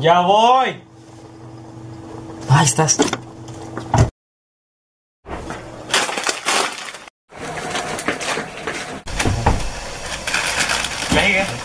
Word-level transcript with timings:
Ya 0.00 0.20
voy. 0.20 0.68
Ahí 2.48 2.64
estás. 2.64 2.98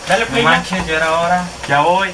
Dale 0.08 0.26
play. 0.26 0.42
No 0.42 0.50
manches, 0.50 0.86
ya 0.86 0.96
era 0.96 1.20
hora. 1.20 1.48
Ya 1.68 1.80
voy. 1.82 2.08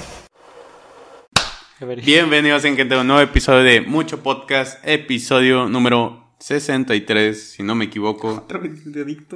Bienvenidos 2.04 2.64
en 2.64 2.76
que 2.76 2.82
un 2.82 3.06
nuevo 3.06 3.20
episodio 3.20 3.62
de 3.62 3.80
Mucho 3.80 4.22
Podcast, 4.22 4.78
episodio 4.86 5.68
número 5.68 6.34
63, 6.38 7.52
si 7.52 7.62
no 7.62 7.74
me 7.74 7.86
equivoco. 7.86 8.46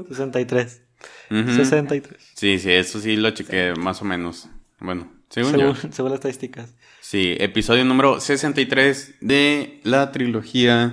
63. 0.09 0.83
Ujú. 1.31 1.55
63. 1.55 2.33
Sí, 2.35 2.59
sí, 2.59 2.71
eso 2.73 3.01
sí 3.01 3.17
lo 3.17 3.31
chequé 3.31 3.75
más 3.79 4.03
o 4.03 4.05
menos. 4.05 4.49
Bueno, 4.81 5.11
según, 5.31 5.51
Según, 5.53 5.75
yo. 5.75 5.93
según 5.93 6.11
las 6.11 6.19
estadísticas. 6.19 6.75
Sí, 7.01 7.37
episodio 7.39 7.85
número 7.85 8.21
63 8.21 9.15
de 9.21 9.81
la 9.85 10.11
trilogía 10.13 10.93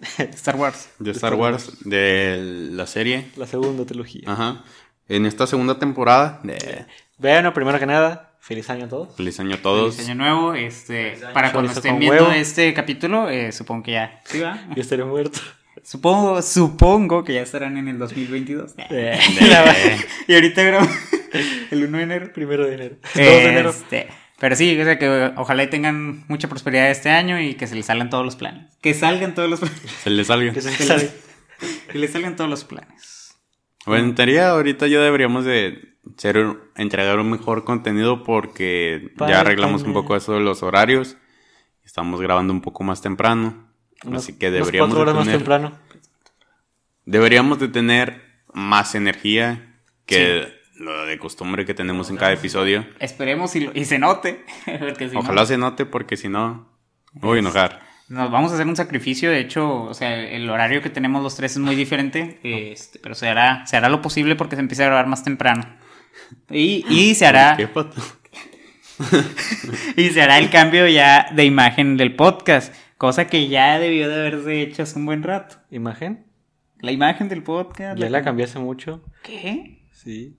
Star 0.18 0.56
Wars. 0.56 0.88
de 0.98 1.10
Star 1.12 1.34
Wars, 1.34 1.72
de 1.84 2.68
la 2.72 2.86
serie. 2.86 3.28
La 3.36 3.46
segunda 3.46 3.84
trilogía. 3.86 4.22
Ajá. 4.26 4.64
En 5.08 5.24
esta 5.26 5.46
segunda 5.46 5.78
temporada 5.78 6.40
de 6.42 6.84
Bueno, 7.18 7.54
primero 7.54 7.78
que 7.78 7.86
nada, 7.86 8.36
feliz 8.40 8.68
año 8.70 8.86
a 8.86 8.88
todos. 8.88 9.14
Feliz 9.16 9.38
año 9.40 9.54
a 9.54 9.58
todos. 9.58 9.94
Feliz 9.94 10.10
año 10.10 10.18
nuevo. 10.18 10.54
Este, 10.54 11.16
para 11.32 11.52
cuando 11.52 11.70
estén 11.72 11.98
viendo 11.98 12.24
huevo. 12.24 12.32
este 12.34 12.74
capítulo, 12.74 13.28
eh, 13.30 13.52
supongo 13.52 13.84
que 13.84 13.92
ya. 13.92 14.20
¿Sí 14.24 14.40
va? 14.40 14.66
Yo 14.74 14.82
estaré 14.82 15.04
muerto. 15.04 15.38
Supongo, 15.86 16.42
supongo 16.42 17.22
que 17.22 17.34
ya 17.34 17.42
estarán 17.42 17.76
en 17.76 17.86
el 17.86 17.96
2022. 17.98 18.74
Eh, 18.90 19.16
y 20.26 20.34
ahorita 20.34 20.62
grabamos 20.64 20.90
el 21.70 21.84
1 21.84 21.98
de 21.98 22.02
enero. 22.02 22.32
primero 22.32 22.66
de 22.66 22.74
enero. 22.74 22.96
2 23.14 23.14
de 23.14 23.44
enero. 23.44 23.70
Este, 23.70 24.08
pero 24.40 24.56
sí, 24.56 24.78
o 24.80 24.84
sea 24.84 24.98
que 24.98 25.32
ojalá 25.36 25.62
y 25.62 25.70
tengan 25.70 26.24
mucha 26.26 26.48
prosperidad 26.48 26.90
este 26.90 27.10
año 27.10 27.40
y 27.40 27.54
que 27.54 27.68
se 27.68 27.76
les 27.76 27.86
salgan 27.86 28.10
todos 28.10 28.24
los 28.24 28.34
planes. 28.34 28.76
Que 28.82 28.94
salgan 28.94 29.36
todos 29.36 29.48
los 29.48 29.60
planes. 29.60 29.80
Se 30.02 30.10
le 30.10 30.24
salga. 30.24 30.52
Que 30.52 30.60
se 30.60 30.72
sale. 30.72 31.08
Que 31.88 31.98
les 32.00 32.10
salgan 32.10 32.34
todos 32.34 32.50
los 32.50 32.64
planes. 32.64 33.36
Bueno, 33.86 34.06
en 34.06 34.14
teoría 34.16 34.50
ahorita 34.50 34.88
ya 34.88 35.00
deberíamos 35.00 35.44
de 35.44 35.98
ser, 36.16 36.56
entregar 36.74 37.20
un 37.20 37.30
mejor 37.30 37.62
contenido 37.62 38.24
porque 38.24 39.12
ya 39.20 39.40
arreglamos 39.40 39.84
un 39.84 39.92
poco 39.92 40.16
eso 40.16 40.32
de 40.32 40.40
los 40.40 40.64
horarios. 40.64 41.16
Estamos 41.84 42.20
grabando 42.20 42.52
un 42.52 42.60
poco 42.60 42.82
más 42.82 43.02
temprano. 43.02 43.65
Unos- 44.04 44.22
así 44.24 44.34
que 44.38 44.48
unos 44.48 44.60
deberíamos 44.60 44.88
cuatro 44.94 45.02
horas 45.02 45.14
de 45.14 45.18
más 45.30 45.38
temprano. 45.38 45.78
deberíamos 47.04 47.58
de 47.58 47.68
tener 47.68 48.22
más 48.52 48.94
energía 48.94 49.74
que 50.06 50.54
lo 50.78 51.06
de 51.06 51.18
costumbre 51.18 51.64
que 51.64 51.74
tenemos 51.74 52.10
en 52.10 52.16
cada 52.16 52.32
episodio. 52.32 52.86
Esperemos 53.00 53.54
y, 53.56 53.70
y 53.74 53.84
se 53.86 53.98
note. 53.98 54.44
no- 55.12 55.20
Ojalá 55.20 55.46
se 55.46 55.56
note 55.58 55.86
porque 55.86 56.16
si 56.16 56.28
no, 56.28 56.68
me 57.14 57.20
voy 57.22 57.36
a 57.38 57.40
enojar. 57.40 57.80
Nos 58.08 58.30
vamos 58.30 58.52
a 58.52 58.54
hacer 58.54 58.66
un 58.68 58.76
sacrificio, 58.76 59.30
de 59.30 59.40
hecho, 59.40 59.82
o 59.82 59.92
sea, 59.94 60.14
el 60.16 60.48
horario 60.48 60.80
que 60.80 60.90
tenemos 60.90 61.24
los 61.24 61.34
tres 61.34 61.52
es 61.52 61.58
muy 61.58 61.74
diferente, 61.74 62.38
este, 62.44 63.00
pero 63.00 63.16
se 63.16 63.26
hará, 63.28 63.66
se 63.66 63.76
hará 63.76 63.88
lo 63.88 64.00
posible 64.00 64.36
porque 64.36 64.54
se 64.54 64.60
empieza 64.60 64.84
a 64.84 64.86
grabar 64.86 65.08
más 65.08 65.24
temprano. 65.24 65.64
Y, 66.50 66.84
y 66.88 67.16
se 67.16 67.26
hará 67.26 67.56
¿Qué 67.56 67.66
pato? 67.66 68.00
y 69.96 70.10
se 70.10 70.22
hará 70.22 70.38
el 70.38 70.50
cambio 70.50 70.86
ya 70.86 71.26
de 71.34 71.44
imagen 71.44 71.96
del 71.96 72.14
podcast, 72.14 72.72
cosa 72.98 73.26
que 73.26 73.48
ya 73.48 73.78
debió 73.78 74.08
de 74.08 74.14
haberse 74.14 74.62
hecho 74.62 74.82
hace 74.82 74.98
un 74.98 75.06
buen 75.06 75.22
rato. 75.22 75.56
¿Imagen? 75.70 76.26
La 76.80 76.92
imagen 76.92 77.28
del 77.28 77.42
podcast. 77.42 77.98
Ya 77.98 78.10
la 78.10 78.22
cambié 78.22 78.44
hace 78.44 78.58
mucho. 78.58 79.02
¿Qué? 79.22 79.82
Sí. 79.92 80.36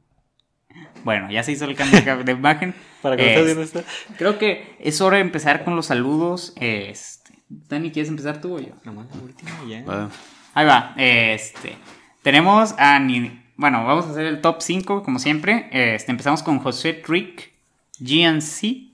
Bueno, 1.03 1.31
ya 1.31 1.41
se 1.43 1.51
hizo 1.53 1.65
el 1.65 1.75
cambio 1.75 2.23
de- 2.23 2.31
imagen. 2.31 2.75
Para 3.01 3.15
que 3.17 3.43
viendo 3.43 3.61
esto. 3.63 3.83
Creo 4.17 4.37
que 4.37 4.75
es 4.79 5.01
hora 5.01 5.17
de 5.17 5.21
empezar 5.23 5.63
con 5.63 5.75
los 5.75 5.87
saludos. 5.87 6.53
Este, 6.57 7.31
Dani, 7.49 7.91
¿quieres 7.91 8.09
empezar 8.09 8.41
tú 8.41 8.55
o 8.57 8.59
yo? 8.59 8.73
Nomás 8.83 9.07
la 9.15 9.21
última 9.21 9.51
ya. 9.67 10.09
Ahí 10.53 10.65
va, 10.65 10.93
este. 10.97 11.75
Tenemos 12.21 12.75
a. 12.77 12.99
Ni- 12.99 13.43
Bueno, 13.55 13.85
vamos 13.85 14.05
a 14.05 14.11
hacer 14.11 14.25
el 14.25 14.41
top 14.41 14.57
5, 14.61 15.01
como 15.03 15.17
siempre. 15.19 15.69
Este, 15.71 16.11
empezamos 16.11 16.43
con 16.43 16.59
José 16.59 17.01
Rick, 17.07 17.53
GNC, 17.99 18.91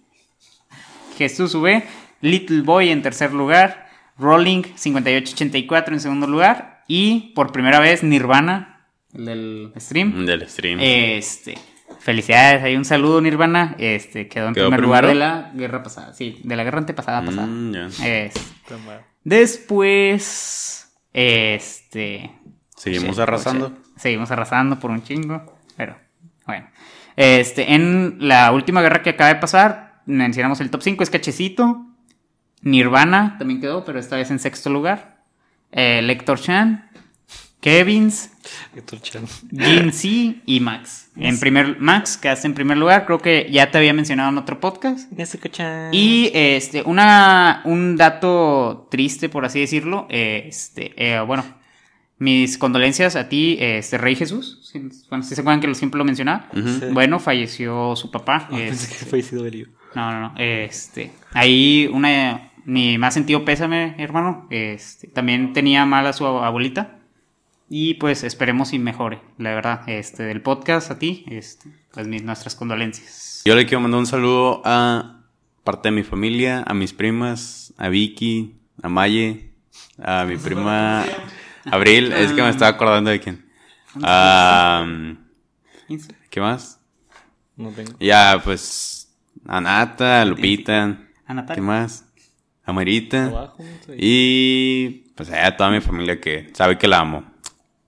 Jesús 1.17 1.55
V, 1.55 1.83
Little 2.23 2.61
Boy 2.61 2.89
en 2.89 3.01
tercer 3.01 3.33
lugar, 3.33 3.87
Rolling 4.17 4.63
5884 4.75 5.93
en 5.93 5.99
segundo 5.99 6.25
lugar, 6.27 6.83
y 6.87 7.33
por 7.35 7.51
primera 7.51 7.79
vez 7.79 8.03
Nirvana, 8.03 8.87
el 9.13 9.25
del 9.25 9.73
stream. 9.77 10.25
Del 10.25 10.47
stream. 10.49 10.79
Este. 10.81 11.55
Felicidades, 11.99 12.63
hay 12.63 12.75
un 12.75 12.85
saludo 12.85 13.21
Nirvana. 13.21 13.75
Este, 13.77 14.27
quedó 14.27 14.47
en 14.47 14.53
¿Quedó 14.55 14.65
primer 14.67 14.81
lugar 14.81 15.05
de 15.05 15.15
la 15.15 15.51
guerra 15.53 15.83
pasada. 15.83 16.13
Sí, 16.13 16.39
de 16.43 16.55
la 16.55 16.63
guerra 16.63 16.79
antepasada 16.79 17.23
pasada. 17.23 17.45
Mm. 17.47 17.75
Es- 18.03 18.33
Toma. 18.67 19.01
Después, 19.23 20.93
este. 21.13 22.31
Seguimos 22.75 23.19
arrasando. 23.19 23.73
Seguimos 23.95 24.31
arrasando 24.31 24.79
por 24.79 24.91
un 24.91 25.03
chingo. 25.03 25.57
Pero, 25.77 25.97
bueno. 26.45 26.67
Este, 27.15 27.73
en 27.75 28.17
la 28.19 28.51
última 28.51 28.81
guerra 28.81 29.01
que 29.03 29.11
acaba 29.11 29.29
de 29.33 29.39
pasar, 29.39 30.01
mencionamos 30.05 30.59
el 30.61 30.69
top 30.71 30.81
5, 30.81 31.03
es 31.03 31.09
Cachecito. 31.09 31.85
Nirvana 32.63 33.35
también 33.37 33.61
quedó, 33.61 33.83
pero 33.85 33.99
esta 33.99 34.15
vez 34.15 34.31
en 34.31 34.39
sexto 34.39 34.69
lugar. 34.69 35.21
Eh, 35.71 36.01
Lector 36.01 36.39
Chan. 36.39 36.89
Kevins. 37.59 38.29
Héctor 38.75 39.01
Chan. 39.01 39.23
Jin 39.57 39.93
C 39.93 40.35
y 40.45 40.59
Max. 40.59 41.09
En 41.15 41.39
primer, 41.39 41.79
Max, 41.79 42.17
quedaste 42.17 42.47
en 42.47 42.53
primer 42.53 42.77
lugar. 42.77 43.05
Creo 43.05 43.19
que 43.19 43.47
ya 43.49 43.71
te 43.71 43.77
había 43.77 43.93
mencionado 43.93 44.29
en 44.29 44.37
otro 44.37 44.59
podcast. 44.59 45.09
Y 45.93 46.29
este, 46.33 46.81
una, 46.83 47.61
un 47.63 47.95
dato 47.95 48.87
triste, 48.91 49.29
por 49.29 49.45
así 49.45 49.61
decirlo. 49.61 50.07
eh, 50.09 50.43
Este, 50.47 50.93
eh, 50.97 51.19
bueno, 51.21 51.45
mis 52.17 52.57
condolencias 52.57 53.15
a 53.15 53.29
ti, 53.29 53.57
este, 53.61 53.97
Rey 53.97 54.15
Jesús. 54.15 54.59
Si, 54.69 54.79
bueno, 55.09 55.23
si 55.23 55.33
se 55.35 55.39
acuerdan 55.41 55.61
que 55.61 55.67
lo- 55.67 55.75
siempre 55.75 55.97
lo 55.99 56.03
mencionaba. 56.05 56.49
Sí. 56.53 56.87
Bueno, 56.91 57.19
falleció 57.19 57.95
su 57.95 58.11
papá. 58.11 58.47
Ah, 58.51 58.55
pensé 58.57 58.91
este, 58.93 59.05
que 59.21 59.35
Belio. 59.41 59.67
no, 59.95 60.11
no, 60.11 60.19
no. 60.19 60.33
Este, 60.37 61.11
ahí 61.31 61.89
una, 61.93 62.51
mi 62.65 62.97
más 62.97 63.13
sentido 63.13 63.45
pésame, 63.45 63.95
hermano. 63.97 64.47
Este, 64.49 65.07
también 65.07 65.53
tenía 65.53 65.85
mal 65.85 66.07
a 66.07 66.13
su 66.13 66.25
abuelita. 66.25 66.99
Y 67.69 67.95
pues 67.95 68.23
esperemos 68.23 68.73
y 68.73 68.79
mejore, 68.79 69.21
la 69.37 69.55
verdad. 69.55 69.81
Este, 69.87 70.23
del 70.23 70.41
podcast 70.41 70.91
a 70.91 70.99
ti, 70.99 71.25
este, 71.29 71.69
pues 71.93 72.07
mis, 72.07 72.23
nuestras 72.23 72.55
condolencias. 72.55 73.41
Yo 73.45 73.55
le 73.55 73.65
quiero 73.65 73.81
mandar 73.81 73.99
un 73.99 74.05
saludo 74.05 74.61
a 74.65 75.21
parte 75.63 75.89
de 75.89 75.95
mi 75.95 76.03
familia, 76.03 76.63
a 76.67 76.73
mis 76.73 76.93
primas, 76.93 77.73
a 77.77 77.89
Vicky, 77.89 78.57
a 78.81 78.89
Maye, 78.89 79.53
a 79.97 80.25
mi 80.25 80.37
prima 80.37 81.05
Abril, 81.65 82.11
es 82.11 82.33
que 82.33 82.41
me 82.41 82.49
estaba 82.49 82.71
acordando 82.71 83.09
de 83.09 83.19
quién. 83.19 83.45
Ah, 84.01 84.85
¿Qué 86.29 86.41
más? 86.41 86.79
No 87.55 87.69
tengo. 87.69 87.93
Ya, 87.99 88.41
pues, 88.43 89.15
a 89.45 89.61
Nata, 89.61 90.21
a 90.21 90.25
Lupita. 90.25 90.97
¿qué 91.53 91.61
más? 91.61 92.05
A 92.65 92.73
Marita. 92.73 93.25
Abajo, 93.25 93.57
no 93.59 93.85
sé. 93.85 93.95
Y 93.97 95.03
pues 95.15 95.31
a 95.31 95.55
toda 95.55 95.69
mi 95.69 95.81
familia 95.81 96.19
que 96.19 96.49
sabe 96.53 96.77
que 96.77 96.87
la 96.87 96.99
amo. 96.99 97.23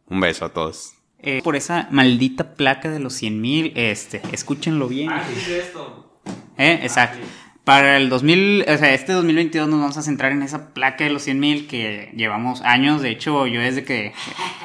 Un 0.08 0.20
beso 0.20 0.46
a 0.46 0.50
todos. 0.50 0.94
Eh, 1.20 1.42
por 1.44 1.56
esa 1.56 1.88
maldita 1.90 2.54
placa 2.54 2.90
de 2.92 3.00
los 3.00 3.14
100 3.14 3.42
mil, 3.42 3.74
este, 3.76 4.22
escúchenlo 4.32 4.88
bien. 4.88 5.10
Eh, 6.58 6.80
exacto. 6.84 7.18
Para 7.64 7.98
el 7.98 8.10
2000, 8.10 8.66
o 8.68 8.78
sea, 8.78 8.94
este 8.94 9.12
2022 9.12 9.68
nos 9.68 9.80
vamos 9.80 9.98
a 9.98 10.04
centrar 10.04 10.34
en 10.34 10.44
esa 10.44 10.72
placa 10.76 11.04
de 11.04 11.10
los 11.10 11.24
100 11.24 11.40
mil 11.40 11.68
que 11.68 12.12
llevamos 12.16 12.62
años. 12.62 13.02
De 13.02 13.10
hecho, 13.10 13.48
yo 13.48 13.60
desde 13.60 13.84
que, 13.84 14.14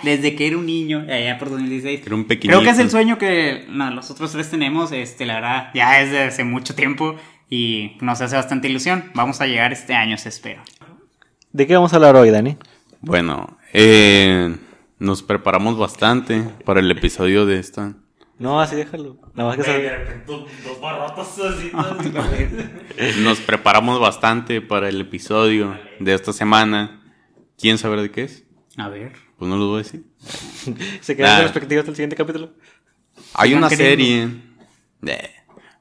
desde 0.03 0.37
que 0.37 0.49
era 0.49 0.59
un 0.59 0.67
niño, 0.67 1.07
allá 1.09 1.39
por 1.39 1.49
2016. 1.49 2.03
Era 2.05 2.15
un 2.15 2.27
pequeñito. 2.27 2.59
Creo 2.59 2.63
que 2.63 2.75
es 2.75 2.79
el 2.79 2.91
sueño 2.91 3.17
que 3.17 3.65
no, 3.71 3.91
los 3.91 4.11
otros 4.11 4.31
tres 4.33 4.51
tenemos, 4.51 4.93
este, 4.93 5.25
la 5.25 5.37
verdad, 5.37 5.71
ya 5.75 5.99
desde 5.99 6.25
hace 6.25 6.45
mucho 6.45 6.75
tiempo 6.75 7.17
y 7.51 7.97
nos 8.01 8.21
hace 8.21 8.37
bastante 8.37 8.69
ilusión. 8.69 9.11
Vamos 9.15 9.41
a 9.41 9.47
llegar 9.47 9.73
este 9.73 9.95
año, 9.95 10.17
se 10.17 10.29
espero. 10.31 10.63
¿De 11.53 11.67
qué 11.67 11.75
vamos 11.75 11.93
a 11.93 11.97
hablar 11.97 12.17
hoy, 12.17 12.31
Dani? 12.31 12.57
Bueno, 13.01 13.59
eh, 13.73 14.57
nos 14.99 15.23
preparamos 15.23 15.77
bastante 15.77 16.43
para 16.65 16.81
el 16.81 16.91
episodio 16.91 17.45
de 17.47 17.59
esta. 17.59 17.95
No, 18.39 18.59
así 18.61 18.75
déjalo. 18.77 19.19
Nada 19.35 19.51
más 19.51 19.57
que 19.59 19.65
saber. 19.65 20.25
Dos 20.27 20.47
barrotas 20.81 21.39
así. 21.39 21.71
Nos 23.23 23.39
preparamos 23.41 24.01
bastante 24.01 24.63
para 24.63 24.89
el 24.89 24.99
episodio 25.01 25.77
de 25.99 26.15
esta 26.15 26.33
semana. 26.33 27.03
¿Quién 27.59 27.77
sabe 27.77 28.01
de 28.01 28.11
qué 28.11 28.23
es? 28.23 28.45
A 28.79 28.89
ver. 28.89 29.13
Pues 29.39 29.47
no 29.51 29.59
lo 29.59 29.67
voy 29.69 29.81
a 29.81 29.83
decir. 29.83 30.05
Se 31.03 31.17
quedan 31.17 31.31
Nah. 31.33 31.37
con 31.37 31.45
expectativas 31.47 31.81
hasta 31.83 31.91
el 31.91 31.97
siguiente 31.97 32.17
capítulo. 32.17 32.55
Hay 33.35 33.53
una 33.53 33.69
queriendo. 33.69 34.35
serie. 34.39 34.43
de- 35.03 35.31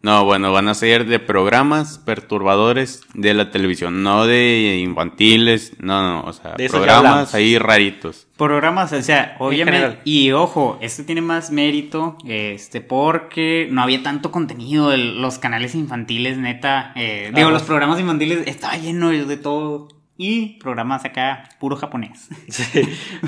No, 0.01 0.23
bueno, 0.23 0.53
van 0.53 0.69
a 0.69 0.73
ser 0.75 1.05
de 1.07 1.19
programas 1.19 1.97
perturbadores 1.97 3.01
de 3.15 3.33
la 3.33 3.51
televisión, 3.51 4.01
no 4.01 4.25
de 4.25 4.79
infantiles, 4.81 5.73
no, 5.79 6.01
no, 6.01 6.21
o 6.27 6.31
sea, 6.31 6.53
De 6.53 6.69
programas 6.69 7.33
ahí 7.35 7.57
raritos. 7.57 8.27
Programas, 8.37 8.93
o 8.93 9.01
sea, 9.01 9.35
obviamente. 9.39 9.99
Y 10.05 10.31
ojo, 10.31 10.77
este 10.81 11.03
tiene 11.03 11.19
más 11.21 11.51
mérito, 11.51 12.15
este, 12.25 12.79
porque 12.79 13.67
no 13.71 13.81
había 13.81 14.01
tanto 14.01 14.31
contenido. 14.31 14.93
el- 14.93 15.21
los 15.21 15.37
canales 15.37 15.75
infantiles, 15.75 16.37
neta. 16.37 16.93
eh, 16.95 17.31
digo, 17.35 17.49
los 17.49 17.63
programas 17.63 17.99
infantiles 17.99 18.43
estaba 18.47 18.77
lleno 18.77 19.09
de 19.09 19.35
todo. 19.37 19.89
Y 20.21 20.59
programas 20.59 21.05
acá, 21.05 21.47
puro 21.61 21.77
japonés. 21.77 22.27
Sí, 22.49 22.81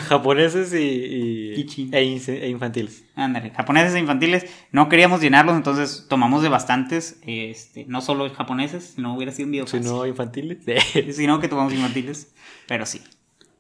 japoneses 0.10 0.74
y, 0.74 0.78
y, 0.78 1.54
Y 1.62 1.66
chinos. 1.66 1.94
e, 1.94 2.46
e 2.46 2.50
infantiles. 2.50 3.06
Ándale, 3.16 3.52
japoneses 3.52 3.96
e 3.96 4.00
infantiles. 4.00 4.46
No 4.74 4.90
queríamos 4.90 5.22
llenarlos, 5.22 5.56
entonces 5.56 6.06
tomamos 6.10 6.44
de 6.44 6.50
bastantes. 6.50 7.18
Este, 7.26 7.86
no 7.86 8.02
solo 8.02 8.30
japoneses, 8.30 8.98
no 8.98 9.16
hubiera 9.16 9.32
sido 9.32 9.46
un 9.46 9.52
video 9.54 9.68
Si 9.68 9.78
fácil. 9.78 9.90
no 9.94 10.06
infantiles. 10.06 10.58
Sino 11.16 11.40
que 11.40 11.48
tomamos 11.48 11.72
infantiles. 11.72 12.34
Pero 12.68 12.86
sí. 12.86 13.02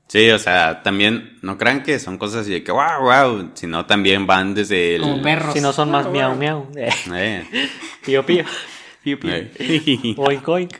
Sí, 0.07 0.29
o 0.31 0.37
sea, 0.37 0.83
también 0.83 1.37
no 1.41 1.57
crean 1.57 1.83
que 1.83 1.97
son 1.99 2.17
cosas 2.17 2.41
así 2.41 2.51
de 2.51 2.65
que 2.65 2.73
wow, 2.73 2.99
wow, 3.01 3.51
sino 3.53 3.85
también 3.85 4.27
van 4.27 4.53
desde 4.53 4.95
el... 4.97 5.03
Como 5.03 5.21
perros. 5.21 5.53
si 5.53 5.61
no 5.61 5.71
son 5.71 5.89
más 5.89 6.05
miau 6.09 6.35
miau. 6.35 6.67
Eh, 7.15 7.45
Pío 8.05 8.25
pío. 8.25 8.43
Piu, 9.01 9.17
piu. 9.17 9.31
eh. 9.31 10.15
Oink 10.17 10.47
oink. 10.49 10.73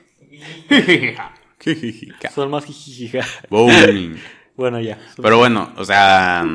Son 2.34 2.50
más 2.50 2.66
jijijija. 2.66 3.20
Bueno, 4.56 4.80
ya. 4.80 4.98
Pero 5.22 5.38
bueno, 5.38 5.72
o 5.78 5.86
sea, 5.86 6.46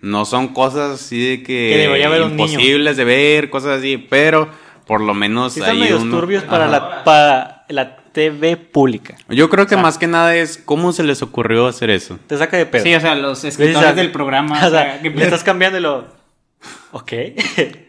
no 0.00 0.24
son 0.24 0.48
cosas 0.48 0.92
así 1.00 1.30
de 1.30 1.36
que, 1.42 1.70
Que 1.72 1.76
debería 1.78 2.06
haber 2.06 2.22
un 2.22 2.36
niño. 2.36 2.44
imposibles 2.48 2.96
de 2.96 3.04
ver, 3.04 3.50
cosas 3.50 3.78
así, 3.78 3.96
pero 3.98 4.48
por 4.86 5.00
lo 5.00 5.14
menos 5.14 5.54
Sí 5.54 5.62
hay 5.62 5.78
medios 5.78 6.02
uno- 6.02 6.18
turbios 6.18 6.44
para 6.44 6.64
Ajá. 6.66 6.72
la, 6.72 7.04
para 7.04 7.64
la 7.68 7.96
TV 8.12 8.56
pública. 8.56 9.16
Yo 9.28 9.48
creo 9.48 9.66
que 9.66 9.76
más 9.76 9.98
que 9.98 10.06
nada 10.06 10.36
es 10.36 10.58
cómo 10.58 10.92
se 10.92 11.02
les 11.02 11.22
ocurrió 11.22 11.66
hacer 11.66 11.90
eso. 11.90 12.18
Te 12.26 12.36
saca 12.36 12.56
de 12.56 12.66
pedo. 12.66 12.82
Sí, 12.84 12.94
o 12.94 13.00
sea, 13.00 13.14
los 13.14 13.42
escritores 13.44 13.88
a- 13.88 13.92
del 13.94 14.10
programa. 14.12 14.60
O 14.64 14.68
o 14.68 14.70
sea, 14.70 15.00
¿qué 15.00 15.10
le 15.10 15.24
estás 15.24 15.42
cambiando 15.44 15.78
y 15.78 15.82
lo... 15.82 16.20
Ok. 16.92 17.12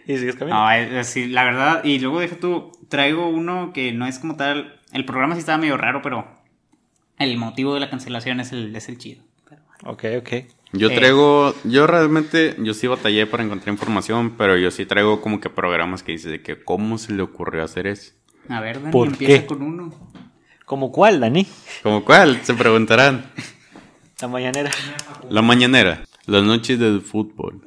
y 0.08 0.18
sigues 0.18 0.36
cambiando. 0.36 0.64
No, 0.64 0.72
es, 0.72 0.92
es- 0.92 1.08
sí, 1.08 1.28
la 1.28 1.44
verdad. 1.44 1.84
Y 1.84 2.00
luego 2.00 2.20
deja 2.22 2.36
tú, 2.38 2.72
traigo 2.88 3.28
uno 3.28 3.72
que 3.74 3.92
no 3.92 4.06
es 4.08 4.20
como 4.20 4.36
tal. 4.36 4.80
El 4.94 5.06
programa 5.06 5.36
sí 5.36 5.40
estaba 5.40 5.58
medio 5.58 5.78
raro, 5.78 6.02
pero 6.02 6.26
el 7.18 7.38
motivo 7.38 7.74
de 7.74 7.80
la 7.80 7.90
cancelación 7.90 8.40
es 8.40 8.52
el, 8.52 8.76
es 8.76 8.90
el 8.90 8.98
chido. 8.98 9.24
Ok, 9.84 10.04
ok. 10.20 10.30
Yo 10.74 10.90
Eh. 10.90 10.96
traigo, 10.96 11.54
yo 11.64 11.88
realmente, 11.88 12.56
yo 12.60 12.74
sí 12.74 12.88
batallé 12.88 13.26
para 13.28 13.44
encontrar 13.44 13.70
información, 13.74 14.36
pero 14.38 14.58
yo 14.58 14.72
sí 14.72 14.86
traigo 14.86 15.22
como 15.22 15.40
que 15.42 15.50
programas 15.50 16.04
que 16.04 16.12
dice 16.14 16.30
de 16.30 16.42
que 16.42 16.64
cómo 16.64 16.98
se 16.98 17.14
le 17.14 17.24
ocurrió 17.24 17.64
hacer 17.64 17.88
eso. 17.88 18.14
A 18.50 18.60
ver, 18.62 18.80
Dani, 18.80 18.92
¿Por 18.92 19.08
empieza 19.08 19.42
qué? 19.42 19.48
con 19.48 19.62
uno. 19.62 19.94
¿Como 20.66 20.92
cuál, 20.92 21.20
Dani? 21.20 21.46
¿Como 21.84 22.06
cuál? 22.06 22.40
Se 22.44 22.54
preguntarán. 22.54 23.26
La 24.22 24.28
mañanera. 24.28 24.70
La 25.30 25.42
mañanera, 25.42 26.04
las 26.28 26.44
noches 26.44 26.78
del 26.78 27.02
fútbol. 27.02 27.62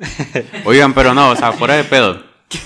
Oigan, 0.65 0.95
pero 0.95 1.13
no, 1.13 1.31
o 1.31 1.37
sea, 1.37 1.51
fuera 1.53 1.75
de 1.75 1.83
pedo. 1.85 2.23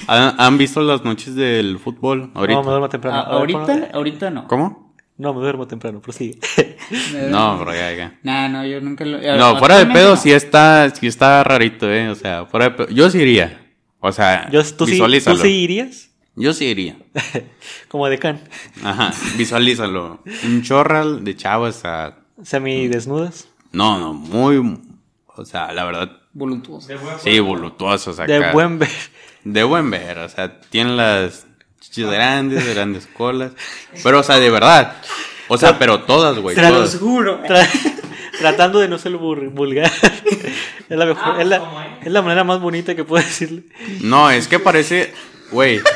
¿Han, 0.06 0.34
han 0.38 0.58
visto 0.58 0.80
las 0.82 1.04
noches 1.04 1.34
del 1.34 1.78
fútbol 1.78 2.30
ahorita? 2.34 2.58
No, 2.58 2.62
me 2.64 2.70
duermo 2.70 2.88
temprano. 2.88 3.18
Ah, 3.18 3.24
ver, 3.24 3.34
ahorita, 3.34 3.58
ponlo- 3.66 3.88
ahorita 3.92 4.30
no. 4.30 4.48
¿Cómo? 4.48 4.94
No, 5.16 5.34
me 5.34 5.40
duermo 5.40 5.66
temprano, 5.66 6.00
prosigue. 6.00 6.38
No, 7.28 7.56
pero 7.58 7.74
ya, 7.74 7.92
ya. 7.94 8.18
Nah, 8.22 8.48
no, 8.48 8.64
yo 8.66 8.80
nunca 8.80 9.04
lo. 9.04 9.18
No, 9.36 9.58
fuera 9.58 9.78
de 9.78 9.86
pedo 9.86 10.10
no. 10.10 10.16
sí 10.16 10.30
está, 10.32 10.88
sí 10.90 11.06
está 11.06 11.42
rarito, 11.44 11.90
eh. 11.90 12.08
O 12.08 12.14
sea, 12.14 12.46
fuera 12.46 12.66
de 12.66 12.70
pedo. 12.72 12.88
Yo 12.88 13.10
sí 13.10 13.18
iría. 13.18 13.64
O 14.00 14.12
sea, 14.12 14.48
Yo, 14.50 14.62
¿tú, 14.76 14.86
sí, 14.86 14.92
visualízalo. 14.92 15.36
¿Tú 15.36 15.42
sí 15.42 15.48
irías? 15.50 16.10
Yo 16.36 16.52
sí 16.52 16.66
iría. 16.66 16.96
Como 17.88 18.06
decán. 18.08 18.40
Ajá, 18.84 19.12
visualízalo. 19.36 20.22
Un 20.44 20.62
chorral 20.62 21.24
de 21.24 21.34
chavas 21.34 21.84
a... 21.84 22.16
Semidesnudas. 22.42 23.48
No, 23.72 23.98
no, 23.98 24.14
muy... 24.14 24.78
O 25.34 25.44
sea, 25.44 25.72
la 25.72 25.84
verdad, 25.84 26.12
Voluntuoso. 26.32 26.88
sí, 27.22 27.40
voluptuosos 27.40 28.20
acá. 28.20 28.32
De 28.32 28.52
buen 28.52 28.78
ver. 28.78 28.88
De 29.52 29.62
buen 29.64 29.90
ver, 29.90 30.18
o 30.18 30.28
sea, 30.28 30.60
tienen 30.60 30.96
las 30.96 31.46
chichis 31.80 32.06
grandes, 32.06 32.66
grandes 32.74 33.06
colas. 33.06 33.52
Pero, 34.02 34.20
o 34.20 34.22
sea, 34.22 34.38
de 34.38 34.50
verdad. 34.50 34.96
O 35.48 35.56
sea, 35.56 35.78
pero 35.78 36.00
todas, 36.02 36.38
güey, 36.38 36.54
Tra- 36.56 36.68
todas. 36.68 36.96
juro. 36.96 37.42
Tra- 37.44 37.68
tratando 38.38 38.78
de 38.80 38.88
no 38.88 38.98
ser 38.98 39.12
bur- 39.12 39.50
vulgar. 39.50 39.90
es, 40.88 40.96
la 40.98 41.06
mejor, 41.06 41.22
Ah, 41.24 41.40
es, 41.42 41.46
la, 41.48 41.58
¿cómo 41.60 41.80
es? 41.80 41.88
es 42.06 42.12
la 42.12 42.20
manera 42.22 42.44
más 42.44 42.60
bonita 42.60 42.94
que 42.94 43.04
puedo 43.04 43.24
decirle. 43.24 43.62
No, 44.02 44.30
es 44.30 44.46
que 44.48 44.58
parece... 44.58 45.12
Güey, 45.50 45.80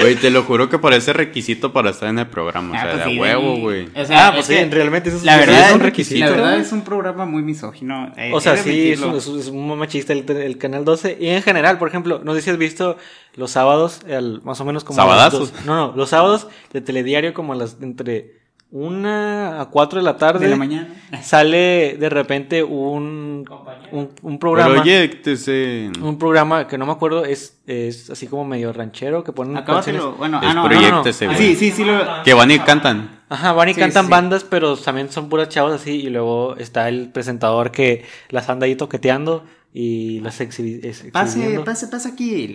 Güey, 0.00 0.14
te 0.16 0.30
lo 0.30 0.42
juro 0.44 0.68
que 0.68 0.78
parece 0.78 1.12
requisito 1.12 1.72
para 1.72 1.90
estar 1.90 2.08
en 2.08 2.18
el 2.18 2.26
programa. 2.26 2.72
O 2.72 2.74
Ah, 2.74 2.80
sea, 2.82 2.92
pues 2.92 3.04
de 3.04 3.10
sí, 3.10 3.18
huevo, 3.18 3.56
güey. 3.58 3.88
O 3.94 4.04
sea, 4.04 4.28
Ah, 4.28 4.32
pues 4.32 4.48
es 4.48 4.56
sí, 4.58 4.64
que 4.64 4.74
realmente 4.74 5.08
eso 5.10 5.18
es- 5.18 5.24
la 5.24 5.34
sí, 5.34 5.40
verdad 5.40 5.68
es 5.68 5.74
un 5.74 5.80
requisito. 5.80 6.24
La 6.24 6.30
verdad 6.30 6.56
es 6.58 6.72
un 6.72 6.80
programa 6.82 7.26
muy 7.26 7.42
misógino. 7.42 8.12
eh, 8.16 8.30
O 8.32 8.40
sea, 8.40 8.56
sí, 8.56 8.92
es, 8.92 9.00
es 9.00 9.26
un- 9.26 9.38
es 9.38 9.50
muy 9.50 9.76
machista 9.76 10.12
el, 10.12 10.24
el 10.30 10.58
Canal 10.58 10.84
12. 10.84 11.16
Y 11.20 11.28
en 11.28 11.42
general, 11.42 11.78
por 11.78 11.88
ejemplo, 11.88 12.20
no 12.24 12.34
sé 12.34 12.42
si 12.42 12.50
has 12.50 12.58
visto 12.58 12.96
los 13.34 13.50
sábados, 13.50 14.00
el- 14.08 14.40
más 14.44 14.60
o 14.60 14.64
menos 14.64 14.82
como... 14.84 14.96
¿Sabadazos? 14.96 15.52
dos- 15.52 15.64
no, 15.66 15.74
no, 15.88 15.92
los 15.96 16.08
sábados 16.10 16.48
de 16.72 16.80
telediario 16.80 17.34
como 17.34 17.52
a 17.52 17.56
las 17.56 17.76
entre 17.82 18.45
una 18.70 19.60
a 19.60 19.66
4 19.66 20.00
de 20.00 20.04
la 20.04 20.16
tarde. 20.16 20.44
de 20.44 20.50
la 20.50 20.56
mañana. 20.56 20.88
Sale 21.22 21.96
de 21.98 22.08
repente 22.08 22.62
un, 22.62 23.44
un, 23.92 24.10
un 24.22 24.38
programa. 24.38 24.74
Proyectese. 24.74 25.90
Un 26.02 26.18
programa 26.18 26.66
que 26.66 26.76
no 26.76 26.84
me 26.86 26.92
acuerdo, 26.92 27.24
es, 27.24 27.58
es 27.66 28.10
así 28.10 28.26
como 28.26 28.44
medio 28.44 28.72
ranchero, 28.72 29.22
que 29.24 29.32
ponen 29.32 29.56
Acábatelo. 29.56 30.12
Bueno, 30.12 30.40
ah, 30.42 30.52
no, 30.52 30.54
no, 30.54 30.62
no. 30.62 30.68
proyectese, 30.68 31.26
Ah, 31.26 31.28
güey. 31.34 31.38
Sí, 31.38 31.54
sí, 31.56 31.70
sí. 31.70 31.84
Lo... 31.84 32.22
Que 32.24 32.34
van 32.34 32.50
y 32.50 32.58
cantan. 32.58 33.20
Ajá, 33.28 33.52
van 33.52 33.68
y 33.68 33.74
Sí, 33.74 33.80
cantan 33.80 34.06
sí. 34.06 34.10
bandas, 34.10 34.44
pero 34.44 34.76
también 34.76 35.10
son 35.10 35.28
puras 35.28 35.48
chavas 35.48 35.80
así. 35.80 35.92
Y 35.92 36.10
luego 36.10 36.56
está 36.56 36.88
el 36.88 37.08
presentador 37.10 37.70
que 37.70 38.04
las 38.30 38.48
anda 38.48 38.66
ahí 38.66 38.76
toqueteando 38.76 39.44
y 39.72 40.20
las 40.20 40.40
exhibi 40.40 40.80
es- 40.82 41.04
Pase, 41.12 41.60
pase, 41.64 41.88
pase 41.88 42.08
aquí. 42.08 42.54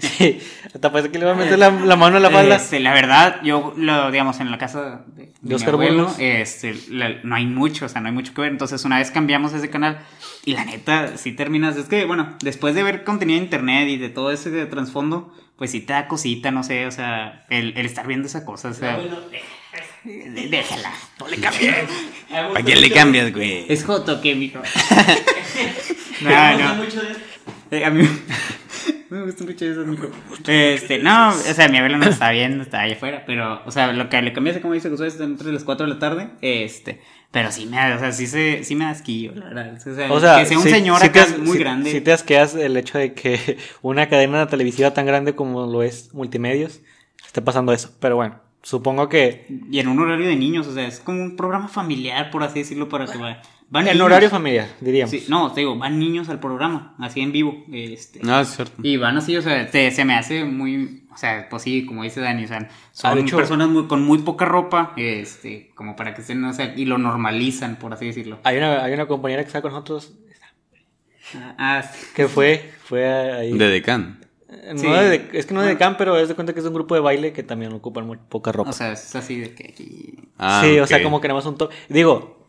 La- 0.00 0.08
Sí, 0.08 0.40
hasta 0.74 0.90
parece 0.90 1.10
que 1.12 1.18
le 1.18 1.26
va 1.26 1.32
a 1.32 1.34
meter 1.34 1.58
la, 1.58 1.70
la 1.70 1.96
mano 1.96 2.16
en 2.16 2.22
la 2.22 2.30
falda. 2.30 2.56
Este, 2.56 2.80
la 2.80 2.92
verdad, 2.92 3.40
yo 3.44 3.74
lo, 3.76 4.10
digamos, 4.10 4.40
en 4.40 4.50
la 4.50 4.58
casa 4.58 5.04
de, 5.14 5.26
de 5.26 5.32
mi 5.42 5.54
Oscar 5.54 5.74
abuelo, 5.74 6.04
Burgos. 6.04 6.16
este, 6.18 6.74
la- 6.88 7.20
no 7.22 7.34
hay 7.36 7.46
mucho, 7.46 7.86
o 7.86 7.88
sea, 7.88 8.00
no 8.00 8.08
hay 8.08 8.14
mucho 8.14 8.32
que 8.34 8.40
ver. 8.40 8.50
Entonces, 8.50 8.84
una 8.84 8.98
vez 8.98 9.10
cambiamos 9.10 9.52
ese 9.52 9.68
canal 9.70 10.00
y 10.44 10.54
la 10.54 10.64
neta, 10.64 11.16
si 11.18 11.32
terminas, 11.32 11.76
es 11.76 11.86
que, 11.86 12.04
bueno, 12.06 12.36
después 12.42 12.74
de 12.74 12.82
ver 12.82 13.04
contenido 13.04 13.38
de 13.38 13.44
internet 13.44 13.88
y 13.90 13.96
de 13.98 14.08
todo 14.08 14.32
ese 14.32 14.50
de 14.50 14.66
trasfondo, 14.66 15.32
pues 15.56 15.70
sí 15.70 15.80
te 15.80 15.92
da 15.92 16.08
cosita, 16.08 16.50
no 16.50 16.64
sé, 16.64 16.86
o 16.86 16.90
sea, 16.90 17.44
el, 17.50 17.76
el 17.76 17.86
estar 17.86 18.06
viendo 18.06 18.26
esa 18.26 18.44
cosa, 18.44 18.70
o 18.70 18.74
sea, 18.74 18.98
de- 20.04 20.48
déjala, 20.48 20.90
no 21.20 21.28
le 21.28 21.36
cambies. 21.36 21.74
¿Para 22.30 22.64
quién 22.64 22.80
le 22.80 22.90
cambias, 22.90 23.32
güey? 23.32 23.66
Es 23.68 23.84
joto 23.84 24.20
que, 24.20 24.34
mijo. 24.34 24.58
no, 26.22 26.30
no. 26.58 26.82
Eh, 27.70 27.84
a 27.84 27.90
mí 27.90 28.06
me 29.12 29.22
gusta 29.24 29.44
mucho 29.44 29.64
eso, 29.64 29.84
mijo. 29.84 30.08
Este, 30.46 30.98
no, 30.98 31.28
o 31.30 31.32
sea, 31.32 31.68
mi 31.68 31.78
abuelo 31.78 31.98
no 31.98 32.06
está 32.06 32.30
viendo, 32.30 32.62
está 32.62 32.80
allá 32.80 32.94
afuera, 32.94 33.24
pero, 33.26 33.62
o 33.64 33.70
sea, 33.70 33.92
lo 33.92 34.08
que 34.08 34.20
le 34.22 34.32
cambié, 34.32 34.60
como 34.60 34.74
dice 34.74 34.90
Josué, 34.90 35.08
es 35.08 35.20
entre 35.20 35.52
las 35.52 35.64
4 35.64 35.86
de 35.86 35.92
la 35.94 35.98
tarde, 35.98 36.28
este, 36.40 37.00
pero 37.30 37.50
sí 37.52 37.66
me 37.66 37.76
da, 37.76 37.96
o 37.96 37.98
sea, 37.98 38.12
sí, 38.12 38.26
se, 38.26 38.64
sí 38.64 38.74
me 38.74 38.84
da 38.84 38.90
asquillo, 38.90 39.32
la 39.34 39.46
verdad. 39.46 39.74
O 39.76 39.94
sea, 39.94 40.12
O 40.12 40.20
sea, 40.20 40.38
que 40.40 40.46
sea 40.46 40.58
un 40.58 40.64
sí- 40.64 40.70
señor 40.70 41.00
sí 41.00 41.06
acá 41.06 41.26
muy 41.38 41.52
sí- 41.52 41.58
grande. 41.58 41.90
Sí 41.92 42.00
te 42.00 42.12
asqueas 42.12 42.54
el 42.54 42.76
hecho 42.76 42.98
de 42.98 43.14
que 43.14 43.58
una 43.82 44.08
cadena 44.08 44.46
televisiva 44.48 44.92
tan 44.92 45.06
grande 45.06 45.34
como 45.34 45.66
lo 45.66 45.82
es 45.82 46.12
Multimedios 46.14 46.80
esté 47.24 47.40
pasando 47.42 47.72
eso. 47.72 47.90
Pero 48.00 48.16
bueno, 48.16 48.40
supongo 48.62 49.08
que 49.08 49.46
Y 49.70 49.78
en 49.78 49.88
un 49.88 49.98
horario 50.00 50.26
de 50.26 50.36
niños, 50.36 50.66
o 50.66 50.74
sea, 50.74 50.86
es 50.86 51.00
como 51.00 51.22
un 51.22 51.36
programa 51.36 51.68
familiar, 51.68 52.30
por 52.30 52.42
así 52.42 52.58
decirlo, 52.60 52.88
para 52.88 53.06
que 53.06 53.16
va- 53.18 53.40
van 53.72 53.86
en 53.88 53.94
niños. 53.94 54.06
horario 54.06 54.30
familiar, 54.30 54.68
diríamos. 54.80 55.10
Sí, 55.10 55.24
no, 55.28 55.50
te 55.52 55.60
digo, 55.60 55.76
van 55.76 55.98
niños 55.98 56.28
al 56.28 56.38
programa, 56.38 56.94
así 56.98 57.20
en 57.20 57.32
vivo, 57.32 57.64
este. 57.72 58.20
No, 58.22 58.40
es 58.40 58.48
cierto. 58.54 58.74
Y 58.82 58.96
van 58.98 59.16
así, 59.16 59.36
o 59.36 59.42
sea, 59.42 59.68
te- 59.70 59.90
se 59.90 60.04
me 60.04 60.14
hace 60.14 60.44
muy, 60.44 61.04
o 61.12 61.16
sea, 61.16 61.48
pues 61.50 61.62
sí, 61.62 61.84
como 61.86 62.02
dice 62.04 62.20
Dani, 62.20 62.44
o 62.44 62.48
sea, 62.48 62.68
son 62.92 63.18
Ah, 63.18 63.20
hecho- 63.20 63.36
personas 63.36 63.68
muy, 63.68 63.86
con 63.86 64.02
muy 64.04 64.18
poca 64.18 64.44
ropa, 64.44 64.92
este, 64.96 65.70
como 65.74 65.96
para 65.96 66.14
que 66.14 66.20
estén, 66.20 66.44
o 66.44 66.52
sea, 66.52 66.72
y 66.76 66.84
lo 66.84 66.98
normalizan, 66.98 67.76
por 67.76 67.92
así 67.92 68.06
decirlo. 68.06 68.38
Hay 68.44 68.58
una, 68.58 68.84
hay 68.84 68.92
una 68.92 69.06
compañera 69.06 69.42
que 69.42 69.48
está 69.48 69.62
con 69.62 69.72
nosotros 69.72 70.12
Ah, 71.34 71.54
ah, 71.58 71.82
sí. 71.82 72.06
que 72.14 72.28
fue, 72.28 72.70
fue 72.84 73.08
ahí. 73.08 73.56
De 73.56 73.68
Decan. 73.68 74.20
No 74.74 74.78
Sí. 74.78 74.86
de- 74.86 75.30
es 75.32 75.46
que 75.46 75.54
no 75.54 75.60
de 75.62 75.68
Bueno. 75.68 75.78
Can, 75.78 75.96
pero 75.96 76.18
es 76.18 76.28
de 76.28 76.34
cuenta 76.34 76.52
que 76.52 76.60
es 76.60 76.66
un 76.66 76.74
grupo 76.74 76.94
de 76.94 77.00
baile 77.00 77.32
que 77.32 77.42
también 77.42 77.72
ocupan 77.72 78.06
muy 78.06 78.18
poca 78.18 78.52
ropa. 78.52 78.68
o 78.68 78.72
sea, 78.74 78.92
es 78.92 79.16
así 79.16 79.40
de 79.40 79.54
que 79.54 79.68
aquí... 79.72 80.14
Ah, 80.36 80.60
sí, 80.62 80.78
o 80.78 80.86
sea, 80.86 81.02
como 81.02 81.22
que 81.22 81.28
nada 81.28 81.38
más 81.38 81.46
un 81.46 81.56
top. 81.56 81.70
Digo, 81.88 82.41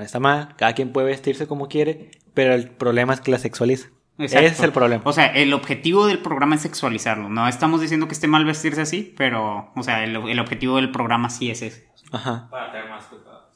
no 0.00 0.06
está 0.06 0.18
mal, 0.18 0.54
cada 0.56 0.72
quien 0.72 0.92
puede 0.92 1.06
vestirse 1.06 1.46
como 1.46 1.68
quiere, 1.68 2.10
pero 2.34 2.54
el 2.54 2.70
problema 2.70 3.14
es 3.14 3.20
que 3.20 3.30
la 3.30 3.38
sexualiza. 3.38 3.88
Exacto. 4.18 4.46
Ese 4.46 4.54
es 4.54 4.60
el 4.62 4.72
problema. 4.72 5.02
O 5.06 5.12
sea, 5.12 5.26
el 5.26 5.52
objetivo 5.54 6.06
del 6.06 6.18
programa 6.18 6.54
es 6.56 6.62
sexualizarlo. 6.62 7.28
No 7.28 7.48
estamos 7.48 7.80
diciendo 7.80 8.06
que 8.06 8.14
esté 8.14 8.26
mal 8.26 8.44
vestirse 8.44 8.82
así, 8.82 9.14
pero, 9.16 9.70
o 9.74 9.82
sea, 9.82 10.04
el, 10.04 10.16
el 10.16 10.38
objetivo 10.40 10.76
del 10.76 10.90
programa 10.90 11.30
sí 11.30 11.50
es 11.50 11.62
ese. 11.62 11.88
Ajá. 12.10 12.48
Para 12.50 12.72
tener 12.72 12.90
más 12.90 13.04
cuidado. 13.04 13.48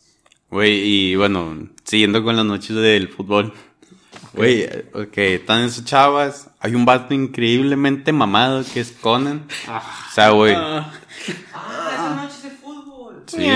Güey, 0.50 0.72
y 0.72 1.16
bueno, 1.16 1.68
siguiendo 1.82 2.22
con 2.22 2.36
las 2.36 2.46
noches 2.46 2.76
del 2.76 3.08
fútbol. 3.08 3.52
Güey, 4.34 4.66
ok, 4.94 5.18
están 5.18 5.62
esas 5.62 5.84
chavas. 5.84 6.50
Hay 6.60 6.74
un 6.74 6.84
vato 6.84 7.12
increíblemente 7.14 8.12
mamado 8.12 8.64
que 8.72 8.80
es 8.80 8.92
Conan. 8.92 9.46
O 9.68 10.12
sea, 10.12 10.30
güey. 10.30 10.54
Ah, 10.54 10.92
esas 11.92 12.16
noches 12.16 12.42
de 12.42 12.50
fútbol. 12.50 13.22
Sí. 13.26 13.48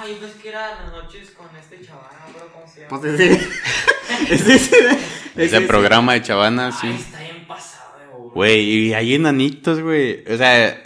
Ah, 0.00 0.08
yo 0.08 0.16
pensé 0.18 0.38
que 0.40 0.48
eran 0.48 0.70
las 0.82 0.92
noches 0.92 1.30
con 1.32 1.46
este 1.58 1.84
chaval, 1.84 2.08
no 2.26 2.32
creo 2.32 2.52
cómo 2.52 2.66
se 2.66 2.80
llama. 2.80 3.00
Pues 3.00 3.04
ese. 3.20 3.48
ese, 4.30 4.54
ese, 4.54 4.98
Ese 5.36 5.60
programa 5.62 6.14
de 6.14 6.22
chavanas, 6.22 6.76
Ay, 6.82 6.92
sí. 6.96 7.02
está 7.02 7.20
bien 7.20 7.46
pasado, 7.46 7.98
de 7.98 8.06
bobo. 8.06 8.30
Güey, 8.30 8.60
y 8.60 8.94
hay 8.94 9.14
enanitos, 9.14 9.80
güey. 9.80 10.24
O 10.26 10.36
sea, 10.38 10.82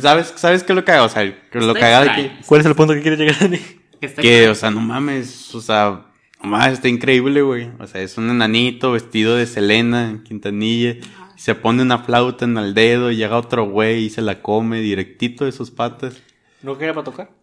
¿sabes, 0.00 0.32
¿sabes 0.36 0.62
qué 0.64 0.72
es 0.72 0.76
lo 0.76 0.84
cagado? 0.84 1.06
O 1.06 1.08
sea, 1.10 1.22
que 1.50 1.60
lo 1.60 1.74
cagado 1.74 2.04
de 2.04 2.14
que... 2.14 2.32
¿Cuál 2.46 2.62
es 2.62 2.66
el 2.66 2.74
punto 2.74 2.94
que 2.94 3.02
quiere 3.02 3.18
llegar, 3.18 3.38
Dani? 3.38 3.60
Que 4.00 4.12
Que, 4.14 4.48
o 4.48 4.54
sea, 4.54 4.70
no 4.70 4.80
mames, 4.80 5.54
o 5.54 5.60
sea, 5.60 6.06
nomás 6.42 6.72
está 6.72 6.88
increíble, 6.88 7.42
güey. 7.42 7.70
O 7.80 7.86
sea, 7.86 8.00
es 8.00 8.16
un 8.16 8.30
enanito 8.30 8.92
vestido 8.92 9.36
de 9.36 9.46
Selena 9.46 10.08
en 10.08 10.22
Quintanilla. 10.22 10.92
y 10.92 11.00
Se 11.36 11.54
pone 11.54 11.82
una 11.82 11.98
flauta 11.98 12.46
en 12.46 12.56
el 12.56 12.72
dedo 12.72 13.10
y 13.10 13.16
llega 13.16 13.36
otro 13.36 13.66
güey 13.68 14.04
y 14.04 14.10
se 14.10 14.22
la 14.22 14.40
come 14.40 14.80
directito 14.80 15.44
de 15.44 15.52
sus 15.52 15.70
patas. 15.70 16.16
¿No 16.62 16.78
quería 16.78 16.94
para 16.94 17.04
tocar? 17.04 17.41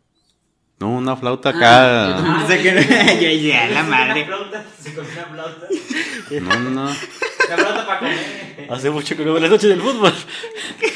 No, 0.79 0.89
una 0.91 1.15
flauta 1.15 1.49
Ah, 1.49 1.55
acá. 1.55 2.07
yo 2.09 2.15
también 2.23 2.47
pensé 2.47 2.63
que- 2.63 3.19
ya, 3.21 3.31
ya, 3.33 3.69
la 3.69 3.83
madre. 3.83 4.23
Una 4.23 4.37
flauta, 4.37 4.65
se 4.79 4.93
comió 4.93 5.11
una 5.11 5.23
flauta. 5.25 5.67
No, 6.41 6.59
no, 6.59 6.69
no. 6.69 6.85
La 6.85 7.57
flauta 7.57 7.85
para 7.87 7.99
comer. 7.99 8.17
Hace 8.69 8.89
mucho 8.91 9.17
que 9.17 9.25
no 9.25 9.33
veo 9.33 9.41
las 9.41 9.49
noches 9.49 9.69
del 9.69 9.81
fútbol. 9.81 10.13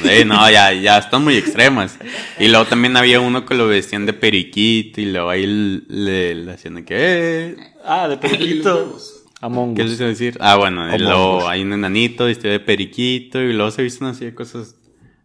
Eh, 0.06 0.24
no, 0.26 0.50
ya, 0.52 0.72
ya 0.74 1.00
están 1.00 1.24
muy 1.24 1.36
extremas. 1.38 1.98
Y 2.40 2.48
luego 2.50 2.66
también 2.66 2.96
había 2.98 3.20
uno 3.20 3.46
que 3.46 3.56
lo 3.56 3.68
vestían 3.68 4.06
de 4.06 4.14
periquito 4.14 5.02
y 5.02 5.06
luego 5.12 5.30
ahí 5.30 5.46
le, 5.88 6.36
le 6.36 6.52
hacían 6.52 6.76
de 6.76 6.86
que, 6.86 6.96
eh, 6.98 7.56
Ah, 7.84 8.08
de 8.08 8.18
periquito. 8.18 8.96
Among 9.42 9.76
¿Qué 9.76 9.82
a 9.82 9.86
decir? 9.86 10.38
Ah, 10.40 10.56
bueno, 10.56 10.88
luego 10.98 11.50
hay 11.50 11.64
un 11.64 11.74
enanito 11.74 12.26
vestido 12.26 12.52
de 12.54 12.62
periquito 12.62 13.42
y 13.42 13.52
luego 13.52 13.72
se 13.72 13.82
visten 13.84 14.08
así 14.08 14.24
de 14.24 14.34
cosas 14.34 14.76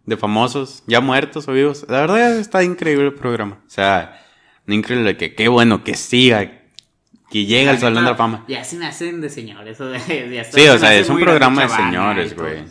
de 0.07 0.17
famosos, 0.17 0.83
ya 0.89 1.01
muertos 1.01 1.47
o 1.47 1.53
vivos. 1.53 1.85
La 1.89 2.01
verdad 2.01 2.37
está 2.39 2.65
increíble 2.65 3.05
el 3.07 3.15
programa. 3.15 3.59
O 3.65 3.71
sea, 3.71 4.21
increíble 4.75 5.17
que 5.17 5.35
qué 5.35 5.49
bueno 5.49 5.85
que 5.85 5.95
siga, 5.95 6.51
que 7.31 7.45
llegue 7.45 7.69
al 7.69 7.79
Salón 7.79 8.05
de 8.05 8.11
la 8.11 8.17
Fama. 8.17 8.45
Ya 8.49 8.65
se 8.65 8.77
me 8.77 8.87
hacen 8.87 9.21
de 9.21 9.31
señores. 9.31 9.81
O 9.81 9.87
de, 9.87 9.99
Sí, 10.01 10.61
se 10.63 10.71
o 10.71 10.79
sea, 10.79 10.95
es 10.95 11.09
un 11.09 11.21
programa 11.21 11.63
de 11.63 11.69
señores, 11.69 12.37
güey. 12.37 12.65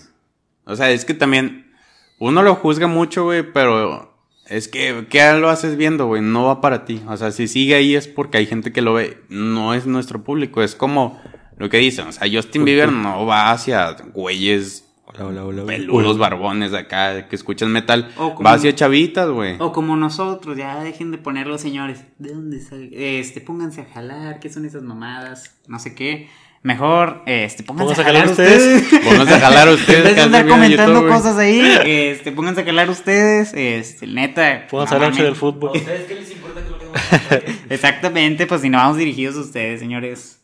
O 0.66 0.75
sea, 0.75 0.92
es 0.92 1.06
que 1.06 1.13
también 1.13 1.72
uno 2.20 2.44
lo 2.44 2.56
juzga 2.56 2.88
mucho, 2.88 3.24
güey, 3.24 3.44
pero 3.54 4.18
es 4.48 4.68
que, 4.68 5.06
¿qué 5.10 5.34
lo 5.34 5.50
haces 5.50 5.77
viendo, 5.77 6.08
güey? 6.08 6.22
No 6.22 6.46
va 6.46 6.62
para 6.62 6.86
ti. 6.86 7.01
O 7.08 7.18
sea, 7.18 7.32
si 7.32 7.48
sigue 7.48 7.75
ahí 7.75 7.96
es 7.96 8.08
porque 8.08 8.38
hay 8.38 8.46
gente 8.46 8.72
que 8.72 8.82
lo 8.82 8.94
ve. 8.94 9.22
No 9.30 9.74
es 9.74 9.86
nuestro 9.86 10.24
público. 10.24 10.63
Es 10.63 10.75
como 10.75 11.22
lo 11.58 11.70
que 11.70 11.77
dicen. 11.77 12.08
O 12.08 12.12
sea, 12.12 12.27
Justin 12.32 12.66
Bieber 12.66 12.92
no 12.92 13.25
va 13.25 13.51
hacia 13.51 13.92
güeyes 14.13 14.87
Hola, 15.19 15.45
hola, 15.45 15.63
hola. 15.63 15.65
peludos, 15.65 16.17
barbones 16.17 16.71
de 16.71 16.77
acá 16.77 17.27
que 17.27 17.36
escuchan 17.36 17.71
metal. 17.71 18.12
Como- 18.15 18.43
Va 18.43 18.53
hacia 18.53 18.75
chavitas, 18.75 19.29
güey. 19.29 19.55
O 19.59 19.71
como 19.71 19.95
nosotros, 19.95 20.55
ya 20.57 20.83
dejen 20.83 21.12
de 21.12 21.17
poner 21.17 21.47
los 21.47 21.59
señores. 21.62 22.03
¿De 22.19 22.33
dónde 22.33 22.59
sal- 22.59 22.89
Este, 22.93 23.41
pónganse 23.41 23.81
a 23.81 23.86
jalar, 23.86 24.39
¿qué 24.39 24.50
son 24.50 24.65
esas 24.65 24.83
mamadas? 24.83 25.55
No 25.67 25.79
sé 25.79 25.95
qué. 25.95 26.29
Mejor, 26.63 27.24
este, 27.27 27.63
pónganse, 27.63 27.93
a 28.01 28.03
jalar, 28.03 28.15
a 28.15 28.19
jalar 28.27 28.31
ustedes. 28.31 28.83
ustedes. 28.83 29.03
Pónganse 29.05 29.33
a 29.33 29.39
jalar 29.39 29.69
ustedes. 29.74 30.05
Hacen 30.05 30.19
andar 30.19 30.47
comentando 30.47 30.93
YouTube, 31.01 31.09
cosas 31.12 31.38
ahí, 31.38 31.62
este, 31.86 32.31
pónganse 32.31 32.62
a 32.62 32.65
jalar 32.65 32.89
ustedes, 32.89 33.53
este, 33.55 34.05
neta. 34.07 34.67
Pónganse 34.69 34.95
a 34.95 35.00
noche 35.00 35.24
del 35.24 35.33
¿A 35.33 35.36
fútbol. 35.36 35.71
ustedes 35.77 36.01
qué 36.07 36.15
les 36.15 36.31
importa 36.31 36.62
que 36.63 36.69
lo 36.69 36.77
que 36.79 37.53
Exactamente, 37.74 38.45
pues 38.47 38.62
si 38.62 38.69
no 38.69 38.77
vamos 38.79 38.97
dirigidos 38.97 39.36
a 39.38 39.39
ustedes, 39.41 39.79
señores. 39.79 40.41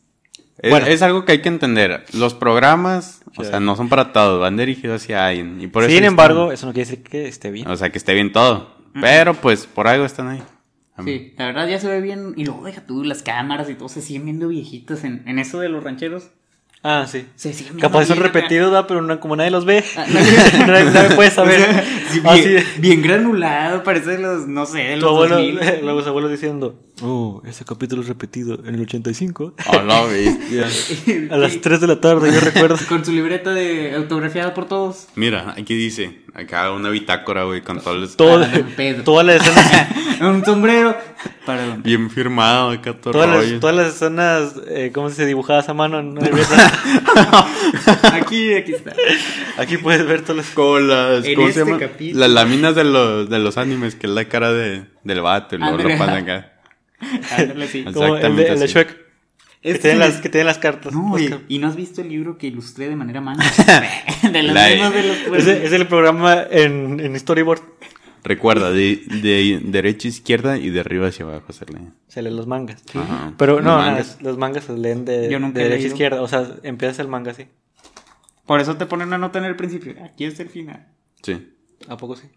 Bueno. 0.70 0.86
es 0.86 1.02
algo 1.02 1.24
que 1.24 1.32
hay 1.32 1.40
que 1.42 1.48
entender. 1.48 2.04
Los 2.12 2.34
programas, 2.34 3.22
o 3.36 3.44
Sí. 3.44 3.50
sea, 3.50 3.60
no 3.60 3.76
son 3.76 3.88
para 3.88 4.12
todos, 4.12 4.40
van 4.40 4.56
dirigidos 4.56 5.02
hacia 5.02 5.26
alguien. 5.26 5.60
Y 5.60 5.66
por 5.66 5.82
eso 5.82 5.88
Sin 5.90 5.98
están- 5.98 6.12
embargo, 6.12 6.52
eso 6.52 6.66
no 6.66 6.72
quiere 6.72 6.88
decir 6.90 7.02
que 7.04 7.26
esté 7.28 7.50
bien. 7.50 7.66
O 7.68 7.76
sea, 7.76 7.90
que 7.90 7.98
esté 7.98 8.14
bien 8.14 8.32
todo. 8.32 8.74
Pero 9.00 9.34
pues 9.34 9.66
por 9.66 9.88
algo 9.88 10.04
están 10.04 10.28
ahí. 10.28 10.42
Sí, 11.04 11.34
la 11.36 11.46
verdad 11.46 11.66
ya 11.66 11.80
se 11.80 11.88
ve 11.88 12.00
bien. 12.00 12.34
Y 12.36 12.44
luego 12.44 12.64
deja 12.64 12.82
tú 12.86 13.02
las 13.02 13.22
cámaras 13.22 13.68
y 13.68 13.74
todo, 13.74 13.88
se 13.88 14.00
siguen 14.00 14.24
viendo 14.26 14.46
viejitos 14.48 15.02
en, 15.02 15.22
en 15.26 15.40
eso 15.40 15.58
de 15.58 15.68
los 15.68 15.82
rancheros. 15.82 16.28
Ah, 16.86 17.06
sí. 17.10 17.26
Se 17.34 17.52
siguen 17.54 17.76
viendo 17.76 17.88
Capaz 17.88 18.04
son 18.04 18.18
repetidos, 18.20 18.70
¿verdad? 18.70 18.84
pero 18.86 19.00
no- 19.02 19.18
como 19.18 19.34
nadie 19.36 19.50
los 19.50 19.64
ve, 19.64 19.82
Ah, 19.96 20.04
nadie, 20.12 20.84
nadie 20.90 21.16
puede 21.16 21.30
saber. 21.32 21.60
O 21.60 21.64
sea, 21.64 21.84
sí, 22.10 22.20
Así 22.24 22.56
bien, 22.78 23.02
granulado, 23.02 23.82
parece 23.82 24.10
de 24.10 24.18
los, 24.18 24.46
no 24.46 24.66
sé, 24.66 24.78
de 24.80 24.94
tu 24.96 25.00
los 25.00 25.10
abuelo, 25.10 25.34
2000. 25.36 25.58
los 25.86 26.06
abuelos 26.06 26.30
diciendo, 26.30 26.78
oh, 27.02 27.42
ese 27.46 27.64
capítulo 27.64 28.02
es 28.02 28.08
repetido 28.08 28.60
en 28.64 28.74
el 28.74 28.82
85. 28.82 29.54
Oh, 29.66 29.82
no, 29.82 30.06
bestia. 30.08 30.66
A 31.30 31.36
las 31.36 31.60
3 31.60 31.80
de 31.80 31.86
la 31.86 32.00
tarde, 32.00 32.32
yo 32.32 32.40
recuerdo. 32.52 32.76
Con 32.88 33.04
su 33.04 33.12
libreta 33.12 33.50
de 33.52 33.94
autografiada 33.94 34.54
por 34.54 34.66
todos. 34.66 35.08
Mira, 35.16 35.54
aquí 35.56 35.74
dice, 35.74 36.20
acá 36.34 36.70
una 36.72 36.90
bitácora, 36.90 37.44
güey, 37.44 37.62
con 37.62 37.80
todos 37.80 37.96
los... 37.98 38.16
Todo, 38.16 38.44
Ah, 38.44 39.02
todas 39.04 39.26
las 39.26 39.36
escenas, 39.46 40.20
Un 40.20 40.44
sombrero. 40.44 40.96
Perdón. 41.44 41.82
Bien 41.82 42.08
firmado, 42.10 42.70
acá 42.70 42.94
todo 42.94 43.12
todas 43.12 43.28
las, 43.28 43.60
todas 43.60 43.76
las 43.76 43.94
escenas, 43.94 44.54
eh, 44.68 44.90
¿cómo 44.94 45.08
se 45.08 45.14
dice? 45.16 45.26
Dibujadas 45.26 45.68
a 45.68 45.74
mano. 45.74 45.98
en 46.00 46.08
una 46.12 46.22
libreta. 46.22 46.72
Aquí, 48.14 48.54
aquí 48.54 48.72
está. 48.72 48.94
Aquí 49.58 49.76
puedes 49.78 50.06
ver 50.06 50.22
todas 50.22 50.36
las... 50.38 50.46
Con 50.54 50.88
las, 50.88 51.24
En 51.24 51.34
¿cómo 51.34 51.48
este 51.48 51.60
se 51.60 51.66
llama? 51.66 51.78
capítulo. 51.78 52.20
Las 52.20 52.30
láminas 52.30 52.74
de 52.74 52.84
los, 52.84 53.28
de 53.28 53.38
los 53.38 53.58
animes, 53.58 53.94
que 53.94 54.06
es 54.06 54.12
la 54.12 54.24
cara 54.26 54.52
de, 54.52 54.84
del 55.02 55.20
vato, 55.20 55.56
y 55.56 55.58
luego 55.58 55.74
Ándale. 55.76 55.92
lo 55.94 55.98
pasan 55.98 56.16
acá. 56.22 56.50
Ándale, 57.38 57.68
sí. 57.68 57.84
Como 57.84 58.16
el 58.16 58.36
de, 58.36 58.42
Exactamente 58.42 58.52
el 58.52 58.60
de. 58.60 59.04
Que 59.62 59.70
Este 59.70 59.88
tienen, 59.88 60.02
es- 60.02 60.08
las, 60.14 60.20
que 60.20 60.28
tienen 60.28 60.46
las 60.46 60.58
cartas. 60.58 60.92
No, 60.92 61.16
y, 61.18 61.58
no 61.58 61.68
has 61.68 61.76
visto 61.76 62.02
el 62.02 62.08
libro 62.10 62.36
que 62.36 62.46
ilustré 62.48 62.88
de 62.88 62.96
manera 62.96 63.20
mano. 63.20 63.42
de 64.22 64.42
los 64.42 64.54
mismos 64.54 64.92
de 64.94 65.28
los 65.30 65.46
es 65.46 65.72
el 65.72 65.86
programa 65.86 66.44
en, 66.50 67.00
en 67.00 67.18
Storyboard. 67.18 67.62
Recuerda, 68.24 68.70
de, 68.72 69.02
de 69.22 69.60
derecha 69.64 70.08
a 70.08 70.10
izquierda 70.10 70.56
y 70.58 70.70
de 70.70 70.80
arriba 70.80 71.08
hacia 71.08 71.26
abajo 71.26 71.52
se 71.52 71.66
lee. 71.66 71.88
Se 72.08 72.22
leen 72.22 72.36
los 72.36 72.46
mangas. 72.46 72.82
Ajá. 72.94 73.34
Pero 73.36 73.56
Los 73.56 73.64
no, 73.64 73.76
mangas. 73.76 74.18
los 74.22 74.38
mangas 74.38 74.64
se 74.64 74.72
leen 74.76 75.04
de, 75.04 75.28
Yo 75.30 75.38
nunca 75.38 75.58
de 75.58 75.64
derecha 75.68 75.84
a 75.84 75.88
izquierda. 75.88 76.22
O 76.22 76.28
sea, 76.28 76.46
empieza 76.62 77.02
el 77.02 77.08
manga 77.08 77.32
así. 77.32 77.46
Por 78.46 78.60
eso 78.60 78.76
te 78.76 78.86
ponen 78.86 79.08
una 79.08 79.18
nota 79.18 79.38
en 79.38 79.44
el 79.46 79.56
principio. 79.56 79.94
Aquí 80.04 80.24
está 80.24 80.42
el 80.42 80.48
final. 80.48 80.88
Sí. 81.22 81.52
¿A 81.88 81.96
poco 81.98 82.16
sí? 82.16 82.28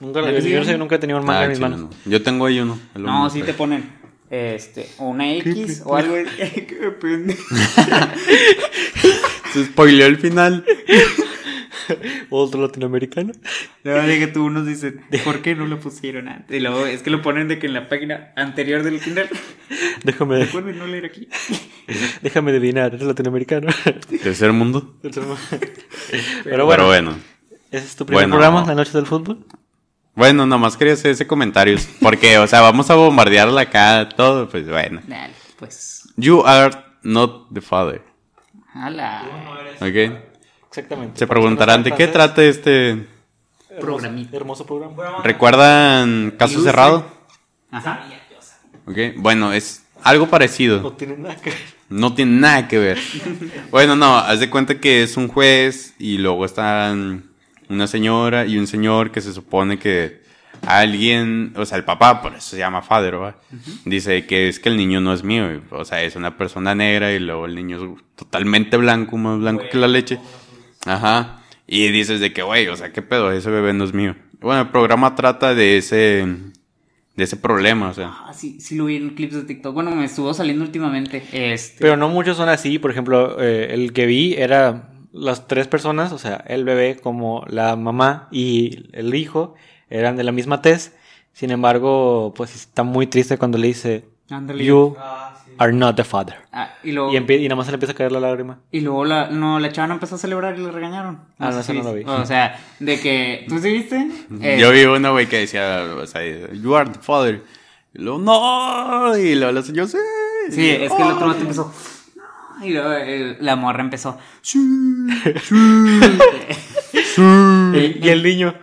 Nunca 0.00 0.20
yo 0.30 0.58
no 0.58 0.64
sé, 0.64 0.78
nunca 0.78 0.96
he 0.96 0.98
tenido 0.98 1.18
un 1.18 1.26
manga 1.26 1.40
Ah, 1.40 1.44
en 1.44 1.50
mis 1.50 1.60
manos. 1.60 1.80
no. 1.80 1.90
Yo 2.06 2.22
tengo 2.22 2.46
ahí 2.46 2.60
uno. 2.60 2.78
No, 2.94 3.28
sí 3.30 3.42
te 3.42 3.52
ponen 3.54 3.90
este, 4.30 4.88
o 4.98 5.08
una 5.10 5.32
X 5.34 5.82
o 5.84 5.94
algo. 5.96 6.16
Se 9.52 9.64
spoileó 9.64 10.06
el 10.06 10.16
final. 10.18 10.64
Otro 12.30 12.60
latinoamericano. 12.62 13.32
Luego 13.84 14.02
de 14.06 14.18
que 14.18 14.26
tú 14.26 14.44
unos 14.44 14.66
dicen, 14.66 15.02
¿por 15.24 15.40
qué 15.40 15.54
no 15.54 15.66
lo 15.66 15.78
pusieron 15.78 16.26
antes? 16.28 16.56
Y 16.56 16.60
luego 16.60 16.84
es 16.84 17.02
que 17.02 17.10
lo 17.10 17.22
ponen 17.22 17.46
de 17.46 17.60
que 17.60 17.68
en 17.68 17.74
la 17.74 17.88
página 17.88 18.32
anterior 18.34 18.82
del 18.82 18.98
final. 18.98 19.28
Déjame, 20.02 20.40
Recuerden 20.46 20.78
no 20.78 20.86
leer 20.88 21.04
aquí. 21.06 21.28
déjame 22.22 22.50
adivinar, 22.50 22.92
eres 22.94 23.06
latinoamericano. 23.06 23.68
Tercer 24.22 24.52
mundo. 24.52 24.96
Pero 25.00 25.26
bueno, 25.26 26.66
Pero 26.68 26.86
bueno. 26.86 27.14
ese 27.70 27.86
es 27.86 27.94
tu 27.94 28.04
primer 28.04 28.24
Bueno. 28.24 28.34
programa, 28.36 28.66
La 28.66 28.74
Noche 28.74 28.92
del 28.92 29.06
Fútbol. 29.06 29.44
Bueno, 30.16 30.46
nomás 30.46 30.78
quería 30.78 30.94
hacer 30.94 31.10
ese 31.10 31.26
comentario. 31.26 31.78
Porque, 32.00 32.38
o 32.38 32.46
sea, 32.46 32.62
vamos 32.62 32.88
a 32.88 32.94
bombardearla 32.94 33.60
acá, 33.60 34.08
todo, 34.16 34.48
pues 34.48 34.66
bueno. 34.66 35.02
Dale, 35.06 35.34
pues. 35.58 36.08
You 36.16 36.42
are 36.44 36.74
not 37.02 37.52
the 37.52 37.60
father. 37.60 38.02
Ala. 38.72 39.22
¿Ok? 39.78 40.18
Exactamente. 40.68 41.18
Se 41.18 41.26
preguntarán 41.26 41.82
de 41.82 41.92
qué 41.92 42.08
trata 42.08 42.42
este. 42.42 43.06
Programita. 43.78 44.38
Hermoso 44.38 44.64
programa. 44.64 45.22
¿Recuerdan 45.22 46.32
Caso. 46.38 46.62
Cerrado? 46.62 47.06
Ajá. 47.70 48.06
¿Ok? 48.86 48.96
Bueno, 49.16 49.52
es 49.52 49.84
algo 50.02 50.28
parecido. 50.28 50.80
No 50.80 50.92
tiene 50.92 51.18
nada 51.18 51.36
que 51.36 51.50
ver. 51.50 51.58
No 51.90 52.14
tiene 52.14 52.40
nada 52.40 52.68
que 52.68 52.78
ver. 52.78 52.98
Bueno, 53.70 53.96
no, 53.96 54.16
haz 54.16 54.40
de 54.40 54.48
cuenta 54.48 54.80
que 54.80 55.02
es 55.02 55.18
un 55.18 55.28
juez 55.28 55.94
y 55.98 56.16
luego 56.16 56.46
están 56.46 57.35
una 57.68 57.86
señora 57.86 58.46
y 58.46 58.58
un 58.58 58.66
señor 58.66 59.10
que 59.10 59.20
se 59.20 59.32
supone 59.32 59.78
que 59.78 60.24
alguien, 60.62 61.52
o 61.56 61.64
sea, 61.66 61.78
el 61.78 61.84
papá, 61.84 62.22
por 62.22 62.34
eso 62.34 62.50
se 62.50 62.58
llama 62.58 62.82
father, 62.82 63.20
¿va? 63.20 63.36
Dice 63.84 64.26
que 64.26 64.48
es 64.48 64.58
que 64.58 64.68
el 64.68 64.76
niño 64.76 65.00
no 65.00 65.12
es 65.12 65.22
mío, 65.22 65.52
y, 65.54 65.62
o 65.70 65.84
sea, 65.84 66.02
es 66.02 66.16
una 66.16 66.36
persona 66.36 66.74
negra 66.74 67.12
y 67.12 67.18
luego 67.18 67.46
el 67.46 67.54
niño 67.54 67.76
es 67.76 68.02
totalmente 68.16 68.76
blanco, 68.76 69.16
más 69.16 69.38
blanco 69.38 69.64
que 69.70 69.78
la 69.78 69.88
leche. 69.88 70.18
Ajá. 70.84 71.42
Y 71.66 71.88
dices 71.88 72.20
de 72.20 72.32
que, 72.32 72.42
güey, 72.42 72.68
o 72.68 72.76
sea, 72.76 72.92
¿qué 72.92 73.02
pedo? 73.02 73.32
Ese 73.32 73.50
bebé 73.50 73.72
no 73.72 73.84
es 73.84 73.92
mío. 73.92 74.14
Bueno, 74.40 74.62
el 74.62 74.68
programa 74.68 75.14
trata 75.14 75.54
de 75.54 75.78
ese, 75.78 76.26
de 77.16 77.24
ese 77.24 77.36
problema, 77.36 77.88
o 77.88 77.94
sea. 77.94 78.12
Ah, 78.26 78.32
sí, 78.32 78.60
sí 78.60 78.76
lo 78.76 78.84
vi 78.84 78.96
en 78.96 79.10
clips 79.10 79.34
de 79.34 79.42
TikTok. 79.42 79.74
Bueno, 79.74 79.90
me 79.90 80.04
estuvo 80.04 80.32
saliendo 80.32 80.64
últimamente. 80.64 81.24
Este. 81.32 81.78
Pero 81.80 81.96
no 81.96 82.08
muchos 82.08 82.36
son 82.36 82.48
así. 82.48 82.78
Por 82.78 82.92
ejemplo, 82.92 83.42
eh, 83.42 83.74
el 83.74 83.92
que 83.92 84.06
vi 84.06 84.34
era 84.34 84.90
las 85.16 85.46
tres 85.48 85.66
personas, 85.68 86.12
o 86.12 86.18
sea, 86.18 86.36
el 86.46 86.64
bebé 86.64 86.96
como 87.02 87.44
la 87.48 87.74
mamá 87.76 88.28
y 88.30 88.88
el 88.92 89.14
hijo 89.14 89.54
eran 89.90 90.16
de 90.16 90.24
la 90.24 90.32
misma 90.32 90.62
tez. 90.62 90.94
Sin 91.32 91.50
embargo, 91.50 92.32
pues 92.36 92.54
está 92.54 92.82
muy 92.82 93.06
triste 93.06 93.36
cuando 93.38 93.58
le 93.58 93.66
dice 93.68 94.04
Ándale. 94.30 94.64
you 94.64 94.96
Ah, 94.98 95.34
sí. 95.44 95.52
are 95.58 95.72
not 95.72 95.94
the 95.96 96.04
father. 96.04 96.36
Ah, 96.52 96.70
y 96.82 96.92
luego, 96.92 97.12
Y, 97.12 97.16
y 97.16 97.42
nada 97.48 97.56
más 97.56 97.66
se 97.66 97.72
le 97.72 97.76
empieza 97.76 97.92
a 97.92 97.94
caer 97.94 98.10
la 98.12 98.20
lágrima. 98.20 98.58
y 98.72 98.80
luego 98.80 99.04
la, 99.04 99.28
no, 99.28 99.58
la 99.60 99.70
chava 99.70 99.86
no 99.88 99.94
empezó 99.94 100.14
a 100.14 100.18
celebrar 100.18 100.58
y 100.58 100.62
le 100.62 100.70
regañaron. 100.70 101.20
Ah, 101.38 101.50
no, 101.50 101.52
sé 101.52 101.60
eso 101.60 101.72
si 101.72 101.78
no 101.78 101.84
lo 101.84 101.94
vi. 101.94 102.04
O 102.04 102.24
sea, 102.26 102.58
de 102.80 102.98
que, 103.00 103.44
¿tú 103.48 103.58
sí 103.58 103.70
viste? 103.70 104.08
Eh, 104.40 104.56
Yo 104.60 104.70
vi 104.72 104.84
uno, 104.84 105.12
güey, 105.12 105.26
que 105.28 105.40
decía, 105.40 105.84
o 105.96 106.06
sea, 106.06 106.22
you 106.54 106.74
are 106.74 106.88
the 106.90 106.98
father. 107.00 107.42
Y 107.94 107.98
luego, 108.02 108.18
no. 108.18 109.16
Y 109.18 109.34
luego 109.34 109.52
la 109.52 109.62
señora, 109.62 109.88
sí. 109.88 109.98
Sí, 110.50 110.70
es 110.70 110.92
que 110.92 111.02
el 111.02 111.10
otro 111.12 111.26
vato 111.28 111.40
empezó. 111.40 111.72
Y 112.62 112.70
luego 112.70 112.92
el- 112.92 113.36
la 113.40 113.56
morra 113.56 113.82
empezó. 113.82 114.18
Y, 114.54 114.58
y 118.04 118.08
el 118.08 118.22
niño. 118.22 118.54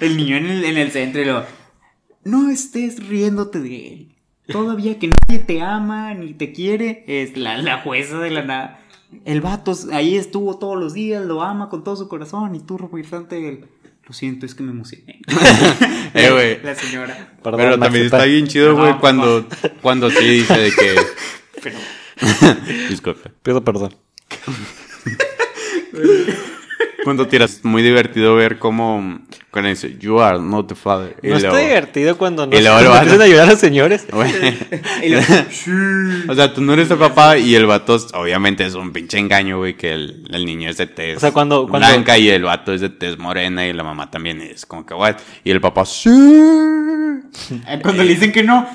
El 0.00 0.16
niño 0.16 0.36
en 0.36 0.46
el, 0.46 0.64
en 0.64 0.78
el 0.78 0.90
centro 0.90 1.22
y 1.22 1.24
lo. 1.24 1.44
No 2.24 2.50
estés 2.50 3.06
riéndote 3.08 3.60
de 3.60 3.86
él. 3.88 4.08
Todavía 4.50 4.98
que 4.98 5.08
nadie 5.08 5.40
te 5.40 5.60
ama 5.60 6.14
ni 6.14 6.34
te 6.34 6.52
quiere. 6.52 7.04
Es 7.06 7.36
la, 7.36 7.58
la 7.58 7.78
jueza 7.82 8.18
de 8.18 8.30
la 8.30 8.42
nada. 8.42 8.80
El 9.24 9.40
vato 9.40 9.74
ahí 9.92 10.16
estuvo 10.16 10.58
todos 10.58 10.78
los 10.78 10.92
días, 10.94 11.24
lo 11.24 11.42
ama 11.42 11.68
con 11.70 11.82
todo 11.84 11.96
su 11.96 12.08
corazón 12.08 12.54
y 12.54 12.60
tú 12.60 12.76
representante 12.78 13.36
de 13.36 13.48
él. 13.48 13.64
Lo 14.06 14.14
siento, 14.14 14.46
es 14.46 14.54
que 14.54 14.62
me 14.62 14.70
emocioné. 14.72 15.20
Eh, 16.14 16.30
güey. 16.32 16.62
La 16.62 16.74
señora. 16.74 17.14
Perdón, 17.42 17.60
Pero 17.60 17.78
también 17.78 18.06
está- 18.06 18.16
está 18.16 18.26
bien 18.26 18.46
chido, 18.46 18.74
güey, 18.74 18.92
No, 18.92 19.00
cuando, 19.00 19.46
cuando 19.82 20.10
sí 20.10 20.24
dice 20.26 20.58
de 20.58 20.70
que. 20.70 20.94
Pero. 21.62 21.76
Disculpe. 22.88 23.30
Pido 23.42 23.62
perdón. 23.64 23.94
Cuando 27.04 27.26
tiras, 27.28 27.60
muy 27.62 27.82
divertido 27.82 28.34
ver 28.34 28.58
cómo. 28.58 29.20
Cuando 29.50 29.70
dice, 29.70 29.96
you 29.98 30.20
are 30.20 30.38
not 30.38 30.68
the 30.68 30.74
father. 30.74 31.16
Y 31.22 31.28
No 31.28 31.36
está 31.36 31.48
luego- 31.48 31.66
divertido 31.66 32.18
cuando 32.18 32.46
no 32.46 32.54
y 32.54 32.60
luego 32.60 32.78
se 32.78 32.84
lo 32.84 32.90
empiezan 32.94 33.18
van- 33.18 33.22
a 33.22 33.24
ayudar 33.24 33.48
a 33.48 33.50
los 33.52 33.60
señores. 33.60 34.06
Y 35.02 35.08
lo- 35.08 35.20
O 36.32 36.34
sea, 36.34 36.52
tú 36.52 36.60
no 36.60 36.74
eres 36.74 36.90
el 36.90 36.98
papá 36.98 37.38
y 37.38 37.54
el 37.54 37.64
vato, 37.64 37.96
obviamente, 38.12 38.66
es 38.66 38.74
un 38.74 38.92
pinche 38.92 39.18
engaño, 39.18 39.56
güey, 39.58 39.74
que 39.74 39.92
el, 39.92 40.28
el 40.30 40.44
niño 40.44 40.68
es 40.68 40.76
de 40.76 40.86
tez 40.86 41.16
O 41.16 41.20
sea, 41.20 41.32
cuando- 41.32 41.66
cuando- 41.66 41.88
blanca 41.88 42.18
y 42.18 42.28
el 42.28 42.42
vato 42.42 42.74
es 42.74 42.82
de 42.82 42.90
tez 42.90 43.16
morena 43.16 43.66
y 43.66 43.72
la 43.72 43.84
mamá 43.84 44.10
también 44.10 44.42
es 44.42 44.66
como 44.66 44.84
que, 44.84 44.92
what? 44.92 45.16
Y 45.44 45.50
el 45.50 45.62
papá, 45.62 45.86
sí. 45.86 46.10
Eh, 46.10 47.80
Cuando 47.82 48.02
le 48.04 48.14
dicen 48.14 48.32
que 48.32 48.42
no. 48.42 48.68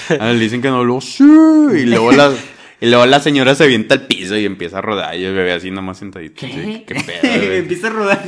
Ah, 0.20 0.32
le 0.32 0.38
dicen 0.38 0.62
que 0.62 0.68
no, 0.68 0.84
luego, 0.84 1.00
sí. 1.00 1.24
Y 1.24 1.86
luego 1.86 2.12
la, 2.12 2.32
y 2.80 2.86
luego 2.86 3.06
la 3.06 3.20
señora 3.20 3.54
se 3.54 3.64
avienta 3.64 3.94
al 3.94 4.06
piso 4.06 4.36
y 4.36 4.44
empieza 4.44 4.78
a 4.78 4.80
rodar 4.80 5.16
y 5.16 5.24
el 5.24 5.34
bebé 5.34 5.52
así 5.52 5.70
nomás 5.70 5.98
sentadito. 5.98 6.34
¿Qué? 6.36 6.48
Sí, 6.48 6.84
qué 6.86 6.94
pedo, 6.94 7.46
güey. 7.46 7.58
Empieza 7.58 7.88
a 7.88 7.90
rodar. 7.90 8.24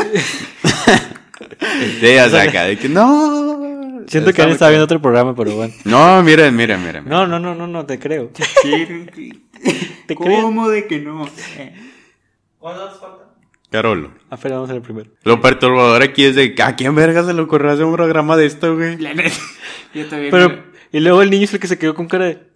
Sí, 2.00 2.16
o 2.16 2.28
sea, 2.28 2.42
acá 2.42 2.64
de 2.64 2.76
que 2.76 2.88
no. 2.88 4.04
Siento 4.06 4.32
que 4.32 4.40
Está 4.40 4.44
él 4.44 4.50
estaba 4.50 4.70
viendo 4.70 4.84
otro 4.84 5.00
programa, 5.00 5.34
pero 5.36 5.54
bueno. 5.54 5.72
No, 5.84 6.22
miren, 6.22 6.54
miren, 6.56 6.84
miren. 6.84 7.04
No, 7.08 7.26
no, 7.26 7.38
no, 7.38 7.54
no, 7.54 7.66
no, 7.66 7.86
te 7.86 7.98
creo. 7.98 8.30
Te 10.06 10.16
creo. 10.16 10.42
¿Cómo 10.42 10.68
de 10.68 10.86
que 10.86 10.98
no? 10.98 11.28
Eh, 11.58 11.74
¿Cuántos 12.58 12.98
faltan? 12.98 13.28
Carolo. 13.70 14.10
Apenas 14.30 14.56
vamos 14.56 14.70
a 14.70 14.74
el 14.74 14.82
primero. 14.82 15.10
Lo 15.22 15.40
perturbador 15.40 16.02
aquí 16.02 16.24
es 16.24 16.34
de 16.34 16.54
que 16.54 16.62
a 16.62 16.74
quién 16.74 16.94
verga 16.96 17.24
se 17.24 17.32
le 17.32 17.40
ocurrió 17.40 17.70
hacer 17.70 17.84
un 17.84 17.94
programa 17.94 18.36
de 18.36 18.46
esto, 18.46 18.74
güey. 18.74 18.96
la 18.98 19.14
neta, 19.14 19.36
Yo 19.94 20.06
también. 20.06 20.32
Pero, 20.32 20.64
y 20.92 21.00
luego 21.00 21.22
el 21.22 21.30
niño 21.30 21.44
es 21.44 21.54
el 21.54 21.60
que 21.60 21.68
se 21.68 21.78
quedó 21.78 21.94
con 21.94 22.08
cara 22.08 22.26
de. 22.26 22.50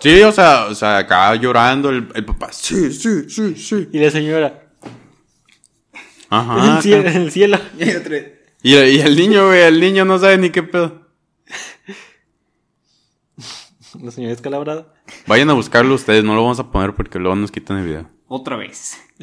Sí, 0.00 0.22
o 0.22 0.32
sea, 0.32 0.66
o 0.66 0.74
sea, 0.74 0.98
acá 0.98 1.34
llorando 1.34 1.90
el, 1.90 2.08
el 2.14 2.24
papá. 2.24 2.48
Sí, 2.52 2.92
sí, 2.92 3.28
sí, 3.28 3.54
sí. 3.54 3.88
Y 3.92 3.98
la 3.98 4.10
señora. 4.10 4.62
en, 5.92 6.00
Ajá. 6.30 6.76
el 6.76 6.82
cielo, 6.82 7.08
en 7.08 7.16
el 7.16 7.30
cielo. 7.30 7.58
Y 7.78 7.90
otra 7.90 8.10
vez. 8.10 8.32
Y, 8.62 8.74
y 8.74 9.00
el 9.00 9.16
niño, 9.16 9.46
güey, 9.46 9.62
el 9.62 9.80
niño 9.80 10.04
no 10.04 10.18
sabe 10.18 10.38
ni 10.38 10.50
qué 10.50 10.62
pedo. 10.62 11.08
La 14.02 14.10
señora 14.10 14.32
escalabrada. 14.32 14.94
Vayan 15.26 15.50
a 15.50 15.54
buscarlo 15.54 15.94
ustedes, 15.94 16.24
no 16.24 16.34
lo 16.34 16.42
vamos 16.42 16.60
a 16.60 16.70
poner 16.70 16.94
porque 16.94 17.18
luego 17.18 17.34
nos 17.36 17.50
quitan 17.50 17.78
el 17.78 17.86
video. 17.86 18.10
Otra 18.28 18.56
vez. 18.56 18.96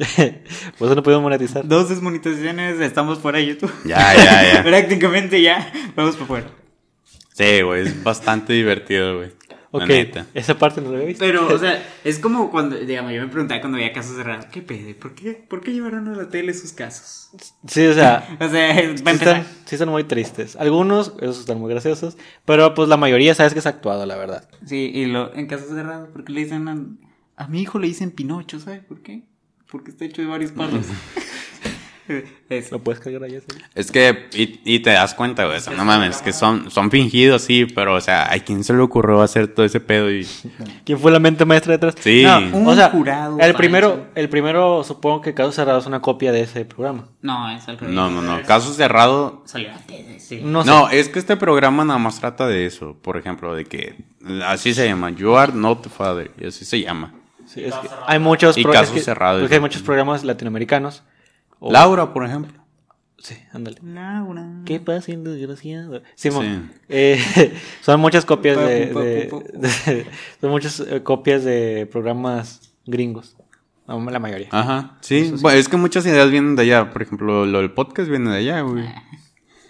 Por 0.78 0.86
eso 0.86 0.94
no 0.94 1.02
podemos 1.02 1.22
monetizar. 1.22 1.66
Dos 1.66 1.88
desmonetizaciones, 1.88 2.78
estamos 2.80 3.18
fuera 3.18 3.38
de 3.38 3.46
YouTube. 3.46 3.72
Ya, 3.84 4.14
ya, 4.14 4.54
ya. 4.54 4.62
Prácticamente 4.62 5.40
ya. 5.40 5.72
Vamos 5.96 6.14
para 6.16 6.26
fuera. 6.26 6.50
Sí, 7.38 7.62
güey, 7.62 7.82
es 7.86 8.02
bastante 8.02 8.52
divertido, 8.52 9.18
güey. 9.18 9.30
Ok, 9.70 9.86
neta. 9.86 10.26
esa 10.34 10.58
parte 10.58 10.80
no 10.80 10.90
la 10.90 10.96
había 10.96 11.08
visto. 11.08 11.24
Pero, 11.24 11.46
o 11.46 11.56
sea, 11.56 11.80
es 12.02 12.18
como 12.18 12.50
cuando, 12.50 12.76
digamos, 12.76 13.12
yo 13.12 13.20
me 13.20 13.28
preguntaba 13.28 13.60
cuando 13.60 13.78
veía 13.78 13.92
casos 13.92 14.16
cerrados, 14.16 14.46
¿qué 14.46 14.60
pedo? 14.60 14.98
¿Por 14.98 15.14
qué, 15.14 15.34
¿Por 15.34 15.60
qué 15.60 15.72
llevaron 15.72 16.08
a 16.08 16.16
la 16.16 16.28
tele 16.30 16.52
sus 16.52 16.72
casos? 16.72 17.30
Sí, 17.64 17.86
o 17.86 17.94
sea, 17.94 18.26
O 18.40 18.48
sea, 18.48 18.74
sí 18.74 19.04
están, 19.04 19.46
sí 19.66 19.74
están 19.76 19.88
muy 19.88 20.02
tristes. 20.02 20.56
Algunos, 20.56 21.14
esos 21.20 21.38
están 21.40 21.60
muy 21.60 21.70
graciosos. 21.70 22.16
Pero 22.44 22.74
pues 22.74 22.88
la 22.88 22.96
mayoría 22.96 23.36
sabes 23.36 23.52
que 23.52 23.60
es 23.60 23.66
actuado, 23.66 24.04
la 24.04 24.16
verdad. 24.16 24.48
Sí, 24.66 24.90
y 24.92 25.06
lo, 25.06 25.32
en 25.32 25.46
casos 25.46 25.68
cerrados, 25.68 26.08
porque 26.12 26.32
le 26.32 26.40
dicen 26.40 26.66
a, 26.66 27.44
a 27.44 27.46
mi 27.46 27.60
hijo 27.62 27.78
le 27.78 27.86
dicen 27.86 28.10
Pinocho, 28.10 28.58
¿sabes 28.58 28.82
por 28.82 29.00
qué? 29.02 29.22
Porque 29.70 29.92
está 29.92 30.04
hecho 30.04 30.22
de 30.22 30.28
varios 30.28 30.50
palos. 30.50 30.86
Eso. 32.48 32.76
Lo 32.76 32.78
puedes 32.82 33.00
cargar 33.00 33.24
allá. 33.24 33.40
sí. 33.40 33.58
Es 33.74 33.90
que, 33.92 34.28
y, 34.32 34.60
y 34.64 34.80
te 34.80 34.90
das 34.90 35.14
cuenta, 35.14 35.44
güey, 35.44 35.58
o 35.58 35.60
sea, 35.60 35.74
no 35.74 35.84
mames, 35.84 36.22
que 36.22 36.32
son, 36.32 36.70
son 36.70 36.90
fingidos, 36.90 37.42
sí, 37.42 37.66
pero, 37.66 37.94
o 37.94 38.00
sea, 38.00 38.32
¿a 38.32 38.38
quién 38.38 38.64
se 38.64 38.72
le 38.72 38.80
ocurrió 38.80 39.20
hacer 39.22 39.48
todo 39.48 39.66
ese 39.66 39.80
pedo? 39.80 40.10
Y... 40.10 40.26
¿Quién 40.84 40.98
fue 40.98 41.12
la 41.12 41.18
mente 41.18 41.44
maestra 41.44 41.72
detrás? 41.72 41.94
Sí. 42.00 42.22
No, 42.24 42.38
Un 42.58 42.66
o 42.66 42.74
sea, 42.74 42.90
jurado 42.90 43.38
el 43.38 43.54
primero, 43.54 44.06
el 44.14 44.28
primero 44.28 44.82
supongo 44.84 45.20
que 45.20 45.34
Caso 45.34 45.52
Cerrado 45.52 45.78
es 45.78 45.86
una 45.86 46.00
copia 46.00 46.32
de 46.32 46.40
ese 46.42 46.64
programa. 46.64 47.08
No, 47.20 47.50
es 47.50 47.68
al 47.68 47.78
revés. 47.78 47.94
No, 47.94 48.10
no, 48.10 48.22
no, 48.22 48.42
caso 48.44 48.72
cerrado. 48.72 49.42
Salió 49.44 49.70
antes, 49.72 50.22
sí. 50.24 50.40
No, 50.42 50.62
sé. 50.62 50.70
No, 50.70 50.88
es 50.88 51.08
que 51.08 51.18
este 51.18 51.36
programa 51.36 51.84
nada 51.84 51.98
más 51.98 52.18
trata 52.20 52.46
de 52.46 52.64
eso, 52.66 52.96
por 53.02 53.16
ejemplo, 53.16 53.54
de 53.54 53.64
que, 53.64 53.96
así 54.46 54.72
se 54.72 54.86
llama, 54.86 55.10
You 55.10 55.36
are 55.36 55.52
not 55.52 55.82
the 55.82 55.88
father, 55.90 56.30
y 56.40 56.46
así 56.46 56.64
se 56.64 56.80
llama. 56.80 57.12
Sí, 57.46 57.64
es 57.64 57.74
que 57.74 57.88
hay 58.06 58.18
muchos 58.18 58.58
Y 58.58 58.64
casos 58.64 58.88
es 58.88 58.94
que- 58.94 59.00
cerrados. 59.00 59.40
Porque 59.40 59.54
hay 59.54 59.60
muchos 59.60 59.82
programas 59.82 60.22
latinoamericanos. 60.22 61.02
O- 61.60 61.72
Laura, 61.72 62.12
por 62.12 62.24
ejemplo. 62.24 62.52
Sí, 63.18 63.36
ándale. 63.52 63.78
Laura. 63.82 64.46
¿Qué 64.64 64.78
pasa, 64.78 65.10
desgraciado? 65.12 66.02
Simón, 66.14 66.70
Sí. 66.72 66.78
eh, 66.88 67.54
son 67.82 68.00
muchas 68.00 68.24
copias 68.24 68.56
de, 68.56 68.86
de- 68.86 69.44
de- 69.54 70.06
son 70.40 70.50
muchas 70.50 70.78
eh, 70.80 71.02
copias 71.02 71.42
de 71.44 71.88
programas 71.90 72.60
gringos. 72.86 73.36
La 73.86 74.18
mayoría. 74.18 74.48
Ajá, 74.50 74.98
sí, 75.00 75.32
bueno, 75.40 75.58
es 75.58 75.66
que 75.68 75.78
muchas 75.78 76.04
ideas 76.04 76.30
vienen 76.30 76.56
de 76.56 76.62
allá, 76.62 76.90
por 76.90 77.00
ejemplo, 77.02 77.46
lo 77.46 77.58
del 77.58 77.72
podcast 77.72 78.10
viene 78.10 78.30
de 78.30 78.36
allá, 78.36 78.60
güey. 78.60 78.84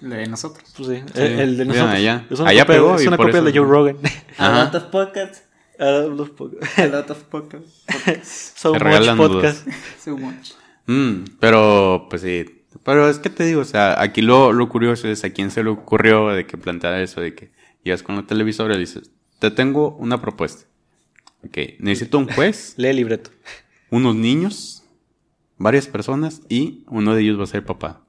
La 0.00 0.16
de 0.16 0.26
nosotros. 0.26 0.64
Pues 0.76 0.88
sí, 0.88 1.04
el, 1.14 1.38
el 1.40 1.56
de 1.56 1.64
bien 1.64 1.68
nosotros. 1.68 1.94
allá. 1.94 2.26
Es 2.28 2.40
una 2.40 2.50
Allá 2.50 2.62
copia, 2.64 2.74
pegó 2.76 2.96
es 2.96 3.06
una 3.06 3.16
copia 3.16 3.30
eso- 3.36 3.44
de 3.44 3.52
Joe 3.58 3.66
Rogan. 3.68 3.96
Ajá. 4.36 4.62
A 4.62 4.64
lot 4.64 4.74
of 4.74 4.82
podcasts. 4.90 5.42
Ah, 5.78 6.04
los 6.14 6.30
po- 6.30 6.50
A 6.76 6.86
lot 6.86 7.10
of 7.10 7.22
podcasts. 7.24 8.52
so 8.56 8.74
much 8.74 9.16
podcast. 9.16 9.68
So 10.04 10.16
much. 10.16 10.52
Mm, 10.88 11.36
pero, 11.38 12.06
pues 12.10 12.22
sí. 12.22 12.64
Pero 12.82 13.08
es 13.08 13.18
que 13.18 13.30
te 13.30 13.44
digo, 13.44 13.60
o 13.60 13.64
sea, 13.64 14.00
aquí 14.02 14.22
lo, 14.22 14.52
lo 14.52 14.68
curioso 14.68 15.06
es 15.08 15.22
a 15.22 15.30
quién 15.30 15.50
se 15.50 15.62
le 15.62 15.70
ocurrió 15.70 16.28
de 16.28 16.46
que 16.46 16.56
planteara 16.56 17.02
eso, 17.02 17.20
de 17.20 17.34
que 17.34 17.50
llegas 17.84 18.02
con 18.02 18.16
la 18.16 18.26
televisora 18.26 18.74
y 18.74 18.80
dices, 18.80 19.10
te 19.38 19.50
tengo 19.50 19.96
una 19.96 20.20
propuesta. 20.20 20.64
Ok, 21.44 21.58
necesito 21.78 22.18
un 22.18 22.28
juez, 22.28 22.74
Lee 22.78 22.88
el 22.88 22.96
libreto. 22.96 23.30
unos 23.90 24.16
niños, 24.16 24.84
varias 25.58 25.86
personas 25.86 26.42
y 26.48 26.84
uno 26.88 27.14
de 27.14 27.22
ellos 27.22 27.38
va 27.38 27.44
a 27.44 27.48
ser 27.48 27.64
papá. 27.64 28.02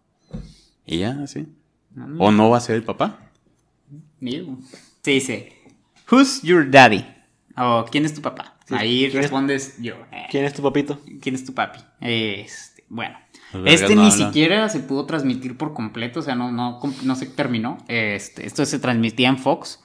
Y 0.86 1.00
ya, 1.00 1.20
así. 1.22 1.48
O 2.18 2.32
no 2.32 2.50
va 2.50 2.58
a 2.58 2.62
ser 2.62 2.76
el 2.76 2.84
papá. 2.84 3.32
Se 5.02 5.12
dice, 5.12 5.54
Who's 6.10 6.42
your 6.42 6.70
daddy? 6.70 7.06
O 7.58 7.86
¿quién 7.92 8.06
es 8.06 8.14
tu 8.14 8.22
papá? 8.22 8.58
Ahí 8.78 9.00
¿quién 9.00 9.10
es- 9.10 9.16
respondes 9.16 9.78
yo. 9.82 9.96
Eh, 10.12 10.26
¿Quién 10.30 10.46
es 10.46 10.54
tu 10.54 10.62
papito? 10.62 11.00
¿Quién 11.22 11.36
es 11.36 11.46
tu 11.46 11.54
papi? 11.54 11.80
Este, 12.02 12.84
bueno. 12.90 13.18
Vergas 13.54 13.82
Este 13.82 13.96
no 13.96 14.04
ni 14.04 14.12
hablan. 14.12 14.28
siquiera 14.28 14.70
se 14.70 14.80
pudo 14.82 15.06
transmitir 15.06 15.58
por 15.58 15.74
completo, 15.74 16.20
o 16.20 16.24
sea, 16.24 16.36
no, 16.36 16.52
no, 16.52 16.80
no 17.04 17.16
se 17.16 17.26
terminó. 17.26 17.78
Este, 17.88 18.46
esto 18.46 18.64
se 18.66 18.78
transmitía 18.80 19.28
en 19.30 19.38
Fox. 19.40 19.84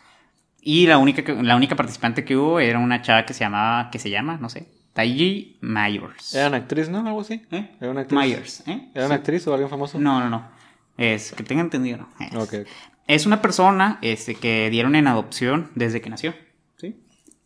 Y 0.60 0.86
la 0.86 0.98
única, 0.98 1.22
la 1.42 1.56
única 1.56 1.76
participante 1.76 2.24
que 2.24 2.36
hubo 2.36 2.60
era 2.60 2.78
una 2.78 3.02
chava 3.02 3.24
que 3.26 3.34
se 3.34 3.40
llamaba, 3.40 3.90
que 3.90 3.98
se 3.98 4.10
llama, 4.10 4.38
no 4.40 4.48
sé, 4.48 4.68
Taiji 4.94 5.58
Myers. 5.60 6.34
¿Era 6.34 6.48
una 6.48 6.56
actriz, 6.58 6.88
no? 6.88 7.06
Algo 7.06 7.20
así. 7.20 7.42
¿Eh? 7.50 7.70
¿Era 7.80 7.90
una 7.90 8.02
actriz? 8.02 8.18
Myers, 8.20 8.62
¿eh? 8.66 8.88
¿Era 8.94 9.06
una 9.06 9.14
actriz 9.16 9.46
o 9.46 9.52
alguien 9.52 9.68
famoso? 9.70 9.98
No, 9.98 10.20
no, 10.20 10.30
no. 10.30 10.48
Es 10.96 11.32
que 11.32 11.42
tenga 11.42 11.60
entendido, 11.62 11.98
¿no? 11.98 12.08
Es, 12.20 12.34
Ok, 12.34 12.54
ok. 12.62 12.68
es 13.08 13.26
una 13.26 13.42
persona 13.42 13.98
este, 14.02 14.34
que 14.36 14.70
dieron 14.70 14.94
en 14.94 15.06
adopción 15.06 15.70
desde 15.74 16.00
que 16.00 16.08
nació. 16.10 16.34
¿sí? 16.76 16.96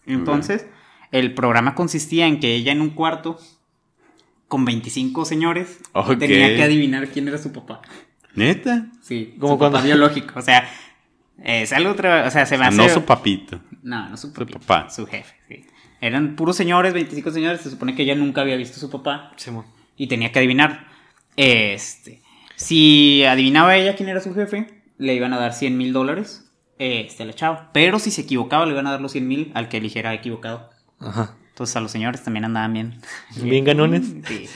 Entonces, 0.07 0.66
el 1.12 1.35
programa 1.35 1.75
consistía 1.75 2.27
en 2.27 2.40
que 2.40 2.55
ella 2.55 2.73
en 2.73 2.81
un 2.81 2.90
cuarto 2.90 3.38
con 4.49 4.64
25 4.64 5.25
señores 5.25 5.79
tenía 6.18 6.57
que 6.57 6.62
adivinar 6.62 7.09
quién 7.09 7.29
era 7.29 7.38
su 7.38 7.53
papá. 7.53 7.83
¿Neta? 8.35 8.87
Sí, 9.03 9.35
Como 9.38 9.55
su 9.55 9.59
cuando- 9.59 9.77
papá 9.79 9.87
biológico. 9.87 10.38
O 10.38 10.42
sea, 10.42 10.68
es 11.42 11.73
algo 11.73 11.90
otra. 11.90 12.27
O 12.27 12.31
sea, 12.31 12.47
se 12.47 12.57
me 12.57 12.64
Ah, 12.64 12.68
hace. 12.68 12.77
no 12.77 12.88
su 12.88 13.05
papito. 13.05 13.61
No, 13.83 14.09
no 14.09 14.16
su, 14.16 14.33
papi, 14.33 14.53
papá. 14.55 14.90
Su 14.90 15.07
jefe, 15.07 15.35
sí. 15.49 15.64
Eran 16.01 16.37
puros 16.37 16.57
señores, 16.57 16.92
25 16.94 17.31
señores. 17.31 17.61
Se 17.61 17.71
supone 17.71 17.94
que 17.94 18.03
ella 18.03 18.14
nunca 18.14 18.40
había 18.42 18.57
visto 18.57 18.77
a 18.77 18.81
su 18.81 18.90
papá 18.90 19.33
Simón. 19.37 19.66
y 19.97 20.07
tenía 20.07 20.31
que 20.31 20.38
adivinar. 20.38 20.87
Este. 21.37 22.23
Si 22.57 23.25
adivinaba 23.25 23.77
ella 23.77 23.97
quién 23.97 24.09
era 24.09 24.21
su 24.21 24.35
jefe, 24.35 24.83
le 24.99 25.14
iban 25.14 25.33
a 25.33 25.38
dar 25.38 25.53
100 25.53 25.77
mil 25.77 25.92
dólares. 25.92 26.44
este, 26.81 27.25
a 27.25 27.27
la 27.27 27.33
chava. 27.33 27.71
Pero 27.73 27.99
si 27.99 28.12
se 28.12 28.21
equivocaba, 28.21 28.64
le 28.64 28.71
iban 28.73 28.87
a 28.87 28.92
dar 28.92 29.01
los 29.01 29.11
100 29.11 29.27
mil 29.27 29.51
al 29.55 29.68
que 29.68 29.79
eligiera 29.79 30.14
equivocado. 30.14 30.71
Ajá. 31.01 31.35
Entonces 31.51 31.75
a 31.77 31.81
los 31.81 31.91
señores 31.91 32.23
también 32.23 32.45
andaban 32.45 32.73
bien. 32.73 33.01
Bien 33.43 33.65
ganones. 33.65 34.03
Sí. 34.27 34.49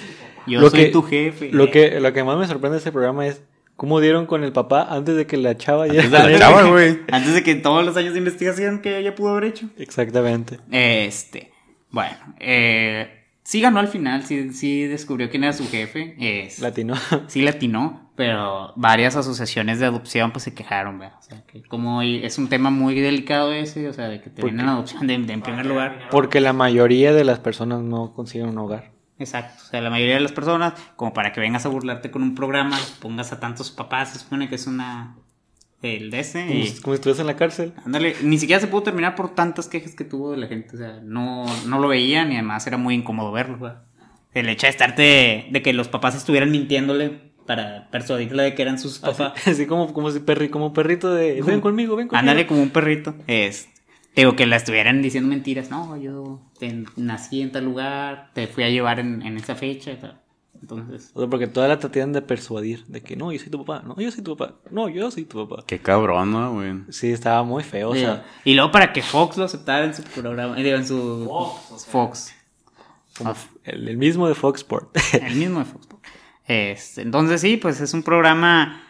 Yo 0.46 0.60
Lo 0.60 0.70
soy 0.70 0.80
que- 0.86 0.88
tu 0.90 1.02
jefe. 1.02 1.50
Lo 1.52 1.70
que, 1.70 2.00
lo 2.00 2.12
que 2.12 2.24
más 2.24 2.36
me 2.38 2.46
sorprende 2.46 2.74
de 2.74 2.78
este 2.78 2.92
programa 2.92 3.26
es 3.26 3.42
cómo 3.76 4.00
dieron 4.00 4.26
con 4.26 4.44
el 4.44 4.52
papá 4.52 4.86
antes 4.90 5.16
de 5.16 5.26
que 5.26 5.36
la 5.36 5.56
chava 5.56 5.86
ya 5.86 6.00
Es 6.02 6.10
de 6.10 6.18
la 6.18 6.38
chava, 6.38 6.64
güey. 6.64 7.00
Antes 7.10 7.34
de 7.34 7.42
que 7.42 7.54
todos 7.56 7.84
los 7.84 7.96
años 7.96 8.12
de 8.12 8.18
investigación 8.18 8.80
que 8.80 8.98
ella 8.98 9.14
pudo 9.14 9.30
haber 9.30 9.44
hecho. 9.44 9.68
Exactamente. 9.78 10.58
Este, 10.70 11.52
bueno, 11.90 12.16
eh, 12.40 13.21
sí 13.52 13.60
ganó 13.60 13.80
al 13.80 13.88
final, 13.88 14.24
sí, 14.24 14.50
sí 14.54 14.84
descubrió 14.84 15.28
quién 15.28 15.44
era 15.44 15.52
su 15.52 15.68
jefe. 15.68 16.16
Es, 16.18 16.58
Latino. 16.60 16.94
sí 17.26 17.42
latinó, 17.42 18.10
pero 18.16 18.72
varias 18.76 19.14
asociaciones 19.14 19.78
de 19.78 19.84
adopción 19.84 20.32
pues 20.32 20.44
se 20.44 20.54
quejaron, 20.54 20.98
¿verdad? 20.98 21.18
O 21.18 21.22
sea, 21.22 21.42
que 21.44 21.62
como 21.64 22.00
es 22.00 22.38
un 22.38 22.48
tema 22.48 22.70
muy 22.70 22.98
delicado 22.98 23.52
ese, 23.52 23.90
o 23.90 23.92
sea, 23.92 24.08
de 24.08 24.22
que 24.22 24.30
te 24.30 24.40
¿Por 24.40 24.52
vienen 24.52 24.70
adopción 24.70 25.06
de, 25.06 25.18
de 25.18 25.32
en 25.34 25.42
primer 25.42 25.66
lugar. 25.66 26.08
Porque 26.10 26.40
la 26.40 26.54
mayoría 26.54 27.12
de 27.12 27.24
las 27.24 27.40
personas 27.40 27.82
no 27.82 28.14
consiguen 28.14 28.48
un 28.48 28.56
hogar. 28.56 28.92
Exacto, 29.18 29.62
o 29.62 29.66
sea, 29.66 29.82
la 29.82 29.90
mayoría 29.90 30.14
de 30.14 30.20
las 30.22 30.32
personas, 30.32 30.72
como 30.96 31.12
para 31.12 31.32
que 31.32 31.40
vengas 31.40 31.66
a 31.66 31.68
burlarte 31.68 32.10
con 32.10 32.22
un 32.22 32.34
programa, 32.34 32.78
pongas 33.02 33.34
a 33.34 33.38
tantos 33.38 33.70
papás, 33.70 34.14
se 34.14 34.18
supone 34.18 34.48
que 34.48 34.54
es 34.54 34.66
una... 34.66 35.14
El 35.82 36.10
de 36.10 36.20
ese 36.20 36.46
Como, 36.46 36.58
y... 36.60 36.66
si- 36.68 36.80
como 36.80 36.94
si 36.94 36.98
estuvieras 37.00 37.20
en 37.20 37.26
la 37.26 37.36
cárcel. 37.36 37.72
Ándale, 37.84 38.14
ni 38.22 38.38
siquiera 38.38 38.60
se 38.60 38.68
pudo 38.68 38.84
terminar 38.84 39.14
por 39.16 39.34
tantas 39.34 39.66
quejas 39.68 39.94
que 39.94 40.04
tuvo 40.04 40.30
de 40.30 40.36
la 40.38 40.46
gente. 40.46 40.76
O 40.76 40.78
sea, 40.78 41.00
no, 41.02 41.44
no 41.66 41.78
lo 41.80 41.88
veían 41.88 42.30
y 42.30 42.34
además 42.36 42.66
era 42.66 42.76
muy 42.76 42.94
incómodo 42.94 43.32
verlo. 43.32 43.58
¿verdad? 43.58 43.82
El 44.32 44.48
hecho 44.48 44.66
de 44.66 44.70
estarte, 44.70 45.46
de 45.50 45.62
que 45.62 45.72
los 45.72 45.88
papás 45.88 46.14
estuvieran 46.14 46.50
mintiéndole 46.50 47.32
para 47.46 47.90
persuadirle 47.90 48.44
de 48.44 48.54
que 48.54 48.62
eran 48.62 48.78
sus 48.78 49.00
papás. 49.00 49.32
Así, 49.36 49.50
así 49.50 49.66
como, 49.66 49.92
como 49.92 50.10
si 50.12 50.20
perri, 50.20 50.48
como 50.48 50.72
perrito 50.72 51.12
de 51.12 51.42
ven 51.42 51.60
conmigo, 51.60 51.96
ven 51.96 52.06
conmigo. 52.06 52.18
Ándale 52.20 52.46
como 52.46 52.62
un 52.62 52.70
perrito. 52.70 53.16
Es, 53.26 53.68
digo, 54.14 54.36
que 54.36 54.46
la 54.46 54.56
estuvieran 54.56 55.02
diciendo 55.02 55.28
mentiras. 55.28 55.68
No, 55.68 55.96
yo 55.96 56.40
te- 56.60 56.84
nací 56.96 57.42
en 57.42 57.50
tal 57.50 57.64
lugar, 57.64 58.30
te 58.34 58.46
fui 58.46 58.62
a 58.62 58.70
llevar 58.70 59.00
en, 59.00 59.22
en 59.22 59.36
esa 59.36 59.56
fecha 59.56 59.90
y 59.90 59.96
tal. 59.96 60.21
Entonces, 60.62 61.10
O 61.14 61.20
sea, 61.20 61.28
porque 61.28 61.48
toda 61.48 61.66
la 61.66 61.80
tratan 61.80 62.12
de 62.12 62.22
persuadir 62.22 62.86
de 62.86 63.02
que 63.02 63.16
no, 63.16 63.32
yo 63.32 63.38
soy 63.40 63.50
tu 63.50 63.64
papá, 63.64 63.82
no, 63.84 63.96
yo 63.96 64.10
soy 64.12 64.22
tu 64.22 64.36
papá, 64.36 64.54
no, 64.70 64.88
yo 64.88 65.10
soy 65.10 65.24
tu 65.24 65.46
papá. 65.46 65.64
Qué 65.66 65.80
cabrón, 65.80 66.30
¿no, 66.30 66.54
güey? 66.54 66.74
Sí, 66.88 67.10
estaba 67.10 67.42
muy 67.42 67.64
feo, 67.64 67.90
o 67.90 67.94
sea, 67.94 68.24
y 68.44 68.54
luego 68.54 68.70
para 68.70 68.92
que 68.92 69.02
Fox 69.02 69.36
lo 69.36 69.44
aceptara 69.44 69.84
en 69.84 69.94
su 69.94 70.04
programa, 70.04 70.54
digo, 70.54 70.76
en 70.76 70.86
su 70.86 71.26
Fox, 71.28 71.72
o 71.72 71.78
sea. 71.78 71.92
Fox. 71.92 72.34
como 73.18 73.34
el, 73.64 73.88
el 73.88 73.96
mismo 73.96 74.28
de 74.28 74.34
Fox 74.34 74.60
Sport. 74.60 74.96
El 75.14 75.34
mismo 75.34 75.58
de 75.58 75.64
Fox. 75.64 75.88
Este, 76.46 77.02
entonces 77.02 77.40
sí, 77.40 77.56
pues 77.56 77.80
es 77.80 77.92
un 77.92 78.02
programa 78.02 78.82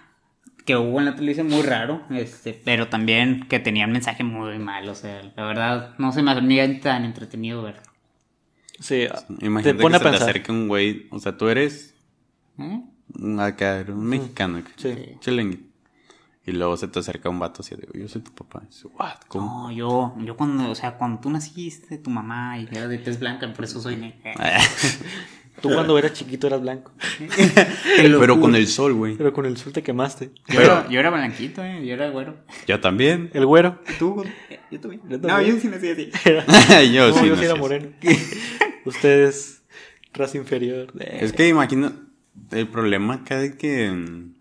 que 0.65 0.77
hubo 0.77 0.99
en 0.99 1.07
la 1.07 1.15
televisión 1.15 1.49
muy 1.49 1.63
raro, 1.63 2.03
este, 2.11 2.61
pero 2.65 2.89
también 2.89 3.47
que 3.49 3.59
tenía 3.59 3.87
un 3.87 3.93
mensaje 3.93 4.25
muy 4.25 4.59
malo, 4.59 4.93
o 4.93 4.95
sea, 4.95 5.23
la 5.35 5.45
verdad 5.45 5.95
no 5.99 6.13
se 6.13 6.23
me 6.23 6.33
hacía 6.33 6.81
tan 6.81 7.05
entretenido 7.05 7.63
verlo. 7.63 7.92
Sí, 8.83 9.07
Imagínate 9.41 9.75
te 9.79 9.83
pone 9.83 9.93
que 9.93 9.97
a 9.97 9.99
se 9.99 10.05
te 10.05 10.11
pensar. 10.11 10.29
acerque 10.31 10.53
un 10.53 10.69
güey. 10.69 11.07
O 11.11 11.19
sea, 11.19 11.37
tú 11.37 11.49
eres 11.49 11.95
un, 12.57 13.41
acá, 13.41 13.85
un 13.89 14.05
mexicano. 14.05 14.59
acá, 14.59 14.71
Sí. 14.77 14.95
chilengue. 15.21 15.61
Y 16.45 16.51
luego 16.53 16.77
se 16.77 16.89
te 16.89 16.99
acerca 16.99 17.29
un 17.29 17.39
vato 17.39 17.63
así 17.63 17.77
de, 17.77 17.87
yo 17.95 18.09
soy 18.09 18.21
tu 18.21 18.33
papá. 18.33 18.63
Y 18.65 18.67
dices, 18.67 18.87
what? 18.99 19.15
¿Cómo? 19.29 19.69
No, 19.69 19.73
yo, 19.73 20.15
yo 20.25 20.37
cuando, 20.37 20.71
o 20.71 20.75
sea, 20.75 20.99
cuando 20.99 21.21
tú 21.21 21.31
naciste, 21.31 21.99
tu 21.99 22.11
mamá 22.11 22.59
y 22.59 22.67
era 22.73 22.89
de 22.89 22.99
tez 22.99 23.21
blanca, 23.21 23.53
por 23.53 23.65
eso 23.65 23.81
soy 23.81 23.97
negra. 23.97 24.35
Tú 25.61 25.69
cuando 25.69 25.97
eras 25.97 26.15
chiquito 26.15 26.47
eras 26.49 26.61
blanco, 26.63 26.91
Pero 27.97 28.41
con 28.41 28.57
el 28.57 28.67
sol, 28.67 28.95
güey. 28.95 29.17
pero 29.17 29.33
con 29.33 29.45
el 29.47 29.57
sol 29.59 29.73
te 29.73 29.83
quemaste. 29.83 30.31
Yo, 30.49 30.61
era, 30.61 30.89
yo 30.89 30.99
era 30.99 31.11
blanquito, 31.11 31.63
eh, 31.63 31.87
yo 31.87 31.93
era 31.95 32.09
güero. 32.11 32.37
Yo 32.67 32.81
también. 32.81 33.31
El 33.35 33.47
güero. 33.47 33.79
¿Tú? 33.99 34.25
Yo 34.73 34.81
también. 34.81 35.03
Yo 35.09 35.19
No, 35.19 35.41
yo 35.43 35.61
sí 35.61 35.69
nací 35.69 35.91
así. 35.91 36.11
yo 36.93 37.11
No, 37.13 37.19
sí. 37.19 37.27
yo 37.29 37.35
no 37.35 37.39
sí 37.39 37.45
era 37.45 37.55
moreno. 37.55 37.89
Ustedes, 38.85 39.63
raza 40.13 40.37
inferior. 40.39 40.93
Es 41.01 41.33
que 41.33 41.49
imagino 41.49 41.93
el 42.51 42.69
problema 42.69 43.15
acá 43.15 43.39
de 43.39 43.57
que. 43.57 43.91
mm, 43.91 44.35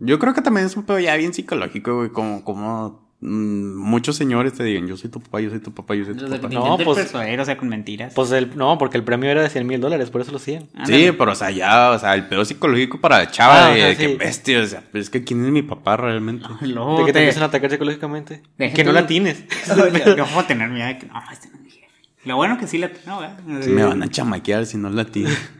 Yo 0.00 0.18
creo 0.18 0.34
que 0.34 0.42
también 0.42 0.66
es 0.66 0.76
un 0.76 0.84
pedo 0.84 0.98
ya 1.00 1.16
bien 1.16 1.32
psicológico, 1.34 1.96
güey. 1.96 2.10
Como, 2.10 2.44
como 2.44 3.08
mm, 3.20 3.76
muchos 3.76 4.14
señores 4.16 4.52
te 4.52 4.62
digan, 4.62 4.86
yo 4.86 4.96
soy 4.96 5.10
tu 5.10 5.20
papá, 5.20 5.40
yo 5.40 5.50
soy 5.50 5.58
tu 5.58 5.72
papá, 5.74 5.94
yo 5.96 6.04
soy 6.04 6.14
tu 6.14 6.28
papá. 6.28 6.48
No, 6.48 6.78
pues- 6.78 7.12
o 7.12 7.44
sea, 7.44 7.56
con 7.58 7.68
mentiras. 7.68 8.12
Pues 8.14 8.30
el, 8.30 8.56
no, 8.56 8.78
porque 8.78 8.96
el 8.96 9.02
premio 9.02 9.28
era 9.30 9.42
de 9.42 9.50
100 9.50 9.66
mil 9.66 9.80
dólares, 9.80 10.10
por 10.10 10.20
eso 10.20 10.30
lo 10.30 10.36
hacían. 10.36 10.62
Sí, 10.62 10.68
Ándale. 10.76 11.12
pero 11.14 11.32
o 11.32 11.34
sea, 11.34 11.50
ya, 11.50 11.90
o 11.90 11.98
sea, 11.98 12.14
el 12.14 12.28
pedo 12.28 12.44
psicológico 12.44 13.00
para 13.00 13.18
la 13.18 13.30
chava 13.30 13.66
Ah, 13.66 13.70
de, 13.70 13.74
o 13.74 13.76
sea, 13.78 13.86
de 13.88 13.96
que 13.96 14.08
sí. 14.08 14.14
bestia, 14.16 14.60
o 14.60 14.66
sea, 14.66 14.84
pues 14.92 15.04
es 15.04 15.10
que 15.10 15.24
quién 15.24 15.44
es 15.44 15.50
mi 15.50 15.62
papá 15.62 15.96
realmente. 15.96 16.46
Luego 16.60 16.98
de 17.00 17.06
que 17.06 17.12
te 17.12 17.12
te- 17.14 17.18
empiezan 17.24 17.42
a 17.42 17.46
atacar 17.46 17.70
psicológicamente. 17.70 18.42
Deja 18.56 18.74
que 18.74 18.84
no 18.84 18.92
la 18.92 19.06
tienes. 19.08 19.42
puedo 19.66 20.44
tener 20.46 20.68
miedo 20.70 20.86
de 20.86 20.98
que 20.98 21.06
no, 21.06 21.14
este 21.32 21.48
no 21.48 21.58
es. 21.66 21.77
Lo 22.24 22.36
bueno 22.36 22.58
que 22.58 22.66
sí 22.66 22.78
la 22.78 22.90
no, 23.06 23.20
¿verdad? 23.20 23.38
Me 23.44 23.84
van 23.84 24.02
a 24.02 24.08
chamaquear 24.08 24.66
si 24.66 24.76
no 24.76 24.90
la 24.90 25.04
tiene. 25.04 25.30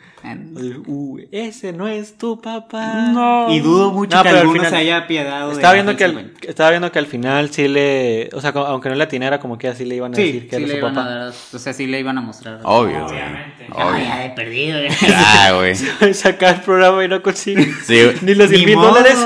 Uh, 0.87 1.19
ese 1.33 1.73
no 1.73 1.89
es 1.89 2.17
tu 2.19 2.41
papá. 2.41 3.47
Y 3.51 3.61
dudo 3.61 3.93
mucho 3.93 4.17
No, 4.17 4.23
que 4.23 4.29
alguno 4.31 4.53
final- 4.55 4.71
se 4.71 4.77
haya 4.77 4.97
apiadado. 4.99 5.49
de 5.51 5.55
Estaba 5.55 5.75
viendo, 5.75 5.97
que 5.97 6.05
al, 6.05 6.11
50. 6.11 6.49
estaba 6.49 6.71
viendo 6.71 6.93
que 6.93 6.99
al 6.99 7.07
final 7.07 7.51
sí 7.51 7.69
le. 7.69 8.31
O 8.33 8.41
sea, 8.41 8.51
aunque 8.51 8.89
no 8.89 8.95
la 8.95 9.05
atinara, 9.05 9.41
como 9.41 9.57
que 9.59 9.69
así 9.69 9.85
le 9.85 9.97
iban 9.97 10.13
a 10.13 10.17
Sí, 10.17 10.23
decir 10.23 10.49
que 10.49 10.57
sí 10.57 10.63
era 10.63 10.67
le 10.67 10.73
su 10.73 10.79
iban 10.79 10.95
papá. 10.95 11.07
a 11.07 11.11
dar, 11.11 11.29
o 11.53 11.59
sea, 11.59 11.73
sí 11.73 11.87
le 11.87 12.01
iban 12.01 12.19
a 12.19 12.21
mostrar. 12.21 12.61
Obvio. 12.65 13.07
Obviamente. 13.07 13.67
Obvio. 13.73 13.99
ya 14.05 14.19
de 14.21 14.31
perdido. 14.31 14.79
Ah, 15.15 15.53
güey. 15.57 15.75
Sacar 16.15 16.57
el 16.57 16.61
programa 16.63 17.05
y 17.05 17.09
no 17.09 17.23
consigue 17.23 17.65
Sí, 17.85 18.01
ni 18.23 18.35
los 18.35 18.49
100 18.49 18.61
Ni 18.61 18.67
mil 18.67 18.75
dólares. 18.77 19.19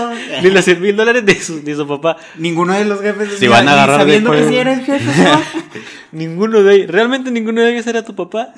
Ni 0.43 0.51
los 0.51 0.65
100 0.65 0.81
mil 0.81 0.97
dólares 0.97 1.25
de 1.25 1.35
su, 1.41 1.63
de 1.63 1.75
su 1.75 1.87
papá. 1.87 2.17
Ninguno 2.37 2.73
de 2.75 2.85
los 2.85 3.01
jefes. 3.01 3.39
Si 3.39 3.47
van 3.49 3.69
a 3.69 3.73
agarrar 3.73 3.99
de 3.99 4.03
sabiendo 4.05 4.31
que 4.31 4.37
juego. 4.39 4.51
sí 4.53 4.57
era 4.59 4.73
el 4.73 4.81
jefe. 4.85 5.13
se. 5.13 5.25
Ninguno 6.13 6.63
de 6.63 6.75
ellos. 6.75 6.91
Realmente 6.91 7.31
ninguno 7.31 7.63
de 7.63 7.73
ellos 7.73 7.87
era 7.87 8.03
tu 8.05 8.15
papá. 8.15 8.53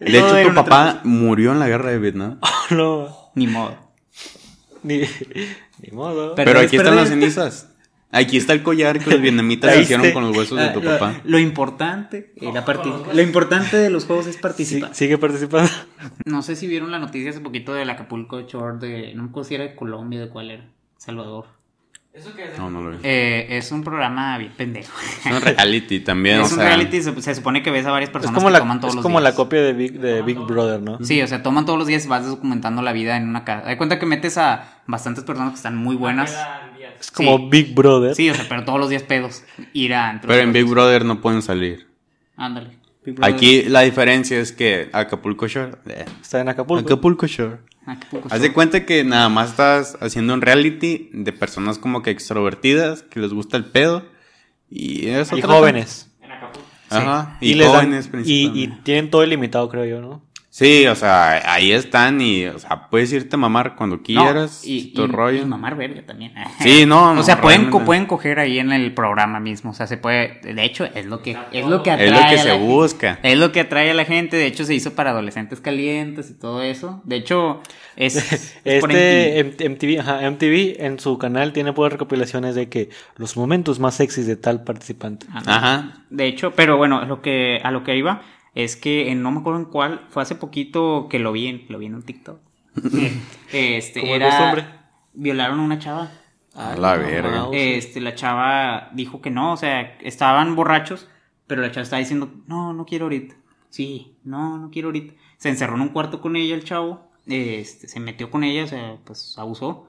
De 0.00 0.18
hecho, 0.18 0.48
tu 0.48 0.54
papá 0.54 1.00
murió 1.04 1.52
en 1.52 1.58
la 1.58 1.68
guerra 1.68 1.90
de 1.90 1.98
Vietnam. 1.98 2.38
no. 2.70 3.08
Ni 3.34 3.46
modo. 3.46 3.76
Ni, 4.82 4.98
ni 5.82 5.90
modo. 5.92 6.34
Pero- 6.34 6.60
aquí 6.60 6.76
están 6.76 6.96
las 6.96 7.08
cenizas. 7.08 7.72
Aquí 8.10 8.38
está 8.38 8.54
el 8.54 8.62
collar 8.62 8.98
que 8.98 9.10
los 9.10 9.20
vietnamitas 9.20 9.76
hicieron 9.80 10.10
con 10.12 10.22
los 10.26 10.34
huesos 10.34 10.58
de 10.58 10.68
tu 10.68 10.78
Ah, 10.78 10.82
lo, 10.82 10.90
papá. 10.98 11.20
lo 11.24 11.38
importante, 11.38 12.32
eh, 12.36 12.50
la 12.54 12.64
lo 13.12 13.20
importante 13.20 13.76
de 13.76 13.90
los 13.90 14.06
juegos 14.06 14.26
es 14.26 14.36
Sí, 14.36 14.40
participar. 14.40 14.94
sigue 14.94 15.18
participando. 15.18 15.70
No 16.24 16.40
sé 16.40 16.56
si 16.56 16.66
vieron 16.66 16.90
la 16.90 16.98
noticia 16.98 17.28
hace 17.28 17.40
poquito 17.40 17.74
del 17.74 17.90
Acapulco 17.90 18.40
Shore 18.40 18.78
de. 18.78 19.14
No 19.14 19.24
me 19.24 19.28
acuerdo 19.28 19.46
si 19.50 19.56
era 19.56 19.64
de 19.64 19.74
Colombia, 19.76 20.20
de 20.20 20.30
cuál 20.30 20.50
era. 20.50 20.64
Salvador. 20.96 21.44
¿Eso 22.18 22.34
qué 22.34 22.44
es? 22.44 22.58
No, 22.58 22.70
no 22.70 22.82
lo 22.82 22.90
vi. 22.90 22.98
Eh, 23.02 23.46
es 23.50 23.70
un 23.70 23.84
programa 23.84 24.36
bien 24.38 24.52
pendejo. 24.56 24.92
Es 25.24 25.32
un 25.32 25.40
reality 25.40 26.00
también, 26.00 26.40
es 26.40 26.50
o 26.50 26.54
un 26.54 26.60
sea. 26.60 26.66
reality, 26.68 27.00
se, 27.02 27.22
se 27.22 27.34
supone 27.34 27.62
que 27.62 27.70
ves 27.70 27.86
a 27.86 27.90
varias 27.90 28.08
Es 28.08 28.12
personas 28.12 28.34
como, 28.34 28.48
que 28.48 28.52
la, 28.52 28.58
toman 28.58 28.80
todos 28.80 28.92
es 28.92 28.96
los 28.96 29.02
como 29.02 29.20
la 29.20 29.30
días. 29.30 29.36
copia 29.36 29.62
de 29.62 29.72
Big, 29.72 30.00
de 30.00 30.22
Big 30.22 30.38
Brother, 30.38 30.80
¿no? 30.82 30.98
Sí, 31.04 31.22
o 31.22 31.26
sea, 31.26 31.42
toman 31.42 31.64
todos 31.66 31.78
los 31.78 31.86
días 31.88 32.04
y 32.04 32.08
vas 32.08 32.26
documentando 32.26 32.82
la 32.82 32.92
vida 32.92 33.16
en 33.16 33.28
una 33.28 33.44
casa. 33.44 33.68
Hay 33.68 33.76
cuenta 33.76 33.98
que 33.98 34.06
metes 34.06 34.36
a 34.38 34.80
bastantes 34.86 35.24
personas 35.24 35.50
que 35.52 35.56
están 35.56 35.76
muy 35.76 35.96
buenas. 35.96 36.30
Días. 36.76 36.92
Es 37.00 37.10
como 37.12 37.38
Sí. 37.38 37.48
Big 37.50 37.74
Brother. 37.74 38.14
Sí, 38.14 38.28
o 38.30 38.34
sea, 38.34 38.46
pero 38.48 38.64
todos 38.64 38.80
los 38.80 38.88
días 38.88 39.02
pedos. 39.04 39.44
Ir 39.72 39.94
a. 39.94 40.18
Pero 40.20 40.34
en 40.42 40.52
Big 40.52 40.64
Brother 40.66 41.04
no 41.04 41.20
pueden 41.20 41.42
salir. 41.42 41.86
Ándale. 42.36 42.76
Aquí 43.22 43.62
la 43.62 43.80
diferencia 43.82 44.38
es 44.38 44.52
que 44.52 44.90
Acapulco 44.92 45.46
Shore. 45.46 45.72
eh, 45.86 46.04
Está 46.20 46.40
en 46.40 46.48
Acapulco. 46.50 46.84
Acapulco 46.84 47.26
Shore. 47.26 47.56
Acapulco 47.90 48.28
Haz 48.30 48.40
de 48.40 48.52
cuenta 48.52 48.84
que 48.86 49.04
nada 49.04 49.28
más 49.28 49.50
estás 49.50 49.96
haciendo 50.00 50.34
un 50.34 50.40
reality 50.42 51.10
de 51.12 51.32
personas 51.32 51.78
como 51.78 52.02
que 52.02 52.10
extrovertidas, 52.10 53.02
que 53.02 53.20
les 53.20 53.32
gusta 53.32 53.56
el 53.56 53.64
pedo. 53.64 54.04
Y 54.70 55.06
eso 55.08 55.36
Y 55.36 55.42
jóvenes. 55.42 56.10
En 56.22 56.32
Acapulco. 56.32 56.66
Ajá. 56.90 57.38
Y, 57.40 57.54
les 57.54 57.66
dan- 57.66 57.76
jóvenes 57.76 58.06
y, 58.06 58.08
principalmente. 58.10 58.58
y 58.60 58.82
tienen 58.82 59.10
todo 59.10 59.24
ilimitado, 59.24 59.68
creo 59.68 59.84
yo, 59.84 60.00
¿no? 60.00 60.22
Sí, 60.58 60.88
o 60.88 60.96
sea, 60.96 61.52
ahí 61.52 61.70
están 61.70 62.20
y, 62.20 62.46
o 62.46 62.58
sea, 62.58 62.88
puedes 62.90 63.12
irte 63.12 63.36
a 63.36 63.38
mamar 63.38 63.76
cuando 63.76 63.96
No, 63.96 64.02
quieras. 64.02 64.62
y, 64.64 64.92
tu 64.92 65.04
y- 65.04 65.06
rollo. 65.06 65.42
y 65.42 65.44
mamar 65.44 65.76
verga 65.76 66.02
también. 66.04 66.32
Sí, 66.60 66.84
no, 66.84 67.14
no, 67.14 67.20
O 67.20 67.22
sea, 67.24 67.40
pueden, 67.40 67.70
co- 67.70 67.84
pueden 67.84 68.06
coger 68.06 68.40
ahí 68.40 68.58
en 68.58 68.72
el 68.72 68.92
programa 68.92 69.38
mismo. 69.38 69.70
O 69.70 69.74
sea, 69.74 69.86
se 69.86 69.98
puede. 69.98 70.40
De 70.42 70.64
hecho, 70.64 70.84
es 70.84 71.06
lo 71.06 71.22
que, 71.22 71.36
es 71.52 71.64
lo 71.64 71.84
que 71.84 71.92
atrae. 71.92 72.06
Es 72.08 72.12
lo 72.12 72.18
que 72.18 72.34
a 72.34 72.42
se 72.42 72.48
la- 72.48 72.54
busca. 72.56 73.18
Es 73.22 73.38
lo 73.38 73.52
que 73.52 73.60
atrae 73.60 73.90
a 73.92 73.94
la 73.94 74.04
gente. 74.04 74.36
De 74.36 74.46
hecho, 74.46 74.64
se 74.64 74.74
hizo 74.74 74.94
para 74.94 75.10
adolescentes 75.10 75.60
calientes 75.60 76.28
y 76.30 76.34
todo 76.34 76.60
eso. 76.62 77.00
De 77.04 77.14
hecho, 77.14 77.62
es. 77.94 78.16
es 78.64 78.80
por 78.80 78.90
Este 78.90 79.44
MTV. 79.44 79.70
MTV, 79.70 80.00
ajá, 80.00 80.28
MTV 80.28 80.84
en 80.84 80.98
su 80.98 81.18
canal 81.18 81.52
tiene 81.52 81.72
puras 81.72 81.92
recopilaciones 81.92 82.56
de 82.56 82.68
que 82.68 82.90
los 83.16 83.36
momentos 83.36 83.78
más 83.78 83.94
sexys 83.94 84.26
de 84.26 84.34
tal 84.34 84.64
participante. 84.64 85.26
Ándale. 85.32 85.56
Ajá. 85.56 85.92
De 86.10 86.26
hecho, 86.26 86.50
pero 86.56 86.76
bueno, 86.76 87.04
lo 87.04 87.22
que, 87.22 87.60
a 87.62 87.70
lo 87.70 87.84
que 87.84 87.96
iba 87.96 88.22
es 88.64 88.76
que 88.76 89.10
en- 89.10 89.22
no 89.22 89.30
me 89.30 89.38
acuerdo 89.40 89.60
en 89.60 89.66
cuál, 89.66 90.04
fue 90.08 90.22
hace 90.22 90.34
poquito 90.34 91.06
que 91.08 91.18
lo 91.20 91.30
vi 91.32 91.46
en, 91.46 91.64
lo 91.68 91.78
vi 91.78 91.86
en 91.86 91.94
un 91.94 92.02
TikTok. 92.02 92.40
este, 93.52 94.14
era, 94.14 94.90
violaron 95.14 95.60
a 95.60 95.62
una 95.62 95.78
chava. 95.78 96.10
A 96.54 96.74
la 96.76 96.96
verga. 96.96 97.46
Este, 97.52 98.00
la 98.00 98.14
chava 98.16 98.90
dijo 98.92 99.20
que 99.20 99.30
no, 99.30 99.52
o 99.52 99.56
sea, 99.56 99.96
estaban 100.00 100.56
borrachos, 100.56 101.08
pero 101.46 101.62
la 101.62 101.70
chava 101.70 101.84
estaba 101.84 102.00
diciendo, 102.00 102.32
no, 102.48 102.72
no 102.72 102.84
quiero 102.84 103.04
ahorita. 103.04 103.36
Sí, 103.70 104.16
no, 104.24 104.58
no 104.58 104.70
quiero 104.70 104.88
ahorita. 104.88 105.14
Se 105.36 105.50
encerró 105.50 105.76
en 105.76 105.82
un 105.82 105.88
cuarto 105.90 106.20
con 106.20 106.34
ella 106.34 106.54
el 106.56 106.64
chavo, 106.64 107.06
este, 107.26 107.86
se 107.86 108.00
metió 108.00 108.28
con 108.30 108.42
ella, 108.42 108.64
o 108.64 108.66
sea, 108.66 108.96
pues 109.04 109.36
abusó. 109.38 109.86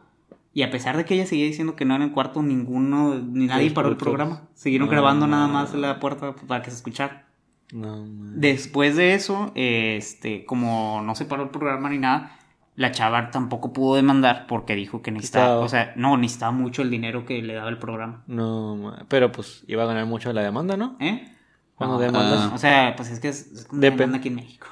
Y 0.54 0.62
a 0.64 0.70
pesar 0.70 0.96
de 0.96 1.06
que 1.06 1.16
ella 1.16 1.26
seguía 1.26 1.46
diciendo 1.46 1.76
que 1.76 1.86
no 1.86 1.96
era 1.96 2.04
en 2.04 2.10
el 2.10 2.14
cuarto, 2.14 2.44
ninguno, 2.44 3.16
ni 3.16 3.48
nadie 3.48 3.72
paró 3.72 3.90
el 3.90 3.98
programa. 3.98 4.44
Siguieron 4.54 4.88
No, 4.88 4.92
grabando 4.92 5.26
nada 5.26 5.48
más 5.48 5.74
la 5.74 6.00
puerta 6.00 6.36
para 6.36 6.62
que 6.62 6.70
se 6.70 6.78
escuchara. 6.78 7.29
No. 7.72 8.04
Después 8.08 8.96
de 8.96 9.14
eso, 9.14 9.52
este, 9.56 10.46
como 10.46 11.02
no 11.04 11.16
se 11.16 11.26
paró 11.26 11.44
el 11.44 11.50
programa 11.50 11.90
ni 11.90 11.98
nada, 12.00 12.36
la 12.76 12.92
chava 12.92 13.30
tampoco 13.32 13.74
pudo 13.74 13.96
demandar 13.96 14.46
porque 14.48 14.76
dijo 14.76 15.02
que 15.02 15.12
necesitaba, 15.12 15.46
Estaba- 15.46 15.66
o 15.66 15.70
sea, 15.70 15.94
no, 15.96 16.18
necesitaba 16.18 16.52
mucho 16.52 16.82
el 16.82 16.90
dinero 16.90 17.26
que 17.26 17.42
le 17.42 17.54
daba 17.54 17.70
el 17.70 17.78
programa. 17.78 18.24
No, 18.28 18.76
man. 18.76 19.06
pero 19.08 19.32
pues 19.32 19.64
iba 19.68 19.84
a 19.84 19.86
ganar 19.86 20.06
mucho 20.06 20.32
la 20.34 20.42
demanda, 20.42 20.78
¿no? 20.78 20.96
¿Eh? 21.00 21.28
Cuando 21.76 21.96
No, 21.98 22.02
demandas. 22.02 22.52
O 22.54 22.58
sea, 22.58 22.94
pues 22.96 23.10
es 23.12 23.20
que 23.20 23.30
es, 23.30 23.52
es 23.52 23.66
como 23.66 23.82
Depende. 23.82 24.02
demanda 24.04 24.18
aquí 24.20 24.28
en 24.30 24.36
México. 24.36 24.68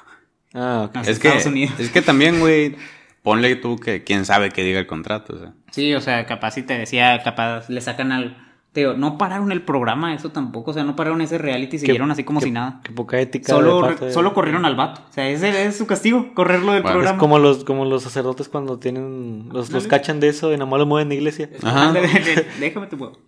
Ah, 0.54 0.84
ok. 0.88 0.94
No, 0.94 1.00
Es 1.02 1.08
es 1.08 1.18
que, 1.18 1.28
Estados 1.28 1.46
Unidos. 1.52 1.78
es 1.78 1.90
que 1.90 2.02
también, 2.02 2.40
güey, 2.40 2.76
ponle 3.22 3.54
tú 3.56 3.76
que 3.76 4.02
quién 4.04 4.24
sabe 4.24 4.50
qué 4.50 4.62
diga 4.64 4.78
el 4.80 4.86
contrato, 4.86 5.34
o 5.36 5.38
sea. 5.38 5.52
Sí, 5.70 5.94
o 5.94 6.00
sea, 6.00 6.24
capaz 6.26 6.52
si 6.52 6.62
te 6.62 6.76
decía, 6.78 7.22
capaz 7.22 7.68
le 7.68 7.80
sacan 7.80 8.10
al... 8.12 8.36
Te 8.78 8.84
digo, 8.84 8.94
no 8.94 9.18
pararon 9.18 9.50
el 9.50 9.62
programa, 9.62 10.14
eso 10.14 10.30
tampoco, 10.30 10.70
o 10.70 10.74
sea, 10.74 10.84
no 10.84 10.94
pararon 10.94 11.20
ese 11.20 11.36
reality, 11.36 11.80
siguieron 11.80 12.12
así 12.12 12.22
como 12.22 12.38
qué- 12.38 12.46
si 12.46 12.52
nada. 12.52 12.80
Qué 12.84 12.92
poca 12.92 13.18
ética. 13.18 13.52
Solo, 13.52 13.76
de 13.76 13.82
parte 13.88 14.04
de- 14.04 14.12
solo 14.12 14.32
corrieron 14.34 14.64
al 14.64 14.76
vato. 14.76 15.00
O 15.10 15.12
sea, 15.12 15.28
ese 15.28 15.64
es 15.66 15.76
su 15.76 15.86
castigo, 15.88 16.32
correrlo 16.34 16.72
del 16.72 16.82
Bueno, 16.82 16.94
programa. 16.98 17.16
Es 17.16 17.20
como 17.20 17.40
los, 17.40 17.64
como 17.64 17.84
los 17.86 18.04
sacerdotes 18.04 18.48
cuando 18.48 18.78
tienen. 18.78 19.48
Los, 19.52 19.70
los 19.70 19.88
cachan 19.88 20.20
de 20.20 20.28
eso 20.28 20.52
y 20.52 20.56
nada 20.56 20.70
más 20.70 20.78
lo 20.78 20.86
mueven 20.86 21.08
de 21.08 21.16
iglesia. 21.16 21.50
Ajá. 21.62 21.92
Déjame 22.60 22.86
tu 22.86 22.96
huevo. 22.96 23.18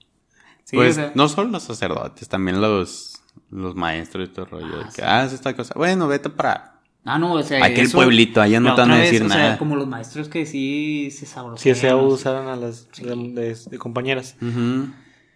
Sí, 0.63 0.77
pues 0.77 0.93
o 0.93 1.01
sea, 1.01 1.13
no 1.17 1.29
solo 1.29 1.51
los 1.51 1.65
sacerdotes, 1.65 2.29
también 2.29 2.61
los, 2.61 3.21
los 3.51 3.75
maestros 3.75 4.29
y 4.29 4.33
todo 4.33 4.45
el 4.45 4.51
rollo. 4.53 4.79
de 4.79 4.85
que, 4.95 5.03
ah, 5.03 5.25
es 5.25 5.33
esta 5.33 5.57
cosa. 5.57 5.75
Bueno, 5.77 6.07
vete 6.07 6.31
para. 6.31 6.77
Ah, 7.05 7.19
no, 7.19 7.33
o 7.33 7.43
sea. 7.43 7.65
Aquel 7.65 7.87
eso- 7.87 7.97
pueblito, 7.99 8.41
allá 8.41 8.61
no 8.61 8.75
te 8.75 8.83
van 8.83 8.91
a 8.93 8.99
decir 8.99 9.23
o 9.25 9.29
sea, 9.29 9.37
nada. 9.39 9.59
como 9.59 9.75
los 9.75 9.89
maestros 9.89 10.29
que 10.29 10.45
sí 10.47 11.11
se 11.11 11.25
sabrosean. 11.27 11.75
Si 11.75 11.81
se 11.81 11.89
abusaron 11.89 12.47
a 12.47 12.57
las 12.57 12.89
de, 12.93 13.17
de- 13.33 13.57
de 13.71 13.79
compañeras. 13.79 14.37
Ujú. 14.41 14.91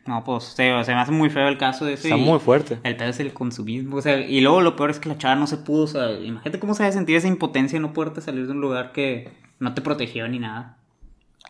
No, 0.06 0.22
pues, 0.22 0.44
se 0.44 0.70
me 0.70 0.80
hace 0.80 1.12
muy 1.12 1.30
feo 1.30 1.48
el 1.48 1.56
caso 1.56 1.86
de 1.86 1.94
ese. 1.94 2.08
Está 2.08 2.16
muy 2.18 2.38
fuerte. 2.38 2.78
El 2.82 2.96
pedo 2.96 3.08
es 3.08 3.20
el 3.20 3.32
consumismo, 3.32 3.96
o 3.96 4.02
sea, 4.02 4.20
y 4.20 4.40
luego 4.42 4.60
lo 4.60 4.76
peor 4.76 4.90
es 4.90 4.98
que 4.98 5.08
la 5.08 5.16
chava 5.16 5.34
no 5.34 5.46
se 5.46 5.56
pudo, 5.56 5.84
o 5.84 5.86
sea, 5.86 6.12
imagínate 6.12 6.58
cómo 6.58 6.74
se 6.74 6.82
debe 6.82 6.92
sentir 6.92 7.16
esa 7.16 7.28
impotencia 7.28 7.80
no 7.80 7.94
poderte 7.94 8.20
salir 8.20 8.46
de 8.46 8.52
un 8.52 8.60
lugar 8.60 8.92
que 8.92 9.30
no 9.60 9.72
te 9.72 9.80
protegió 9.80 10.28
ni 10.28 10.38
nada. 10.38 10.76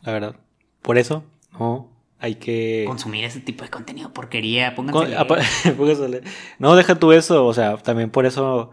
La 0.03 0.13
verdad. 0.13 0.37
Por 0.83 0.99
eso, 0.99 1.25
no. 1.59 1.89
Hay 2.21 2.37
que. 2.37 2.85
Consumir 2.87 3.25
ese 3.25 3.41
tipo 3.41 3.65
de 3.65 3.71
contenido, 3.71 4.13
porquería, 4.13 4.75
pónganse. 4.75 5.15
Con-. 5.27 6.21
No, 6.59 6.77
deja 6.77 6.95
tú 6.95 7.13
eso. 7.13 7.47
O 7.47 7.53
sea, 7.53 7.77
también 7.79 8.11
por 8.11 8.25
eso 8.25 8.71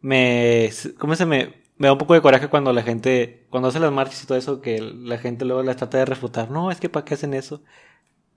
me. 0.00 0.70
¿Cómo 0.98 1.14
se 1.14 1.26
me.? 1.26 1.62
Me 1.78 1.86
da 1.86 1.92
un 1.92 1.98
poco 1.98 2.14
de 2.14 2.20
coraje 2.20 2.48
cuando 2.48 2.72
la 2.72 2.82
gente. 2.82 3.46
Cuando 3.50 3.68
hace 3.68 3.80
las 3.80 3.92
marchas 3.92 4.22
y 4.22 4.26
todo 4.26 4.36
eso, 4.36 4.60
que 4.60 4.80
la 4.80 5.18
gente 5.18 5.44
luego 5.44 5.62
las 5.62 5.76
trata 5.76 5.98
de 5.98 6.04
refutar. 6.04 6.50
No, 6.50 6.70
es 6.70 6.80
que 6.80 6.88
¿para 6.88 7.04
qué 7.04 7.14
hacen 7.14 7.34
eso? 7.34 7.62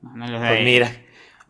Ándale, 0.06 0.38
o 0.38 0.40
sea, 0.40 0.50
Pues 0.50 0.64
mira, 0.64 0.92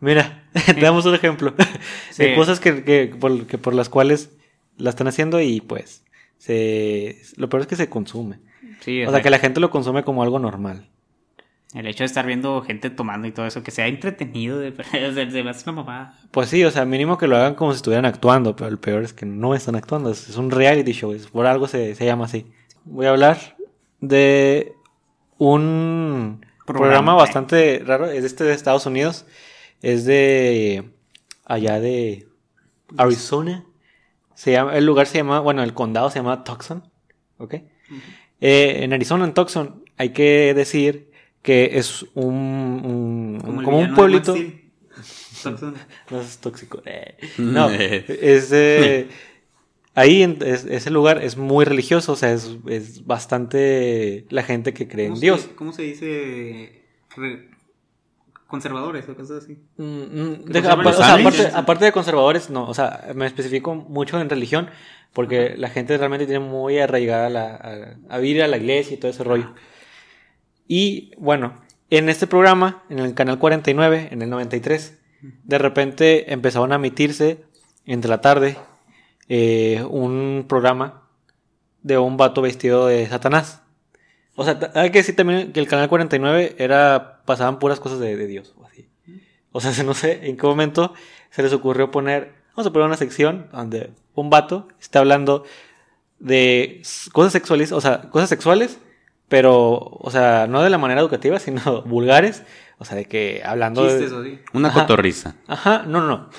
mira, 0.00 0.44
te 0.66 0.80
damos 0.80 1.04
un 1.06 1.14
ejemplo 1.14 1.54
de 2.18 2.34
cosas 2.34 2.60
que, 2.60 2.84
que, 2.84 3.14
por, 3.18 3.46
que 3.46 3.58
por 3.58 3.74
las 3.74 3.88
cuales 3.88 4.30
la 4.76 4.90
están 4.90 5.08
haciendo 5.08 5.40
y 5.40 5.60
pues 5.60 6.04
se 6.38 7.20
lo 7.36 7.48
peor 7.48 7.62
es 7.62 7.66
que 7.66 7.76
se 7.76 7.88
consume. 7.88 8.38
Sí, 8.80 9.04
O 9.04 9.10
sea, 9.10 9.22
que 9.22 9.30
la 9.30 9.38
gente 9.38 9.60
lo 9.60 9.70
consume 9.70 10.04
como 10.04 10.22
algo 10.22 10.38
normal. 10.38 10.88
El 11.74 11.86
hecho 11.86 12.04
de 12.04 12.06
estar 12.06 12.26
viendo 12.26 12.62
gente 12.62 12.90
tomando 12.90 13.26
y 13.26 13.32
todo 13.32 13.46
eso, 13.46 13.62
que 13.62 13.70
sea 13.70 13.86
entretenido, 13.88 14.58
de, 14.58 14.72
una 15.66 15.72
mamada. 15.72 16.18
Pues 16.30 16.48
sí, 16.48 16.64
o 16.64 16.70
sea, 16.70 16.84
mínimo 16.84 17.18
que 17.18 17.26
lo 17.26 17.36
hagan 17.36 17.54
como 17.54 17.72
si 17.72 17.76
estuvieran 17.76 18.04
actuando, 18.04 18.54
pero 18.54 18.68
el 18.68 18.78
peor 18.78 19.02
es 19.02 19.12
que 19.12 19.26
no 19.26 19.54
están 19.54 19.76
actuando, 19.76 20.10
es, 20.10 20.28
es 20.28 20.36
un 20.36 20.50
reality 20.50 20.92
show, 20.92 21.12
es, 21.12 21.26
por 21.26 21.46
algo 21.46 21.66
se, 21.68 21.94
se 21.94 22.04
llama 22.04 22.26
así. 22.26 22.46
Voy 22.84 23.06
a 23.06 23.10
hablar 23.10 23.56
de 24.00 24.74
un 25.38 26.46
programa, 26.66 27.14
bastante 27.14 27.82
raro, 27.84 28.06
es 28.10 28.24
este 28.24 28.44
de 28.44 28.52
Estados 28.52 28.84
Unidos, 28.86 29.24
es 29.82 30.04
de 30.04 30.84
allá 31.44 31.80
de 31.80 32.26
Arizona. 32.96 33.64
Se 34.34 34.52
llama, 34.52 34.76
el 34.76 34.84
lugar 34.84 35.06
se 35.06 35.18
llama, 35.18 35.40
bueno, 35.40 35.62
el 35.62 35.72
condado 35.72 36.10
se 36.10 36.18
llama 36.18 36.44
Tucson, 36.44 36.84
¿ok? 37.38 37.54
Eh, 38.40 38.80
en 38.82 38.92
Arizona, 38.92 39.24
en 39.24 39.32
Tucson, 39.32 39.84
hay 39.96 40.10
que 40.10 40.52
decir 40.54 41.10
que 41.42 41.78
es 41.78 42.04
un, 42.14 43.40
un- 43.44 43.62
Como, 43.64 43.78
un 43.78 43.94
pueblito. 43.94 44.34
No 46.10 46.20
es 46.20 46.38
tóxico. 46.38 46.82
eh. 46.86 47.16
No, 47.38 47.70
es 47.70 48.50
eh, 48.52 49.08
ahí 49.96 50.22
en 50.22 50.38
es- 50.42 50.64
ese 50.66 50.90
lugar 50.90 51.20
es 51.24 51.36
muy 51.36 51.64
religioso, 51.64 52.12
o 52.12 52.16
sea, 52.16 52.32
es, 52.32 52.56
es 52.68 53.04
bastante 53.04 54.26
la 54.30 54.44
gente 54.44 54.72
que 54.72 54.86
cree 54.86 55.06
en 55.06 55.12
¿Cómo 55.12 55.20
Dios. 55.20 55.48
¿Cómo 55.56 55.72
se 55.72 55.82
dice? 55.82 56.82
Re- 57.16 57.48
conservadores 58.46 59.08
o 59.08 59.16
cosas 59.16 59.42
así. 59.42 59.58
Mm, 59.76 59.84
mm, 59.84 60.44
¿Que 60.44 60.52
deja- 60.52 60.76
conservan 60.76 60.80
apa- 60.80 60.82
los 60.84 60.94
o 60.94 61.02
sea, 61.02 61.14
aparte, 61.14 61.46
aparte 61.52 61.84
de 61.86 61.92
conservadores, 61.92 62.48
no, 62.50 62.68
o 62.68 62.74
sea, 62.74 63.08
me 63.14 63.26
especifico 63.26 63.74
mucho 63.74 64.20
en 64.20 64.30
religión 64.30 64.68
porque 65.12 65.54
la 65.56 65.68
gente 65.68 65.96
realmente 65.98 66.26
tiene 66.26 66.44
muy 66.44 66.78
arraigada 66.78 67.28
la, 67.28 67.96
a, 68.08 68.14
a 68.16 68.20
ir 68.20 68.40
a 68.42 68.46
la 68.46 68.58
iglesia 68.58 68.94
y 68.94 68.98
todo 68.98 69.10
ese 69.10 69.24
rollo. 69.24 69.52
Y 70.68 71.12
bueno, 71.18 71.60
en 71.90 72.08
este 72.08 72.26
programa, 72.26 72.84
en 72.90 72.98
el 73.00 73.14
canal 73.14 73.38
49, 73.38 74.08
en 74.12 74.22
el 74.22 74.30
93, 74.30 74.98
de 75.44 75.58
repente 75.58 76.32
empezaron 76.32 76.72
a 76.72 76.76
emitirse 76.76 77.44
entre 77.84 78.10
la 78.10 78.20
tarde 78.20 78.56
eh, 79.28 79.84
un 79.88 80.44
programa 80.48 81.02
de 81.82 81.98
un 81.98 82.16
vato 82.16 82.42
vestido 82.42 82.86
de 82.86 83.06
Satanás. 83.06 83.62
O 84.34 84.44
sea, 84.44 84.58
hay 84.74 84.90
que 84.90 84.98
decir 84.98 85.16
también 85.16 85.52
que 85.52 85.60
el 85.60 85.68
canal 85.68 85.88
49 85.88 86.56
era 86.58 87.22
pasaban 87.24 87.58
puras 87.58 87.80
cosas 87.80 88.00
de, 88.00 88.16
de 88.16 88.26
Dios. 88.26 88.54
o 88.58 88.66
así. 88.66 88.88
O 89.52 89.60
sea, 89.60 89.72
no 89.84 89.94
sé 89.94 90.28
en 90.28 90.36
qué 90.36 90.46
momento 90.46 90.92
se 91.30 91.42
les 91.42 91.52
ocurrió 91.52 91.90
poner, 91.90 92.34
vamos 92.54 92.66
a 92.66 92.72
poner 92.72 92.86
una 92.86 92.96
sección 92.96 93.48
donde 93.52 93.90
un 94.14 94.30
vato 94.30 94.68
está 94.80 95.00
hablando 95.00 95.44
de 96.18 96.82
cosas 97.12 97.32
sexuales, 97.32 97.72
o 97.72 97.80
sea, 97.80 98.02
cosas 98.10 98.28
sexuales, 98.28 98.78
pero, 99.28 99.78
o 99.78 100.10
sea, 100.10 100.46
no 100.46 100.62
de 100.62 100.70
la 100.70 100.78
manera 100.78 101.00
educativa, 101.00 101.38
sino 101.38 101.82
vulgares, 101.86 102.42
o 102.78 102.84
sea, 102.84 102.96
de 102.96 103.06
que 103.06 103.42
hablando 103.44 103.86
Chistes 103.86 104.10
de... 104.10 104.42
Una 104.52 104.68
Ajá. 104.68 104.82
cotorriza. 104.82 105.36
Ajá, 105.46 105.84
no, 105.86 106.00
no, 106.00 106.06
no. 106.06 106.30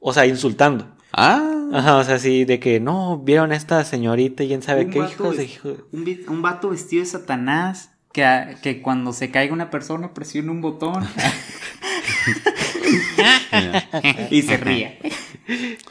O 0.00 0.12
sea, 0.12 0.26
insultando. 0.26 0.88
Ah. 1.12 1.48
Ajá, 1.74 1.96
o 1.96 2.04
sea, 2.04 2.18
sí, 2.18 2.44
de 2.44 2.60
que 2.60 2.80
no, 2.80 3.18
vieron 3.18 3.52
a 3.52 3.56
esta 3.56 3.82
señorita 3.84 4.42
y 4.44 4.48
quién 4.48 4.62
sabe 4.62 4.84
Un 4.86 4.90
qué 4.90 4.98
hijos 4.98 5.36
de 5.36 5.44
hijo. 5.44 5.68
Un, 5.92 6.06
un 6.28 6.42
vato 6.42 6.68
vestido 6.70 7.00
de 7.02 7.06
Satanás 7.08 7.90
que, 8.12 8.56
que 8.62 8.82
cuando 8.82 9.12
se 9.14 9.30
caiga 9.30 9.54
una 9.54 9.70
persona 9.70 10.12
presiona 10.12 10.50
un 10.52 10.60
botón 10.60 11.02
y 14.30 14.42
se 14.42 14.56
ríe. 14.58 14.98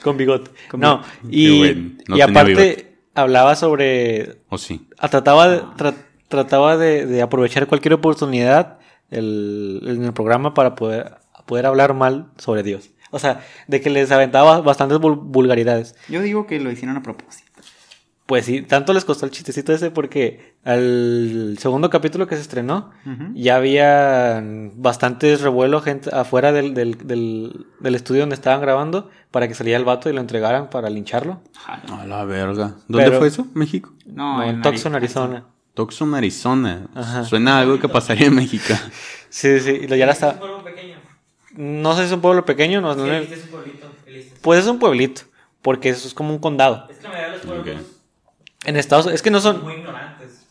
Con 0.04 0.18
bigote. 0.18 0.52
Con 0.70 0.80
no, 0.80 1.02
y, 1.30 1.58
bueno, 1.60 1.92
no 2.08 2.18
y 2.18 2.22
aparte 2.22 2.50
bigote. 2.54 2.98
hablaba 3.16 3.56
sobre. 3.56 4.42
O 4.50 4.58
sí. 4.58 4.88
ah, 4.98 5.10
Trataba, 5.10 5.50
de- 5.50 5.62
tra- 5.62 5.96
trataba 6.28 6.78
de, 6.78 7.06
de 7.06 7.22
aprovechar 7.22 7.68
cualquier 7.68 7.94
oportunidad 7.96 8.80
el- 9.10 9.82
en 9.88 10.04
el 10.04 10.14
programa 10.14 10.54
para 10.54 10.76
poder, 10.76 11.16
poder 11.46 11.66
hablar 11.66 11.94
mal 11.94 12.32
sobre 12.38 12.64
Dios. 12.64 12.92
O 13.12 13.20
sea, 13.20 13.42
de 13.68 13.80
que 13.82 13.90
les 13.90 14.12
aventaba 14.12 14.62
bastantes 14.62 14.98
vul- 15.00 15.20
vulgaridades. 15.22 15.96
Yo 16.10 16.22
digo 16.22 16.48
que 16.48 16.60
lo 16.60 16.72
hicieron 16.72 16.98
a 16.98 17.04
propósito. 17.04 17.50
Pues 18.26 18.46
sí, 18.46 18.62
tanto 18.62 18.94
les 18.94 19.04
costó 19.04 19.26
el 19.26 19.32
chistecito 19.32 19.74
ese 19.74 19.92
porque 19.92 20.54
al 20.64 21.58
segundo 21.60 21.90
capítulo 21.90 22.28
que 22.28 22.36
se 22.36 22.42
estrenó 22.42 22.92
ya 23.34 23.58
había 23.58 24.42
bastantes 24.76 25.42
revuelo 25.42 25.82
gente 25.82 26.10
afuera 26.16 26.54
del, 26.54 26.74
del, 26.74 26.98
del, 27.06 27.66
del 27.82 27.96
estudio 27.96 28.22
donde 28.22 28.36
estaban 28.36 28.62
grabando 28.62 29.10
para 29.32 29.50
que 29.50 29.54
saliera 29.54 29.78
el 29.78 29.84
vato 29.84 30.10
y 30.10 30.14
lo 30.14 30.22
entregaran 30.22 30.70
para 30.70 30.90
lincharlo. 30.90 31.42
A 31.68 32.06
la 32.06 32.24
verga. 32.24 32.76
¿Dónde 32.88 33.06
Pero- 33.08 33.20
fue 33.20 33.28
eso? 33.28 33.48
¿México? 33.54 33.92
No, 34.06 34.38
No, 34.38 34.44
en 34.44 34.50
en 34.56 34.62
Tucson, 34.62 34.96
Arizona. 34.96 35.44
Tucson, 35.74 36.16
Arizona. 36.16 36.88
Ajá. 36.96 37.26
Suena 37.26 37.58
a 37.58 37.62
algo 37.62 37.80
que 37.80 37.90
pasaría 37.90 38.28
en 38.28 38.36
México. 38.36 38.74
Sí, 39.30 39.60
sí, 39.60 39.72
y 39.72 39.88
lo- 39.88 39.96
ya 39.98 40.06
la 40.06 40.14
Es 40.14 40.22
un 40.22 40.28
está. 40.30 40.40
pueblo 40.40 40.64
pequeño. 40.64 40.96
No 41.54 41.94
sé 41.94 42.02
si 42.02 42.08
es 42.08 42.12
un 42.14 42.22
pueblo 42.22 42.46
pequeño, 42.46 42.82
no, 42.82 42.96
no- 42.96 43.04
Sí, 43.04 43.10
Eliste 43.10 43.36
es 43.36 43.44
un 43.46 43.50
pueblito. 43.50 43.88
Pues 44.42 44.60
es 44.62 44.68
un 44.68 44.80
pueblito, 44.80 45.22
porque 45.62 45.90
eso 45.90 46.08
es 46.08 46.14
como 46.14 46.32
un 46.34 46.40
condado. 46.40 46.88
Es 46.90 46.98
que 46.98 47.04
la 47.04 47.10
mayoría 47.10 47.32
de 47.32 47.38
los 47.38 47.46
pueblos 47.46 47.86
En 48.66 48.78
Estados 48.78 49.08
es 49.08 49.22
que 49.22 49.32
no 49.32 49.40
son 49.42 49.64
muy 49.64 49.74
ignorantes. 49.74 50.46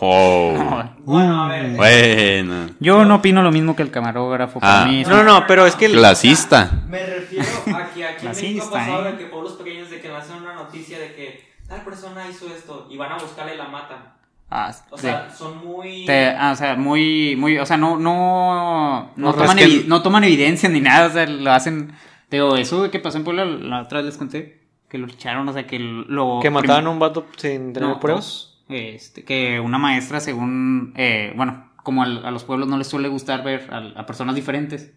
Oh. 0.00 0.52
No. 0.72 0.96
Bueno, 1.04 1.44
a 1.44 1.48
ver. 1.48 1.76
Bueno. 1.76 2.70
Yo 2.80 3.04
no 3.04 3.16
opino 3.16 3.42
lo 3.42 3.50
mismo 3.52 3.76
que 3.76 3.82
el 3.82 3.90
camarógrafo. 3.90 4.58
Para 4.60 4.82
Ah. 4.82 4.86
mí 4.86 5.02
no, 5.04 5.22
no, 5.22 5.22
no, 5.40 5.46
pero 5.46 5.66
es 5.66 5.74
que 5.76 5.86
el- 5.86 5.92
Clasista. 5.92 6.70
Me 6.88 7.04
refiero 7.06 7.44
a 7.76 7.90
que 7.92 8.04
aquí 8.04 8.26
en 8.26 8.32
México 8.32 8.66
ha 8.66 8.70
pasado 8.70 9.06
¿eh? 9.08 9.12
de 9.12 9.18
que 9.18 9.26
pueblos 9.26 9.52
pequeños 9.54 9.90
de 9.90 10.00
que 10.00 10.08
hacen 10.08 10.36
una 10.36 10.54
noticia 10.54 10.98
de 10.98 11.14
que 11.14 11.52
tal 11.68 11.82
persona 11.82 12.28
hizo 12.28 12.46
esto 12.48 12.86
y 12.90 12.96
van 12.96 13.12
a 13.12 13.18
buscarla 13.18 13.54
y 13.54 13.58
la 13.58 13.68
matan. 13.68 14.12
Ah, 14.54 14.70
O 14.90 14.96
sí. 14.98 15.02
sea, 15.04 15.30
son 15.30 15.64
muy... 15.66 16.04
Te- 16.04 16.28
ah, 16.36 16.50
o 16.52 16.56
sea, 16.56 16.74
muy, 16.76 17.36
muy, 17.36 17.56
o 17.58 17.64
sea, 17.64 17.78
no, 17.78 17.96
no, 17.98 19.04
no, 19.04 19.10
No, 19.16 19.32
toman, 19.34 19.58
es 19.58 19.66
que- 19.66 19.70
evi- 19.82 19.86
no 19.86 20.02
toman 20.02 20.24
evidencia 20.24 20.68
ni 20.68 20.80
nada, 20.80 21.06
o 21.06 21.10
sea, 21.10 21.26
lo 21.26 21.50
hacen, 21.52 21.92
te 22.28 22.36
digo, 22.36 22.56
eso 22.56 22.90
que 22.90 22.98
pasó 22.98 23.16
en 23.16 23.24
Puebla, 23.24 23.46
la 23.46 23.80
otra 23.82 23.98
vez 23.98 24.06
les 24.06 24.16
conté, 24.18 24.60
que 24.90 24.98
lo 24.98 25.06
echaron, 25.06 25.48
o 25.48 25.52
sea, 25.54 25.66
que 25.66 25.78
lo... 25.78 26.40
que 26.42 26.50
mataban 26.50 26.86
a 26.86 26.90
un 26.90 26.98
vato 26.98 27.26
sin 27.36 27.72
tener 27.72 27.88
no, 27.88 27.98
pruebas. 28.00 28.58
este, 28.68 29.24
que 29.24 29.58
una 29.58 29.78
maestra, 29.78 30.20
según, 30.20 30.92
eh, 30.96 31.32
bueno, 31.34 31.70
como 31.82 32.02
al- 32.02 32.24
a, 32.26 32.30
los 32.30 32.44
pueblos 32.44 32.68
no 32.68 32.76
les 32.76 32.86
suele 32.88 33.08
gustar 33.08 33.42
ver 33.42 33.68
a, 33.72 34.00
a 34.00 34.06
personas 34.06 34.34
diferentes. 34.34 34.92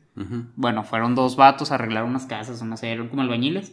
Bueno, 0.56 0.84
fueron 0.84 1.16
dos 1.16 1.36
vatos 1.38 1.72
a 1.72 1.76
arreglar 1.76 2.04
unas 2.04 2.26
casas, 2.26 2.62
no 2.62 2.78
sé, 2.78 2.92
eran 2.92 3.08
como 3.10 3.22
albañiles, 3.22 3.72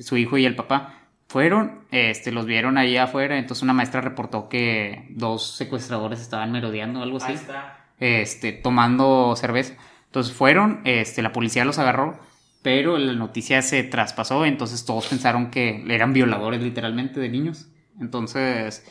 su 0.00 0.16
hijo 0.16 0.38
y 0.38 0.44
el 0.46 0.54
papá. 0.56 0.94
Fueron, 1.34 1.80
este, 1.90 2.30
los 2.30 2.46
vieron 2.46 2.78
ahí 2.78 2.96
afuera, 2.96 3.36
entonces 3.36 3.64
una 3.64 3.72
maestra 3.72 4.00
reportó 4.00 4.48
que 4.48 5.08
dos 5.10 5.56
secuestradores 5.56 6.20
estaban 6.20 6.52
merodeando, 6.52 7.02
algo 7.02 7.16
así 7.16 7.30
Ahí 7.30 7.34
está. 7.34 7.86
este, 7.98 8.52
tomando 8.52 9.34
cerveza. 9.34 9.74
Entonces 10.06 10.32
fueron, 10.32 10.80
este, 10.84 11.22
la 11.22 11.32
policía 11.32 11.64
los 11.64 11.80
agarró, 11.80 12.20
pero 12.62 12.98
la 12.98 13.14
noticia 13.14 13.62
se 13.62 13.82
traspasó, 13.82 14.44
entonces 14.44 14.84
todos 14.84 15.08
pensaron 15.08 15.50
que 15.50 15.84
eran 15.88 16.12
violadores 16.12 16.62
literalmente 16.62 17.18
de 17.18 17.28
niños. 17.28 17.66
Entonces, 18.00 18.86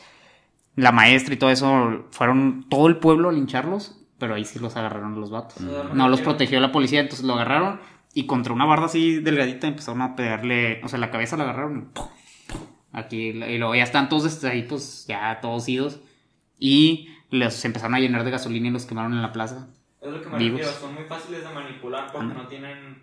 la 0.76 0.92
maestra 0.92 1.32
y 1.32 1.38
todo 1.38 1.48
eso, 1.48 2.04
fueron 2.10 2.66
todo 2.68 2.88
el 2.88 2.98
pueblo 2.98 3.30
a 3.30 3.32
lincharlos, 3.32 4.04
pero 4.18 4.34
ahí 4.34 4.44
sí 4.44 4.58
los 4.58 4.76
agarraron 4.76 5.18
los 5.18 5.30
vatos. 5.30 5.62
No 5.62 6.10
los 6.10 6.20
protegió 6.20 6.60
la 6.60 6.72
policía, 6.72 7.00
entonces 7.00 7.24
lo 7.24 7.36
agarraron 7.36 7.80
y 8.12 8.26
contra 8.26 8.52
una 8.52 8.66
barda 8.66 8.84
así 8.84 9.20
delgadita 9.20 9.66
empezaron 9.66 10.02
a 10.02 10.14
pegarle, 10.14 10.82
o 10.84 10.88
sea, 10.88 10.98
la 10.98 11.10
cabeza 11.10 11.38
la 11.38 11.44
agarraron 11.44 11.78
y 11.78 11.80
¡pum! 11.94 12.04
Aquí, 12.94 13.16
y 13.30 13.58
luego 13.58 13.74
ya 13.74 13.82
están 13.82 14.08
todos 14.08 14.42
ahí, 14.44 14.62
pues 14.62 15.04
ya 15.06 15.38
todos 15.40 15.68
idos. 15.68 16.00
Y 16.58 17.08
los 17.30 17.64
empezaron 17.64 17.94
a 17.94 18.00
llenar 18.00 18.24
de 18.24 18.30
gasolina 18.30 18.68
y 18.68 18.70
los 18.70 18.86
quemaron 18.86 19.12
en 19.12 19.22
la 19.22 19.32
plaza. 19.32 19.68
Es 20.00 20.10
lo 20.10 20.22
que 20.22 20.28
me 20.28 20.38
Vivos. 20.38 20.60
refiero. 20.60 20.80
Son 20.80 20.94
muy 20.94 21.04
fáciles 21.04 21.42
de 21.42 21.54
manipular 21.54 22.12
porque 22.12 22.34
no 22.34 22.46
tienen 22.46 23.02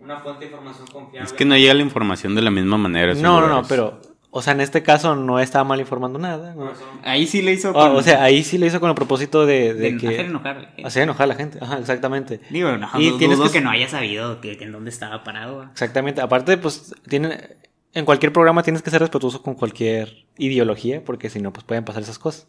una 0.00 0.18
fuente 0.18 0.40
de 0.44 0.50
información 0.50 0.86
confiable. 0.88 1.26
Es 1.26 1.32
que 1.32 1.44
no 1.44 1.56
llega 1.56 1.74
la 1.74 1.82
información 1.82 2.34
de 2.34 2.42
la 2.42 2.50
misma 2.50 2.76
manera. 2.76 3.14
No, 3.14 3.40
no, 3.40 3.46
no, 3.48 3.62
pero, 3.68 4.00
o 4.30 4.42
sea, 4.42 4.52
en 4.52 4.60
este 4.60 4.82
caso 4.82 5.14
no 5.14 5.38
estaba 5.38 5.62
mal 5.64 5.78
informando 5.80 6.18
nada. 6.18 6.54
¿no? 6.54 6.72
Ahí 7.04 7.26
sí 7.26 7.40
le 7.42 7.52
hizo. 7.52 7.72
O 7.72 8.02
sea, 8.02 8.22
ahí 8.24 8.42
sí 8.42 8.58
le 8.58 8.66
hizo 8.66 8.80
con 8.80 8.88
el 8.90 8.94
propósito 8.96 9.46
de, 9.46 9.72
de 9.74 9.92
de 9.92 9.96
que 9.98 10.08
hacer 10.08 10.26
enojar 10.26 10.56
a 10.56 10.60
la 10.60 10.66
gente. 10.66 10.86
hacer 10.86 11.02
enojar 11.04 11.24
a 11.24 11.26
la 11.28 11.34
gente. 11.36 11.58
Ajá, 11.62 11.78
exactamente. 11.78 12.40
Digo, 12.50 12.76
no, 12.76 12.88
Y 12.98 13.08
dudo 13.10 13.18
tienes 13.18 13.40
que- 13.40 13.50
que... 13.52 13.60
no 13.60 13.70
haya 13.70 13.88
sabido 13.88 14.40
que, 14.40 14.56
que 14.58 14.64
en 14.64 14.72
dónde 14.72 14.90
estaba 14.90 15.22
parado. 15.24 15.62
Exactamente. 15.70 16.20
Aparte, 16.20 16.58
pues, 16.58 16.94
tiene, 17.08 17.56
en 17.94 18.04
cualquier 18.04 18.32
programa 18.32 18.62
tienes 18.62 18.82
que 18.82 18.90
ser 18.90 19.00
respetuoso 19.00 19.42
con 19.42 19.54
cualquier 19.54 20.24
ideología, 20.38 21.04
porque 21.04 21.28
si 21.30 21.40
no, 21.40 21.52
pues 21.52 21.64
pueden 21.64 21.84
pasar 21.84 22.02
esas 22.02 22.18
cosas. 22.18 22.46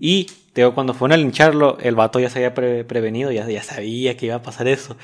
Y, 0.00 0.24
te 0.54 0.62
digo, 0.62 0.74
cuando 0.74 0.94
fueron 0.94 1.12
a 1.12 1.16
lincharlo, 1.22 1.76
el 1.80 1.94
vato 1.94 2.18
ya 2.20 2.30
se 2.30 2.38
había 2.38 2.54
pre- 2.54 2.84
prevenido, 2.84 3.30
ya, 3.32 3.46
ya 3.48 3.62
sabía 3.62 4.16
que 4.16 4.26
iba 4.26 4.36
a 4.36 4.42
pasar 4.42 4.66
eso. 4.68 4.96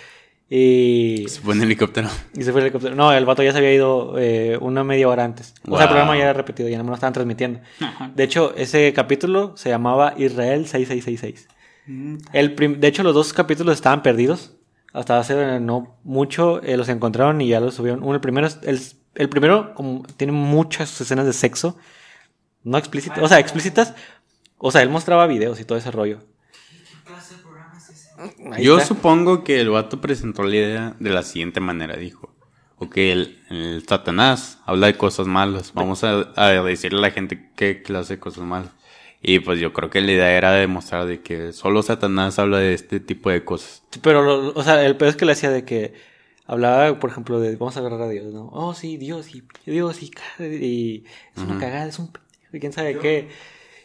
Y, 0.50 1.24
Se 1.29 1.40
pone 1.40 1.59
en 1.59 1.64
helicóptero. 1.64 2.09
y 2.35 2.42
se 2.42 2.53
fue 2.53 2.61
el 2.61 2.66
helicóptero. 2.66 2.94
No, 2.94 3.12
el 3.12 3.24
vato 3.24 3.42
ya 3.42 3.53
se 3.53 3.59
había 3.59 3.72
ido 3.74 4.18
eh, 4.18 4.59
una 4.61 4.85
media 4.85 5.09
hora 5.09 5.24
antes. 5.24 5.55
O 5.62 5.77
sea, 5.77 5.85
el 5.85 5.88
Wow. 5.88 5.88
programa 5.88 6.16
ya 6.16 6.24
era 6.24 6.33
repetido, 6.35 6.68
ya 6.68 6.79
no 6.79 6.85
me 6.85 6.90
lo 6.90 6.94
estaban 6.94 7.12
transmitiendo. 7.14 7.61
Ajá. 7.81 8.12
De 8.14 8.22
hecho, 8.24 8.55
ese 8.57 8.92
capítulo 8.92 9.57
se 9.57 9.70
llamaba 9.70 10.14
Israel 10.18 10.66
6666. 10.66 11.48
Mm, 11.87 12.16
El 12.33 12.55
prim- 12.55 12.79
de 12.81 12.88
hecho, 12.88 13.03
los 13.03 13.14
dos 13.14 13.33
capítulos 13.33 13.74
estaban 13.74 14.03
perdidos. 14.03 14.53
Hasta 14.92 15.18
hace 15.18 15.59
no 15.61 15.96
mucho 16.05 16.62
eh, 16.62 16.77
los 16.77 16.88
encontraron 16.88 17.40
y 17.40 17.48
ya 17.48 17.61
los 17.61 17.74
subieron. 17.74 18.03
Uno, 18.03 18.14
el 18.14 18.20
primero, 18.20 18.46
es- 18.46 18.61
el, 18.62 18.79
el 19.14 19.29
primero 19.29 19.74
como, 19.74 20.03
tiene 20.16 20.33
muchas 20.33 21.00
escenas 21.00 21.27
de 21.27 21.33
sexo. 21.33 21.77
No 22.62 22.79
explícitas. 22.79 23.18
O 23.22 23.29
sea, 23.29 23.38
explícitas. 23.38 23.94
O 24.59 24.70
sea, 24.70 24.83
él 24.83 24.88
mostraba 24.88 25.27
videos 25.27 25.61
y 25.61 25.64
todo 25.64 25.79
ese 25.79 25.90
rollo. 25.90 26.20
Yo 28.59 28.79
está. 28.79 28.88
supongo 28.88 29.44
que 29.44 29.61
el 29.61 29.70
vato 29.70 30.00
presentó 30.00 30.44
la 30.44 30.57
idea 30.57 30.96
de 30.98 31.11
la 31.11 31.22
siguiente 31.22 31.61
manera. 31.61 31.96
Dijo, 31.96 32.35
ok, 32.79 32.96
el, 32.96 33.38
el 33.50 33.85
Satanás 33.87 34.59
habla 34.64 34.87
de 34.87 34.96
cosas 34.96 35.27
malas. 35.27 35.72
Vamos 35.74 36.05
a, 36.05 36.33
a 36.37 36.50
decirle 36.62 36.98
a 36.98 37.03
la 37.03 37.11
gente 37.11 37.50
qué 37.57 37.83
clase 37.83 38.14
de 38.14 38.20
cosas 38.20 38.44
malas. 38.44 38.70
Y 39.20 39.40
pues 39.40 39.59
yo 39.59 39.72
creo 39.72 39.88
que 39.88 40.03
la 40.03 40.12
idea 40.12 40.37
era 40.37 40.53
demostrar 40.53 41.07
de 41.07 41.22
que 41.22 41.53
solo 41.53 41.83
Satanás 41.83 42.38
habla 42.38 42.59
de 42.59 42.74
este 42.74 43.00
tipo 43.00 43.31
de 43.31 43.42
cosas. 43.42 43.83
Pero, 44.03 44.53
o 44.55 44.62
sea, 44.62 44.85
el 44.85 44.96
peor 44.96 45.11
es 45.11 45.16
que 45.16 45.24
le 45.24 45.33
hacía 45.33 45.50
de 45.50 45.64
que 45.64 45.94
hablaba, 46.46 46.98
por 46.98 47.11
ejemplo, 47.11 47.40
de 47.40 47.57
vamos 47.57 47.76
a 47.76 47.80
agarrar 47.80 48.02
a 48.02 48.09
Dios, 48.09 48.33
¿no? 48.33 48.48
Oh, 48.52 48.74
sí, 48.74 48.96
Dios, 48.96 49.35
y 49.35 49.42
Dios, 49.66 50.02
y, 50.02 50.11
y 50.44 51.04
es 51.37 51.42
una 51.42 51.59
cagada, 51.59 51.87
es 51.87 51.98
un 51.98 52.09
pendejo, 52.09 52.57
y 52.57 52.61
quién 52.61 52.72
sabe 52.72 52.98
qué. 52.98 53.28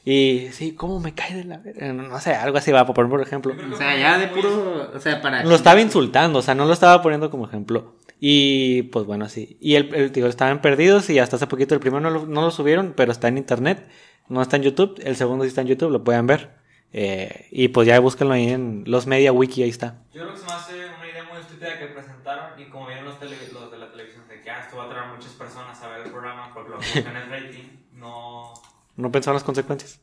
Y 0.05 0.47
sí, 0.53 0.73
¿cómo 0.73 0.99
me 0.99 1.13
cae 1.13 1.35
de 1.35 1.43
la? 1.43 1.57
No 1.93 2.19
sé, 2.19 2.33
algo 2.33 2.57
así 2.57 2.71
va, 2.71 2.85
por 2.85 2.95
poner 2.95 3.11
por 3.11 3.21
ejemplo. 3.21 3.53
O 3.71 3.77
sea, 3.77 3.97
ya 3.97 4.17
de 4.17 4.27
puro. 4.27 4.91
O 4.93 4.99
sea, 4.99 5.21
para. 5.21 5.43
Lo 5.43 5.55
estaba 5.55 5.81
insultando, 5.81 6.39
o 6.39 6.41
sea, 6.41 6.55
no 6.55 6.65
lo 6.65 6.73
estaba 6.73 7.01
poniendo 7.01 7.29
como 7.29 7.45
ejemplo. 7.45 7.95
Y 8.19 8.83
pues 8.83 9.05
bueno, 9.05 9.25
así. 9.25 9.57
Y 9.61 9.75
el, 9.75 9.93
el 9.93 10.11
digo, 10.11 10.27
estaban 10.27 10.61
perdidos 10.61 11.09
y 11.09 11.19
hasta 11.19 11.35
hace 11.35 11.47
poquito 11.47 11.73
el 11.73 11.79
primero 11.79 12.01
no 12.01 12.09
lo, 12.09 12.25
no 12.25 12.41
lo 12.41 12.51
subieron, 12.51 12.93
pero 12.95 13.11
está 13.11 13.27
en 13.27 13.37
internet, 13.37 13.87
no 14.27 14.41
está 14.41 14.55
en 14.55 14.63
YouTube. 14.63 14.99
El 15.03 15.15
segundo 15.15 15.43
sí 15.43 15.49
está 15.49 15.61
en 15.61 15.67
YouTube, 15.67 15.91
lo 15.91 16.03
pueden 16.03 16.27
ver. 16.27 16.57
Eh, 16.91 17.47
y 17.51 17.67
pues 17.67 17.87
ya 17.87 17.99
búsquenlo 17.99 18.33
ahí 18.33 18.49
en 18.49 18.83
los 18.87 19.05
media 19.05 19.31
wiki, 19.31 19.63
ahí 19.63 19.69
está. 19.69 20.01
Yo 20.13 20.21
creo 20.21 20.33
que 20.33 20.39
se 20.39 20.45
me 20.45 20.53
hace 20.53 20.73
una 20.73 21.07
idea 21.07 21.23
muy 21.29 21.39
estúpida 21.39 21.77
que 21.77 21.85
presentaron 21.85 22.59
y 22.59 22.68
como 22.79 22.87
vieron 22.87 23.05
los, 23.05 23.19
tele- 23.19 23.51
los 23.51 23.69
de 23.71 23.77
la 23.77 23.91
televisión 23.91 24.25
de 24.29 24.41
que 24.41 24.49
ah, 24.49 24.61
esto 24.63 24.77
va 24.77 24.85
a 24.85 24.89
traer 24.89 25.11
muchas 25.13 25.33
personas 25.33 25.81
a 25.81 25.89
ver 25.89 26.05
el 26.05 26.11
programa 26.11 26.53
porque 26.53 26.69
lo 26.71 26.77
que 26.79 26.99
es 26.99 27.05
rating, 27.29 27.63
no... 27.93 28.53
No 28.95 29.11
pensaron 29.11 29.35
las 29.35 29.43
consecuencias. 29.43 29.99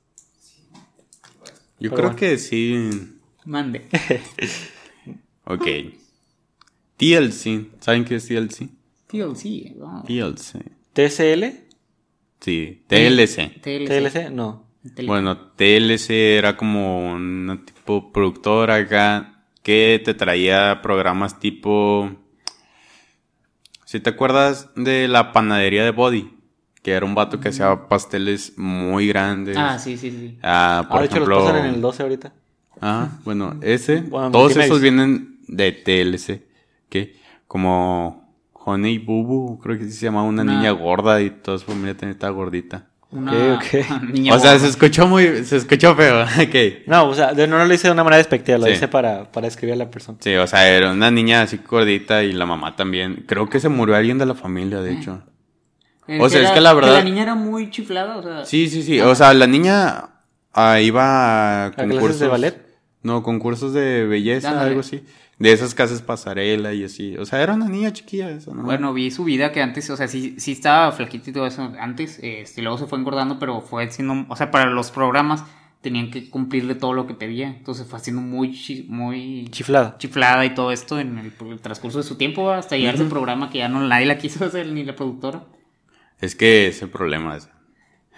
Yo 1.78 1.90
Pero 1.90 1.94
creo 1.94 2.02
bueno. 2.10 2.16
que 2.16 2.38
sí. 2.38 2.90
Mande. 3.46 3.86
Ok. 5.48 5.64
TLC. 6.96 7.68
¿Saben 7.80 8.04
qué 8.04 8.16
es 8.16 8.26
TLC? 8.26 8.68
Sí. 9.36 9.74
no. 9.76 10.02
TLC. 10.04 10.56
¿TCL? 10.92 11.44
Sí, 12.40 12.82
TLC. 12.88 13.60
TLC. 13.62 13.86
¿TLC? 13.88 14.30
No. 14.32 14.66
Bueno, 15.06 15.36
TLC 15.56 16.10
era 16.10 16.56
como 16.56 17.12
una 17.12 17.64
tipo 17.64 18.12
productora 18.12 18.74
acá 18.74 19.44
que 19.62 20.00
te 20.04 20.14
traía 20.14 20.80
programas 20.82 21.38
tipo... 21.38 22.10
Si 23.96 24.00
te 24.02 24.10
acuerdas 24.10 24.68
de 24.76 25.08
la 25.08 25.32
panadería 25.32 25.82
de 25.82 25.90
Body, 25.90 26.30
que 26.82 26.92
era 26.92 27.06
un 27.06 27.14
vato 27.14 27.40
que 27.40 27.48
hacía 27.48 27.88
pasteles 27.88 28.52
muy 28.58 29.08
grandes. 29.08 29.56
Ah, 29.58 29.78
sí, 29.78 29.96
sí, 29.96 30.10
sí. 30.10 30.38
Ah, 30.42 30.84
por 30.86 30.98
Ah, 30.98 31.00
de 31.00 31.06
hecho, 31.06 31.14
ejemplo... 31.16 31.36
los 31.38 31.48
pasan 31.50 31.64
en 31.66 31.74
el 31.76 31.80
12 31.80 32.02
ahorita. 32.02 32.32
Ah, 32.82 33.08
bueno, 33.24 33.56
ese. 33.62 34.02
Bueno, 34.10 34.30
todos 34.32 34.44
multimedios. 34.54 34.66
esos 34.66 34.82
vienen 34.82 35.38
de 35.48 35.72
TLC. 35.72 36.42
Que 36.90 37.16
como 37.48 38.34
Honey 38.52 38.98
Boo, 38.98 39.58
creo 39.62 39.78
que 39.78 39.84
sí 39.86 39.92
se 39.92 40.04
llamaba 40.04 40.28
una 40.28 40.44
niña 40.44 40.72
gorda 40.72 41.22
y 41.22 41.30
toda 41.30 41.56
su 41.58 41.64
familia 41.64 41.96
estaba 41.98 42.32
gordita. 42.34 42.90
Una 43.16 43.58
niña 44.12 44.34
o 44.34 44.38
sea, 44.38 44.58
se 44.58 44.68
escuchó 44.68 45.06
muy, 45.06 45.44
se 45.44 45.56
escuchó 45.56 45.94
feo. 45.94 46.22
ok. 46.24 46.86
No, 46.86 47.08
o 47.08 47.14
sea, 47.14 47.32
no 47.32 47.64
lo 47.64 47.72
hice 47.74 47.88
de 47.88 47.92
una 47.92 48.04
manera 48.04 48.18
despectiva, 48.18 48.58
lo 48.58 48.66
Sí. 48.66 48.72
hice 48.72 48.88
para, 48.88 49.30
para 49.32 49.46
escribir 49.46 49.74
a 49.74 49.76
la 49.76 49.90
persona. 49.90 50.18
Sí, 50.20 50.34
o 50.34 50.46
sea, 50.46 50.68
era 50.68 50.92
una 50.92 51.10
niña 51.10 51.42
así 51.42 51.58
gordita 51.66 52.22
y 52.22 52.32
la 52.32 52.46
mamá 52.46 52.76
también. 52.76 53.24
Creo 53.26 53.48
que 53.48 53.60
se 53.60 53.68
murió 53.68 53.96
alguien 53.96 54.18
de 54.18 54.26
la 54.26 54.34
familia, 54.34 54.80
de 54.80 54.92
hecho. 54.92 55.22
Eh, 56.08 56.18
o 56.20 56.28
sea, 56.28 56.42
es 56.42 56.50
que 56.50 56.60
la 56.60 56.72
verdad- 56.74 56.92
La 56.94 57.02
niña 57.04 57.22
era 57.22 57.34
muy 57.34 57.70
chiflada, 57.70 58.16
o 58.18 58.22
sea. 58.22 58.44
Sí, 58.44 58.68
sí, 58.68 58.82
sí. 58.82 59.00
O 59.00 59.14
sea, 59.14 59.32
la 59.34 59.46
niña 59.46 60.10
ah, 60.52 60.80
iba 60.80 61.66
a 61.66 61.70
clases 61.72 61.92
concursos 61.92 62.20
de 62.20 62.28
ballet? 62.28 62.66
No, 63.02 63.22
concursos 63.22 63.72
de 63.72 64.04
belleza, 64.06 64.60
algo 64.60 64.80
así. 64.80 65.04
De 65.38 65.52
esas 65.52 65.74
casas 65.74 66.00
pasarela 66.00 66.72
y 66.72 66.84
así. 66.84 67.16
O 67.18 67.26
sea, 67.26 67.42
era 67.42 67.52
una 67.54 67.68
niña 67.68 67.92
chiquilla 67.92 68.30
esa, 68.30 68.54
¿no? 68.54 68.62
Bueno, 68.62 68.94
vi 68.94 69.10
su 69.10 69.22
vida 69.24 69.52
que 69.52 69.60
antes, 69.60 69.90
o 69.90 69.96
sea, 69.96 70.08
sí, 70.08 70.34
sí 70.38 70.52
estaba 70.52 70.90
flaquito 70.92 71.28
y 71.28 71.32
todo 71.34 71.46
eso 71.46 71.72
antes, 71.78 72.18
este, 72.22 72.62
luego 72.62 72.78
se 72.78 72.86
fue 72.86 72.98
engordando, 72.98 73.38
pero 73.38 73.60
fue 73.60 73.90
siendo, 73.90 74.24
o 74.28 74.36
sea, 74.36 74.50
para 74.50 74.70
los 74.70 74.90
programas 74.90 75.44
tenían 75.82 76.10
que 76.10 76.30
cumplirle 76.30 76.74
todo 76.74 76.94
lo 76.94 77.06
que 77.06 77.12
pedía, 77.14 77.48
entonces 77.48 77.86
fue 77.86 77.98
haciendo 77.98 78.22
muy, 78.22 78.52
chi- 78.52 78.86
muy 78.88 79.46
Chiflada. 79.50 79.96
chiflada 79.98 80.44
y 80.46 80.54
todo 80.54 80.72
esto 80.72 80.98
en 80.98 81.18
el, 81.18 81.32
el 81.50 81.60
transcurso 81.60 81.98
de 81.98 82.04
su 82.04 82.16
tiempo 82.16 82.50
hasta 82.50 82.76
llegar 82.76 82.94
a 82.94 82.96
ese 82.98 83.04
programa 83.04 83.50
que 83.50 83.58
ya 83.58 83.68
no 83.68 83.80
nadie 83.86 84.06
la 84.06 84.16
quiso 84.18 84.44
hacer 84.46 84.66
ni 84.68 84.84
la 84.84 84.96
productora. 84.96 85.44
Es 86.20 86.34
que 86.34 86.74
problema 86.90 87.36
es. 87.36 87.50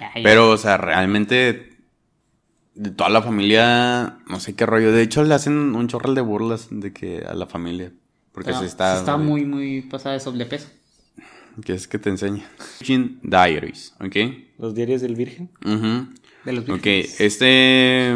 Ya, 0.01 0.13
ya. 0.15 0.23
Pero, 0.23 0.51
o 0.51 0.57
sea, 0.57 0.77
realmente 0.77 1.78
de 2.79 2.91
toda 2.91 3.11
la 3.11 3.23
familia, 3.23 4.19
no 4.29 4.39
sé 4.41 4.55
qué 4.55 4.65
rollo. 4.65 4.93
De 4.93 5.03
hecho, 5.03 5.25
le 5.25 5.35
hacen 5.35 5.75
un 5.75 5.89
chorral 5.89 6.15
de 6.15 6.21
burlas 6.21 6.69
de 6.71 6.93
que 6.93 7.25
a 7.27 7.35
la 7.35 7.47
familia. 7.47 7.93
Porque 8.33 8.51
Pero 8.51 8.61
se 8.61 8.67
está. 8.67 8.97
está 8.99 9.17
muy, 9.17 9.45
muy 9.45 9.83
pasada 9.83 10.15
de 10.15 10.21
sobrepeso. 10.21 10.69
Que 11.65 11.73
es 11.73 11.89
que 11.89 11.99
te 11.99 12.09
enseña. 12.09 12.49
Virgin 12.79 13.19
Diaries, 13.23 13.95
¿ok? 14.01 14.17
Los 14.59 14.75
diarios 14.75 15.01
del 15.01 15.17
Virgen. 15.17 15.51
Ujú. 15.65 16.07
De 16.45 16.53
los 16.53 16.69
Ok, 16.69 16.85
vírgenes. 16.85 17.21
este. 17.21 18.15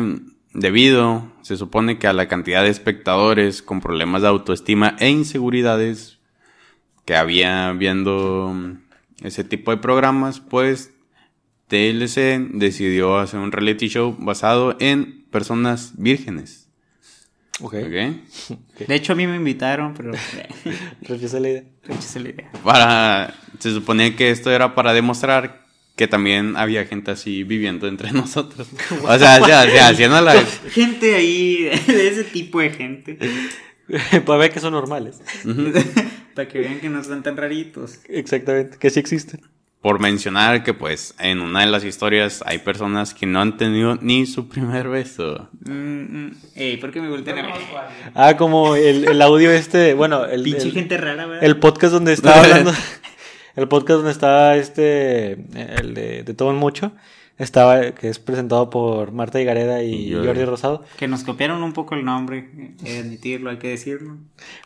Debido, 0.55 1.33
se 1.41 1.57
supone 1.57 1.99
que 1.99 2.07
a 2.07 2.13
la 2.13 2.29
cantidad 2.29 2.63
de 2.63 2.69
espectadores 2.69 3.63
con 3.63 3.81
problemas 3.81 4.21
de 4.23 4.29
autoestima 4.29 4.97
e 5.01 5.09
inseguridades 5.09 6.19
que 7.07 7.17
había 7.17 7.73
viendo 7.73 8.55
ese 9.23 9.45
tipo 9.45 9.71
de 9.71 9.79
programas, 9.79 10.41
pues 10.41 10.93
TLC 11.73 12.51
decidió 12.53 13.17
hacer 13.17 13.41
un 13.41 13.51
reality 13.51 13.89
show 13.89 14.15
basado 14.19 14.77
en 14.79 15.25
personas 15.31 15.93
vírgenes. 15.97 16.69
Ok. 17.63 17.73
De 17.73 18.95
hecho, 18.95 19.15
a 19.15 19.17
mí 19.17 19.27
me 19.27 19.37
invitaron, 19.37 19.95
pero 19.95 20.13
Rechacé 21.01 21.41
la 21.41 21.49
idea. 21.49 21.65
la 21.89 22.29
idea. 22.29 22.53
Para. 22.63 23.35
Se 23.59 23.73
suponía 23.73 24.15
que 24.15 24.31
esto 24.31 24.51
era 24.51 24.75
para 24.75 24.93
demostrar 24.93 25.65
que 25.97 26.07
también 26.07 26.59
había 26.59 26.85
gente 26.85 27.11
así 27.11 27.43
viviendo 27.43 27.89
entre 27.89 28.13
nosotros. 28.13 28.69
O 28.91 29.19
sea, 29.19 29.41
o 29.41 29.47
sea, 29.47 29.89
haciendo 29.89 30.21
la... 30.21 30.35
Gente 30.73 31.15
ahí, 31.15 31.71
de 31.87 32.09
ese 32.09 32.25
tipo 32.25 32.61
de 32.61 32.69
gente. 32.69 33.19
Para 34.27 34.39
ver 34.39 34.53
que 34.53 34.61
son 34.61 34.73
normales. 34.73 35.23
Para 36.35 36.49
que 36.49 36.59
vean 36.59 36.81
que 36.81 36.91
no 36.91 37.01
están 37.01 37.23
tan 37.23 37.39
raritos. 37.39 38.01
Exactamente, 38.09 38.77
que 38.77 38.91
sí 38.91 39.01
existen. 39.01 39.41
Por 39.83 39.99
mencionar 40.01 40.63
que 40.63 40.75
pues 40.75 41.13
en 41.19 41.41
una 41.41 41.61
de 41.61 41.67
las 41.67 41.83
historias 41.85 42.43
hay 42.47 42.59
personas 42.59 43.15
que 43.15 43.27
no 43.27 43.41
han 43.41 43.57
tenido 43.57 43.99
ni 44.01 44.27
su 44.27 44.49
primer 44.49 44.89
beso. 44.89 45.49
Mm, 45.67 45.73
mm. 46.27 46.37
Ey, 46.55 46.77
¿por 46.77 46.93
qué 46.93 47.01
me 47.01 47.09
voltean 47.09 47.39
a 47.41 47.43
ver? 47.43 47.53
Ah, 48.15 48.37
como 48.37 48.77
el, 48.77 49.09
el 49.09 49.21
audio 49.21 49.51
este, 49.51 49.95
bueno, 49.95 50.25
el, 50.25 50.45
Pinche 50.45 50.69
el- 50.69 50.73
gente 50.73 50.97
rara, 50.99 51.27
¿verdad? 51.27 51.45
el 51.45 51.57
podcast 51.59 51.93
donde 51.93 52.13
estaba 52.13 52.37
hablando, 52.45 52.73
el 53.57 53.67
podcast 53.69 53.97
donde 53.99 54.13
estaba 54.13 54.55
este, 54.57 55.33
el 55.81 55.95
de, 55.95 56.23
de 56.23 56.35
Todo 56.35 56.51
en 56.53 56.59
Mucho, 56.59 56.93
estaba, 57.39 57.91
que 57.91 58.09
es 58.09 58.21
presentado 58.21 58.71
por 58.71 59.11
Marta 59.11 59.41
Higareda 59.41 59.83
y 59.83 59.95
Y 59.95 60.13
Jordi. 60.13 60.27
Jordi 60.29 60.45
Rosado. 60.45 60.85
Que 60.97 61.09
nos 61.09 61.25
copiaron 61.25 61.61
un 61.65 61.73
poco 61.73 61.97
el 61.97 62.05
nombre, 62.05 62.51
eh, 62.85 63.01
admitirlo, 63.01 63.51
hay 63.51 63.57
que 63.59 63.67
decirlo. 63.71 64.17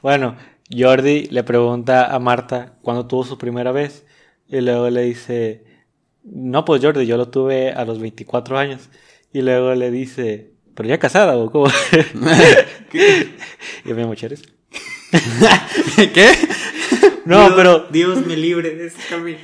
Bueno, 0.03 0.37
Jordi 0.71 1.29
le 1.31 1.43
pregunta 1.43 2.15
a 2.15 2.19
Marta 2.19 2.75
cuándo 2.83 3.07
tuvo 3.07 3.25
su 3.25 3.39
primera 3.39 3.73
vez. 3.73 4.05
Y 4.49 4.61
luego 4.61 4.89
le 4.91 5.03
dice, 5.03 5.65
no, 6.25 6.65
pues 6.65 6.83
Jordi, 6.83 7.07
yo 7.07 7.17
lo 7.17 7.29
tuve 7.29 7.73
a 7.73 7.85
los 7.85 7.99
24 7.99 8.59
años. 8.59 8.89
Y 9.33 9.43
luego 9.43 9.75
le 9.75 9.91
dice, 9.91 10.53
pero 10.75 10.89
ya 10.89 10.99
casada 10.99 11.37
o 11.37 11.51
cómo. 11.51 11.67
y 13.85 13.93
me 13.93 14.07
mujeres. 14.07 14.43
¿Qué? 16.15 16.31
No, 17.27 17.41
Dios- 17.41 17.53
pero 17.57 17.79
Dios 17.91 18.25
me 18.25 18.37
libre 18.37 18.77
de 18.77 18.87
ese 18.87 18.99
camino. 19.11 19.39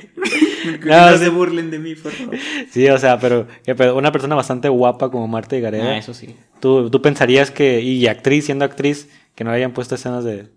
No, 0.85 1.11
no, 1.11 1.17
se 1.17 1.27
burlen 1.27 1.69
de 1.69 1.79
mí, 1.79 1.95
por 1.95 2.13
favor. 2.13 2.37
sí, 2.71 2.87
o 2.87 2.97
sea, 2.97 3.19
pero 3.19 3.45
qué 3.65 3.75
pedo, 3.75 3.97
una 3.97 4.13
persona 4.13 4.35
bastante 4.35 4.69
guapa 4.69 5.11
como 5.11 5.27
Marta 5.27 5.57
Higareda. 5.57 5.89
Ah, 5.91 5.97
eso 5.97 6.13
sí. 6.13 6.33
¿Tú, 6.61 6.89
tú 6.89 7.01
pensarías 7.01 7.51
que, 7.51 7.81
y 7.81 8.07
actriz, 8.07 8.45
siendo 8.45 8.63
actriz, 8.63 9.09
que 9.35 9.43
no 9.43 9.51
hayan 9.51 9.73
puesto 9.73 9.95
escenas 9.95 10.23
de, 10.23 10.47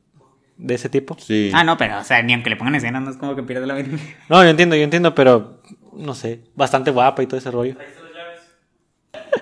de 0.57 0.75
ese 0.75 0.89
tipo? 0.89 1.17
Sí. 1.19 1.51
Ah, 1.55 1.65
no, 1.65 1.77
pero, 1.77 1.99
o 1.99 2.05
sea, 2.05 2.23
ni 2.23 2.33
aunque 2.35 2.51
le 2.51 2.57
pongan 2.57 2.75
escenas, 2.75 3.03
no 3.03 3.11
es 3.11 3.17
como 3.17 3.37
que 3.37 3.43
pierda 3.43 3.67
la 3.67 3.75
vida. 3.75 3.97
No, 4.29 4.43
yo 4.43 4.51
entiendo, 4.51 4.77
yo 4.77 4.83
entiendo, 4.83 5.15
pero 5.15 5.61
no 5.93 6.15
sé, 6.15 6.41
bastante 6.55 6.91
guapa 6.91 7.23
y 7.23 7.27
todo 7.27 7.39
ese 7.39 7.51
rollo. 7.51 7.77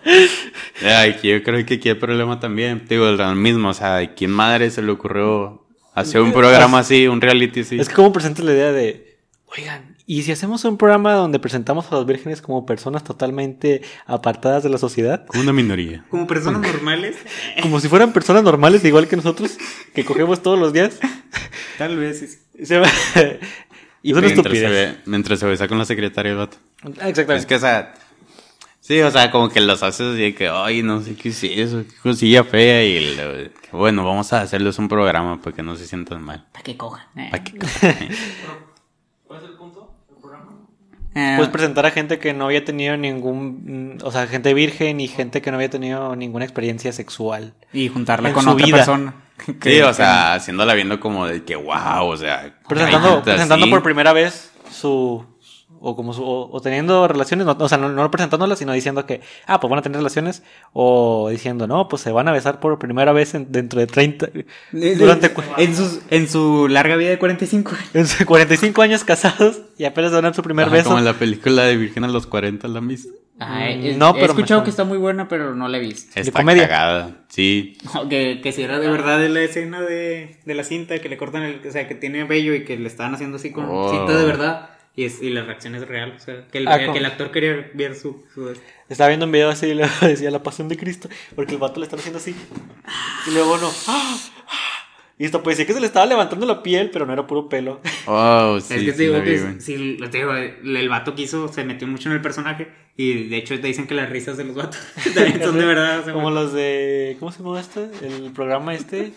Ay, 0.84 1.16
yo 1.22 1.42
creo 1.42 1.64
que 1.64 1.74
aquí 1.74 1.88
hay 1.88 1.94
problema 1.94 2.40
también. 2.40 2.84
Digo, 2.88 3.06
lo 3.10 3.34
mismo, 3.34 3.68
o 3.70 3.74
sea, 3.74 4.14
¿quién 4.14 4.30
madre 4.30 4.70
se 4.70 4.82
le 4.82 4.92
ocurrió 4.92 5.66
hacer 5.94 6.20
un 6.20 6.32
programa 6.32 6.78
así, 6.80 7.06
un 7.06 7.20
reality 7.20 7.60
así? 7.60 7.78
Es 7.78 7.88
que 7.88 7.94
como 7.94 8.12
presentas 8.12 8.44
la 8.44 8.52
idea 8.52 8.72
de, 8.72 9.18
oigan, 9.46 9.93
¿y 10.06 10.22
si 10.22 10.32
hacemos 10.32 10.64
un 10.64 10.76
programa 10.76 11.14
donde 11.14 11.38
presentamos 11.38 11.90
a 11.90 11.96
las 11.96 12.06
vírgenes 12.06 12.42
como 12.42 12.66
personas 12.66 13.04
totalmente 13.04 13.82
apartadas 14.06 14.62
de 14.62 14.68
la 14.70 14.78
sociedad? 14.78 15.24
Como 15.26 15.42
una 15.42 15.52
minoría. 15.52 16.04
Como 16.10 16.26
personas 16.26 16.60
normales, 16.62 17.16
Como 17.62 17.80
si 17.80 17.88
fueran 17.88 18.12
personas 18.12 18.42
normales, 18.42 18.84
igual 18.84 19.08
que 19.08 19.16
nosotros, 19.16 19.56
que 19.94 20.04
cogemos 20.04 20.42
todos 20.42 20.58
los 20.58 20.72
días. 20.72 20.98
tal 21.78 21.96
vez. 21.96 22.22
es- 22.22 22.38
Se 22.68 22.78
va- 22.78 22.88
y 24.02 24.10
es 24.10 24.16
una 24.16 24.26
mientras, 24.26 24.26
se 24.26 24.64
estupidez. 24.64 24.70
ve- 24.70 24.96
mientras 25.06 25.38
se 25.40 25.46
besa 25.46 25.66
con 25.68 25.78
la 25.78 25.84
secretaria 25.84 26.32
el 26.32 26.38
vato. 26.38 26.56
Ah, 27.00 27.08
Exactamente. 27.08 27.36
Es 27.36 27.46
que, 27.46 27.54
o 27.54 27.58
sea, 27.58 27.94
sí, 28.80 29.00
o 29.00 29.10
sea, 29.10 29.30
como 29.30 29.48
que 29.48 29.60
los 29.62 29.82
haces 29.82 30.08
así 30.12 30.20
de 30.20 30.34
que, 30.34 30.48
ay, 30.48 30.82
no 30.82 31.00
sé 31.00 31.14
qué 31.16 31.30
es 31.30 31.42
eso, 31.44 31.82
qué 31.88 31.94
cosilla 32.02 32.44
fea. 32.44 32.84
Y 32.84 33.16
lo- 33.16 33.32
que, 33.60 33.68
bueno, 33.72 34.04
vamos 34.04 34.32
a 34.34 34.42
hacerles 34.42 34.78
un 34.78 34.88
programa 34.88 35.40
para 35.40 35.56
que 35.56 35.62
no 35.62 35.74
se 35.76 35.86
sientan 35.86 36.22
mal. 36.22 36.44
Para 36.52 36.62
que 36.62 36.76
cojan. 36.76 37.06
eh. 37.16 37.28
Pa' 37.30 37.38
que- 37.42 37.58
¿Cuál 39.26 39.42
es 39.42 39.48
el 39.50 39.56
punto 39.56 39.94
del 40.08 40.18
programa? 40.20 40.52
Eh, 41.14 41.34
Puedes 41.36 41.52
presentar 41.52 41.86
a 41.86 41.90
gente 41.90 42.18
que 42.18 42.32
no 42.32 42.46
había 42.46 42.64
tenido 42.64 42.96
ningún, 42.96 43.98
o 44.02 44.10
sea, 44.10 44.26
gente 44.26 44.52
virgen 44.52 45.00
y 45.00 45.08
gente 45.08 45.40
que 45.42 45.50
no 45.50 45.56
había 45.56 45.70
tenido 45.70 46.16
ninguna 46.16 46.44
experiencia 46.44 46.92
sexual. 46.92 47.54
y 47.72 47.88
juntarla 47.88 48.32
con 48.32 48.46
otra 48.48 48.64
vida. 48.66 48.76
persona. 48.78 49.14
Sí, 49.62 49.80
o 49.80 49.92
sea, 49.92 50.34
haciéndola 50.34 50.74
viendo 50.74 51.00
como 51.00 51.26
de 51.26 51.44
que, 51.44 51.56
wow, 51.56 52.06
o 52.06 52.16
sea. 52.16 52.54
Presentando, 52.68 53.22
presentando 53.22 53.64
así. 53.64 53.70
por 53.70 53.82
primera 53.82 54.12
vez 54.12 54.52
su, 54.70 55.24
o 55.86 55.94
como 55.96 56.12
su, 56.14 56.22
o, 56.24 56.50
o 56.50 56.60
teniendo 56.60 57.06
relaciones, 57.06 57.46
no, 57.46 57.56
o 57.58 57.68
sea, 57.68 57.78
no, 57.78 57.88
no 57.90 58.10
presentándolas, 58.10 58.58
sino 58.58 58.72
diciendo 58.72 59.04
que, 59.06 59.20
ah, 59.46 59.60
pues 59.60 59.68
van 59.70 59.78
a 59.78 59.82
tener 59.82 59.98
relaciones, 59.98 60.42
o 60.72 61.28
diciendo, 61.30 61.66
no, 61.66 61.88
pues 61.88 62.02
se 62.02 62.10
van 62.12 62.26
a 62.28 62.32
besar 62.32 62.58
por 62.60 62.78
primera 62.78 63.12
vez 63.12 63.34
en- 63.34 63.52
dentro 63.52 63.80
de 63.80 63.86
30, 63.86 64.28
durante 64.72 65.30
cu- 65.32 65.42
en, 65.56 65.74
sus- 65.76 66.00
en 66.10 66.28
su 66.28 66.68
larga 66.68 66.96
vida 66.96 67.10
de 67.10 67.18
45 67.18 67.70
años. 67.72 67.90
en 67.94 68.06
sus 68.06 68.24
45 68.26 68.82
años 68.82 69.04
casados 69.04 69.60
y 69.78 69.84
apenas 69.84 70.10
van 70.12 70.20
a 70.24 70.28
dar 70.28 70.34
su 70.34 70.42
primer 70.42 70.66
Ajá, 70.66 70.74
beso. 70.74 70.84
Como 70.88 70.98
en 70.98 71.04
la 71.04 71.14
película 71.14 71.62
de 71.64 71.76
Virgen 71.76 72.04
a 72.04 72.08
los 72.08 72.26
40, 72.26 72.66
la 72.68 72.80
misma. 72.80 73.12
Ay, 73.38 73.78
Mm, 73.78 73.86
es- 73.86 73.96
no, 73.96 74.10
he 74.10 74.14
pero 74.14 74.26
escuchado 74.26 74.62
que 74.62 74.70
está 74.70 74.84
muy 74.84 74.96
buena, 74.96 75.26
pero 75.26 75.54
no 75.56 75.66
la 75.66 75.78
he 75.78 75.80
visto. 75.80 76.12
Está 76.18 76.30
comedia. 76.40 76.68
cagada, 76.68 77.24
sí. 77.28 77.76
Que, 78.08 78.40
que 78.42 78.52
si 78.52 78.62
era 78.62 78.78
de 78.78 78.88
verdad 78.88 79.18
de 79.18 79.28
la 79.28 79.40
escena 79.42 79.80
de, 79.80 80.38
de 80.44 80.54
la 80.54 80.62
cinta, 80.62 80.98
que 81.00 81.08
le 81.08 81.16
cortan 81.16 81.42
el, 81.42 81.60
o 81.66 81.70
sea, 81.72 81.88
que 81.88 81.96
tiene 81.96 82.22
vello 82.24 82.54
y 82.54 82.64
que 82.64 82.78
le 82.78 82.86
estaban 82.86 83.12
haciendo 83.14 83.36
así 83.38 83.50
con 83.50 83.66
Oh. 83.68 83.90
cinta 83.90 84.16
de 84.16 84.24
verdad. 84.24 84.70
Y, 84.96 85.04
es, 85.06 85.20
y 85.22 85.30
la 85.30 85.42
reacción 85.42 85.74
es 85.74 85.86
real. 85.88 86.14
O 86.16 86.20
sea, 86.20 86.46
que 86.50 86.58
el, 86.58 86.68
Ah, 86.68 86.78
que 86.78 86.98
el 86.98 87.04
actor 87.04 87.30
quería 87.32 87.70
ver 87.74 87.96
su... 87.96 88.24
su- 88.32 88.54
Estaba 88.88 89.08
viendo 89.08 89.26
un 89.26 89.32
video 89.32 89.48
así 89.50 89.66
y 89.70 89.74
luego 89.74 89.92
decía 90.02 90.30
la 90.30 90.42
pasión 90.42 90.68
de 90.68 90.76
Cristo, 90.76 91.08
porque 91.34 91.52
el 91.54 91.58
vato 91.58 91.80
le 91.80 91.86
estaba 91.86 92.00
haciendo 92.00 92.18
así. 92.18 92.34
Y 93.26 93.30
luego 93.32 93.56
no. 93.58 93.70
¡ah! 93.88 94.16
¡ah! 94.48 94.70
Y 95.16 95.24
esto 95.24 95.42
parecía 95.44 95.64
que 95.64 95.72
se 95.72 95.80
le 95.80 95.86
estaba 95.86 96.06
levantando 96.06 96.44
la 96.44 96.62
piel, 96.62 96.90
pero 96.90 97.06
no 97.06 97.12
era 97.12 97.24
puro 97.26 97.48
pelo. 97.48 97.80
Oh, 98.06 98.58
sí, 98.60 98.74
es 98.74 98.82
que 98.82 98.92
te 98.92 99.02
digo 99.04 99.20
vi, 99.20 99.36
que 99.36 100.08
te 100.10 100.18
digo, 100.18 100.34
el, 100.34 100.76
el 100.76 100.88
vato 100.88 101.14
quiso, 101.14 101.46
se 101.52 101.62
metió 101.64 101.86
mucho 101.86 102.08
en 102.08 102.16
el 102.16 102.20
personaje. 102.20 102.68
Y 102.96 103.28
de 103.28 103.36
hecho 103.38 103.60
te 103.60 103.66
dicen 103.68 103.86
que 103.86 103.94
las 103.94 104.10
risas 104.10 104.36
de 104.36 104.44
los 104.44 104.54
vatos 104.56 104.78
también 105.14 105.40
son 105.42 105.56
de 105.58 105.64
verdad. 105.66 106.00
o 106.00 106.04
sea, 106.04 106.12
Como 106.12 106.30
los 106.30 106.52
de. 106.52 107.16
¿Cómo 107.20 107.30
se 107.32 107.42
llama 107.42 107.60
este? 107.60 107.90
El 108.02 108.32
programa 108.32 108.74
este. 108.74 109.12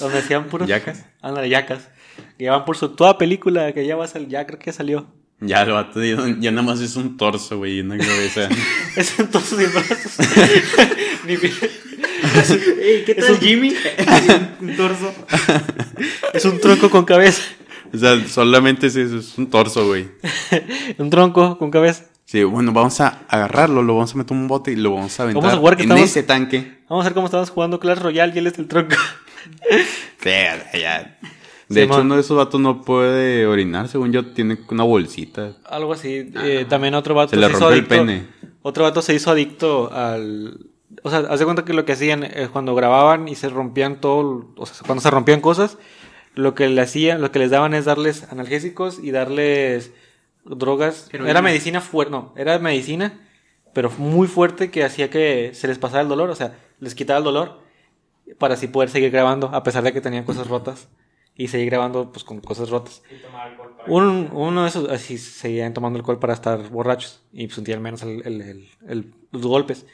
Donde 0.00 0.18
hacían 0.18 0.44
puros. 0.46 0.68
¿Yacas? 0.68 1.06
Ándale, 1.22 1.48
yacas. 1.48 1.88
Que 2.38 2.44
ya 2.44 2.52
van 2.52 2.64
por 2.64 2.76
su 2.76 2.88
toda 2.90 3.18
película, 3.18 3.72
que 3.72 3.86
ya 3.86 3.96
va 3.96 4.04
a 4.04 4.08
salir, 4.08 4.28
ya 4.28 4.46
creo 4.46 4.58
que 4.58 4.72
salió. 4.72 5.06
Ya 5.40 5.62
el 5.62 5.70
vato 5.70 6.02
ya, 6.02 6.16
ya 6.40 6.50
nada 6.50 6.62
más 6.62 6.80
es 6.80 6.96
un 6.96 7.16
torso, 7.16 7.58
güey, 7.58 7.80
una 7.80 7.96
cabeza. 7.98 8.48
Es 8.96 9.18
en 9.20 9.28
todos 9.30 9.44
sus 9.46 9.58
brazos. 9.72 10.18
Ni 11.26 11.36
bien. 11.36 11.52
Ey, 12.82 13.04
¿Qué 13.04 13.12
Es 13.16 13.24
tal 13.26 13.34
un- 13.34 13.40
Jimmy? 13.40 13.72
un 14.60 14.76
torso. 14.76 15.14
Es 16.34 16.44
un 16.44 16.60
tronco 16.60 16.90
con 16.90 17.04
cabeza. 17.04 17.42
o 17.92 17.96
sea, 17.96 18.26
solamente 18.28 18.88
es 18.88 18.96
eso, 18.96 19.18
es 19.18 19.38
un 19.38 19.48
torso, 19.48 19.86
güey. 19.86 20.08
Un 20.98 21.08
tronco 21.10 21.56
con 21.58 21.70
cabeza. 21.70 22.04
Sí, 22.24 22.42
bueno, 22.42 22.72
vamos 22.72 23.00
a 23.00 23.20
agarrarlo, 23.28 23.82
lo 23.82 23.94
vamos 23.94 24.14
a 24.14 24.18
meter 24.18 24.36
en 24.36 24.42
un 24.42 24.48
bote 24.48 24.72
y 24.72 24.76
lo 24.76 24.92
vamos 24.94 25.18
a 25.18 25.22
aventar 25.22 25.42
Vamos 25.42 25.56
a 25.56 25.60
jugar 25.60 25.76
que 25.76 25.84
en 25.84 25.90
estamos- 25.90 26.10
ese 26.10 26.22
tanque. 26.24 26.78
Vamos 26.88 27.04
a 27.04 27.08
ver 27.08 27.14
cómo 27.14 27.26
estamos 27.26 27.48
jugando 27.50 27.78
Clash 27.80 27.98
Royale 28.00 28.32
y 28.34 28.38
él 28.38 28.46
es 28.48 28.58
el 28.58 28.66
tronco. 28.66 28.96
Sí, 30.20 30.30
ya. 30.80 31.16
De 31.68 31.74
Sí, 31.74 31.80
hecho, 31.82 31.94
man. 31.98 32.06
uno 32.06 32.14
de 32.14 32.20
esos 32.22 32.36
vatos 32.36 32.60
no 32.60 32.82
puede 32.82 33.46
orinar, 33.46 33.88
según 33.88 34.10
yo, 34.12 34.26
tiene 34.32 34.58
una 34.70 34.84
bolsita. 34.84 35.52
Algo 35.64 35.92
así. 35.92 36.30
Eh, 36.42 36.64
también 36.68 36.94
otro 36.94 37.14
vato 37.14 37.30
Se 37.30 37.36
le 37.36 37.46
hizo 37.46 37.58
rompió 37.58 37.68
el 37.70 37.80
adicto- 37.84 37.88
pene. 37.88 38.26
Otro 38.62 38.84
vato 38.84 39.02
se 39.02 39.14
hizo 39.14 39.30
adicto 39.30 39.92
al. 39.92 40.66
O 41.02 41.10
sea, 41.10 41.18
haz 41.20 41.38
de 41.38 41.44
cuenta 41.44 41.64
que 41.64 41.74
lo 41.74 41.84
que 41.84 41.92
hacían 41.92 42.24
es 42.24 42.48
cuando 42.48 42.74
grababan 42.74 43.28
y 43.28 43.34
se 43.34 43.48
rompían 43.50 44.00
todo. 44.00 44.50
O 44.56 44.66
sea, 44.66 44.76
cuando 44.86 45.02
se 45.02 45.10
rompían 45.10 45.40
cosas, 45.40 45.76
lo 46.34 46.54
que 46.54 46.68
le 46.68 46.80
hacían, 46.80 47.20
lo 47.20 47.30
que 47.32 47.38
les 47.38 47.50
daban 47.50 47.74
es 47.74 47.84
darles 47.84 48.24
analgésicos 48.32 48.98
y 49.02 49.10
darles 49.10 49.92
drogas. 50.44 51.08
Heroína. 51.12 51.30
Era 51.30 51.42
medicina 51.42 51.80
fuerte, 51.82 52.10
no, 52.10 52.32
era 52.36 52.58
medicina, 52.58 53.20
pero 53.74 53.90
muy 53.98 54.26
fuerte 54.26 54.70
que 54.70 54.82
hacía 54.84 55.10
que 55.10 55.50
se 55.52 55.68
les 55.68 55.78
pasara 55.78 56.00
el 56.02 56.08
dolor, 56.08 56.30
o 56.30 56.34
sea, 56.34 56.56
les 56.80 56.94
quitaba 56.94 57.18
el 57.18 57.24
dolor 57.24 57.60
para 58.38 58.54
así 58.54 58.66
poder 58.68 58.88
seguir 58.88 59.10
grabando, 59.10 59.48
a 59.52 59.62
pesar 59.62 59.82
de 59.84 59.92
que 59.92 60.00
tenían 60.00 60.24
cosas 60.24 60.46
rotas. 60.46 60.88
Y 61.38 61.48
seguir 61.48 61.70
grabando 61.70 62.12
pues 62.12 62.22
con 62.24 62.40
cosas 62.40 62.68
rotas. 62.68 63.02
Y 63.10 63.22
tomar 63.22 63.48
alcohol 63.48 63.74
para 63.78 63.90
Un- 63.90 64.28
uno 64.32 64.62
de 64.64 64.68
esos 64.68 64.88
así 64.90 65.16
seguían 65.16 65.72
tomando 65.72 65.98
alcohol 65.98 66.18
para 66.18 66.34
estar 66.34 66.68
borrachos 66.68 67.22
y 67.32 67.48
sentían 67.48 67.80
menos 67.80 68.02
el- 68.02 68.20
el- 68.26 68.40
el- 68.42 68.68
el- 68.88 69.14
los 69.32 69.42
golpes. 69.46 69.86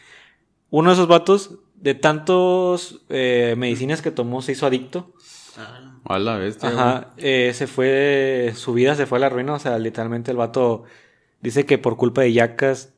Uno 0.71 0.91
de 0.91 0.95
esos 0.95 1.07
vatos, 1.07 1.59
de 1.77 1.95
tantos 1.95 3.03
eh, 3.11 3.55
medicinas 3.59 4.01
que 4.03 4.11
tomó, 4.11 4.41
se 4.43 4.53
hizo 4.53 4.67
adicto. 4.67 5.13
A 6.05 6.19
la 6.19 6.37
bestia. 6.39 6.71
Ajá, 6.71 7.11
eh, 7.19 7.53
se 7.55 7.67
fue, 7.69 8.53
su 8.57 8.73
vida 8.73 8.95
se 8.97 9.07
fue 9.07 9.19
a 9.19 9.21
la 9.21 9.29
ruina. 9.29 9.53
O 9.55 9.59
sea, 9.59 9.79
literalmente 9.79 10.31
el 10.33 10.37
vato 10.39 10.85
dice 11.43 11.67
que 11.67 11.77
por 11.79 11.97
culpa 11.99 12.23
de 12.23 12.33
yacas 12.33 12.95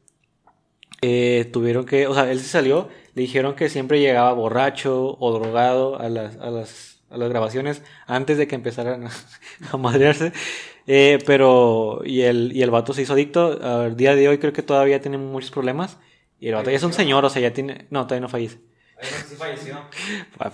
eh, 1.02 1.50
tuvieron 1.52 1.84
que, 1.84 2.06
o 2.06 2.14
sea, 2.14 2.30
él 2.30 2.38
se 2.40 2.46
salió, 2.48 2.88
le 3.14 3.22
dijeron 3.22 3.54
que 3.54 3.68
siempre 3.68 4.00
llegaba 4.00 4.32
borracho 4.32 5.16
o 5.20 5.32
drogado 5.38 6.00
a 6.00 6.08
las, 6.08 6.36
a 6.38 6.50
las, 6.50 6.95
a 7.16 7.18
las 7.18 7.28
grabaciones 7.28 7.82
antes 8.06 8.38
de 8.38 8.46
que 8.46 8.54
empezaran 8.54 9.06
a, 9.06 9.10
a 9.72 9.76
madrearse. 9.76 10.32
Eh, 10.86 11.18
pero, 11.26 12.02
y 12.04 12.22
el, 12.22 12.52
y 12.54 12.62
el 12.62 12.70
vato 12.70 12.92
se 12.92 13.02
hizo 13.02 13.14
adicto. 13.14 13.58
Al 13.62 13.96
día 13.96 14.14
de 14.14 14.28
hoy 14.28 14.38
creo 14.38 14.52
que 14.52 14.62
todavía 14.62 15.00
tiene 15.00 15.18
muchos 15.18 15.50
problemas. 15.50 15.98
Y 16.38 16.48
el 16.48 16.54
vato 16.54 16.70
ya 16.70 16.76
es 16.76 16.82
un 16.82 16.92
señor, 16.92 17.24
o 17.24 17.30
sea, 17.30 17.42
ya 17.42 17.52
tiene, 17.52 17.86
no, 17.90 18.02
todavía 18.06 18.20
no 18.22 18.28
fallece. 18.28 18.60
Sí 19.28 19.34
falleció. 19.36 19.76
A. 20.38 20.50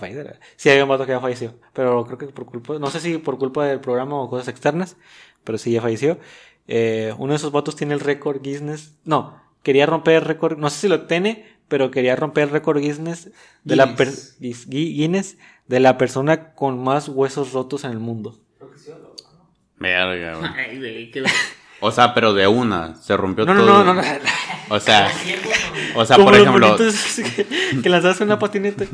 Sí, 0.55 0.69
hay 0.69 0.81
un 0.81 0.89
vato 0.89 1.05
que 1.05 1.11
ya 1.11 1.19
falleció. 1.19 1.53
Pero 1.73 2.05
creo 2.05 2.17
que 2.17 2.27
por 2.27 2.45
culpa, 2.45 2.79
no 2.79 2.87
sé 2.89 2.99
si 2.99 3.17
por 3.17 3.37
culpa 3.37 3.65
del 3.65 3.79
programa 3.79 4.19
o 4.21 4.29
cosas 4.29 4.47
externas, 4.47 4.97
pero 5.43 5.57
sí 5.57 5.71
ya 5.71 5.81
falleció. 5.81 6.17
eh, 6.67 7.13
uno 7.17 7.33
de 7.33 7.37
esos 7.37 7.51
vatos 7.51 7.75
tiene 7.75 7.93
el 7.93 7.99
récord 7.99 8.41
Guinness. 8.41 8.97
No, 9.05 9.41
quería 9.61 9.85
romper 9.85 10.15
el 10.15 10.21
récord, 10.21 10.57
no 10.57 10.69
sé 10.69 10.79
si 10.81 10.87
lo 10.87 11.05
tiene, 11.07 11.45
pero 11.67 11.91
quería 11.91 12.15
romper 12.15 12.45
el 12.45 12.49
récord 12.49 12.79
Guinness 12.79 13.29
de 13.63 13.75
la 13.75 13.95
per- 13.95 14.09
Guinness, 14.39 14.67
Guinness 14.69 15.37
de 15.67 15.79
la 15.79 15.97
persona 15.97 16.53
con 16.53 16.83
más 16.83 17.09
huesos 17.09 17.53
rotos 17.53 17.83
en 17.83 17.91
el 17.91 17.99
mundo. 17.99 18.39
Creo 18.57 18.71
que 18.71 18.79
sí, 18.79 18.91
o 18.91 18.97
no. 18.99 19.09
Verga, 19.77 20.35
güey. 20.37 20.51
Ay, 20.57 20.77
güey, 20.77 21.11
qué- 21.11 21.23
O 21.79 21.91
sea, 21.91 22.13
pero 22.13 22.33
de 22.33 22.47
una. 22.47 22.95
Se 22.95 23.15
rompió 23.17 23.45
No, 23.45 23.53
no, 23.53 23.61
todo. 23.65 23.83
no, 23.83 23.93
no, 23.93 24.01
no. 24.01 24.07
O 24.69 24.79
sea, 24.79 25.09
o 25.95 26.05
sea, 26.05 26.15
Como 26.15 26.29
por 26.29 26.39
ejemplo, 26.39 26.77
que, 26.77 27.81
que 27.81 27.89
lanzabas 27.89 28.21
una 28.21 28.39
patineta 28.39 28.85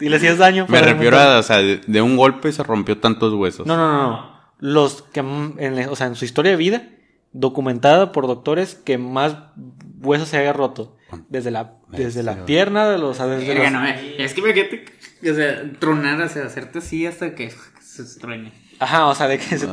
y 0.00 0.08
le 0.08 0.16
hacías 0.16 0.38
daño. 0.38 0.66
me 0.68 0.80
refiero 0.80 1.18
a, 1.18 1.38
o 1.38 1.42
sea, 1.42 1.58
de, 1.58 1.80
de 1.86 2.02
un 2.02 2.16
golpe 2.16 2.50
se 2.52 2.62
rompió 2.62 2.98
tantos 2.98 3.34
huesos. 3.34 3.66
No, 3.66 3.76
no, 3.76 3.92
no, 3.92 4.10
no. 4.10 4.38
Los 4.60 5.02
que, 5.02 5.22
mm, 5.22 5.54
en, 5.58 5.88
o 5.88 5.96
sea, 5.96 6.06
en 6.06 6.14
su 6.16 6.24
historia 6.24 6.52
de 6.52 6.56
vida, 6.56 6.88
documentada 7.32 8.12
por 8.12 8.26
doctores, 8.26 8.74
que 8.74 8.96
más 8.98 9.36
huesos 10.00 10.28
se 10.28 10.38
haya 10.38 10.52
roto. 10.52 10.96
Desde 11.28 11.50
la, 11.50 11.74
desde 11.88 12.22
la 12.22 12.44
pierna, 12.44 12.88
de 12.88 12.98
los, 12.98 13.18
desde 13.18 13.54
los- 13.54 13.72
no 13.72 13.86
Es 13.86 14.34
que 14.34 14.40
imagínate, 14.40 14.84
o 15.30 15.34
sea, 15.34 15.70
tronar, 15.78 16.20
o 16.20 16.28
sea, 16.28 16.44
hacerte 16.44 16.78
así 16.80 17.06
hasta 17.06 17.34
que 17.34 17.50
se 17.80 18.18
truene. 18.20 18.52
Aja, 18.80 19.06
o 19.06 19.14
sea, 19.14 19.26
de 19.26 19.38
que 19.38 19.58
se- 19.58 19.68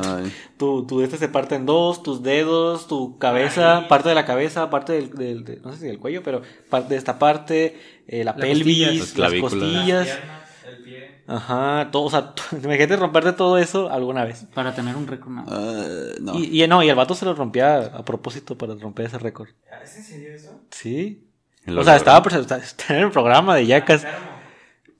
tu, 0.56 0.86
tu 0.86 1.00
este 1.02 1.16
se 1.18 1.28
parte 1.28 1.54
en 1.54 1.64
dos, 1.66 2.02
tus 2.02 2.22
dedos, 2.22 2.88
tu 2.88 3.18
cabeza, 3.18 3.78
Ay. 3.80 3.84
parte 3.88 4.08
de 4.08 4.14
la 4.16 4.24
cabeza, 4.24 4.68
parte 4.70 4.94
del, 4.94 5.10
del- 5.10 5.44
de- 5.44 5.60
no 5.60 5.72
sé 5.72 5.78
si 5.80 5.86
del 5.86 5.98
cuello, 5.98 6.22
pero 6.24 6.42
parte 6.70 6.94
de 6.94 6.98
esta 6.98 7.18
parte, 7.18 7.78
eh, 8.08 8.24
la, 8.24 8.32
La 8.32 8.36
pelvis, 8.38 8.98
costilla. 8.98 9.22
Las 9.24 9.32
las. 9.32 9.32
Las 9.32 9.40
costillas. 9.40 10.06
piernas, 10.06 10.42
el 10.66 10.82
pie. 10.84 11.22
Ajá, 11.28 11.88
todo, 11.92 12.04
o 12.04 12.10
sea, 12.10 12.32
imagínate 12.52 12.96
romperte 12.96 13.32
todo 13.32 13.58
eso 13.58 13.90
alguna 13.90 14.24
vez. 14.24 14.46
Para 14.54 14.74
tener 14.74 14.96
un 14.96 15.06
récord. 15.06 15.32
¿no? 15.32 15.44
Ah, 15.46 15.84
no. 16.20 16.34
Y, 16.40 16.62
y 16.62 16.66
no, 16.66 16.82
y 16.82 16.88
el 16.88 16.96
vato 16.96 17.14
se 17.14 17.24
lo 17.26 17.34
rompía 17.34 17.76
a 17.78 18.04
propósito 18.04 18.58
para 18.58 18.74
romper 18.74 19.06
ese 19.06 19.18
récord. 19.18 19.48
¿Es 19.84 19.96
en 19.98 20.02
serio 20.02 20.34
eso? 20.34 20.60
Sí. 20.70 21.25
O 21.74 21.84
sea, 21.84 21.96
estaba, 21.96 22.22
pues, 22.22 22.34
está 22.34 22.60
en 22.90 22.96
el 23.04 23.10
programa 23.10 23.54
de 23.56 23.66
Yacas, 23.66 24.04
Enfermo. 24.04 24.26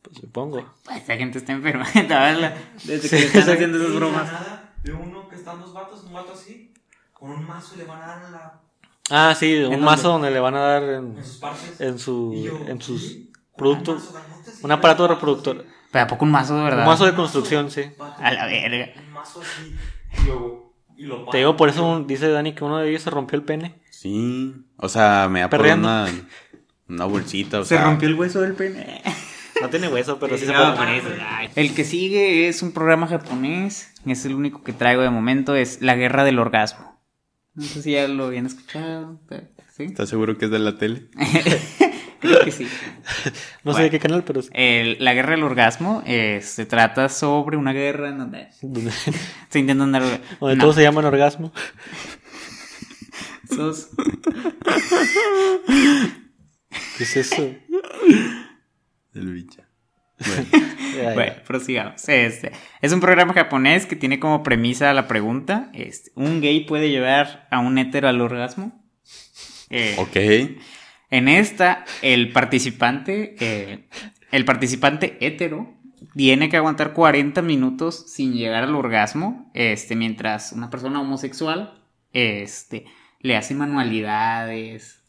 pues, 0.02 0.16
supongo. 0.18 0.74
Pues, 0.84 0.98
Esta 0.98 1.16
gente 1.16 1.38
está 1.38 1.52
enferma. 1.52 1.86
¿verdad? 1.94 2.54
Desde 2.84 3.08
que 3.08 3.16
le 3.16 3.26
están 3.26 3.42
haciendo 3.54 3.78
esas 3.78 3.94
bromas. 3.94 4.26
nada, 4.32 4.72
De 4.82 4.92
uno 4.92 5.28
que 5.28 5.36
están 5.36 5.60
dos 5.60 5.72
vatos, 5.72 6.04
un 6.04 6.12
vato 6.12 6.32
así, 6.32 6.72
con 7.12 7.30
un 7.30 7.46
mazo 7.46 7.74
y 7.74 7.78
le 7.78 7.84
van 7.84 8.02
a 8.02 8.06
dar 8.06 8.24
en, 8.26 8.32
la, 8.32 8.60
Ah, 9.10 9.34
sí, 9.38 9.54
un 9.58 9.62
dónde? 9.70 9.76
mazo 9.78 10.08
donde 10.08 10.30
le 10.32 10.40
van 10.40 10.54
a 10.56 10.60
dar 10.60 10.82
en, 10.82 11.16
en 11.16 11.24
sus 11.24 11.36
partes. 11.36 11.80
en 11.80 11.98
su, 11.98 12.64
en 12.66 12.82
sus 12.82 13.18
productos, 13.56 14.12
Un 14.62 14.72
aparato 14.72 15.06
reproductor. 15.06 15.64
Pero 15.92 16.04
¿a 16.04 16.08
poco 16.08 16.24
un 16.24 16.32
mazo 16.32 16.56
de 16.56 16.64
verdad? 16.64 16.80
Un 16.80 16.86
mazo 16.86 17.06
de 17.06 17.14
construcción, 17.14 17.70
sí. 17.70 17.84
A 18.18 18.32
la 18.32 18.46
verga. 18.46 18.88
Un 18.98 19.12
mazo 19.12 19.40
así. 19.40 19.76
Y 20.22 20.26
luego. 20.26 20.74
Y 20.98 21.04
lo 21.04 21.26
Te 21.26 21.38
digo, 21.38 21.56
por 21.56 21.68
eso 21.68 21.86
un- 21.86 22.06
dice 22.06 22.28
Dani 22.28 22.52
que 22.54 22.64
uno 22.64 22.78
de 22.78 22.88
ellos 22.90 23.02
se 23.02 23.10
rompió 23.10 23.38
el 23.38 23.44
pene. 23.44 23.80
Sí. 23.90 24.54
O 24.78 24.88
sea, 24.88 25.28
me 25.30 25.40
da 25.40 25.48
por 25.50 25.58
Perreando. 25.60 25.88
una, 25.88 26.06
una 26.88 27.04
bolsita. 27.04 27.60
O 27.60 27.64
Se 27.64 27.76
sea, 27.76 27.84
rompió 27.84 28.08
el 28.08 28.14
hueso 28.14 28.40
del 28.40 28.54
pene. 28.54 29.02
No 29.58 29.70
tiene 29.70 29.88
hueso, 29.88 30.18
pero 30.18 30.36
sí 30.36 30.44
se 30.44 30.52
No, 30.52 30.74
puede 30.76 31.00
poner. 31.00 31.50
El 31.54 31.74
que 31.74 31.82
sigue 31.84 32.46
es 32.46 32.62
un 32.62 32.72
programa 32.72 33.06
japonés. 33.06 33.90
Es 34.04 34.26
el 34.26 34.34
único 34.34 34.62
que 34.62 34.74
traigo 34.74 35.00
de 35.00 35.08
momento. 35.08 35.54
Es 35.56 35.80
La 35.80 35.94
Guerra 35.96 36.24
del 36.24 36.38
Orgasmo. 36.38 37.00
No 37.54 37.62
sé 37.62 37.80
si 37.80 37.92
ya 37.92 38.06
lo 38.06 38.26
habían 38.26 38.44
escuchado. 38.44 39.18
¿Estás 39.78 40.10
seguro 40.10 40.36
que 40.36 40.44
es 40.44 40.50
de 40.50 40.58
la 40.58 40.76
tele? 40.76 41.08
Creo 42.20 42.44
que 42.44 42.50
sí. 42.52 42.66
No 43.64 43.72
sé 43.72 43.84
de 43.84 43.90
qué 43.90 43.98
canal, 43.98 44.24
pero 44.24 44.42
sí. 44.42 44.50
El- 44.52 44.98
la 45.02 45.14
Guerra 45.14 45.30
del 45.30 45.42
Orgasmo 45.44 46.02
eh, 46.04 46.40
se 46.42 46.66
trata 46.66 47.08
sobre 47.08 47.56
una 47.56 47.72
guerra 47.72 48.10
en 48.10 48.18
donde 48.18 48.48
se 49.48 49.58
intentan 49.58 49.90
dar. 49.90 50.02
donde 50.38 50.56
no, 50.56 50.62
todos 50.64 50.74
se 50.74 50.82
llaman 50.82 51.06
orgasmo. 51.06 51.50
esos- 53.50 53.88
¿Qué 56.70 57.04
es 57.04 57.16
eso? 57.16 57.54
El 59.14 59.32
bicho. 59.32 59.62
Bueno. 61.14 61.34
Prosigamos. 61.46 62.08
Este, 62.08 62.52
es 62.80 62.92
un 62.92 63.00
programa 63.00 63.34
japonés 63.34 63.86
que 63.86 63.96
tiene 63.96 64.18
como 64.18 64.42
premisa 64.42 64.92
la 64.94 65.08
pregunta: 65.08 65.70
este, 65.74 66.10
¿un 66.14 66.40
gay 66.40 66.64
puede 66.64 66.90
llevar 66.90 67.46
a 67.50 67.58
un 67.58 67.78
hétero 67.78 68.08
al 68.08 68.20
orgasmo? 68.20 68.84
Eh, 69.70 69.94
ok. 69.98 70.58
En 71.10 71.28
esta, 71.28 71.84
el 72.02 72.32
participante, 72.32 73.36
eh, 73.40 73.88
el 74.32 74.44
participante 74.44 75.16
hétero 75.20 75.76
tiene 76.14 76.48
que 76.48 76.56
aguantar 76.56 76.92
40 76.92 77.42
minutos 77.42 78.10
sin 78.12 78.34
llegar 78.34 78.64
al 78.64 78.74
orgasmo, 78.74 79.50
este, 79.54 79.96
mientras 79.96 80.52
una 80.52 80.70
persona 80.70 81.00
homosexual, 81.00 81.84
este, 82.12 82.86
le 83.20 83.36
hace 83.36 83.54
manualidades. 83.54 85.02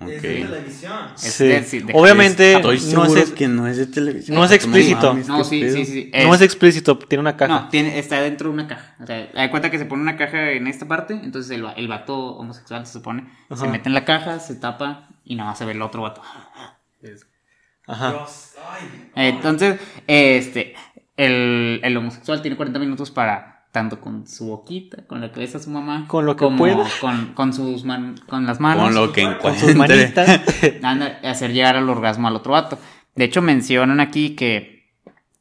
Es 0.00 0.06
Ok. 0.16 0.22
de 0.22 0.44
televisión. 0.44 0.98
Es 1.22 1.34
Sí. 1.34 1.80
de- 1.80 1.90
Obviamente 1.94 2.54
Estoy 2.54 2.80
no 2.94 3.04
es, 3.04 3.30
que 3.32 3.48
no 3.48 3.66
es 3.66 3.76
de 3.76 3.86
televisión. 3.86 4.34
no 4.34 4.44
es 4.44 4.50
explícito. 4.52 5.14
No, 5.14 5.44
sí, 5.44 5.70
sí, 5.70 5.84
sí. 5.84 6.10
no 6.24 6.34
es 6.34 6.40
explícito, 6.40 6.98
tiene 6.98 7.20
una 7.20 7.36
caja. 7.36 7.52
No, 7.62 7.68
tiene, 7.68 7.98
está 7.98 8.20
dentro 8.22 8.48
de 8.48 8.54
una 8.54 8.66
caja. 8.66 8.94
O 9.02 9.06
sea, 9.06 9.28
da 9.34 9.50
cuenta 9.50 9.70
que 9.70 9.78
se 9.78 9.84
pone 9.84 10.02
una 10.02 10.16
caja 10.16 10.52
en 10.52 10.66
esta 10.66 10.86
parte, 10.88 11.14
entonces 11.22 11.50
el, 11.50 11.66
el 11.76 11.88
vato 11.88 12.16
homosexual 12.36 12.86
se 12.86 12.94
supone, 12.94 13.28
se 13.54 13.68
mete 13.68 13.88
en 13.90 13.94
la 13.94 14.04
caja, 14.06 14.38
se 14.40 14.54
tapa 14.54 15.08
y 15.24 15.34
nada 15.34 15.50
más 15.50 15.58
se 15.58 15.64
ve 15.66 15.72
el 15.72 15.82
otro 15.82 16.00
vato. 16.02 16.22
Ajá. 17.86 18.10
Dios, 18.10 18.54
ay. 19.14 19.28
Entonces, 19.28 19.78
este, 20.06 20.74
el, 21.16 21.80
el 21.82 21.96
homosexual 21.96 22.40
tiene 22.42 22.56
40 22.56 22.78
minutos 22.78 23.10
para, 23.10 23.59
tanto 23.72 24.00
con 24.00 24.26
su 24.26 24.46
boquita, 24.46 25.06
con 25.06 25.20
la 25.20 25.30
cabeza 25.30 25.58
de 25.58 25.64
su 25.64 25.70
mamá, 25.70 26.06
Con 26.08 26.26
lo 26.26 26.34
que 26.36 26.44
como 26.44 26.58
pueda. 26.58 26.84
Con, 27.00 27.34
con 27.34 27.52
sus 27.52 27.84
man- 27.84 28.18
con 28.28 28.44
las 28.46 28.58
manos, 28.60 28.84
Con 28.86 28.94
lo 28.94 29.12
que 29.12 29.22
Con 29.38 29.54
sus 29.58 29.70
encuentre. 29.70 30.12
manitas. 30.14 30.40
anda, 30.82 31.20
hacer 31.24 31.52
llegar 31.52 31.76
al 31.76 31.88
orgasmo 31.88 32.26
al 32.28 32.36
otro 32.36 32.52
vato. 32.52 32.78
De 33.14 33.24
hecho, 33.24 33.42
mencionan 33.42 34.00
aquí 34.00 34.30
que 34.34 34.80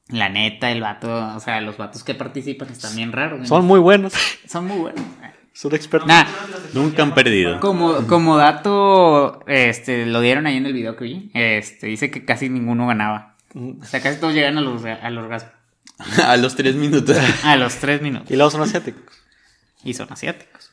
la 0.09 0.29
neta, 0.29 0.71
el 0.71 0.81
vato, 0.81 1.35
o 1.35 1.39
sea, 1.39 1.61
los 1.61 1.77
vatos 1.77 2.03
que 2.03 2.13
participan 2.15 2.69
están 2.69 2.95
bien 2.95 3.11
raros. 3.11 3.39
¿no? 3.41 3.45
Son 3.45 3.65
muy 3.65 3.79
buenos. 3.79 4.13
Son 4.47 4.65
muy 4.67 4.77
buenos. 4.77 5.01
Son 5.53 5.73
expertos. 5.75 6.07
Nah, 6.07 6.23
Nunca 6.73 7.01
han 7.03 7.13
perdido. 7.13 7.59
como, 7.59 8.07
como 8.07 8.37
dato, 8.37 9.43
este, 9.47 10.05
lo 10.05 10.21
dieron 10.21 10.45
ahí 10.47 10.55
en 10.57 10.65
el 10.65 10.73
video 10.73 10.95
que 10.95 11.03
vi, 11.03 11.31
este, 11.33 11.87
dice 11.87 12.09
que 12.11 12.23
casi 12.23 12.47
ninguno 12.49 12.87
ganaba. 12.87 13.35
O 13.55 13.83
sea, 13.83 13.99
casi 14.01 14.19
todos 14.19 14.33
llegan 14.35 14.57
al 14.57 15.17
orgasmo. 15.17 15.49
A 16.25 16.37
los 16.37 16.55
tres 16.55 16.75
minutos. 16.75 17.17
A 17.43 17.55
los 17.57 17.75
tres 17.75 18.01
minutos. 18.01 18.29
Y 18.31 18.35
luego 18.35 18.49
son 18.51 18.61
asiáticos. 18.61 19.03
Y 19.83 19.93
son 19.93 20.11
asiáticos. 20.11 20.71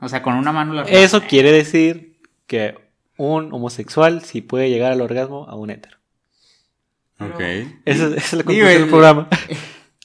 O 0.00 0.08
sea, 0.08 0.22
con 0.22 0.34
una 0.34 0.52
mano 0.52 0.74
la 0.74 0.82
Eso 0.82 1.22
quiere 1.22 1.50
decir 1.52 2.20
que 2.46 2.78
un 3.16 3.52
homosexual 3.52 4.22
sí 4.24 4.40
puede 4.42 4.70
llegar 4.70 4.92
al 4.92 5.00
orgasmo 5.00 5.46
a 5.48 5.56
un 5.56 5.70
hétero. 5.70 5.96
ok. 7.20 7.40
Esa, 7.84 8.06
esa 8.06 8.16
es 8.16 8.32
la 8.34 8.44
conclusión 8.44 8.68
el- 8.68 8.78
del 8.80 8.88
programa. 8.88 9.28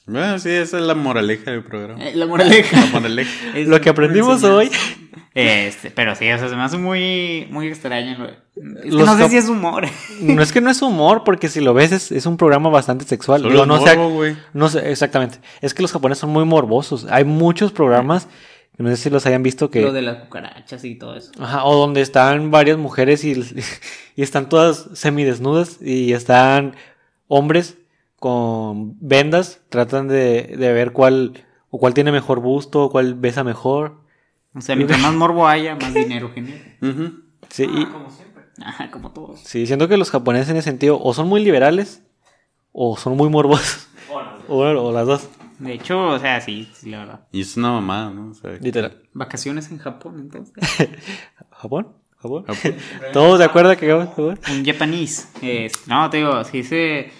Bueno, 0.06 0.38
sí, 0.38 0.50
esa 0.50 0.78
es 0.78 0.84
la 0.84 0.94
moraleja 0.94 1.50
del 1.50 1.64
programa. 1.64 2.04
Eh, 2.04 2.14
La 2.14 2.26
moraleja. 2.26 2.78
La 2.78 2.86
moraleja. 2.86 3.30
Es 3.58 3.68
Lo 3.68 3.80
que 3.80 3.88
aprendimos 3.88 4.44
hoy. 4.44 4.70
Este, 5.34 5.90
pero 5.90 6.14
sí, 6.14 6.30
o 6.30 6.38
sea, 6.38 6.48
se 6.48 6.54
me 6.54 6.62
hace 6.62 6.76
muy, 6.76 7.48
muy 7.50 7.68
extraño. 7.68 8.28
Es 8.54 8.82
que 8.82 8.90
no 8.90 9.16
sé 9.16 9.28
si 9.30 9.36
es 9.38 9.48
humor. 9.48 9.86
No 10.20 10.42
es 10.42 10.52
que 10.52 10.60
no 10.60 10.70
es 10.70 10.80
humor, 10.82 11.22
porque 11.24 11.48
si 11.48 11.60
lo 11.60 11.74
ves 11.74 11.90
es, 11.90 12.12
es 12.12 12.26
un 12.26 12.36
programa 12.36 12.68
bastante 12.68 13.04
sexual. 13.04 13.40
Solo 13.40 13.50
Digo, 13.50 13.62
es 13.62 13.68
no, 13.68 13.78
morbo, 13.78 14.10
güey. 14.10 14.36
no 14.52 14.68
sé, 14.68 14.90
exactamente. 14.90 15.38
Es 15.60 15.74
que 15.74 15.82
los 15.82 15.90
japoneses 15.90 16.20
son 16.20 16.30
muy 16.30 16.44
morbosos. 16.44 17.06
Hay 17.10 17.24
muchos 17.24 17.72
programas, 17.72 18.28
no 18.76 18.88
sé 18.90 18.96
si 18.96 19.10
los 19.10 19.26
hayan 19.26 19.42
visto 19.42 19.70
que... 19.70 19.80
Lo 19.80 19.92
de 19.92 20.02
las 20.02 20.18
cucarachas 20.18 20.84
y 20.84 20.94
todo 20.96 21.16
eso. 21.16 21.32
Ajá, 21.40 21.64
o 21.64 21.76
donde 21.76 22.00
están 22.02 22.50
varias 22.52 22.76
mujeres 22.76 23.24
y, 23.24 23.32
y 24.16 24.22
están 24.22 24.48
todas 24.48 24.88
semidesnudas 24.92 25.78
y 25.82 26.12
están 26.12 26.76
hombres 27.26 27.78
con 28.24 28.96
vendas, 29.06 29.60
tratan 29.68 30.08
de, 30.08 30.54
de 30.56 30.72
ver 30.72 30.92
cuál 30.92 31.44
o 31.68 31.78
cuál 31.78 31.92
tiene 31.92 32.10
mejor 32.10 32.40
busto, 32.40 32.84
o 32.84 32.90
cuál 32.90 33.14
besa 33.14 33.44
mejor. 33.44 34.00
O 34.54 34.62
sea, 34.62 34.76
mientras 34.76 34.98
más 34.98 35.12
morbo 35.12 35.46
haya, 35.46 35.74
más 35.76 35.92
dinero 35.94 36.30
genera. 36.34 36.58
Sí, 37.50 37.64
y- 37.64 37.82
Ah, 37.82 37.88
como 37.92 38.08
siempre. 38.08 38.44
Ajá, 38.64 38.90
como 38.90 39.10
todos. 39.12 39.40
sí, 39.40 39.66
siento 39.66 39.88
que 39.88 39.98
los 39.98 40.10
japoneses 40.10 40.48
en 40.48 40.56
ese 40.56 40.70
sentido 40.70 40.98
o 41.02 41.12
son 41.12 41.28
muy 41.28 41.44
liberales 41.44 42.02
o 42.72 42.96
son 42.96 43.14
muy 43.14 43.28
morbosos, 43.28 43.88
o, 44.48 44.56
o 44.62 44.90
las 44.92 45.06
dos, 45.06 45.28
De 45.58 45.74
hecho, 45.74 46.00
o 46.08 46.18
sea, 46.18 46.40
sí, 46.40 46.70
sí, 46.72 46.88
la 46.88 47.00
verdad. 47.00 47.20
Y 47.30 47.42
es 47.42 47.58
una 47.58 47.72
mamada, 47.72 48.08
¿no? 48.08 48.30
O 48.30 48.34
sea, 48.34 48.52
literal. 48.52 49.02
Vacaciones 49.12 49.70
en 49.70 49.76
Japón, 49.78 50.16
entonces. 50.18 50.54
¿Japón? 51.50 51.88
¿Japón? 52.16 52.44
Japón. 52.46 52.74
¿Todos 53.12 53.38
de 53.38 53.44
acuerdo 53.44 53.76
que 53.76 53.84
acabamos 53.84 54.16
de? 54.16 54.22
Un 54.50 54.64
japonés. 54.64 55.30
Es- 55.42 55.86
no, 55.86 56.08
te 56.08 56.16
digo, 56.16 56.42
sí 56.44 56.62
se. 56.62 57.10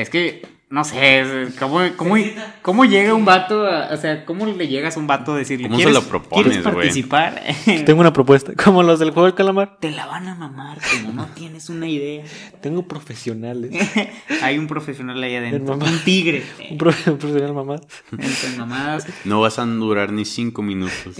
Es 0.00 0.10
que 0.10 0.46
No 0.70 0.84
sé, 0.84 1.48
¿cómo, 1.58 1.80
cómo, 1.96 2.14
cómo 2.60 2.84
llega 2.84 3.14
un 3.14 3.24
vato? 3.24 3.66
a- 3.66 3.88
o 3.90 3.96
sea, 3.96 4.26
¿cómo 4.26 4.44
le 4.44 4.68
llegas 4.68 4.96
a 4.98 5.00
un 5.00 5.06
vato 5.06 5.32
a 5.32 5.38
decirle 5.38 5.66
¿Cómo 5.66 5.78
se 5.78 5.84
¿quieres, 5.84 5.94
lo 6.04 6.08
propones, 6.10 6.44
¿quieres 6.44 6.62
güey? 6.62 6.74
participar? 6.74 7.42
Tengo 7.86 8.00
una 8.00 8.12
propuesta. 8.12 8.52
Como 8.54 8.82
los 8.82 8.98
del 8.98 9.10
juego 9.12 9.24
del 9.24 9.34
calamar. 9.34 9.78
Te 9.80 9.90
la 9.90 10.04
van 10.04 10.28
a 10.28 10.34
mamar, 10.34 10.76
como 10.92 11.14
no 11.14 11.24
tienes 11.34 11.70
una 11.70 11.88
idea. 11.88 12.22
Tengo 12.60 12.86
profesionales. 12.86 13.72
Hay 14.42 14.58
un 14.58 14.66
profesional 14.66 15.22
ahí 15.22 15.36
adentro, 15.36 15.74
un 15.74 15.98
tigre. 16.04 16.44
Un 16.70 16.76
pro- 16.76 16.90
un 17.06 17.16
profesional 17.18 17.54
mamá. 17.54 17.76
Entre 18.12 18.50
mamadas, 18.58 19.06
No 19.24 19.40
vas 19.40 19.58
a 19.58 19.64
durar 19.64 20.12
ni 20.12 20.26
cinco 20.26 20.60
minutos 20.60 21.16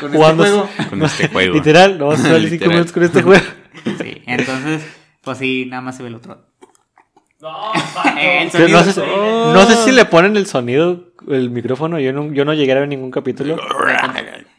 con 0.00 0.12
Jugando- 0.12 0.44
este 0.44 0.56
juego. 0.56 0.68
con 0.90 1.02
este 1.02 1.28
juego. 1.28 1.54
Literal, 1.54 1.98
no 1.98 2.06
vas 2.06 2.20
a 2.20 2.28
durar 2.28 2.40
cinco 2.40 2.52
Literal. 2.52 2.72
minutos 2.72 2.92
con 2.92 3.02
este 3.02 3.22
juego. 3.22 3.44
Sí, 3.84 4.22
entonces, 4.26 4.82
pues 5.22 5.36
sí, 5.36 5.66
nada 5.68 5.82
más 5.82 5.98
se 5.98 6.02
ve 6.02 6.08
el 6.08 6.14
otro. 6.14 6.47
No, 7.40 7.72
Pero 8.52 8.68
no, 8.68 8.82
sé, 8.82 8.92
sonido- 8.92 9.14
Oh. 9.16 9.52
no 9.52 9.64
sé 9.66 9.76
si 9.84 9.92
le 9.92 10.04
ponen 10.06 10.36
el 10.36 10.46
sonido, 10.46 11.04
el 11.28 11.50
micrófono. 11.50 12.00
Yo 12.00 12.12
no, 12.12 12.32
yo 12.32 12.44
no 12.44 12.52
llegué 12.52 12.72
a 12.72 12.80
ver 12.80 12.88
ningún 12.88 13.12
capítulo. 13.12 13.56
Yo, 13.56 13.62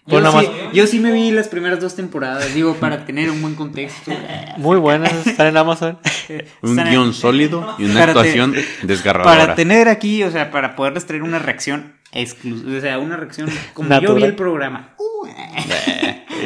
Pues 0.05 0.25
sí, 0.25 0.33
más. 0.35 0.45
yo 0.73 0.87
sí 0.87 0.99
me 0.99 1.11
vi 1.11 1.29
las 1.31 1.49
primeras 1.49 1.81
dos 1.81 1.95
temporadas, 1.95 2.53
digo, 2.53 2.75
para 2.75 3.05
tener 3.05 3.29
un 3.29 3.41
buen 3.41 3.55
contexto. 3.55 4.11
Muy 4.57 4.77
buenas, 4.77 5.11
están 5.27 5.47
en 5.47 5.57
Amazon. 5.57 5.99
Un 6.61 6.77
guion 6.77 7.13
sólido 7.13 7.75
y 7.77 7.83
una 7.85 7.99
Para 7.99 8.13
te- 8.13 8.19
actuación 8.19 8.55
desgarradora. 8.83 9.35
Para 9.37 9.55
tener 9.55 9.89
aquí, 9.89 10.23
o 10.23 10.31
sea, 10.31 10.49
para 10.49 10.75
poderles 10.75 11.05
traer 11.05 11.23
una 11.23 11.37
reacción 11.39 11.95
exclusiva, 12.13 12.77
o 12.77 12.81
sea, 12.81 12.97
una 12.99 13.17
reacción 13.17 13.49
como 13.73 13.99
yo 13.99 14.15
vi 14.15 14.23
el 14.23 14.35
programa. 14.35 14.95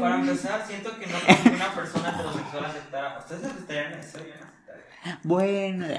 Para 0.00 0.14
empezar, 0.20 0.64
siento 0.66 0.96
que 0.98 1.06
no 1.08 1.16
una 1.56 1.74
persona 1.74 2.10
heterosexual 2.10 2.64
aceptara. 2.66 3.18
¿Ustedes 3.18 3.44
aceptarían 3.44 3.92
eso? 3.94 4.18
Bueno. 5.22 5.86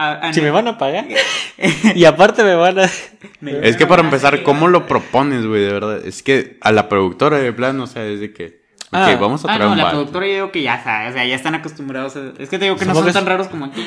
A- 0.00 0.12
a- 0.28 0.32
Si 0.32 0.40
me 0.40 0.50
van 0.50 0.68
a 0.68 0.78
pagar. 0.78 1.06
Y 1.96 2.04
aparte 2.04 2.44
me 2.44 2.54
van 2.54 2.78
a. 2.78 2.84
Es 2.84 3.76
que 3.76 3.84
para 3.86 4.00
empezar, 4.02 4.44
¿cómo 4.44 4.68
lo 4.68 4.86
propones, 4.86 5.44
güey? 5.44 5.62
De 5.62 5.72
verdad. 5.72 6.06
Es 6.06 6.22
que 6.22 6.56
a 6.60 6.70
la 6.70 6.88
productora 6.88 7.38
de 7.38 7.52
plano, 7.52 7.82
o 7.82 7.86
sea, 7.88 8.04
es 8.06 8.20
de 8.20 8.32
que. 8.32 8.62
Ok, 8.90 8.92
Ah. 8.92 9.16
vamos 9.20 9.44
a 9.44 9.48
Ah, 9.52 9.56
traer 9.56 9.64
no, 9.66 9.72
un 9.72 9.78
la 9.78 9.90
productora 9.90 10.26
yo 10.28 10.32
digo 10.34 10.52
que 10.52 10.62
ya 10.62 10.82
sabe, 10.84 11.08
o 11.08 11.12
sea, 11.12 11.26
ya 11.26 11.34
están 11.34 11.54
acostumbrados 11.56 12.16
a... 12.16 12.32
Es 12.38 12.48
que 12.48 12.58
te 12.58 12.64
digo 12.66 12.76
que 12.76 12.86
no 12.86 12.94
son 12.94 13.04
que 13.04 13.12
tan 13.12 13.26
raros 13.26 13.48
como 13.48 13.66
aquí. 13.66 13.86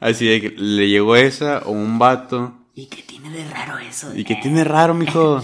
Así 0.00 0.26
de 0.26 0.40
que 0.42 0.50
le 0.50 0.88
llegó 0.90 1.14
esa 1.16 1.60
o 1.64 1.70
un 1.70 1.98
vato. 1.98 2.58
¿Y 2.74 2.86
qué 2.86 3.02
tiene 3.02 3.30
de 3.30 3.48
raro 3.48 3.78
eso? 3.78 4.12
¿Y 4.14 4.24
qué 4.24 4.34
tiene 4.34 4.64
raro, 4.64 4.92
mijo? 4.94 5.42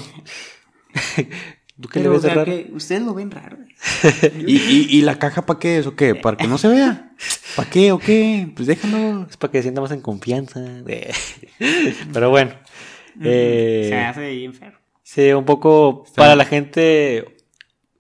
¿Tú 1.81 1.89
qué 1.89 2.01
le 2.01 2.09
o 2.09 2.12
ves 2.12 2.22
de 2.22 2.31
raro? 2.31 2.45
que 2.45 2.70
ustedes 2.72 3.03
lo 3.03 3.14
ven 3.14 3.31
raro. 3.31 3.57
¿Y, 4.47 4.57
y, 4.57 4.87
y 4.91 5.03
la 5.03 5.18
caja 5.18 5.47
para 5.47 5.59
qué 5.61 5.79
es 5.79 5.87
o 5.87 5.95
qué? 5.95 6.14
¿Para 6.14 6.37
que 6.37 6.49
no 6.49 6.59
se 6.59 6.68
vea? 6.68 7.12
¿Para 7.55 7.70
qué 7.70 7.93
o 7.93 7.99
qué? 7.99 8.51
Pues 8.55 8.66
déjalo. 8.66 9.26
Es 9.31 9.37
para 9.37 9.53
que 9.53 9.59
se 9.59 9.62
sienta 9.62 9.81
más 9.81 9.93
en 9.93 10.01
confianza. 10.01 10.61
Pero 12.12 12.31
bueno. 12.31 12.53
eh, 13.22 13.87
Se 13.89 13.95
me 13.95 14.05
hace 14.07 14.31
bien 14.31 14.55
feo. 14.55 14.72
Sí, 15.03 15.33
un 15.33 15.45
poco 15.45 16.05
para 16.16 16.37
la 16.37 16.45
gente. 16.45 17.37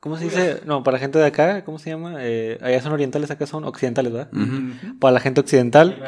¿Cómo 0.00 0.16
se 0.16 0.24
dice? 0.24 0.60
No, 0.64 0.82
para 0.84 0.96
la 0.96 1.00
gente 1.00 1.18
de 1.18 1.26
acá, 1.26 1.64
¿cómo 1.64 1.78
se 1.78 1.90
llama? 1.90 2.16
Eh, 2.20 2.58
allá 2.62 2.80
son 2.80 2.92
orientales, 2.92 3.30
acá 3.30 3.46
son 3.46 3.64
occidentales, 3.64 4.12
¿verdad? 4.12 4.30
Para 5.00 5.12
la 5.12 5.20
gente 5.20 5.40
Y 5.40 5.42
occidental, 5.42 5.98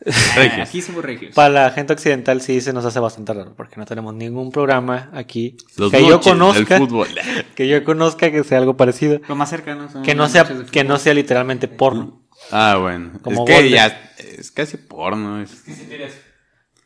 regios. 0.36 0.68
Aquí 0.68 0.82
somos 0.82 1.04
regios. 1.04 1.34
para 1.34 1.48
la 1.50 1.70
gente 1.70 1.92
occidental 1.92 2.40
sí 2.40 2.60
se 2.60 2.72
nos 2.72 2.84
hace 2.84 3.00
bastante 3.00 3.34
raro, 3.34 3.54
porque 3.54 3.76
no 3.76 3.84
tenemos 3.84 4.14
ningún 4.14 4.50
programa 4.50 5.10
aquí 5.12 5.56
Los 5.76 5.90
que 5.90 6.06
yo 6.06 6.20
conozca, 6.20 6.78
del 6.78 6.88
fútbol. 6.88 7.08
que 7.54 7.68
yo 7.68 7.84
conozca 7.84 8.30
que 8.30 8.42
sea 8.44 8.58
algo 8.58 8.76
parecido, 8.76 9.20
Lo 9.28 9.36
más 9.36 9.50
cercano 9.50 9.90
son 9.90 10.02
que 10.02 10.14
no 10.14 10.28
sea 10.28 10.48
que 10.70 10.84
no 10.84 10.98
sea 10.98 11.14
literalmente 11.14 11.68
porno. 11.68 12.22
Ah, 12.50 12.76
bueno. 12.80 13.12
Como 13.22 13.44
es 13.44 13.46
que 13.46 13.54
Golden. 13.54 13.72
ya 13.72 14.12
es 14.16 14.50
casi 14.50 14.78
porno. 14.78 15.42
Es... 15.42 15.60
Que 15.62 15.72
si 15.72 15.84
tienes. 15.84 16.18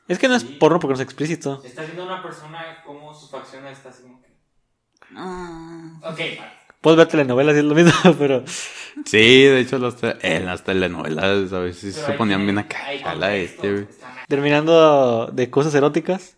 Es 0.09 0.19
que 0.19 0.29
no 0.29 0.35
es 0.35 0.45
porno 0.45 0.81
porque 0.81 0.93
no 0.93 1.01
es 1.01 1.05
explícito. 1.05 1.62
Estás 1.65 1.87
viendo 1.87 2.03
a 2.03 2.07
una 2.07 2.23
persona 2.23 2.83
como 2.85 3.15
sus 3.15 3.31
facciones 3.31 3.79
está 3.79 3.91
así 3.91 4.03
como 4.03 4.21
que. 4.21 4.29
Ah. 5.17 6.01
Ok, 6.03 6.19
vale. 6.19 6.64
Puedes 6.85 6.99
ver 6.99 7.09
telenovelas 7.09 7.57
y 7.57 7.59
es 7.61 7.64
lo 7.64 7.74
mismo, 7.74 7.93
pero 8.18 8.45
Sí, 9.07 9.43
de 9.45 9.61
hecho, 9.61 9.78
las 9.78 9.97
te- 9.97 10.14
en 10.37 10.45
las 10.45 10.62
telenovelas 10.64 11.51
a 11.53 11.59
veces 11.59 11.95
Pero 11.97 12.07
se 12.07 12.12
ponían 12.12 12.45
bien 12.45 12.59
acá. 12.59 12.93
este, 13.35 13.89
terminando 14.28 15.30
de 15.32 15.49
cosas 15.49 15.74
eróticas, 15.74 16.37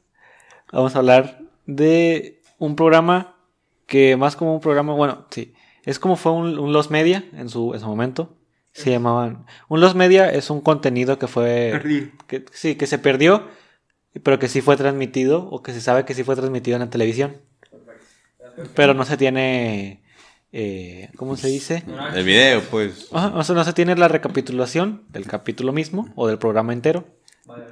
vamos 0.73 0.95
a 0.95 1.01
hablar 1.01 1.41
de 1.67 2.41
un 2.59 2.77
programa 2.77 3.35
que 3.87 4.17
más 4.17 4.37
como 4.37 4.55
un 4.55 4.61
programa, 4.61 4.95
bueno, 4.95 5.27
sí, 5.31 5.53
es 5.85 5.99
como 5.99 6.15
fue 6.17 6.31
un, 6.33 6.59
un 6.61 6.73
Los 6.73 6.91
Media 6.91 7.25
en 7.37 7.49
su, 7.49 7.75
en 7.75 7.81
su 7.81 7.87
momento. 7.87 8.33
Se 8.73 8.91
llamaban. 8.91 9.47
Un 9.69 9.81
Los 9.81 9.95
Media 9.95 10.31
es 10.31 10.49
un 10.51 10.61
contenido 10.61 11.19
que 11.19 11.27
fue. 11.27 11.71
Perdido. 11.73 12.09
Que, 12.29 12.45
sí, 12.53 12.75
que 12.77 12.87
se 12.87 12.99
perdió, 12.99 13.49
pero 14.23 14.39
que 14.39 14.49
sí 14.49 14.61
fue 14.61 14.77
transmitido, 14.77 15.49
o 15.51 15.63
que 15.63 15.73
se 15.73 15.81
sabe 15.81 16.05
que 16.05 16.13
sí 16.15 16.23
fue 16.25 16.37
transmitido 16.37 16.77
en 16.77 16.83
la 16.83 16.91
televisión. 16.91 17.37
Pero 18.75 18.95
no 18.95 19.05
se 19.05 19.17
tiene. 19.17 20.03
Eh, 20.53 21.11
¿Cómo 21.17 21.37
se 21.37 21.49
dice? 21.49 21.83
El 22.15 22.25
video, 22.25 22.63
pues. 22.63 23.09
Ajá, 23.13 23.29
o 23.37 23.43
sea, 23.45 23.55
no 23.55 23.65
se 23.65 23.73
tiene 23.73 23.95
la 23.97 24.09
recapitulación 24.09 25.03
del 25.11 25.27
capítulo 25.27 25.73
mismo 25.73 26.13
o 26.17 26.27
del 26.29 26.39
programa 26.39 26.73
entero. 26.73 27.07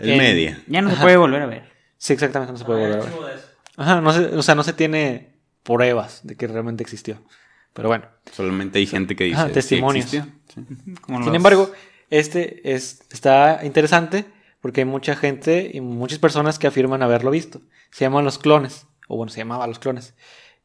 El 0.00 0.10
En- 0.10 0.18
media. 0.18 0.62
Ya 0.66 0.82
no 0.82 0.90
se 0.90 0.96
puede 0.96 1.16
volver 1.16 1.42
a 1.42 1.46
ver. 1.46 1.64
Sí, 1.98 2.12
exactamente, 2.12 2.52
no 2.52 2.58
se 2.58 2.64
puede 2.64 2.84
Ah, 2.84 2.88
volver 2.88 3.02
a 3.02 3.04
ver. 3.26 3.40
Ajá, 3.76 4.00
no 4.00 4.12
se, 4.12 4.20
o 4.36 4.42
sea, 4.42 4.54
no 4.54 4.62
se 4.62 4.72
tiene 4.72 5.34
pruebas 5.62 6.20
de 6.24 6.36
que 6.36 6.46
realmente 6.46 6.82
existió. 6.82 7.22
Pero 7.72 7.88
bueno. 7.88 8.04
Solamente 8.32 8.78
hay 8.78 8.86
gente 8.86 9.16
que 9.16 9.24
dice. 9.24 9.36
Ajá, 9.36 9.46
"Sí 9.48 9.54
testimonios. 9.54 10.04
existió". 10.06 10.32
Sí. 10.54 10.94
Como 11.00 11.18
Sin 11.18 11.26
los- 11.26 11.34
embargo, 11.36 11.72
este 12.10 12.72
es, 12.74 13.00
está 13.10 13.60
interesante 13.64 14.26
porque 14.60 14.82
hay 14.82 14.84
mucha 14.84 15.16
gente 15.16 15.70
y 15.72 15.80
muchas 15.80 16.18
personas 16.18 16.58
que 16.58 16.66
afirman 16.68 17.02
haberlo 17.02 17.30
visto. 17.30 17.62
Se 17.90 18.04
llaman 18.04 18.24
los 18.24 18.38
clones, 18.38 18.86
o 19.08 19.16
bueno, 19.16 19.30
se 19.32 19.38
llamaba 19.38 19.66
los 19.66 19.78
clones. 19.80 20.14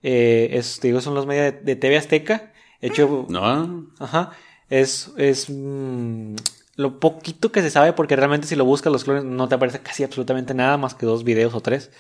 Eh, 0.04 0.50
es, 0.54 0.80
te 0.80 0.88
digo, 0.88 1.02
son 1.02 1.16
los 1.16 1.26
medios 1.26 1.54
de, 1.54 1.60
de 1.60 1.76
TV 1.76 1.98
Azteca. 1.98 2.52
Hecho, 2.82 3.26
No. 3.30 3.88
Ajá. 4.00 4.32
Es, 4.70 5.12
es 5.18 5.50
mm, 5.50 6.36
lo 6.76 7.00
poquito 7.00 7.52
que 7.52 7.62
se 7.62 7.70
sabe, 7.72 7.94
porque 7.94 8.16
realmente 8.16 8.48
si 8.48 8.56
lo 8.56 8.66
buscas 8.66 8.94
los 8.94 9.04
clones 9.04 9.24
no 9.24 9.48
te 9.50 9.56
aparece 9.56 9.80
casi 9.80 10.04
absolutamente 10.04 10.54
nada 10.54 10.78
más 10.78 10.94
que 10.96 11.06
dos 11.06 11.24
videos 11.24 11.54
o 11.54 11.62
tres. 11.62 11.92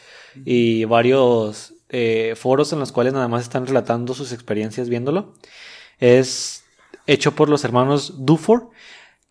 Y 0.45 0.85
varios 0.85 1.73
eh, 1.89 2.35
foros 2.37 2.71
en 2.71 2.79
los 2.79 2.91
cuales 2.91 3.13
nada 3.13 3.27
más 3.27 3.41
están 3.43 3.65
relatando 3.65 4.13
sus 4.13 4.31
experiencias 4.31 4.89
viéndolo. 4.89 5.33
Es 5.99 6.63
hecho 7.07 7.35
por 7.35 7.49
los 7.49 7.63
hermanos 7.63 8.25
Dufour, 8.25 8.69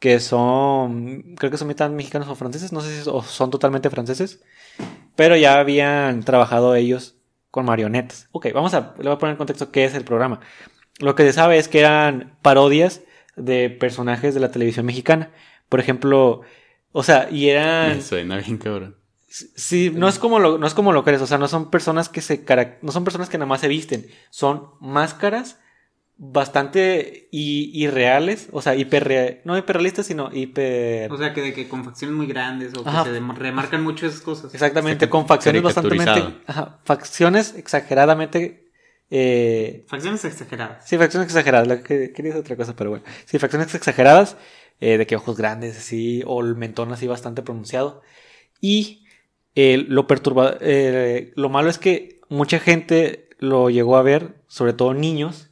que 0.01 0.21
son, 0.21 1.35
creo 1.37 1.51
que 1.51 1.59
son 1.59 1.69
mitad 1.69 1.91
mexicanos 1.91 2.29
o 2.29 2.35
franceses, 2.35 2.73
no 2.73 2.81
sé 2.81 2.97
si 2.97 3.03
son 3.05 3.51
totalmente 3.51 3.91
franceses, 3.91 4.41
pero 5.17 5.37
ya 5.37 5.59
habían 5.59 6.23
trabajado 6.25 6.75
ellos 6.75 7.18
con 7.59 7.67
marionetas. 7.67 8.29
Ok, 8.31 8.47
vamos 8.55 8.73
a, 8.75 8.95
le 8.99 9.03
voy 9.03 9.13
a 9.15 9.19
poner 9.19 9.33
en 9.33 9.39
contexto 9.39 9.73
qué 9.73 9.85
es 9.85 9.95
el 9.95 10.05
programa. 10.05 10.39
Lo 11.01 11.17
que 11.17 11.25
se 11.25 11.33
sabe 11.33 11.59
es 11.59 11.67
que 11.67 11.81
eran 11.81 12.39
parodias 12.41 13.03
de 13.35 13.69
personajes 13.69 14.33
de 14.33 14.39
la 14.39 14.53
televisión 14.53 14.87
mexicana. 14.87 15.33
Por 15.69 15.81
ejemplo, 15.81 16.43
o 16.93 17.03
sea, 17.03 17.29
y 17.33 17.49
eran... 17.49 17.97
Me 17.97 18.01
suena 18.01 18.37
bien 18.37 18.59
cabrón. 18.59 18.97
Sí, 19.27 19.91
no 19.93 20.07
es 20.07 20.21
como 20.21 20.39
lo, 20.39 20.57
no 20.57 20.69
es 20.69 20.75
como 20.75 20.93
lo 20.93 21.03
crees, 21.03 21.21
o 21.21 21.27
sea, 21.27 21.37
no 21.37 21.49
son 21.49 21.69
personas 21.69 22.09
que 22.09 22.21
se 22.21 22.45
no 22.81 22.93
son 22.93 23.03
personas 23.03 23.29
que 23.29 23.39
nada 23.39 23.49
más 23.49 23.61
se 23.61 23.69
visten, 23.69 24.07
son 24.31 24.71
máscaras 24.81 25.59
bastante 26.21 27.29
irreales, 27.31 28.49
o 28.51 28.61
sea, 28.61 28.75
hiper 28.75 29.41
no 29.45 29.57
hiperrealistas, 29.57 30.07
sino 30.07 30.31
hiper 30.35 31.11
O 31.13 31.17
sea, 31.17 31.33
que 31.33 31.41
de 31.41 31.55
que 31.55 31.69
con 31.69 31.85
facciones 31.85 32.17
muy 32.17 32.27
grandes 32.27 32.75
o 32.77 32.83
que 32.83 32.91
Ajá. 32.91 33.05
se 33.05 33.13
dem- 33.13 33.35
remarcan 33.37 33.83
mucho 33.85 34.07
esas 34.07 34.21
cosas. 34.21 34.53
exactamente 34.53 35.09
con 35.09 35.27
facciones 35.29 35.63
bastante 35.63 35.97
ajá, 36.47 36.81
facciones 36.85 37.55
exageradamente 37.57 38.65
eh, 39.11 39.85
Facciones 39.89 40.25
exageradas. 40.27 40.87
Sí, 40.87 40.99
facciones 40.99 41.29
exageradas. 41.29 41.67
Lo 41.67 41.83
que 41.83 42.13
quería 42.13 42.33
decir 42.33 42.41
otra 42.41 42.57
cosa, 42.57 42.77
pero 42.77 42.91
bueno. 42.91 43.05
Sí, 43.25 43.39
facciones 43.39 43.75
exageradas. 43.75 44.37
eh, 44.81 44.99
de 44.99 45.07
que 45.07 45.17
ojos 45.17 45.37
grandes, 45.37 45.79
así. 45.79 46.23
O 46.27 46.43
el 46.43 46.57
mentón 46.57 46.93
así 46.93 47.07
bastante 47.07 47.41
pronunciado. 47.43 48.03
Y 48.61 49.07
eh, 49.55 49.83
lo 49.89 50.07
perturba. 50.07 50.59
eh, 50.61 51.33
lo 51.37 51.49
malo 51.49 51.71
es 51.71 51.79
que 51.79 52.21
mucha 52.29 52.59
gente 52.59 53.31
lo 53.39 53.71
llegó 53.71 53.97
a 53.97 54.03
ver, 54.03 54.35
sobre 54.47 54.73
todo 54.75 54.93
niños. 54.93 55.48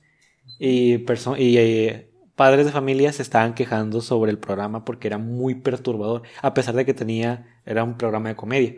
Y, 0.59 0.99
perso- 0.99 1.37
y 1.39 1.59
eh, 1.59 2.11
padres 2.35 2.67
de 2.67 2.73
familia 2.73 3.13
se 3.13 3.23
estaban 3.23 3.55
quejando 3.55 4.01
sobre 4.01 4.31
el 4.31 4.39
programa 4.39 4.85
porque 4.85 5.09
era 5.09 5.19
muy 5.19 5.55
perturbador. 5.57 6.23
A 6.43 6.55
pesar 6.55 6.75
de 6.75 6.85
que 6.87 6.95
tenía. 6.95 7.61
Era 7.65 7.83
un 7.83 7.97
programa 7.99 8.29
de 8.29 8.37
comedia. 8.37 8.75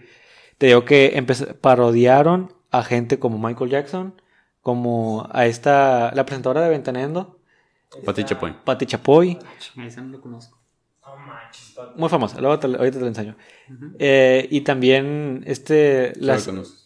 Te 0.57 0.67
digo 0.69 0.85
que 0.87 1.15
parodiaron 1.61 2.55
a 2.71 2.83
gente 2.83 3.19
como 3.19 3.39
Michael 3.39 3.71
Jackson, 3.71 4.21
como 4.63 5.29
a 5.33 5.47
esta, 5.47 6.11
la 6.15 6.25
presentadora 6.27 6.63
de 6.63 6.71
Ventaneando, 6.71 7.39
Pati 8.05 8.25
Chapoy. 8.25 8.55
Pati 8.65 8.87
Chapoy. 8.87 9.39
Ese 9.87 10.01
no 10.01 10.09
lo 10.09 10.21
conozco. 10.21 10.58
Muy 11.97 12.09
famosa, 12.09 12.41
luego 12.41 12.59
te, 12.59 12.67
ahorita 12.67 12.99
te 12.99 13.01
la 13.03 13.09
enseño. 13.09 13.37
Eh, 13.99 14.47
y 14.51 14.61
también 14.63 15.43
este 15.47 16.13
la 16.17 16.39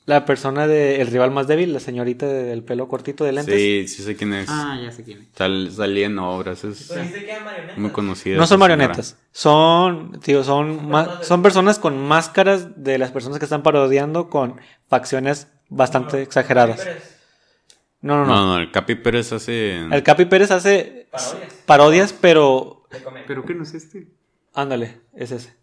la 0.05 0.25
persona 0.25 0.67
de 0.67 1.01
el 1.01 1.07
rival 1.07 1.31
más 1.31 1.47
débil, 1.47 1.73
la 1.73 1.79
señorita 1.81 2.27
del 2.27 2.65
pelo 2.65 2.89
cortito 2.89 3.25
de 3.25 3.33
lentes. 3.33 3.55
Sí, 3.55 3.87
sí 3.87 4.03
sé 4.03 4.17
quién 4.17 4.35
es. 4.35 4.49
Ah, 4.51 4.79
ya 4.83 4.91
sé 4.91 5.05
quién 5.05 5.23
es. 5.23 5.29
Sal- 5.37 5.71
salía 5.71 6.07
en 6.07 6.19
obras, 6.19 6.65
es 6.65 6.89
Pero 6.89 7.01
dijiste 7.05 7.25
que 7.25 7.31
eran 7.31 7.45
marionetas. 7.45 7.79
muy 7.79 7.91
conocida. 7.93 8.37
No 8.37 8.47
son 8.49 8.59
marionetas, 8.59 9.17
son, 9.31 10.19
tío, 10.21 10.43
son, 10.43 10.77
personas 10.91 11.21
de- 11.21 11.25
son 11.27 11.43
personas 11.43 11.79
con 11.79 11.99
máscaras 11.99 12.83
de 12.83 12.99
las 12.99 13.13
personas 13.13 13.39
que 13.39 13.45
están 13.45 13.63
parodiando 13.63 14.29
con 14.29 14.57
facciones 14.89 15.47
bastante 15.69 16.21
exageradas. 16.23 16.87
No, 18.01 18.17
no, 18.17 18.27
No, 18.27 18.35
no. 18.35 18.47
no, 18.55 18.59
el 18.59 18.73
Capi 18.73 18.97
Pérez 18.97 19.33
hace. 19.33 19.77
El 19.79 20.03
Capi 20.03 20.25
Pérez 20.25 20.51
hace 20.51 21.07
Parodias. 21.13 21.55
parodias, 21.67 22.13
pero 22.13 22.83
De. 22.91 23.25
¿Pero 23.29 23.45
qué 23.45 23.55
no 23.55 23.63
es 23.63 23.73
este? 23.75 24.09
Ándale, 24.55 25.01
es 25.15 25.33
ese. 25.33 25.55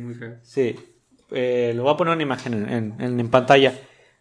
Muy 0.00 0.14
feo. 0.14 0.36
Sí, 0.42 0.76
eh, 1.30 1.72
lo 1.76 1.84
voy 1.84 1.92
a 1.94 1.96
poner 1.96 2.14
una 2.14 2.22
imagen 2.22 2.54
en, 2.68 2.94
en- 3.00 3.20
en- 3.20 3.28
pantalla. 3.30 3.78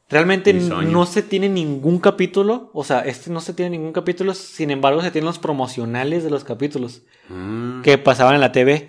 Realmente 0.09 0.53
no 0.53 1.05
se 1.05 1.21
tiene 1.21 1.49
ningún 1.49 1.99
capítulo, 1.99 2.71
o 2.73 2.83
sea, 2.83 3.01
este 3.01 3.29
no 3.29 3.41
se 3.41 3.53
tiene 3.53 3.71
ningún 3.77 3.93
capítulo, 3.93 4.33
sin 4.33 4.71
embargo 4.71 5.01
se 5.03 5.11
tienen 5.11 5.27
los 5.27 5.37
promocionales 5.37 6.23
de 6.23 6.31
los 6.31 6.43
capítulos 6.43 7.03
Mm. 7.29 7.81
que 7.83 7.97
pasaban 7.99 8.33
en 8.35 8.41
la 8.41 8.51
TV. 8.51 8.87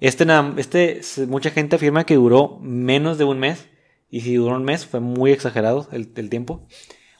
Este, 0.00 0.24
nada- 0.24 0.54
este, 0.56 1.02
mucha 1.28 1.50
gente 1.50 1.76
afirma 1.76 2.04
que 2.04 2.14
duró 2.14 2.58
menos 2.62 3.18
de 3.18 3.24
un 3.24 3.38
mes, 3.38 3.68
y 4.10 4.22
si 4.22 4.34
duró 4.34 4.56
un 4.56 4.64
mes 4.64 4.86
fue 4.86 5.00
muy 5.00 5.30
exagerado 5.30 5.88
el, 5.92 6.10
el 6.16 6.30
tiempo. 6.30 6.66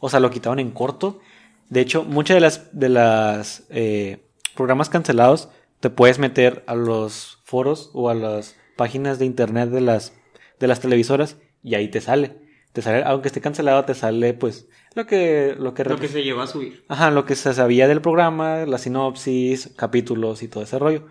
O 0.01 0.09
sea, 0.09 0.21
lo 0.21 0.31
quitaron 0.31 0.59
en 0.59 0.71
corto. 0.71 1.21
De 1.69 1.81
hecho, 1.81 2.05
muchas 2.05 2.35
de 2.37 2.41
las, 2.41 2.79
de 2.79 2.89
las 2.89 3.65
eh, 3.71 4.27
programas 4.57 4.89
cancelados 4.89 5.49
te 5.83 5.91
puedes 5.91 6.21
meter 6.21 6.63
a 6.69 6.77
los 6.77 7.41
foros 7.43 7.91
o 7.93 8.09
a 8.09 8.15
las 8.15 8.55
páginas 8.77 9.19
de 9.19 9.27
internet 9.27 9.69
de 9.71 9.81
las, 9.81 10.13
de 10.61 10.69
las 10.69 10.79
televisoras 10.79 11.39
y 11.61 11.75
ahí 11.75 11.89
te 11.89 12.01
sale. 12.01 12.39
Te 12.73 12.83
sale, 12.83 13.03
aunque 13.05 13.27
esté 13.27 13.41
cancelado, 13.41 13.85
te 13.85 13.95
sale 13.95 14.33
pues 14.33 14.69
lo 14.95 15.07
que, 15.07 15.57
lo 15.59 15.75
que, 15.75 15.83
Lo 15.83 15.99
que 15.99 16.07
se 16.07 16.23
llevó 16.23 16.43
a 16.43 16.47
subir. 16.47 16.85
Ajá, 16.87 17.11
lo 17.11 17.25
que 17.25 17.35
se 17.35 17.53
sabía 17.53 17.89
del 17.89 18.01
programa, 18.01 18.65
la 18.65 18.79
sinopsis, 18.79 19.75
capítulos 19.77 20.45
y 20.45 20.49
todo 20.49 20.63
ese 20.63 20.79
rollo. 20.79 21.09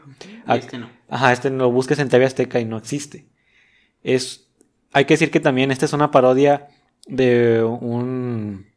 Y 0.47 0.57
este 0.57 0.77
no. 0.77 0.89
Ajá, 1.09 1.33
este 1.33 1.49
lo 1.49 1.69
busques 1.69 1.99
en 1.99 2.07
TV 2.07 2.23
Azteca 2.23 2.61
y 2.61 2.65
no 2.65 2.77
existe. 2.77 3.27
Es, 4.03 4.47
hay 4.93 5.03
que 5.03 5.15
decir 5.15 5.31
que 5.31 5.41
también 5.41 5.71
esta 5.71 5.83
es 5.83 5.91
una 5.91 6.11
parodia 6.11 6.69
de 7.07 7.61
un, 7.61 8.67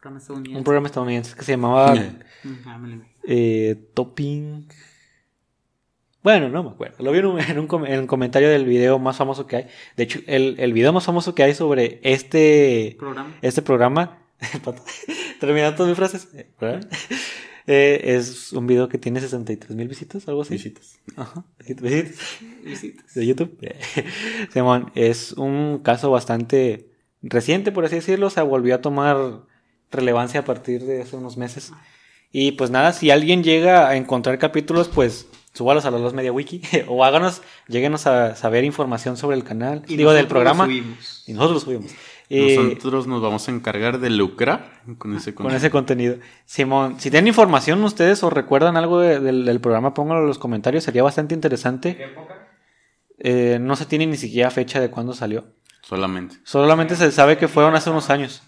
Programa 0.00 0.18
estadounidense. 0.18 0.58
un 0.58 0.64
programa 0.64 0.86
estadounidense 0.86 1.36
que 1.36 1.42
se 1.42 1.52
llamaba 1.52 1.94
eh, 3.24 3.90
Topping. 3.94 4.68
Bueno, 6.22 6.48
no 6.48 6.62
me 6.62 6.70
acuerdo. 6.70 7.02
Lo 7.02 7.12
vi 7.12 7.18
en 7.20 7.26
un, 7.26 7.40
en 7.48 7.58
un 7.58 7.86
en 7.86 7.92
el 8.00 8.06
comentario 8.06 8.48
del 8.50 8.64
video 8.64 8.98
más 8.98 9.16
famoso 9.16 9.46
que 9.46 9.56
hay. 9.56 9.66
De 9.96 10.04
hecho, 10.04 10.20
el, 10.26 10.56
el 10.58 10.72
video 10.72 10.92
más 10.92 11.04
famoso 11.04 11.34
que 11.34 11.42
hay 11.42 11.54
sobre 11.54 12.00
este, 12.02 12.96
Programa. 12.98 13.36
este 13.42 13.62
programa. 13.62 14.18
Terminando 15.40 15.76
todas 15.76 15.88
mis 15.90 15.96
frases. 15.96 16.28
eh. 16.34 16.50
Eh, 17.66 18.16
es 18.16 18.52
un 18.52 18.66
video 18.66 18.88
que 18.88 18.98
tiene 18.98 19.20
63 19.20 19.76
mil 19.76 19.86
visitas, 19.86 20.26
algo 20.26 20.42
así. 20.42 20.54
Visitas. 20.54 20.98
Ajá, 21.14 21.44
visitas 21.58 22.18
Visitas. 22.64 23.14
de 23.14 23.26
YouTube. 23.26 23.56
Simón, 24.52 24.90
es 24.96 25.32
un 25.34 25.78
caso 25.84 26.10
bastante 26.10 26.88
reciente, 27.22 27.70
por 27.70 27.84
así 27.84 27.96
decirlo. 27.96 28.26
O 28.26 28.30
sea, 28.30 28.42
volvió 28.42 28.74
a 28.74 28.80
tomar 28.80 29.42
relevancia 29.92 30.40
a 30.40 30.44
partir 30.44 30.82
de 30.84 31.02
hace 31.02 31.14
unos 31.14 31.36
meses. 31.36 31.72
Y 32.32 32.52
pues 32.52 32.70
nada, 32.70 32.92
si 32.92 33.10
alguien 33.10 33.44
llega 33.44 33.88
a 33.88 33.94
encontrar 33.96 34.38
capítulos, 34.38 34.88
pues 34.88 35.28
súbalos 35.52 35.84
a 35.84 35.90
la 35.90 35.98
Los 35.98 36.14
Media 36.14 36.32
Wiki. 36.32 36.62
o 36.88 37.04
háganos, 37.04 37.42
lleguenos 37.68 38.06
a 38.06 38.34
saber 38.36 38.64
información 38.64 39.16
sobre 39.16 39.36
el 39.36 39.44
canal. 39.44 39.82
Y 39.88 39.96
digo, 39.96 40.12
del 40.12 40.24
nosotros 40.24 40.24
lo 40.24 40.28
programa. 40.28 40.64
subimos. 40.64 41.24
Y 41.26 41.32
nosotros 41.32 41.54
lo 41.54 41.60
subimos. 41.72 41.92
Eh, 42.32 42.56
Nosotros 42.56 43.08
nos 43.08 43.20
vamos 43.20 43.48
a 43.48 43.50
encargar 43.50 43.98
de 43.98 44.08
lucrar 44.08 44.82
con 44.98 45.16
ese 45.16 45.34
con 45.34 45.50
ese 45.52 45.68
contenido. 45.68 46.16
Simón, 46.44 47.00
si 47.00 47.10
tienen 47.10 47.26
información 47.26 47.82
ustedes 47.82 48.22
o 48.22 48.30
recuerdan 48.30 48.76
algo 48.76 49.00
de- 49.00 49.18
del, 49.18 49.44
del 49.44 49.60
programa, 49.60 49.94
pónganlo 49.94 50.22
en 50.22 50.28
los 50.28 50.38
comentarios. 50.38 50.84
Sería 50.84 51.02
bastante 51.02 51.34
interesante. 51.34 51.96
¿Qué 51.96 52.04
época? 52.04 52.48
Eh, 53.18 53.58
no 53.60 53.74
se 53.74 53.84
tiene 53.84 54.06
ni 54.06 54.16
siquiera 54.16 54.50
fecha 54.52 54.80
de 54.80 54.90
cuándo 54.90 55.12
salió. 55.12 55.44
Solamente. 55.82 56.36
Solamente 56.44 56.94
se 56.94 57.10
sabe 57.10 57.36
que 57.36 57.48
fueron 57.48 57.74
hace 57.74 57.90
unos 57.90 58.10
años. 58.10 58.42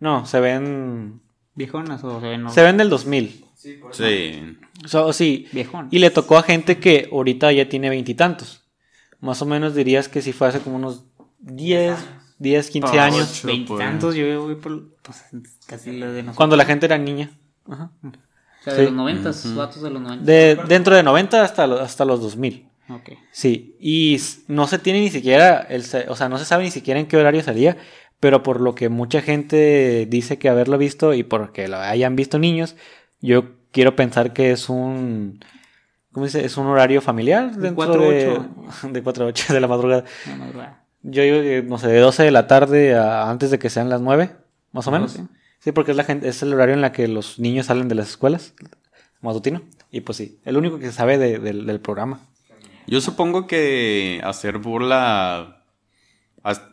No, 0.00 0.26
se 0.26 0.40
ven. 0.40 1.20
¿Viejonas 1.54 2.02
o 2.02 2.20
se 2.20 2.26
ven 2.26 2.42
no? 2.42 2.50
Se 2.50 2.62
ven 2.64 2.76
del 2.78 2.90
2000. 2.90 3.44
Sí, 3.54 3.74
por 3.74 3.92
eso. 3.92 4.02
Sí. 4.82 4.88
So, 4.88 5.12
sí. 5.12 5.46
Viejón. 5.52 5.88
Y 5.90 5.98
le 5.98 6.10
tocó 6.10 6.38
a 6.38 6.42
gente 6.42 6.78
que 6.78 7.08
ahorita 7.12 7.52
ya 7.52 7.68
tiene 7.68 7.90
veintitantos. 7.90 8.62
Más 9.20 9.42
o 9.42 9.46
menos 9.46 9.74
dirías 9.74 10.08
que 10.08 10.22
si 10.22 10.32
fue 10.32 10.48
hace 10.48 10.60
como 10.60 10.76
unos 10.76 11.04
10, 11.40 11.96
10, 12.38 12.70
15 12.70 12.98
Ah, 12.98 13.04
años. 13.04 13.42
Veintitantos, 13.44 14.14
yo 14.14 14.42
voy 14.42 14.54
por 14.54 14.94
pues, 15.02 15.22
casi 15.66 15.92
lo 15.92 16.06
de 16.06 16.22
nosotros. 16.22 16.36
Cuando 16.36 16.56
la 16.56 16.64
gente 16.64 16.86
era 16.86 16.96
niña. 16.98 17.30
Ajá. 17.68 17.90
O 18.02 18.62
sea, 18.64 18.74
Sí. 18.74 18.80
de 18.80 18.84
los 18.86 18.92
noventas, 18.94 19.54
vatos 19.54 19.82
de 19.82 19.90
los 19.90 20.02
noventas. 20.02 20.26
De, 20.26 20.58
dentro 20.68 20.94
de 20.94 21.02
90 21.02 21.42
hasta, 21.42 21.64
hasta 21.82 22.04
los 22.04 22.20
2000. 22.20 22.66
Ok. 22.90 23.10
Sí, 23.32 23.76
y 23.78 24.18
no 24.48 24.66
se 24.66 24.78
tiene 24.78 25.00
ni 25.00 25.10
siquiera, 25.10 25.60
el, 25.60 25.82
o 26.08 26.16
sea, 26.16 26.28
no 26.28 26.38
se 26.38 26.44
sabe 26.44 26.64
ni 26.64 26.70
siquiera 26.70 26.98
en 26.98 27.06
qué 27.06 27.16
horario 27.16 27.42
salía, 27.42 27.76
pero 28.18 28.42
por 28.42 28.60
lo 28.60 28.74
que 28.74 28.88
mucha 28.88 29.22
gente 29.22 30.06
dice 30.10 30.38
que 30.38 30.48
haberlo 30.48 30.76
visto 30.76 31.14
y 31.14 31.22
porque 31.22 31.68
lo 31.68 31.76
hayan 31.78 32.16
visto 32.16 32.38
niños, 32.38 32.74
yo 33.20 33.44
quiero 33.72 33.96
pensar 33.96 34.32
que 34.32 34.50
es 34.52 34.68
un, 34.68 35.44
¿cómo 36.12 36.26
dice? 36.26 36.44
Es 36.44 36.56
un 36.56 36.66
horario 36.66 37.00
familiar 37.00 37.50
De 37.54 37.62
dentro 37.62 37.76
4 37.86 38.02
a 38.02 38.06
de, 38.12 38.28
8. 38.28 38.88
de 38.92 39.02
4 39.02 39.24
a 39.24 39.28
8 39.28 39.52
de 39.54 39.60
la 39.60 39.68
madrugada. 39.68 40.04
La 40.26 40.36
madrugada. 40.36 40.84
Yo 41.02 41.22
digo 41.22 41.68
no 41.68 41.78
sé, 41.78 41.88
de 41.88 41.98
12 41.98 42.24
de 42.24 42.30
la 42.30 42.46
tarde 42.46 42.94
a 42.94 43.30
antes 43.30 43.50
de 43.50 43.58
que 43.58 43.70
sean 43.70 43.88
las 43.88 44.00
9, 44.02 44.32
más 44.72 44.86
o 44.86 44.90
menos. 44.90 45.16
Ok. 45.18 45.26
Sí, 45.60 45.72
porque 45.72 45.90
es, 45.90 45.96
la 45.96 46.04
gente, 46.04 46.28
es 46.28 46.42
el 46.42 46.52
horario 46.54 46.74
en 46.74 46.80
la 46.80 46.92
que 46.92 47.06
los 47.08 47.38
niños 47.38 47.66
salen 47.66 47.88
de 47.88 47.94
las 47.94 48.08
escuelas, 48.10 48.54
matutino. 49.20 49.62
Y 49.90 50.00
pues 50.02 50.16
sí, 50.18 50.38
el 50.44 50.56
único 50.56 50.78
que 50.78 50.86
se 50.86 50.92
sabe 50.92 51.18
de- 51.18 51.38
del- 51.38 51.66
del 51.66 51.80
programa. 51.80 52.20
Yo 52.86 53.00
supongo 53.00 53.46
que 53.46 54.20
hacer 54.24 54.58
burla. 54.58 55.62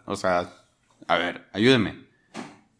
O 0.06 0.16
sea, 0.16 0.50
a 1.08 1.18
ver, 1.18 1.45
ayúdeme. 1.52 2.07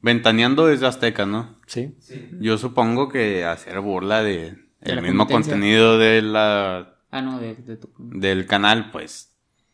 Ventaneando 0.02 0.68
desde 0.68 0.88
Azteca, 0.88 1.26
¿no? 1.26 1.56
Sí. 1.66 1.96
Sí. 2.00 2.30
Yo 2.40 2.58
supongo 2.58 3.10
que 3.10 3.46
hacer 3.46 3.80
burla 3.82 4.22
de 4.24 4.52
De 4.82 4.92
el 4.92 5.02
mismo 5.02 5.28
contenido 5.28 5.98
de 5.98 6.22
la 6.22 6.94
Ah, 7.10 7.22
no, 7.22 7.40
de, 7.40 7.56
de 7.56 7.78
tu. 7.78 7.90
del 7.98 8.46
canal, 8.46 8.92
pues 8.92 9.32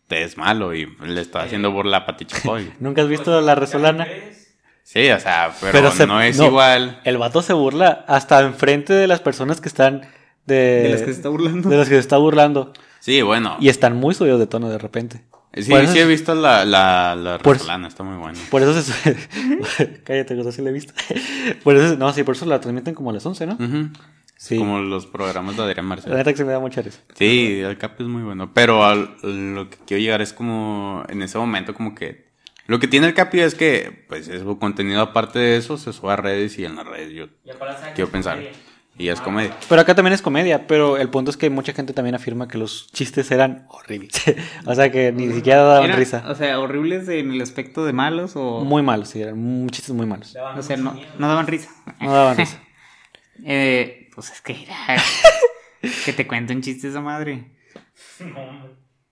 te 0.08 0.24
es 0.24 0.38
malo 0.38 0.74
y 0.76 0.86
le 1.04 1.20
está 1.22 1.42
haciendo 1.44 1.72
burla 1.72 1.98
a 1.98 2.06
Pati 2.06 2.26
Chapoy. 2.26 2.72
¿Nunca 2.80 3.02
has 3.02 3.08
visto 3.08 3.42
la 3.42 3.56
resolana? 3.56 4.08
Sí, 4.84 5.10
o 5.10 5.20
sea, 5.20 5.52
pero, 5.60 5.72
Pero 5.72 5.92
se- 5.92 6.06
no 6.08 6.22
es 6.22 6.38
no. 6.38 6.46
igual. 6.48 7.00
El 7.06 7.18
vato 7.18 7.42
se 7.42 7.54
burla 7.54 8.06
hasta 8.08 8.42
enfrente 8.42 8.94
de 8.94 9.08
las 9.08 9.20
personas 9.22 9.62
que 9.62 9.68
están 9.70 10.02
de, 10.46 10.56
De 10.84 10.90
las 10.90 11.00
que 11.02 11.06
se 11.08 11.12
está 11.14 11.30
burlando. 11.30 11.70
de 11.70 11.78
las 11.78 11.88
que 11.90 11.96
se 11.96 12.02
está 12.02 12.18
burlando. 12.18 12.74
Sí, 13.00 13.22
bueno. 13.22 13.58
Y 13.60 13.70
están 13.70 13.96
muy 13.96 14.14
subidos 14.14 14.40
de 14.40 14.48
tono 14.48 14.70
de 14.70 14.78
repente. 14.78 15.24
Sí, 15.56 15.70
Por 15.70 15.82
eso 15.82 15.94
sí 15.94 16.00
he 16.00 16.06
visto 16.06 16.34
la, 16.34 16.66
la, 16.66 17.16
la 17.16 17.38
Por- 17.38 17.58
Resolana, 17.58 17.88
está 17.88 18.04
muy 18.04 18.18
buena. 18.18 18.40
Por 18.50 18.62
eso 18.64 18.82
se... 18.82 19.16
Cállate, 20.04 20.36
que 20.36 20.52
sí 20.52 20.62
la 20.64 20.70
he 20.72 20.74
visto. 20.74 20.94
Por 21.64 21.76
eso, 21.78 21.96
no, 21.96 22.12
sí, 22.12 22.24
por 22.24 22.36
eso 22.36 22.46
la 22.46 22.60
transmiten 22.60 22.96
como 22.96 23.12
a 23.12 23.14
las 23.14 23.26
11, 23.26 23.46
¿no? 23.46 23.58
Sí. 24.36 24.58
Como 24.58 24.80
los 24.80 25.06
programas 25.06 25.56
de 25.56 25.62
Adrián 25.64 25.86
La 25.86 25.90
Marcelo. 25.90 26.16
neta 26.18 26.32
que 26.32 26.38
se 26.38 26.44
me 26.44 26.52
da 26.52 26.60
mucha 26.60 26.82
risa. 26.82 27.00
Sí, 27.14 27.60
el 27.62 27.78
cap 27.78 27.94
es 28.02 28.08
muy 28.08 28.24
bueno. 28.24 28.52
Pero 28.54 28.84
al- 28.84 29.16
lo 29.22 29.70
que 29.70 29.78
quiero 29.86 30.02
llegar 30.02 30.22
es 30.22 30.34
como 30.34 31.04
en 31.08 31.22
ese 31.22 31.38
momento 31.38 31.74
como 31.74 31.94
que 31.96 32.34
lo 32.66 32.80
que 32.80 32.88
tiene 32.88 33.08
el 33.08 33.14
capi 33.14 33.40
es 33.42 33.56
que 33.56 34.06
pues 34.10 34.28
es 34.30 34.42
su 34.42 34.58
contenido 34.58 35.02
aparte 35.02 35.38
de 35.40 35.58
eso 35.58 35.78
se 35.78 35.94
sube 35.94 36.12
a 36.14 36.16
redes 36.16 36.58
y 36.60 36.66
en 36.66 36.76
las 36.76 36.86
redes 36.88 37.14
yo 37.14 37.28
quiero 37.96 38.10
pensar. 38.10 38.40
Y 38.98 39.08
es 39.10 39.20
comedia. 39.22 39.56
Pero 39.70 39.82
acá 39.82 39.96
también 39.96 40.14
es 40.14 40.22
comedia, 40.22 40.68
pero 40.68 40.98
el 40.98 41.10
punto 41.10 41.32
es 41.32 41.38
que 41.38 41.50
mucha 41.50 41.74
gente 41.74 41.94
también 41.94 42.16
afirma 42.16 42.48
que 42.48 42.58
los 42.58 42.92
chistes 42.92 43.32
eran 43.32 43.66
horribles. 43.70 44.12
o 44.66 44.76
sea 44.76 44.92
que 44.92 45.12
ni 45.12 45.32
siquiera 45.34 45.64
daban 45.64 45.86
Era- 45.86 45.96
risa. 45.96 46.24
O 46.28 46.36
sea, 46.36 46.60
horribles 46.60 47.08
en 47.10 47.32
el 47.32 47.42
aspecto 47.42 47.86
de 47.86 47.94
malos 47.94 48.34
o. 48.36 48.64
Muy 48.64 48.82
malos, 48.84 49.10
sí, 49.10 49.22
eran 49.22 49.38
muy- 49.38 49.70
chistes 49.72 49.96
muy 49.96 50.06
malos. 50.06 50.36
O 50.56 50.62
sea, 50.62 50.78
no, 50.78 51.00
no 51.18 51.28
daban 51.28 51.48
risa. 51.48 51.70
No 52.00 52.14
daban 52.14 52.38
risa. 52.38 52.60
Eh, 53.46 54.10
pues 54.14 54.32
es 54.32 54.42
que 54.42 54.64
era. 54.64 55.02
que 56.06 56.14
te 56.14 56.28
cuento 56.28 56.54
un 56.54 56.62
chiste 56.62 56.88
esa 56.88 57.02
madre. 57.02 57.52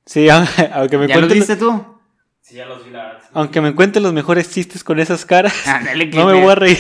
Sí, 0.06 0.30
aunque 0.74 0.98
me 0.98 1.08
¿Ya 1.08 1.16
lo 1.16 1.22
cuenten... 1.22 1.40
viste 1.40 1.56
tú? 1.56 1.91
Sí, 2.52 2.58
ya 2.58 2.66
los 2.66 2.84
vi, 2.84 2.92
la 2.92 3.04
verdad. 3.06 3.22
sí. 3.24 3.30
Aunque 3.34 3.62
me 3.62 3.74
cuenten 3.74 4.04
los 4.04 4.12
mejores 4.12 4.52
chistes 4.52 4.84
con 4.84 5.00
esas 5.00 5.26
caras, 5.26 5.54
Ándale, 5.68 6.10
que 6.10 6.18
no 6.18 6.26
me 6.26 6.34
te- 6.34 6.42
voy 6.42 6.52
a 6.52 6.56
reír. 6.56 6.78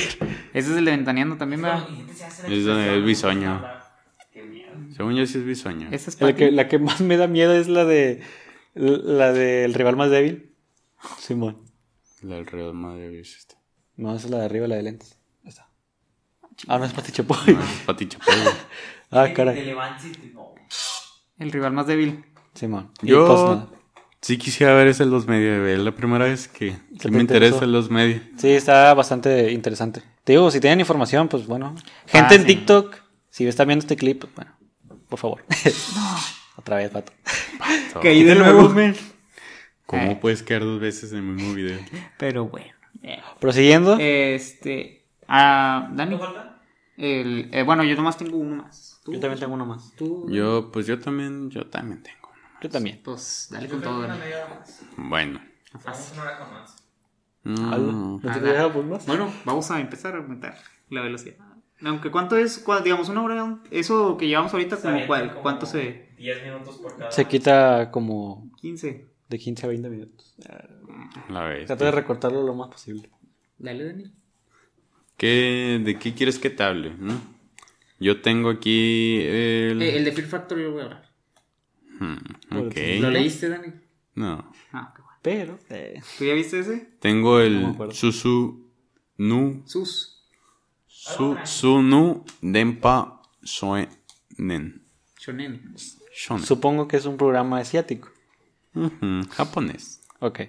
Ese 0.54 0.72
es 0.72 0.78
el 0.78 0.84
de 0.86 0.92
Ventaneando 0.92 1.38
también, 1.38 1.62
¿verdad? 1.62 1.88
Es 2.48 2.66
de- 2.66 2.98
es 2.98 3.06
bisoño. 3.06 3.64
Qué 4.34 4.44
miedo. 4.44 4.72
Según 4.96 5.16
yo 5.16 5.26
sí 5.26 5.38
es 5.38 5.46
bisoño. 5.46 5.88
Es 5.92 6.20
La 6.22 6.36
que, 6.36 6.48
ti. 6.50 6.52
la 6.52 6.68
que 6.68 6.78
más 6.80 7.00
me 7.00 7.16
da 7.16 7.28
miedo 7.28 7.54
es 7.54 7.70
la 7.70 7.86
de 7.86 8.22
la 8.74 9.32
del 9.32 9.74
rival 9.74 9.96
más 9.96 10.10
débil. 10.12 10.54
Simón. 11.18 11.58
La 12.22 12.36
del 12.36 12.46
Real 12.48 12.74
Madrid 12.74 13.20
es 13.20 13.36
este. 13.38 13.56
No, 13.96 14.16
esa 14.16 14.26
es 14.26 14.32
la 14.32 14.40
de 14.40 14.46
arriba, 14.46 14.68
la 14.68 14.76
de 14.76 14.84
lentes. 14.84 15.18
Esta. 15.44 15.68
Ah, 16.68 16.78
no 16.78 16.86
es 16.86 16.92
Pati 16.94 17.12
Chapoy. 17.12 17.38
No, 17.56 17.64
es 17.64 17.70
Pati 17.86 18.08
Chapoy. 18.08 18.36
Ah, 19.14 19.28
caray. 19.34 19.58
El 19.60 19.66
rival 21.52 21.74
más 21.74 21.88
débil. 21.88 22.24
Simón. 22.54 22.92
Y 23.02 23.08
Yo-. 23.08 23.70
Sí 24.22 24.38
quisiera 24.38 24.74
ver 24.76 24.88
ese 24.88 25.06
Los 25.06 25.28
Media, 25.28 25.60
güey. 25.60 25.74
Es 25.74 25.80
la 25.80 25.96
primera 25.96 26.26
vez 26.26 26.48
que, 26.48 26.76
me 27.10 27.22
interesa 27.22 27.66
Los 27.66 27.90
Media. 27.90 28.22
Sí, 28.38 28.50
está 28.52 28.94
bastante 28.94 29.52
interesante. 29.52 30.04
Te 30.24 30.34
digo, 30.34 30.52
si 30.52 30.60
tienen 30.60 30.80
información, 30.80 31.28
pues 31.28 31.48
bueno. 31.48 31.76
Gente 32.06 32.36
en 32.36 32.42
sí. 32.42 32.48
TikTok, 32.48 32.96
si 33.30 33.48
están 33.48 33.68
viendo 33.68 33.82
este 33.84 33.96
clip, 33.96 34.20
pues, 34.22 34.34
bueno, 34.36 34.52
por 35.10 35.18
favor. 35.18 35.44
Otra 36.56 36.78
vez, 36.78 36.92
pato. 36.92 37.12
Caí 38.02 38.24
de 38.24 38.36
nuevo. 38.36 38.72
¿Cómo 39.88 40.04
Eh. 40.04 40.18
puedes 40.22 40.44
caer 40.44 40.62
dos 40.62 40.80
veces 40.80 41.12
en 41.12 41.18
el 41.18 41.24
mismo 41.24 41.54
video? 41.56 41.80
Pero 42.20 42.46
bueno. 42.46 42.72
eh. 43.02 43.20
Prosiguiendo. 43.40 43.98
Este. 44.00 45.08
Ah, 45.28 45.90
Dani. 45.94 46.20
El, 46.98 47.50
eh, 47.52 47.64
bueno, 47.64 47.84
yo 47.84 47.96
nomás 47.96 48.18
tengo 48.18 48.38
uno 48.38 48.64
más. 48.64 49.00
¿Tú? 49.04 49.14
Yo 49.14 49.20
también 49.20 49.40
tengo 49.40 49.56
uno 49.56 49.66
más. 49.66 49.94
¿Tú? 49.98 50.28
Yo, 50.30 50.70
pues 50.72 50.86
yo 50.86 51.00
también, 51.00 51.50
yo 51.50 51.66
también 51.66 52.04
tengo. 52.04 52.21
Yo 52.62 52.70
también. 52.70 53.02
Pues 53.04 53.48
dale 53.52 53.68
Yo 53.68 53.74
con 53.74 53.82
todo, 53.82 54.00
una 54.06 54.16
media 54.16 54.46
hora 54.46 54.56
más. 54.60 54.82
Bueno. 54.98 55.42
Vamos 55.84 56.12
una 56.14 56.22
hora 56.22 56.40
con 56.40 56.54
más. 56.54 56.76
Mm, 57.44 57.56
¿No 57.56 58.20
te 58.22 58.58
Ah, 58.58 58.70
más? 58.88 59.06
Bueno, 59.08 59.34
vamos 59.46 59.72
a 59.72 59.80
empezar 59.80 60.16
a 60.16 60.20
aumentar 60.20 60.56
la 60.90 61.02
velocidad. 61.02 61.38
Aunque, 61.84 62.12
¿cuánto 62.12 62.38
es? 62.38 62.64
digamos, 62.84 63.10
una 63.10 63.24
hora. 63.24 63.60
Eso 63.72 64.18
que 64.18 64.28
llevamos 64.28 64.54
ahorita, 64.54 64.78
como 64.78 65.08
cuál? 65.08 65.30
como 65.30 65.42
¿Cuánto 65.42 65.66
se.? 65.66 66.12
10 66.18 66.44
minutos 66.44 66.78
por 66.78 66.96
cada. 66.96 67.12
Se 67.12 67.26
quita 67.26 67.90
como 67.90 68.52
15. 68.62 69.08
de 69.28 69.40
15 69.40 69.66
a 69.66 69.70
20 69.70 69.90
minutos. 69.90 70.36
la 71.30 71.46
vez. 71.46 71.66
Trata 71.66 71.86
de 71.86 71.92
recortarlo 71.92 72.44
lo 72.44 72.54
más 72.54 72.70
posible. 72.70 73.10
Dale, 73.58 73.86
Dani. 73.86 74.12
¿Qué, 75.18 75.82
¿De 75.84 75.98
qué 75.98 76.14
quieres 76.14 76.38
que 76.38 76.52
te 76.52 76.64
hable? 76.64 76.94
no? 76.98 77.20
Yo 78.00 78.22
tengo 78.22 78.50
aquí 78.50 79.18
el... 79.22 79.80
Eh, 79.82 79.98
el 79.98 80.06
de 80.06 80.12
Fear 80.12 80.28
Factory 80.28 80.64
yo 80.64 80.72
voy 80.72 80.82
a 80.82 80.84
hablar. 80.86 81.11
Hmm, 82.02 82.18
ok. 82.58 82.76
¿Lo 83.00 83.12
leíste, 83.12 83.48
Dani? 83.48 83.68
No. 84.16 84.52
Ah, 84.74 84.92
qué 84.96 85.04
bueno. 85.04 85.18
Pero, 85.22 85.60
eh, 85.70 86.02
¿Tú 86.18 86.26
ya 86.26 86.34
viste 86.34 86.60
ese? 86.60 86.90
Tengo 87.00 87.34
No 87.34 87.40
me 87.40 87.46
el 87.46 87.66
acuerdo. 87.68 87.94
Susu 87.94 88.68
Nu... 89.18 89.62
Sus. 89.68 90.24
Su, 90.88 91.38
Sunu 91.46 92.26
Denpa 92.42 93.22
Soenen. 93.44 94.84
Shonen. 95.20 95.76
Shonen. 96.12 96.46
supongo 96.46 96.88
que 96.88 96.98
es 96.98 97.06
un 97.06 97.18
programa 97.18 97.60
asiático. 97.60 98.10
Ujú, 98.74 99.28
Japonés. 99.30 100.02
Ok. 100.20 100.40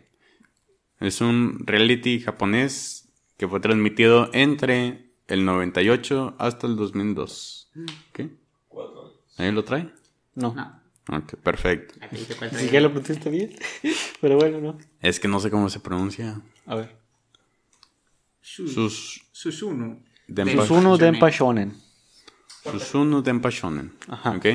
Es 1.00 1.20
un 1.20 1.66
reality 1.66 2.20
japonés 2.20 3.10
que 3.36 3.46
fue 3.46 3.60
transmitido 3.60 4.30
entre 4.32 5.10
el 5.28 5.44
98 5.44 6.34
hasta 6.38 6.66
el 6.66 6.76
2002. 6.76 7.70
¿Qué? 8.14 8.30
Cuatro. 8.68 9.20
¿Ahí 9.36 9.52
lo 9.52 9.64
trae? 9.64 9.92
No. 10.34 10.54
No. 10.54 10.81
Ok, 11.08 11.34
pusiste 11.42 11.88
Aquí 12.00 12.16
siquiera 12.56 12.88
lo 12.88 12.94
pusiste 12.94 13.28
bien. 13.28 13.50
Pero 14.20 14.36
bueno, 14.36 14.60
no. 14.60 14.78
Es 15.00 15.18
que 15.18 15.28
no 15.28 15.40
sé 15.40 15.50
cómo 15.50 15.68
se 15.68 15.80
pronuncia. 15.80 16.40
A 16.66 16.76
ver. 16.76 16.96
Sus... 18.40 19.24
Susuno. 19.32 20.02
Denpa, 20.28 20.62
Susuno 20.62 20.96
Shonen. 20.96 20.98
Denpa 20.98 21.30
Shonen. 21.30 21.76
Susunu 22.62 23.22
Denpa 23.22 23.50
Shonen. 23.50 23.92
Ajá. 24.08 24.30
Ok. 24.36 24.46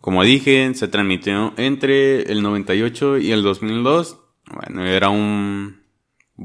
Como 0.00 0.22
dije, 0.22 0.72
se 0.74 0.88
transmitió 0.88 1.52
entre 1.56 2.22
el 2.30 2.42
98 2.42 3.18
y 3.18 3.32
el 3.32 3.42
2002. 3.42 4.18
Bueno, 4.52 4.86
era 4.86 5.08
un 5.08 5.82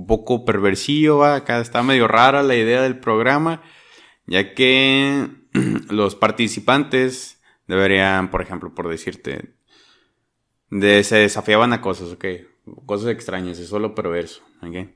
poco 0.08 0.46
perversillo, 0.46 1.20
¿va? 1.20 1.36
acá 1.36 1.60
está 1.62 1.84
medio 1.84 2.08
rara 2.08 2.44
la 2.44 2.56
idea 2.56 2.82
del 2.82 3.00
programa, 3.00 3.62
ya 4.26 4.54
que 4.54 5.30
los 5.90 6.16
participantes 6.16 7.41
deberían, 7.76 8.30
por 8.30 8.42
ejemplo, 8.42 8.74
por 8.76 8.88
decirte, 8.90 9.54
de, 10.70 11.04
se 11.04 11.18
desafiaban 11.18 11.74
a 11.74 11.82
cosas, 11.82 12.12
¿ok? 12.12 12.26
Cosas 12.86 13.10
extrañas, 13.10 13.60
es 13.60 13.68
solo 13.70 13.96
perverso, 13.96 14.42
¿ok? 14.62 14.90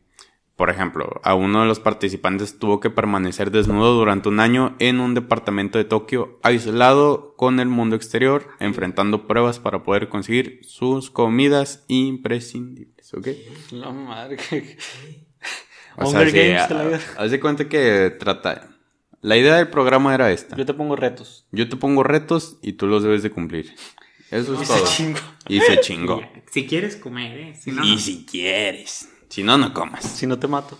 Por 0.55 0.69
ejemplo, 0.69 1.19
a 1.23 1.35
uno 1.35 1.61
de 1.61 1.67
los 1.67 1.81
participantes 1.81 2.57
tuvo 2.59 2.79
que 2.79 2.89
permanecer 2.89 3.51
desnudo 3.51 3.93
durante 3.95 4.29
un 4.29 4.39
año 4.39 4.75
en 4.79 5.01
un 5.01 5.13
departamento 5.13 5.77
de 5.77 5.83
Tokio, 5.83 6.39
aislado 6.43 7.33
con 7.35 7.59
el 7.59 7.67
mundo 7.67 7.97
exterior, 7.97 8.47
enfrentando 8.59 9.27
pruebas 9.27 9.59
para 9.59 9.83
poder 9.83 10.07
conseguir 10.07 10.59
sus 10.63 11.11
comidas 11.11 11.83
imprescindibles, 11.89 13.13
¿ok? 13.13 13.27
La 13.71 13.91
madre. 13.91 14.37
que- 14.37 14.77
O 15.97 16.07
Hunger 16.09 16.29
sí, 16.31 16.37
haz 17.17 17.31
de 17.31 17.39
cuenta 17.39 17.67
que 17.69 18.15
trata. 18.17 18.74
La 19.25 19.37
idea 19.37 19.55
del 19.55 19.69
programa 19.69 20.13
era 20.13 20.31
esta. 20.31 20.55
Yo 20.55 20.67
te 20.67 20.75
pongo 20.75 20.95
retos. 20.95 21.47
Yo 21.51 21.67
te 21.67 21.77
pongo 21.77 22.03
retos 22.03 22.57
y 22.61 22.73
tú 22.73 22.85
los 22.85 23.01
debes 23.01 23.23
de 23.23 23.31
cumplir. 23.31 23.73
Eso 24.29 24.53
es 24.53 24.67
Se 24.67 24.73
todo. 24.75 24.85
chingo. 24.85 25.19
Y 25.47 25.61
se 25.61 25.79
chingó. 25.81 26.21
Si 26.51 26.67
quieres 26.67 26.95
comer, 26.95 27.37
¿eh? 27.39 27.55
Si 27.59 27.71
no, 27.71 27.83
Y 27.83 27.93
no. 27.93 27.97
si 27.97 28.23
quieres. 28.23 29.09
Si 29.29 29.41
no, 29.41 29.57
no 29.57 29.73
comas. 29.73 30.03
Si 30.05 30.27
no 30.27 30.37
te 30.37 30.47
mato. 30.47 30.77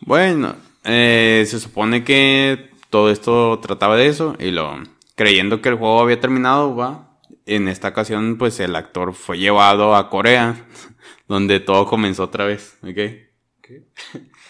Bueno, 0.00 0.56
eh, 0.82 1.44
se 1.46 1.60
supone 1.60 2.02
que 2.02 2.70
todo 2.90 3.12
esto 3.12 3.60
trataba 3.62 3.96
de 3.96 4.08
eso 4.08 4.34
y 4.40 4.50
lo 4.50 4.82
creyendo 5.14 5.62
que 5.62 5.68
el 5.68 5.76
juego 5.76 6.00
había 6.00 6.18
terminado, 6.18 6.74
va. 6.74 7.16
En 7.46 7.68
esta 7.68 7.88
ocasión, 7.88 8.38
pues 8.38 8.58
el 8.58 8.74
actor 8.74 9.14
fue 9.14 9.38
llevado 9.38 9.94
a 9.94 10.10
Corea, 10.10 10.66
donde 11.28 11.60
todo 11.60 11.86
comenzó 11.86 12.24
otra 12.24 12.44
vez, 12.44 12.76
¿ok? 12.82 12.98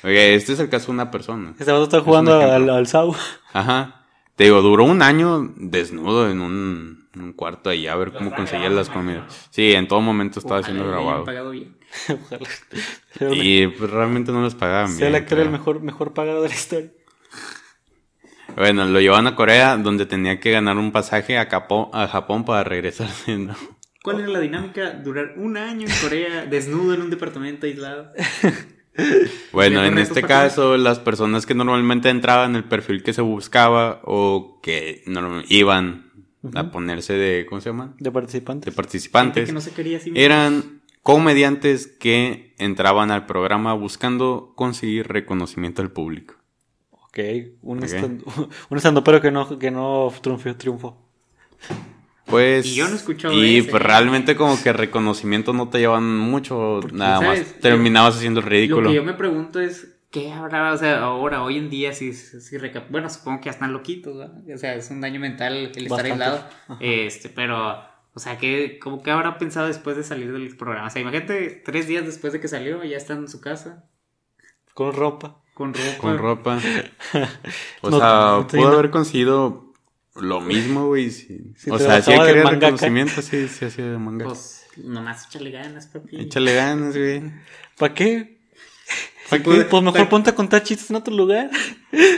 Oye, 0.02 0.34
este 0.34 0.52
es 0.54 0.60
el 0.60 0.68
caso 0.68 0.86
de 0.86 0.92
una 0.92 1.10
persona. 1.10 1.50
Este 1.58 1.70
vato 1.70 1.84
está 1.84 2.00
jugando 2.00 2.38
al, 2.40 2.68
al 2.70 2.86
SAU. 2.86 3.14
Ajá. 3.52 4.06
Te 4.36 4.44
digo, 4.44 4.62
duró 4.62 4.84
un 4.84 5.02
año 5.02 5.52
desnudo 5.56 6.30
en 6.30 6.40
un, 6.40 7.08
en 7.14 7.20
un 7.20 7.32
cuarto 7.34 7.68
ahí 7.68 7.86
a 7.86 7.94
ver 7.96 8.12
cómo 8.12 8.34
conseguía 8.34 8.70
las 8.70 8.88
comidas. 8.88 9.48
Sí, 9.50 9.72
en 9.72 9.86
todo 9.86 10.00
momento 10.00 10.38
estaba 10.38 10.60
Ojalá 10.60 10.72
siendo 10.74 10.90
grabado. 10.90 11.24
pagado 11.24 11.50
bien. 11.50 11.76
Ojalá. 12.08 12.48
Sea 13.18 13.28
Y 13.34 13.66
pues 13.66 13.90
realmente 13.90 14.32
no 14.32 14.42
les 14.42 14.54
pagaban 14.54 14.88
sea 14.88 14.96
bien. 14.96 15.08
el 15.08 15.14
actor 15.16 15.38
el 15.40 15.50
mejor, 15.50 15.82
mejor 15.82 16.14
pagado 16.14 16.42
de 16.42 16.48
la 16.48 16.54
historia. 16.54 16.90
Bueno, 18.56 18.84
lo 18.86 18.98
llevan 19.00 19.26
a 19.26 19.36
Corea, 19.36 19.76
donde 19.76 20.06
tenía 20.06 20.40
que 20.40 20.50
ganar 20.50 20.76
un 20.78 20.90
pasaje 20.90 21.38
a, 21.38 21.48
Capo- 21.48 21.90
a 21.92 22.08
Japón 22.08 22.44
para 22.44 22.64
regresar. 22.64 23.08
¿no? 23.28 23.54
¿Cuál 24.02 24.20
era 24.20 24.28
la 24.28 24.40
dinámica? 24.40 24.90
Durar 24.92 25.34
un 25.36 25.56
año 25.58 25.86
en 25.86 25.94
Corea, 26.02 26.46
desnudo 26.46 26.94
en 26.94 27.02
un 27.02 27.10
departamento 27.10 27.66
aislado. 27.66 28.12
Bueno, 29.52 29.80
¿Tenía 29.82 29.86
en 29.92 29.98
este 29.98 30.22
caso, 30.22 30.76
las 30.76 30.98
personas 31.00 31.46
que 31.46 31.54
normalmente 31.54 32.08
entraban, 32.08 32.54
el 32.56 32.64
perfil 32.64 33.02
que 33.02 33.12
se 33.12 33.22
buscaba 33.22 34.00
o 34.04 34.60
que 34.62 35.02
iban 35.48 36.10
a 36.54 36.70
ponerse 36.70 37.14
de, 37.14 37.46
¿cómo 37.46 37.60
se 37.60 37.70
llama? 37.70 37.94
De 37.98 38.04
De 38.04 38.12
participantes. 38.12 38.64
Gente 38.66 38.76
participantes. 38.76 39.46
que 39.46 39.52
no 39.52 39.60
se 39.60 39.72
quería 39.72 39.98
a 39.98 40.00
sí 40.00 40.10
mismo. 40.10 40.24
eran 40.24 40.80
comediantes 41.02 41.86
que 41.86 42.54
entraban 42.58 43.10
al 43.10 43.26
programa 43.26 43.74
buscando 43.74 44.52
conseguir 44.56 45.08
reconocimiento 45.08 45.82
del 45.82 45.90
público. 45.90 46.34
Ok. 46.90 47.18
Un, 47.62 47.78
Ok. 47.78 47.84
stand- 47.84 48.24
un 48.70 48.76
estandopero 48.76 49.20
que 49.20 49.30
no, 49.30 49.58
que 49.58 49.70
no 49.70 50.12
triunfó. 50.22 50.54
triunfó. 50.56 51.06
Pues. 52.30 52.66
Y 52.66 52.74
yo 52.76 52.86
no 52.88 52.94
he 52.94 52.96
escuchado 52.96 53.34
Y 53.34 53.58
ese. 53.58 53.70
pues 53.70 53.82
realmente, 53.82 54.36
como 54.36 54.60
que 54.62 54.72
reconocimiento 54.72 55.52
no 55.52 55.68
te 55.68 55.78
llevan 55.78 56.16
mucho, 56.18 56.80
nada 56.92 57.20
¿sabes? 57.20 57.52
más. 57.52 57.60
Terminabas 57.60 58.16
haciendo 58.16 58.40
el 58.40 58.46
Lo 58.46 58.50
ridículo. 58.50 58.88
que 58.90 58.94
yo 58.94 59.02
me 59.04 59.14
pregunto 59.14 59.60
es, 59.60 59.96
¿qué 60.10 60.32
habrá? 60.32 60.72
O 60.72 60.76
sea, 60.76 61.00
ahora, 61.00 61.42
hoy 61.42 61.58
en 61.58 61.70
día, 61.70 61.92
si, 61.92 62.12
si 62.12 62.56
bueno, 62.90 63.08
supongo 63.10 63.40
que 63.40 63.46
ya 63.46 63.50
están 63.52 63.72
loquitos, 63.72 64.16
¿verdad? 64.16 64.36
O 64.54 64.58
sea, 64.58 64.74
es 64.74 64.90
un 64.90 65.00
daño 65.00 65.20
mental 65.20 65.54
el 65.56 65.66
estar 65.86 65.88
Bastante. 65.88 66.12
aislado. 66.12 66.44
Este, 66.80 67.28
pero, 67.28 67.78
o 68.14 68.18
sea, 68.18 68.38
¿qué, 68.38 68.78
como 68.80 69.02
que 69.02 69.10
habrá 69.10 69.38
pensado 69.38 69.66
después 69.66 69.96
de 69.96 70.02
salir 70.04 70.32
del 70.32 70.56
programa? 70.56 70.88
O 70.88 70.90
sea, 70.90 71.02
imagínate, 71.02 71.62
tres 71.64 71.86
días 71.86 72.04
después 72.06 72.32
de 72.32 72.40
que 72.40 72.48
salió, 72.48 72.82
ya 72.84 72.96
está 72.96 73.12
en 73.14 73.28
su 73.28 73.40
casa, 73.40 73.84
Con 74.74 74.92
ropa. 74.92 75.36
con 75.54 75.74
ropa. 75.74 75.98
Con 75.98 76.18
ropa. 76.18 76.58
O 77.82 77.90
No, 77.90 77.98
sea, 77.98 78.46
pudo 78.48 78.70
no. 78.70 78.76
haber 78.78 78.90
conseguido 78.90 79.69
lo 80.22 80.40
mismo, 80.40 80.86
güey. 80.86 81.10
sí. 81.10 81.38
Si 81.56 81.70
o 81.70 81.78
sea, 81.78 82.00
de 82.00 82.02
quería 82.02 82.44
reconocimiento, 82.44 83.22
sí, 83.22 83.48
sí 83.48 83.64
hacía 83.64 83.86
de 83.86 83.98
manga. 83.98 84.24
Pues, 84.26 84.66
nomás 84.76 85.26
échale 85.26 85.50
ganas, 85.50 85.86
papi. 85.86 86.20
Échale 86.20 86.54
ganas, 86.54 86.96
güey. 86.96 87.22
¿Para 87.78 87.94
qué? 87.94 88.38
¿Para 89.28 89.42
Pues, 89.44 89.58
qué? 89.58 89.64
pues 89.66 89.82
mejor 89.84 90.00
pa- 90.02 90.08
ponte 90.08 90.30
a 90.30 90.34
contar 90.34 90.62
chistes 90.64 90.90
en 90.90 90.96
otro 90.96 91.14
lugar. 91.14 91.50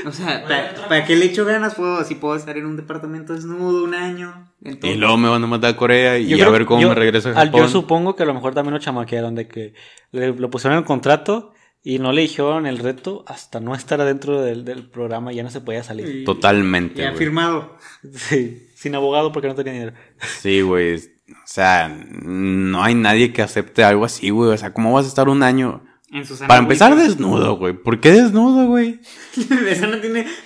O 0.06 0.12
sea, 0.12 0.42
¿para, 0.44 0.74
para 0.88 1.04
qué 1.04 1.14
le 1.14 1.26
echo 1.26 1.44
ganas? 1.44 1.74
Puedo, 1.74 2.02
si 2.04 2.14
puedo 2.14 2.36
estar 2.36 2.56
en 2.56 2.64
un 2.64 2.76
departamento 2.76 3.34
desnudo 3.34 3.84
un 3.84 3.94
año. 3.94 4.50
Y 4.62 4.94
luego 4.94 5.16
me 5.18 5.28
van 5.28 5.44
a 5.44 5.46
mandar 5.46 5.72
a 5.72 5.76
Corea 5.76 6.18
y 6.18 6.28
Yo 6.28 6.46
a 6.46 6.50
ver 6.50 6.64
cómo 6.64 6.80
yo- 6.80 6.88
me 6.88 6.94
regreso 6.94 7.28
a 7.28 7.32
al- 7.32 7.48
Japón. 7.48 7.60
Yo 7.60 7.68
supongo 7.68 8.16
que 8.16 8.22
a 8.22 8.26
lo 8.26 8.32
mejor 8.34 8.54
también 8.54 8.72
lo 8.74 8.80
chamaquearon 8.80 9.34
de 9.34 9.46
que 9.46 9.74
le, 10.12 10.32
lo 10.34 10.48
pusieron 10.50 10.76
en 10.76 10.80
el 10.80 10.86
contrato 10.86 11.52
y 11.84 11.98
no 11.98 12.12
le 12.12 12.22
dijeron 12.22 12.66
el 12.66 12.78
reto 12.78 13.24
hasta 13.26 13.58
no 13.60 13.74
estar 13.74 14.00
adentro 14.00 14.40
del, 14.40 14.64
del 14.64 14.88
programa 14.88 15.32
y 15.32 15.36
ya 15.36 15.42
no 15.42 15.50
se 15.50 15.60
podía 15.60 15.82
salir. 15.82 16.08
y- 16.08 16.24
Totalmente, 16.24 17.02
Ya 17.02 17.12
firmado. 17.14 17.76
Sí, 18.14 18.68
sin 18.74 18.94
abogado 18.94 19.32
porque 19.32 19.48
no 19.48 19.54
tenía 19.54 19.72
dinero. 19.72 19.92
Sí, 20.40 20.60
güey. 20.60 20.96
O 20.96 21.46
sea, 21.46 21.88
no 21.88 22.82
hay 22.84 22.94
nadie 22.94 23.32
que 23.32 23.42
acepte 23.42 23.82
algo 23.84 24.04
así, 24.04 24.30
güey. 24.30 24.50
O 24.52 24.56
sea, 24.56 24.72
¿cómo 24.72 24.92
vas 24.92 25.06
a 25.06 25.08
estar 25.08 25.28
un 25.28 25.42
año? 25.42 25.84
En 26.12 26.24
Para 26.46 26.60
empezar, 26.60 26.94
desnudo, 26.94 27.56
güey. 27.56 27.72
¿Por 27.72 27.98
qué 28.00 28.10
desnudo, 28.12 28.66
güey? 28.66 29.00
Eso 29.68 29.86
no 29.86 29.98
tiene. 29.98 30.26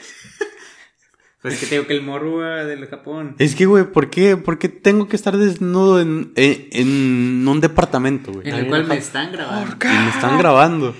Pues 1.43 1.61
que 1.61 1.66
te 1.66 1.74
digo 1.76 1.87
que 1.87 1.95
el 1.95 2.03
morro 2.03 2.41
del 2.64 2.87
Japón. 2.89 3.37
Es 3.39 3.55
que, 3.55 3.66
güey, 3.66 3.84
¿por 3.84 4.11
qué, 4.11 4.37
¿por 4.37 4.59
qué 4.59 4.68
tengo 4.68 5.07
que 5.07 5.14
estar 5.14 5.37
desnudo 5.37 6.01
en, 6.01 6.32
en, 6.34 6.68
en 6.72 7.47
un 7.47 7.61
departamento, 7.61 8.32
güey? 8.32 8.49
En 8.49 8.55
Y 8.57 8.59
el 8.61 8.66
cual 8.66 8.87
me 8.87 8.97
están 8.97 9.30
grabando. 9.30 9.76
me 9.87 10.09
están 10.09 10.39
grabando. 10.39 10.95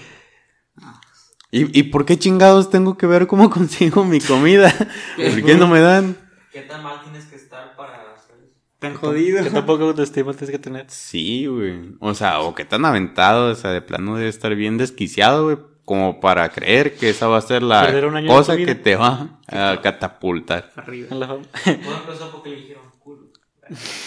¿Y, 1.57 1.81
¿Y 1.81 1.83
por 1.85 2.05
qué 2.05 2.19
chingados 2.19 2.69
tengo 2.69 2.99
que 2.99 3.07
ver 3.07 3.27
cómo 3.27 3.49
consigo 3.59 4.05
mi 4.05 4.21
comida? 4.21 4.71
¿Por 5.17 5.43
qué 5.43 5.55
no 5.55 5.67
me 5.67 5.81
dan? 5.81 6.17
¿Qué 6.53 6.61
tan 6.63 6.83
mal 6.83 7.01
tienes 7.03 7.25
que 7.25 7.37
estar 7.37 7.75
para 7.77 7.95
hacer 8.15 8.37
eso? 8.43 8.53
Tan 8.79 8.95
jodido. 8.95 9.43
Que 9.43 9.51
tampoco 9.51 9.85
autoestima 9.85 10.33
tienes 10.33 10.51
que 10.51 10.59
tener. 10.59 10.85
Sí, 10.89 11.47
güey. 11.47 11.95
O 12.01 12.13
sea, 12.15 12.41
o 12.41 12.55
qué 12.55 12.67
tan 12.67 12.85
aventado, 12.85 13.53
o 13.53 13.55
sea, 13.55 13.71
de 13.71 13.81
plano 13.81 14.17
debe 14.17 14.29
estar 14.29 14.55
bien 14.55 14.77
desquiciado, 14.77 15.45
güey, 15.45 15.57
como 15.87 16.21
para 16.21 16.51
creer 16.51 16.95
que 16.95 17.09
esa 17.09 17.27
va 17.27 17.39
a 17.39 17.43
ser 17.43 17.63
la 17.63 17.91
cosa 18.27 18.57
que 18.57 18.75
te 18.75 18.97
va 18.97 19.41
a 19.49 19.81
catapultar. 19.81 20.73
Arriba. 20.77 21.09
En 21.11 21.21
la 21.21 21.27
fama. 21.27 21.43
Porque 22.33 22.51
le 22.51 22.57
dijeron 22.57 22.83
culo. 22.99 23.33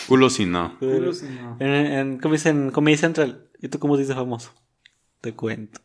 Culo 0.07 0.29
si 0.29 0.45
no. 0.45 0.77
Culo, 0.77 1.13
si 1.13 1.25
no. 1.25 1.57
En, 1.59 1.69
en, 1.69 2.19
¿cómo 2.19 2.33
dicen? 2.33 2.69
Comedy 2.69 2.97
Central. 2.97 3.47
¿Y 3.59 3.69
tú 3.69 3.79
cómo 3.79 3.97
dices 3.97 4.15
famoso? 4.15 4.51
Te 5.21 5.33
cuento. 5.33 5.81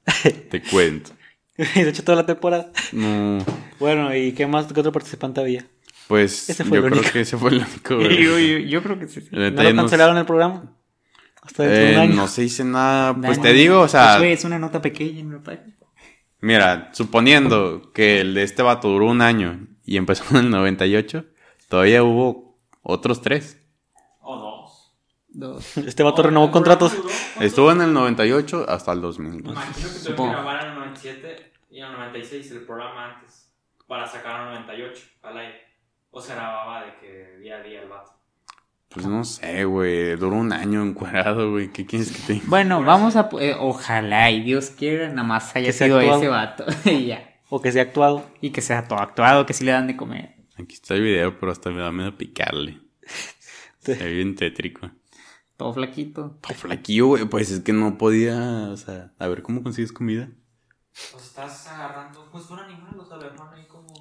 Te 0.50 0.62
cuento. 0.62 1.10
de 1.74 1.88
hecho, 1.88 2.02
toda 2.04 2.16
la 2.16 2.26
temporada. 2.26 2.70
No. 2.92 3.38
Bueno, 3.78 4.14
¿y 4.16 4.32
qué 4.32 4.46
más? 4.46 4.72
¿Qué 4.72 4.80
otro 4.80 4.92
participante 4.92 5.40
había? 5.40 5.66
Pues 6.08 6.50
Ese 6.50 6.64
fue 6.64 6.78
yo 6.78 6.84
el 6.84 6.90
creo 6.90 7.00
único. 7.00 7.12
que 7.12 7.20
ese 7.22 7.36
fue 7.38 7.50
el 7.50 7.56
único, 7.58 7.94
Yo, 8.00 8.32
güey. 8.32 8.62
yo, 8.62 8.68
yo 8.68 8.82
creo 8.82 8.98
que 8.98 9.08
sí. 9.08 9.20
sí. 9.22 9.28
¿No 9.32 9.50
lo 9.50 9.74
cancelaron 9.76 10.16
el 10.18 10.26
programa? 10.26 10.76
Hasta 11.42 11.62
dentro 11.64 11.78
de 11.84 11.90
un 11.92 11.96
Eh, 11.96 12.00
año. 12.00 12.14
no 12.14 12.28
se 12.28 12.42
dice 12.42 12.64
nada. 12.64 13.14
Pues 13.14 13.40
te 13.40 13.52
digo, 13.52 13.80
o 13.80 13.88
sea, 13.88 14.16
Pues, 14.18 14.38
es 14.40 14.44
una 14.44 14.58
nota 14.58 14.80
pequeña, 14.82 15.40
parece. 15.42 15.74
mira, 16.40 16.90
suponiendo 16.92 17.90
que 17.92 18.20
el 18.20 18.34
de 18.34 18.42
este 18.42 18.62
vato 18.62 18.88
duró 18.88 19.06
un 19.06 19.22
año 19.22 19.66
y 19.84 19.96
empezó 19.96 20.24
en 20.38 20.44
el 20.46 20.50
98, 20.50 21.24
todavía 21.68 22.02
hubo 22.02 22.58
otros 22.82 23.20
tres. 23.22 23.58
Dos. 25.34 25.76
Este 25.78 26.02
vato 26.02 26.22
renovó 26.22 26.50
contratos. 26.50 26.96
Estuvo 27.40 27.72
en 27.72 27.80
el 27.82 27.92
98 27.92 28.66
hasta 28.68 28.92
el 28.92 29.00
2000. 29.00 29.40
Imagino 29.40 29.74
que 29.74 29.98
tuve 29.98 30.16
que 30.16 30.30
grabar 30.30 30.64
en 30.64 30.70
el 30.70 30.78
97 30.78 31.52
y 31.70 31.80
en 31.80 31.86
el 31.86 31.92
96 31.92 32.50
el 32.52 32.60
programa 32.62 33.14
antes 33.16 33.52
para 33.86 34.06
sacar 34.06 34.40
el 34.42 34.54
98 34.54 35.02
al 35.22 35.38
aire. 35.38 35.60
O 36.10 36.20
se 36.20 36.34
grababa 36.34 36.84
de 36.84 36.94
que 37.00 37.36
día 37.38 37.56
a 37.56 37.62
día 37.62 37.82
el 37.82 37.88
vato. 37.88 38.12
Pues 38.90 39.06
no 39.06 39.24
sé, 39.24 39.64
güey. 39.64 40.14
Duró 40.14 40.36
un 40.36 40.52
año 40.52 40.84
encuerado, 40.84 41.50
güey. 41.50 41.72
¿Qué 41.72 41.84
quieres 41.84 42.12
que 42.12 42.22
te 42.22 42.32
diga? 42.34 42.44
Bueno, 42.46 42.84
vamos 42.84 43.16
a. 43.16 43.28
eh, 43.40 43.56
ojalá 43.58 44.30
y 44.30 44.40
Dios 44.42 44.70
quiera, 44.70 45.08
nada 45.08 45.24
más 45.24 45.56
haya 45.56 45.72
sido 45.72 45.98
actuado. 45.98 46.20
ese 46.20 46.28
vato. 46.28 46.64
y 46.88 47.06
ya. 47.06 47.40
O 47.48 47.60
que 47.60 47.72
sea 47.72 47.82
actuado. 47.82 48.24
Y 48.40 48.50
que 48.50 48.60
sea 48.60 48.86
todo 48.86 49.00
actuado, 49.00 49.46
que 49.46 49.52
sí 49.52 49.64
le 49.64 49.72
dan 49.72 49.88
de 49.88 49.96
comer. 49.96 50.36
Aquí 50.56 50.74
está 50.74 50.94
el 50.94 51.02
video, 51.02 51.36
pero 51.40 51.50
hasta 51.50 51.70
me 51.70 51.80
da 51.80 51.90
miedo 51.90 52.16
picarle. 52.16 52.78
Se 53.80 53.94
ve 53.96 54.12
bien 54.12 54.36
tétrico. 54.36 54.90
Todo 55.56 55.72
flaquito. 55.72 56.36
Todo 56.40 56.54
flaquillo, 56.54 57.06
güey. 57.06 57.24
Pues 57.26 57.50
es 57.50 57.60
que 57.60 57.72
no 57.72 57.96
podía, 57.98 58.68
o 58.70 58.76
sea, 58.76 59.12
a 59.18 59.28
ver 59.28 59.42
cómo 59.42 59.62
consigues 59.62 59.92
comida. 59.92 60.28
Pues 61.12 61.24
estás 61.24 61.66
agarrando, 61.68 62.28
pues 62.30 62.48
un 62.50 62.58
animal, 62.60 62.94
o 62.98 63.04
sea, 63.06 63.16
lo 63.16 63.24
dejaron 63.30 63.54
ahí 63.54 63.66
como. 63.66 63.92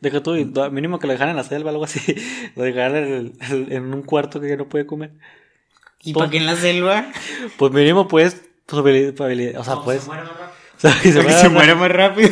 Deja 0.00 0.22
tú, 0.22 0.32
mínimo 0.70 0.98
que 0.98 1.06
lo 1.06 1.12
dejaran 1.12 1.30
en 1.30 1.36
la 1.36 1.44
selva 1.44 1.70
o 1.70 1.72
algo 1.72 1.84
así. 1.84 2.00
Lo 2.56 2.62
dejaran 2.64 2.96
en, 2.96 3.32
el- 3.50 3.72
en 3.72 3.94
un 3.94 4.02
cuarto 4.02 4.40
que 4.40 4.48
ya 4.48 4.56
no 4.56 4.68
puede 4.68 4.86
comer. 4.86 5.14
¿Y 6.02 6.12
Pon- 6.12 6.20
para 6.22 6.30
qué 6.30 6.36
en 6.38 6.46
la 6.46 6.56
selva? 6.56 7.06
Pues 7.58 7.72
mínimo 7.72 8.06
puedes. 8.08 8.42
probabilidad- 8.66 9.56
O 9.58 9.64
sea, 9.64 9.74
no, 9.76 9.84
puedes. 9.84 10.02
se 10.02 10.08
muere 10.08 10.24
más 10.24 10.36
rápido. 10.36 10.48
o 10.76 10.80
sea, 10.80 11.00
que 11.00 11.12
se 11.12 11.22
Para 11.22 11.22
que 11.22 11.22
muera 11.22 11.40
se 11.40 11.48
muera 11.48 11.74
más 11.74 11.90
rápido. 11.92 12.30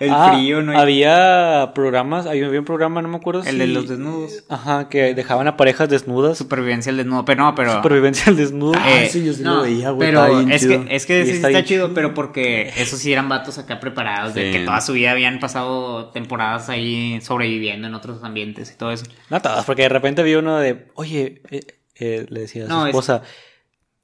El 0.00 0.10
Ah, 0.12 0.32
frío, 0.32 0.62
¿no? 0.62 0.76
Había 0.78 1.72
programas, 1.74 2.26
había 2.26 2.46
había 2.46 2.58
un 2.58 2.64
programa, 2.64 3.02
no 3.02 3.08
me 3.08 3.18
acuerdo 3.18 3.42
El 3.42 3.48
si- 3.48 3.58
de 3.58 3.66
los 3.66 3.86
desnudos. 3.88 4.44
Ajá, 4.48 4.88
que 4.88 5.14
dejaban 5.14 5.46
a 5.46 5.56
parejas 5.58 5.88
desnudas. 5.90 6.38
Supervivencia 6.38 6.90
al 6.90 6.96
desnudo. 6.96 7.24
Pero 7.26 7.44
no, 7.44 7.54
pero. 7.54 7.74
Supervivencia 7.74 8.24
al 8.30 8.36
desnudo. 8.36 8.72
Eh, 8.88 9.08
sí, 9.12 9.24
yo 9.24 9.34
sí 9.34 9.42
no, 9.42 9.56
lo 9.56 9.62
veía, 9.62 9.90
güey, 9.90 10.08
Pero 10.08 10.40
es 10.40 10.62
chido. 10.62 10.84
que, 10.86 10.96
es 10.96 11.04
que 11.06 11.26
sí 11.26 11.32
está 11.32 11.62
chido, 11.64 11.92
pero 11.94 12.14
porque 12.14 12.72
esos 12.78 12.98
sí 12.98 13.12
eran 13.12 13.28
vatos 13.28 13.58
acá 13.58 13.78
preparados, 13.78 14.32
de 14.34 14.50
que 14.50 14.60
toda 14.64 14.80
su 14.80 14.94
vida 14.94 15.10
habían 15.10 15.38
pasado 15.38 16.08
temporadas 16.10 16.70
ahí 16.70 17.20
sobreviviendo 17.20 17.86
en 17.86 17.94
otros 17.94 18.24
ambientes 18.24 18.72
y 18.74 18.78
todo 18.78 18.90
eso. 18.92 19.04
No 19.28 19.40
todas, 19.42 19.64
porque 19.66 19.82
de 19.82 19.90
repente 19.90 20.22
vi 20.22 20.34
uno 20.34 20.56
de, 20.58 20.86
oye, 20.94 21.42
eh, 21.50 21.60
eh, 21.96 22.26
le 22.30 22.40
decía 22.40 22.64
a 22.64 22.66
su 22.68 22.72
No, 22.72 22.86
es- 22.86 22.90
esposa, 22.90 23.22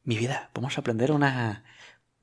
mi 0.05 0.19
vida, 0.19 0.51
vamos 0.55 0.77
a 0.77 0.81
aprender 0.83 1.11
una, 1.11 1.65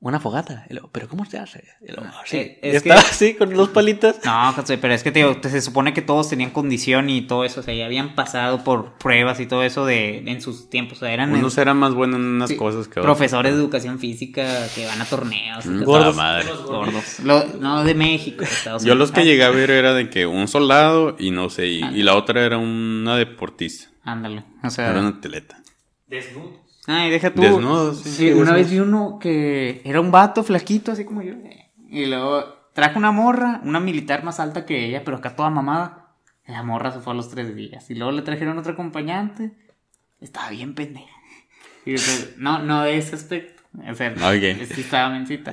una 0.08 0.20
fogata. 0.20 0.66
Y 0.70 0.74
luego, 0.74 0.90
¿Pero 0.92 1.08
cómo 1.08 1.24
se 1.24 1.38
hace? 1.38 1.64
Y 1.80 1.86
luego, 1.92 2.04
Ah, 2.06 2.22
"Sí". 2.26 2.36
eh, 2.36 2.60
Y 2.62 2.76
estaba 2.76 3.00
que- 3.00 3.06
así, 3.08 3.34
con 3.34 3.52
los 3.56 3.70
palitos. 3.70 4.16
No, 4.24 4.54
pero 4.80 4.92
es 4.94 5.02
que 5.02 5.10
te 5.10 5.20
digo, 5.20 5.36
te- 5.38 5.48
se 5.50 5.60
supone 5.60 5.92
que 5.94 6.02
todos 6.02 6.28
tenían 6.28 6.50
condición 6.50 7.08
y 7.10 7.22
todo 7.22 7.44
eso, 7.44 7.60
o 7.60 7.62
sea, 7.62 7.74
ya 7.74 7.86
habían 7.86 8.14
pasado 8.14 8.62
por 8.64 8.92
pruebas 8.98 9.40
y 9.40 9.46
todo 9.46 9.62
eso 9.64 9.86
de 9.86 10.18
en 10.30 10.40
sus 10.40 10.68
tiempos, 10.70 10.98
o 10.98 11.00
sea, 11.00 11.12
eran 11.12 11.32
Unos 11.32 11.56
eran 11.58 11.76
más 11.78 11.94
buenos 11.94 12.16
en 12.20 12.26
unas 12.26 12.50
sí, 12.50 12.56
cosas 12.56 12.86
que 12.86 13.00
otros. 13.00 13.16
profesores 13.16 13.52
de 13.54 13.58
educación 13.58 13.98
física 13.98 14.66
que 14.74 14.86
van 14.86 15.00
a 15.00 15.04
torneos. 15.04 15.66
Mm. 15.66 15.82
Gordos. 15.84 16.16
la 16.16 16.22
madre. 16.22 16.44
Los 16.48 16.62
Gordos. 16.64 17.20
Lo- 17.20 17.46
no, 17.60 17.82
de 17.84 17.94
México, 17.94 18.38
de 18.44 18.44
Estados 18.44 18.82
Yo 18.84 18.92
Unidos. 18.92 18.98
los 19.10 19.12
que 19.12 19.24
llegué 19.24 19.44
a 19.44 19.50
ver 19.50 19.70
era 19.70 19.94
de 19.94 20.10
que 20.10 20.26
un 20.26 20.48
soldado 20.48 21.16
y 21.18 21.30
no 21.30 21.50
sé, 21.50 21.66
y, 21.66 21.82
y 21.82 22.02
la 22.02 22.14
otra 22.14 22.44
era 22.44 22.58
una 22.58 23.16
deportista. 23.16 23.90
Ándale, 24.02 24.44
o 24.62 24.68
sea... 24.70 24.90
Era 24.90 25.00
una 25.00 25.08
atleta. 25.08 25.62
Desnudos. 26.06 26.60
Ay, 26.86 27.10
deja 27.10 27.32
tú. 27.32 27.42
Desnudos, 27.42 28.00
sí. 28.00 28.10
Sí, 28.10 28.32
una 28.32 28.52
vez 28.52 28.70
vi 28.70 28.78
uno 28.78 29.18
que 29.20 29.80
era 29.84 30.00
un 30.00 30.10
vato 30.10 30.42
flaquito, 30.44 30.92
así 30.92 31.04
como 31.04 31.22
yo. 31.22 31.34
Y 31.88 32.06
luego 32.06 32.44
trajo 32.74 32.98
una 32.98 33.10
morra, 33.12 33.60
una 33.64 33.80
militar 33.80 34.24
más 34.24 34.40
alta 34.40 34.66
que 34.66 34.86
ella, 34.86 35.02
pero 35.04 35.16
acá 35.18 35.34
toda 35.36 35.50
mamada. 35.50 36.00
La 36.46 36.62
morra 36.62 36.90
se 36.92 37.00
fue 37.00 37.14
a 37.14 37.16
los 37.16 37.30
tres 37.30 37.54
días. 37.56 37.90
Y 37.90 37.94
luego 37.94 38.12
le 38.12 38.20
trajeron 38.22 38.58
otra 38.58 38.72
acompañante. 38.72 39.52
Estaba 40.20 40.50
bien 40.50 40.74
pendeja. 40.74 41.08
Y, 41.86 41.94
o 41.94 41.98
sea, 41.98 42.26
no, 42.36 42.58
no 42.60 42.82
de 42.82 42.98
ese 42.98 43.14
aspecto. 43.14 43.62
O 43.90 43.94
sea, 43.94 44.10
Ok. 44.12 44.66
sí 44.74 44.80
estaba 44.82 45.08
mencita. 45.10 45.52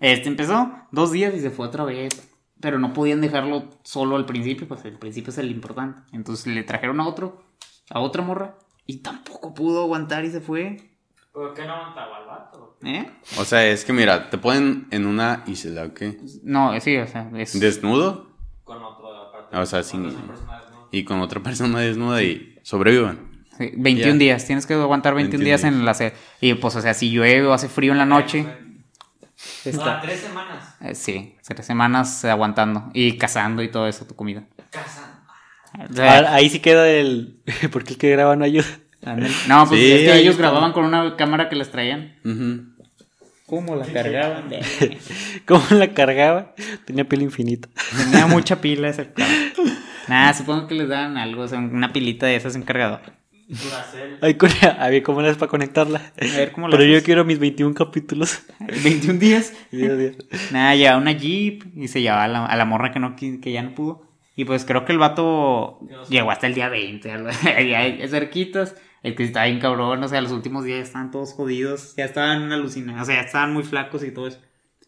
Este 0.00 0.28
empezó 0.28 0.72
dos 0.92 1.12
días 1.12 1.34
y 1.34 1.40
se 1.40 1.50
fue 1.50 1.66
otra 1.66 1.84
vez. 1.84 2.26
Pero 2.60 2.78
no 2.78 2.92
podían 2.92 3.20
dejarlo 3.20 3.70
solo 3.82 4.16
al 4.16 4.26
principio, 4.26 4.68
pues 4.68 4.84
el 4.84 4.98
principio 4.98 5.30
es 5.30 5.38
el 5.38 5.50
importante. 5.50 6.02
Entonces 6.12 6.46
le 6.46 6.62
trajeron 6.62 7.00
a 7.00 7.06
otro, 7.06 7.42
a 7.90 8.00
otra 8.00 8.22
morra. 8.22 8.56
Y 8.90 9.02
tampoco 9.02 9.54
pudo 9.54 9.82
aguantar 9.82 10.24
y 10.24 10.30
se 10.32 10.40
fue. 10.40 10.90
¿Por 11.32 11.54
qué 11.54 11.64
no 11.64 11.74
aguantaba 11.74 12.16
al 12.18 12.26
vato? 12.26 12.76
¿Eh? 12.82 13.08
O 13.38 13.44
sea, 13.44 13.64
es 13.66 13.84
que 13.84 13.92
mira, 13.92 14.30
te 14.30 14.36
ponen 14.38 14.88
en 14.90 15.06
una 15.06 15.44
isla, 15.46 15.84
¿ok? 15.84 16.02
No, 16.42 16.78
sí, 16.80 16.96
o 16.96 17.06
sea, 17.06 17.30
es... 17.36 17.58
Desnudo 17.60 18.30
Con 18.64 18.82
otro 18.82 19.28
aparte. 19.28 19.56
O 19.56 19.64
sea, 19.66 19.80
con 19.82 19.88
sin- 19.88 20.16
y 20.90 21.04
con 21.04 21.20
otra 21.20 21.40
persona 21.40 21.78
desnuda 21.78 22.20
y 22.24 22.58
sobrevivan. 22.64 23.44
sí, 23.58 23.70
21 23.76 24.14
Ya. 24.14 24.18
días, 24.18 24.44
tienes 24.44 24.66
que 24.66 24.74
aguantar 24.74 25.14
21, 25.14 25.38
21 25.38 25.44
días 25.44 25.62
en 25.64 25.74
días. 25.74 25.84
la 25.84 25.94
sed. 25.94 26.12
Y 26.40 26.54
pues, 26.54 26.74
o 26.74 26.80
sea, 26.80 26.94
si 26.94 27.10
llueve 27.12 27.46
o 27.46 27.52
hace 27.52 27.68
frío 27.68 27.92
en 27.92 27.98
la 27.98 28.06
noche, 28.06 28.42
No, 28.42 29.70
está... 29.70 30.00
tres 30.00 30.18
semanas. 30.20 30.76
eh, 30.80 30.94
sí, 30.96 31.36
tres 31.46 31.64
semanas 31.64 32.24
aguantando 32.24 32.90
y 32.92 33.16
cazando 33.18 33.62
y 33.62 33.70
todo 33.70 33.86
eso, 33.86 34.04
tu 34.04 34.16
comida. 34.16 34.42
Cazando. 34.70 34.99
O 35.90 35.92
sea, 35.94 36.18
Ah, 36.18 36.34
Ahí 36.34 36.50
sí 36.50 36.60
queda 36.60 36.88
el. 36.88 37.36
porque 37.72 37.92
el 37.92 37.98
que 37.98 38.10
graba 38.10 38.36
no 38.36 38.44
ayuda. 38.44 38.66
no, 39.48 39.66
pues 39.66 39.80
Sí, 39.80 39.92
es 39.92 40.10
que 40.12 40.18
ellos 40.18 40.36
grababan 40.36 40.72
con 40.72 40.84
una 40.84 41.16
cámara 41.16 41.48
que 41.48 41.56
les 41.56 41.70
traían. 41.70 42.14
¿Cómo 43.46 43.74
la 43.76 43.84
cargaban? 43.86 44.44
Como 45.46 45.64
la 45.70 45.92
cargaba, 45.92 46.54
tenía 46.84 47.08
piel 47.08 47.22
infinita. 47.22 47.68
Tenía 47.96 48.26
mucha 48.26 48.60
pila 48.60 48.88
esa 48.88 49.12
cámara. 49.12 49.34
Nada, 50.08 50.34
supongo 50.34 50.66
que 50.66 50.74
les 50.74 50.88
daban 50.88 51.16
algo, 51.16 51.42
o 51.42 51.48
sea, 51.48 51.58
una 51.58 51.92
pilita 51.92 52.26
de 52.26 52.36
esas 52.36 52.54
en 52.56 52.62
cargador. 52.62 53.00
Duracell. 53.48 54.18
Ahí 54.22 54.34
con, 54.34 54.50
había 54.78 55.02
cómo 55.02 55.20
era 55.20 55.34
para 55.34 55.48
conectarla. 55.50 56.12
A 56.20 56.24
ver 56.36 56.52
cómo 56.52 56.68
la 56.68 56.72
Pero 56.76 56.84
yo 56.84 56.92
haces. 56.94 57.04
quiero 57.04 57.24
mis 57.24 57.40
21 57.40 57.74
capítulos. 57.74 58.42
21 58.84 59.18
días. 59.18 59.52
Día 59.72 59.90
a 59.90 59.96
día. 59.96 60.12
Nada, 60.52 60.74
llevaba 60.76 60.98
una 60.98 61.12
jeep 61.12 61.64
y 61.76 61.88
se 61.88 62.00
llevaba 62.02 62.24
a 62.24 62.28
la, 62.28 62.46
a 62.46 62.56
la 62.56 62.64
morra 62.64 62.92
que, 62.92 63.00
no, 63.00 63.16
que 63.16 63.52
ya 63.52 63.62
no 63.62 63.74
pudo. 63.74 64.08
Y 64.40 64.46
pues 64.46 64.64
creo 64.64 64.86
que 64.86 64.92
el 64.92 64.98
vato 64.98 65.80
llegó 66.08 66.30
hasta 66.30 66.46
el 66.46 66.54
día 66.54 66.70
20, 66.70 67.12
algo- 67.12 67.28
ya 67.44 68.08
cerquitas. 68.08 68.74
El 69.02 69.14
que 69.14 69.24
estaba 69.24 69.44
bien 69.44 69.60
cabrón, 69.60 70.02
o 70.02 70.08
sea, 70.08 70.20
los 70.22 70.32
últimos 70.32 70.64
días 70.64 70.78
estaban 70.80 71.10
todos 71.10 71.34
jodidos. 71.34 71.94
Ya 71.96 72.06
estaban 72.06 72.50
alucinados, 72.50 73.02
o 73.02 73.04
sea, 73.04 73.16
ya 73.16 73.26
estaban 73.26 73.52
muy 73.52 73.64
flacos 73.64 74.02
y 74.02 74.12
todo 74.12 74.28
eso. 74.28 74.38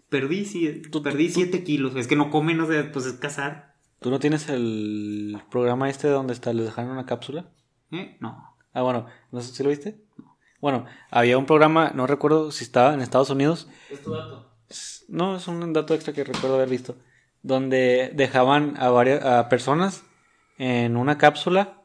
Perdí, 0.09 0.47
sí, 0.47 0.81
perdí 1.05 1.29
7 1.29 1.65
kilos. 1.65 1.95
Es 1.97 2.07
que 2.07 2.17
no 2.17 2.31
comen, 2.31 2.61
o 2.63 2.67
sea, 2.67 2.91
pues 2.93 3.05
es 3.05 3.13
cazar. 3.15 3.75
¿Tú 4.01 4.11
no 4.11 4.19
tienes 4.21 4.49
el 4.49 5.39
programa 5.51 5.91
este 5.91 6.09
donde 6.09 6.33
está, 6.33 6.55
les 6.55 6.65
dejaron 6.65 6.93
una 6.93 7.05
cápsula? 7.05 7.51
¿Eh? 7.91 8.17
No. 8.21 8.57
Ah, 8.73 8.81
bueno, 8.81 9.05
no 9.33 9.41
sé 9.43 9.53
si 9.55 9.63
lo 9.63 9.69
viste. 9.69 10.01
Bueno, 10.63 10.87
había 11.11 11.37
un 11.37 11.45
programa, 11.45 11.93
no 11.95 12.07
recuerdo 12.07 12.53
si 12.53 12.65
estaba 12.65 12.95
en 12.95 13.03
Estados 13.03 13.29
Unidos. 13.29 13.69
Es 13.91 14.01
tu 14.03 14.13
dato. 14.13 14.51
No, 15.09 15.37
es 15.37 15.47
un 15.47 15.75
dato 15.75 15.93
extra 15.93 16.15
que 16.15 16.25
recuerdo 16.25 16.55
haber 16.57 16.71
visto. 16.71 16.97
Donde 17.43 18.13
dejaban 18.15 18.75
a 18.79 18.89
varias 18.91 19.25
a 19.25 19.49
personas 19.49 20.05
en 20.59 20.97
una 20.97 21.19
cápsula. 21.19 21.79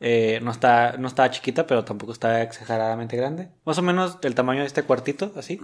eh, 0.00 0.38
no, 0.42 0.50
está, 0.50 0.96
no 0.98 1.08
estaba 1.08 1.30
chiquita, 1.30 1.66
pero 1.66 1.84
tampoco 1.84 2.12
estaba 2.12 2.42
exageradamente 2.42 3.16
grande. 3.16 3.48
Más 3.64 3.78
o 3.78 3.82
menos 3.82 4.20
del 4.20 4.34
tamaño 4.34 4.60
de 4.60 4.66
este 4.66 4.82
cuartito, 4.82 5.32
así. 5.36 5.60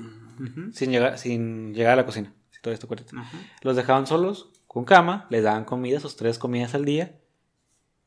Sin 0.73 0.91
llegar, 0.91 1.19
sin 1.19 1.75
llegar 1.75 1.93
a 1.93 1.97
la 1.97 2.07
cocina. 2.07 2.33
Todo 2.63 2.73
este 2.73 2.87
cuartito. 2.87 3.15
Los 3.61 3.77
dejaban 3.77 4.07
solos 4.07 4.51
con 4.67 4.85
cama, 4.85 5.27
les 5.29 5.43
daban 5.45 5.65
comida, 5.65 6.01
sus 6.01 6.17
tres 6.17 6.39
comidas 6.39 6.75
al 6.75 6.85
día 6.87 7.15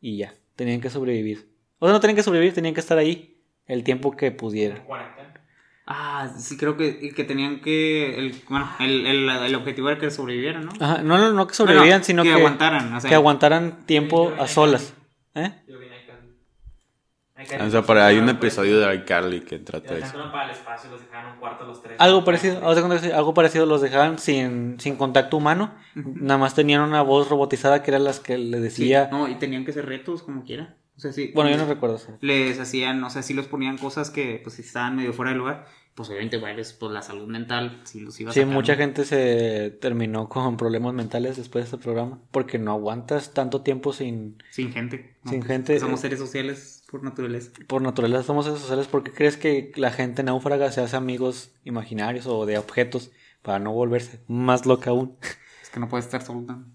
y 0.01 0.17
ya, 0.17 0.33
tenían 0.55 0.81
que 0.81 0.89
sobrevivir. 0.89 1.49
O 1.79 1.85
sea, 1.85 1.93
no 1.93 1.99
tenían 1.99 2.15
que 2.15 2.23
sobrevivir, 2.23 2.53
tenían 2.53 2.73
que 2.73 2.79
estar 2.79 2.97
ahí 2.97 3.39
el 3.67 3.83
tiempo 3.83 4.15
que 4.15 4.31
pudieran. 4.31 4.83
Ah, 5.89 6.29
sí, 6.37 6.57
creo 6.57 6.75
que, 6.75 7.13
que 7.15 7.23
tenían 7.23 7.61
que. 7.61 8.19
El, 8.19 8.35
bueno, 8.49 8.69
el, 8.79 9.05
el, 9.05 9.29
el 9.29 9.55
objetivo 9.55 9.89
era 9.89 9.97
que 9.99 10.11
sobrevivieran, 10.11 10.65
¿no? 10.65 10.71
Ajá, 10.81 11.01
no, 11.01 11.17
no, 11.17 11.31
no 11.31 11.47
que 11.47 11.53
sobrevivían, 11.55 11.89
Bueno, 11.99 12.03
sino 12.03 12.23
que 12.23 12.29
que, 12.29 12.35
aguantaran, 12.35 12.93
o 12.93 12.99
sea. 12.99 13.09
que 13.09 13.15
aguantaran 13.15 13.85
tiempo 13.85 14.33
a 14.37 14.47
solas. 14.47 14.93
¿Eh? 15.33 15.53
Yo 15.67 15.77
acá. 15.77 17.55
Acá 17.55 17.63
O 17.65 17.69
sea, 17.69 17.83
para, 17.83 18.07
hay 18.07 18.17
un 18.17 18.27
episodio 18.27 18.79
de 18.79 18.95
iCarly 18.95 19.41
que 19.41 19.59
trata 19.59 19.93
de 19.93 19.99
eso. 20.01 20.07
dejaron 20.07 20.31
para 20.31 20.45
el 20.45 20.51
espacio, 20.51 20.89
los 20.91 20.99
dejaron 20.99 21.33
un 21.33 21.39
cuarto 21.39 21.65
los 21.65 21.81
tres. 21.81 21.95
Algo 21.99 22.25
parecido, 22.25 22.67
algo 22.67 23.33
parecido 23.33 23.65
los 23.65 23.81
dejaban 23.81 24.17
sin, 24.19 24.79
sin 24.79 24.95
contacto 24.97 25.37
humano, 25.37 25.73
nada 25.95 26.37
más 26.37 26.53
tenían 26.53 26.81
una 26.81 27.01
voz 27.01 27.29
robotizada 27.29 27.81
que 27.81 27.91
era 27.91 27.99
las 27.99 28.19
que 28.19 28.37
le 28.37 28.57
Sí, 28.57 28.63
decía, 28.63 29.09
no, 29.11 29.27
y 29.29 29.35
tenían 29.35 29.63
que 29.63 29.71
ser 29.71 29.85
retos 29.85 30.23
como 30.23 30.43
quiera. 30.43 30.75
O 30.97 30.99
sea, 30.99 31.13
sí. 31.13 31.31
bueno, 31.35 31.51
yo 31.51 31.57
no 31.57 31.65
recuerdo 31.65 31.97
eso. 31.97 32.17
Les 32.21 32.59
hacían, 32.59 33.03
o 33.03 33.09
sea, 33.09 33.21
sí 33.21 33.33
los 33.35 33.47
ponían 33.47 33.77
cosas 33.77 34.09
que, 34.09 34.39
pues, 34.43 34.57
estaban 34.59 34.95
medio 34.95 35.13
fuera 35.13 35.31
de 35.31 35.37
lugar. 35.37 35.65
Pues, 35.93 36.09
obviamente, 36.09 36.37
varios, 36.37 36.73
pues, 36.73 36.91
la 36.91 37.01
salud 37.01 37.27
mental, 37.27 37.81
sí 37.85 37.99
los 37.99 38.19
iba 38.19 38.31
Sí, 38.31 38.39
sacando. 38.41 38.55
mucha 38.55 38.75
gente 38.75 39.03
se 39.05 39.71
terminó 39.81 40.27
con 40.29 40.57
problemas 40.57 40.93
mentales 40.93 41.37
después 41.37 41.63
de 41.65 41.75
este 41.75 41.83
programa, 41.83 42.19
porque 42.31 42.59
no 42.59 42.71
aguantas 42.71 43.33
tanto 43.33 43.61
tiempo 43.61 43.93
sin, 43.93 44.41
Sin 44.51 44.71
gente. 44.71 45.15
¿no? 45.23 45.31
Sin 45.31 45.39
Pues, 45.41 45.47
gente, 45.51 45.79
Somos 45.79 45.99
eh, 45.99 46.03
seres 46.03 46.19
sociales 46.19 46.83
por 46.89 47.03
naturaleza. 47.03 47.51
por 47.67 47.81
naturaleza 47.81 48.23
somos 48.23 48.45
seres 48.45 48.59
sociales, 48.61 48.87
porque 48.87 49.11
crees 49.11 49.37
que 49.37 49.71
la 49.75 49.91
gente 49.91 50.23
náufraga 50.23 50.71
se 50.71 50.81
hace 50.81 50.95
amigos 50.97 51.51
imaginarios 51.63 52.25
o 52.27 52.45
de 52.45 52.57
objetos 52.57 53.11
para 53.43 53.59
no 53.59 53.71
volverse 53.71 54.19
más 54.27 54.65
loca 54.65 54.89
aún. 54.91 55.15
Es 55.61 55.69
que 55.69 55.79
no 55.79 55.89
puede 55.89 56.03
estar 56.03 56.21
solo. 56.23 56.41
¿no? 56.41 56.65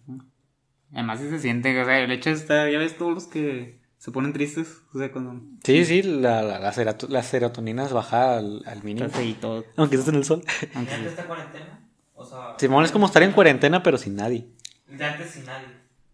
Además, 0.92 1.20
sí 1.20 1.28
se 1.28 1.38
siente, 1.38 1.80
o 1.80 1.84
sea, 1.84 1.98
el 2.00 2.10
hecho 2.12 2.30
estar, 2.30 2.70
ya 2.70 2.78
ves 2.78 2.96
todos 2.98 3.12
los 3.14 3.26
que 3.26 3.80
se 4.02 4.10
ponen 4.10 4.32
tristes, 4.32 4.82
o 4.92 4.98
sea, 4.98 5.12
cuando 5.12 5.40
Sí, 5.62 5.84
sí, 5.84 6.02
la, 6.02 6.42
la, 6.42 6.58
la, 6.58 6.72
serato- 6.72 7.06
la 7.08 7.22
serotonina 7.22 7.84
es 7.84 7.92
baja 7.92 8.36
al, 8.36 8.64
al 8.66 8.82
mínimo, 8.82 9.06
estás 9.06 9.20
ahí 9.20 9.34
todo. 9.34 9.64
aunque 9.76 9.94
estés 9.94 10.08
en 10.08 10.16
el 10.16 10.24
sol. 10.24 10.42
¿De 10.60 10.70
antes 10.74 11.00
de 11.02 11.08
esta 11.08 11.24
cuarentena? 11.24 11.78
O 12.14 12.24
sea, 12.24 12.56
Simón 12.58 12.84
es 12.84 12.90
como 12.90 13.06
estar 13.06 13.22
en 13.22 13.30
cuarentena, 13.30 13.80
pero 13.84 13.98
sin 13.98 14.16
nadie. 14.16 14.48
de 14.88 15.04
antes 15.04 15.30
sin 15.30 15.44
nadie. 15.46 15.68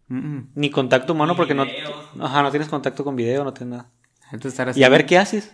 Mm, 0.08 0.50
Ni 0.54 0.70
contacto 0.70 1.14
humano 1.14 1.32
Ni 1.32 1.36
porque 1.38 1.54
no, 1.54 1.66
ajá, 2.20 2.42
no 2.42 2.50
tienes 2.50 2.68
contacto 2.68 3.04
con 3.04 3.16
video, 3.16 3.42
no 3.42 3.54
tienes 3.54 3.78
nada. 3.78 3.90
De 4.32 4.48
estar 4.48 4.68
así 4.68 4.80
Y 4.80 4.84
a 4.84 4.90
ver 4.90 5.06
qué 5.06 5.16
haces. 5.16 5.50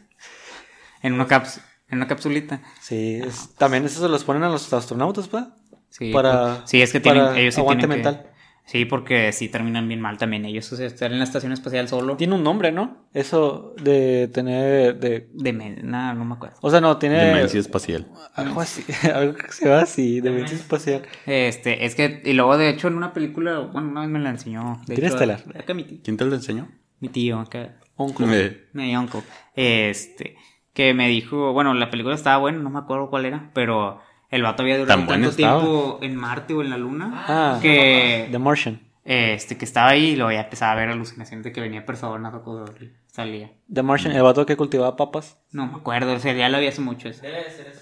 en 1.02 1.12
una 1.12 1.28
cápsula, 1.28 1.64
en 1.88 1.98
una 1.98 2.08
capsulita. 2.08 2.62
Sí, 2.80 3.20
es- 3.24 3.54
también 3.56 3.84
eso 3.84 4.00
se 4.00 4.08
los 4.08 4.24
ponen 4.24 4.42
a 4.42 4.48
los 4.48 4.72
astronautas, 4.72 5.28
¿pa? 5.28 5.54
Sí, 5.88 6.12
Para- 6.12 6.56
pues, 6.58 6.70
sí, 6.70 6.82
es 6.82 6.90
que 6.90 7.00
para 7.00 7.26
tienen, 7.26 7.36
ellos 7.42 7.54
sí 7.54 7.60
aguante 7.60 7.86
tienen 7.86 8.02
que- 8.02 8.08
mental. 8.10 8.30
Sí, 8.66 8.86
porque 8.86 9.30
sí 9.32 9.48
terminan 9.50 9.86
bien 9.88 10.00
mal 10.00 10.16
también 10.16 10.44
ellos, 10.46 10.72
o 10.72 10.76
sea, 10.76 10.86
estar 10.86 11.12
en 11.12 11.18
la 11.18 11.24
estación 11.24 11.52
espacial 11.52 11.86
solo. 11.86 12.16
Tiene 12.16 12.34
un 12.34 12.42
nombre, 12.42 12.72
¿no? 12.72 13.06
Eso 13.12 13.74
de 13.82 14.28
tener, 14.32 14.98
de... 14.98 15.28
De 15.32 15.52
men- 15.52 15.80
nada, 15.82 16.14
no 16.14 16.24
me 16.24 16.34
acuerdo. 16.34 16.56
O 16.62 16.70
sea, 16.70 16.80
no, 16.80 16.96
tiene... 16.96 17.22
Demencia 17.22 17.60
espacial. 17.60 18.06
Algo 18.34 18.60
así, 18.62 18.82
algo 19.14 19.34
que 19.34 19.52
se 19.52 19.66
llama 19.66 19.82
así, 19.82 20.20
demencia 20.20 20.56
espacial. 20.56 21.02
Este, 21.26 21.84
es 21.84 21.94
que, 21.94 22.22
y 22.24 22.32
luego 22.32 22.56
de 22.56 22.70
hecho 22.70 22.88
en 22.88 22.96
una 22.96 23.12
película, 23.12 23.58
bueno, 23.60 23.88
una 23.90 24.00
vez 24.00 24.10
me 24.10 24.18
la 24.18 24.30
enseñó. 24.30 24.80
De 24.86 24.94
¿Tiene 24.94 25.08
hecho, 25.08 25.16
estelar? 25.18 25.44
Acá 25.58 25.74
mi 25.74 25.84
tío, 25.84 25.98
¿Quién 26.02 26.16
te 26.16 26.24
lo 26.24 26.34
enseñó? 26.34 26.68
mi 27.00 27.08
tío, 27.10 27.38
acá. 27.40 27.76
Uncle. 27.96 28.26
Eh, 28.46 28.64
Mi 28.72 28.96
uncle. 28.96 29.20
Este, 29.54 30.36
que 30.72 30.94
me 30.94 31.08
dijo, 31.08 31.52
bueno, 31.52 31.74
la 31.74 31.90
película 31.90 32.14
estaba 32.14 32.38
buena, 32.38 32.58
no 32.58 32.70
me 32.70 32.78
acuerdo 32.78 33.10
cuál 33.10 33.26
era, 33.26 33.50
pero 33.54 34.00
el 34.34 34.42
vato 34.42 34.62
había 34.62 34.78
durado 34.78 34.98
Tan 35.00 35.06
tanto 35.08 35.28
estaba. 35.30 35.60
tiempo 35.60 35.98
en 36.02 36.16
Marte 36.16 36.54
o 36.54 36.62
en 36.62 36.70
la 36.70 36.76
Luna 36.78 37.24
Ah, 37.28 37.58
que, 37.62 38.28
The 38.30 38.38
Martian. 38.38 38.80
este, 39.04 39.56
que 39.56 39.64
estaba 39.64 39.90
ahí 39.90 40.10
y 40.10 40.16
luego 40.16 40.32
ya 40.32 40.40
empezaba 40.42 40.72
a 40.72 40.74
ver 40.76 40.88
alucinaciones 40.88 41.44
de 41.44 41.52
que 41.52 41.60
venía 41.60 41.84
personas 41.86 42.34
o 42.34 42.42
cosas 42.42 42.74
salía. 43.12 43.52
The 43.72 43.82
Martian, 43.82 44.12
el 44.14 44.22
vato 44.22 44.44
que 44.46 44.56
cultivaba 44.56 44.96
papas. 44.96 45.38
No 45.52 45.66
me 45.66 45.74
acuerdo, 45.76 46.12
o 46.14 46.18
sea, 46.18 46.32
ya 46.34 46.48
lo 46.48 46.56
había 46.56 46.70
hace 46.70 46.80
mucho 46.80 47.08
eso. 47.08 47.22
Debe 47.22 47.44
de 47.44 47.50
ser 47.50 47.66
eso. 47.68 47.80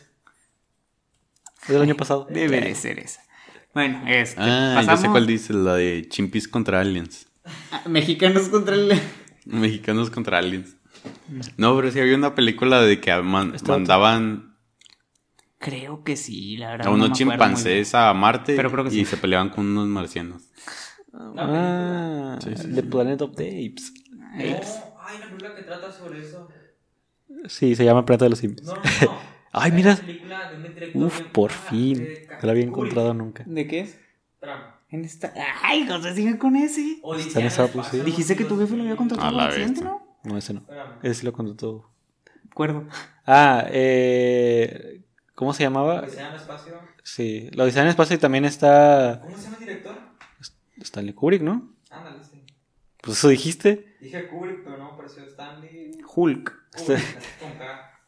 Es 1.62 1.68
del 1.68 1.82
año 1.82 1.94
pasado. 1.96 2.26
Debe 2.28 2.60
de 2.60 2.74
ser 2.74 2.98
esa. 2.98 3.20
Bueno, 3.74 4.02
este, 4.06 4.40
Ah, 4.40 4.72
ya 4.74 4.80
sé 4.82 4.86
pasamos- 4.86 5.12
cuál 5.12 5.26
dice, 5.26 5.52
la 5.54 5.74
de 5.74 6.06
Chimpis 6.08 6.48
contra 6.48 6.80
Aliens. 6.80 7.28
Ah, 7.70 7.82
Mexicanos 7.88 8.48
contra 8.48 8.74
el... 8.74 8.92
Mexicanos 9.46 10.10
contra 10.10 10.38
aliens. 10.38 10.76
No, 11.56 11.74
pero 11.74 11.90
sí 11.90 11.98
había 11.98 12.14
una 12.16 12.34
película 12.34 12.80
de 12.82 13.00
que 13.00 13.12
man- 13.22 13.54
otro. 13.56 13.72
mandaban 13.74 14.51
Creo 15.62 16.02
que 16.02 16.16
sí, 16.16 16.56
la 16.56 16.70
verdad. 16.72 16.86
a 16.88 16.90
no 16.90 16.96
unos 16.96 17.08
bien. 17.16 17.30
chimpancés 17.30 17.94
a 17.94 18.12
Marte 18.12 18.56
Pero 18.56 18.70
creo 18.70 18.82
que 18.84 18.90
y 18.90 18.94
sí. 18.94 19.04
se 19.04 19.16
peleaban 19.16 19.48
con 19.50 19.66
unos 19.66 19.86
marcianos. 19.88 20.42
Ah, 21.14 22.38
Sí, 22.42 22.50
sí, 22.56 22.68
The 22.74 22.82
Planet 22.82 23.20
of 23.22 23.36
the 23.36 23.46
Apes. 23.46 23.92
No, 24.10 24.26
hay 24.34 24.50
una 24.50 24.60
película 25.28 25.54
que 25.54 25.62
trata 25.62 25.92
sobre 25.92 26.22
eso. 26.26 26.48
Sí, 27.48 27.74
se 27.76 27.84
llama 27.84 28.04
Planeta 28.06 28.24
de 28.24 28.30
los 28.30 28.38
Simios. 28.38 28.62
No, 28.62 28.72
no, 28.74 29.12
no. 29.12 29.18
Ay, 29.52 29.70
Hay 29.70 29.72
mira. 29.72 29.92
una 29.92 30.06
película 30.06 30.50
de 30.50 30.90
Uf, 30.94 31.20
bien- 31.20 31.32
por 31.32 31.50
ah, 31.50 31.54
fin. 31.54 32.14
de- 32.14 32.28
No 32.40 32.46
la 32.46 32.52
había 32.52 32.64
encontrado 32.64 33.12
nunca. 33.14 33.44
¿De 33.46 33.66
qué 33.66 33.80
es? 33.80 33.98
Trama. 34.40 34.80
En 34.88 35.04
esta... 35.04 35.32
Ay, 35.62 35.86
José, 35.86 36.14
sigue 36.14 36.38
con 36.38 36.56
ese. 36.56 36.98
Está 37.14 37.40
en 37.40 37.46
esa, 37.46 37.70
pues, 37.70 37.86
sí. 37.88 38.00
Dijiste 38.00 38.34
que 38.36 38.44
tu 38.46 38.58
jefe 38.58 38.74
lo 38.76 38.82
había 38.84 38.96
contratado 38.96 39.28
A 39.28 39.30
por 39.32 39.38
la 39.38 39.46
accidente. 39.48 39.82
¿no? 39.82 40.18
No, 40.24 40.38
ese 40.38 40.54
no. 40.54 40.60
Espérame. 40.60 40.98
Ese 41.02 41.14
sí 41.20 41.26
lo 41.26 41.32
contó 41.34 41.54
todo. 41.56 41.90
Acuerdo. 42.50 42.86
Ah, 43.26 43.66
eh. 43.70 45.01
¿Cómo 45.34 45.52
se 45.54 45.62
llamaba? 45.62 46.00
Odisea 46.00 46.22
en 46.22 46.28
el 46.28 46.40
espacio. 46.40 46.78
Sí, 47.02 47.50
la 47.52 47.64
Odisea 47.64 47.82
en 47.82 47.88
el 47.88 47.90
espacio 47.90 48.16
y 48.16 48.18
también 48.20 48.44
está 48.44 49.20
¿Cómo 49.22 49.38
se 49.38 49.44
llama 49.44 49.56
el 49.58 49.64
director? 49.66 49.98
Stanley 50.80 51.14
Kubrick, 51.14 51.42
¿no? 51.42 51.74
Ándale, 51.90 52.22
sí. 52.24 52.44
Pues 53.02 53.18
eso 53.18 53.28
dijiste. 53.28 53.96
Dije 54.00 54.28
Kubrick, 54.28 54.62
pero 54.64 54.76
no 54.78 54.92
me 54.92 54.96
pareció 54.96 55.24
Stanley. 55.24 55.98
Hulk. 56.14 56.52
Kubrick, 56.76 57.40
con 57.40 57.54
K. 57.54 58.00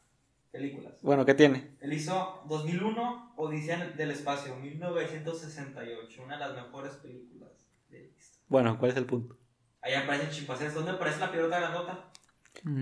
Películas. 0.53 0.95
Bueno, 1.03 1.25
¿qué 1.25 1.35
tiene? 1.35 1.77
Él 1.81 1.93
hizo 1.93 2.45
2001, 2.49 3.35
Odisea 3.37 3.89
del 3.89 4.11
Espacio, 4.11 4.57
1968. 4.57 6.23
Una 6.23 6.35
de 6.35 6.41
las 6.41 6.55
mejores 6.55 6.95
películas 6.95 7.51
de. 7.89 8.15
Bueno, 8.49 8.79
¿cuál 8.79 8.93
es 8.93 8.97
el 8.97 9.07
punto? 9.07 9.37
Ahí 9.83 9.95
aparecen 9.95 10.31
chimpancés. 10.31 10.75
¿Dónde 10.75 10.93
aparece 10.93 11.21
la 11.21 11.31
pelota 11.31 11.59
grandota? 11.59 12.11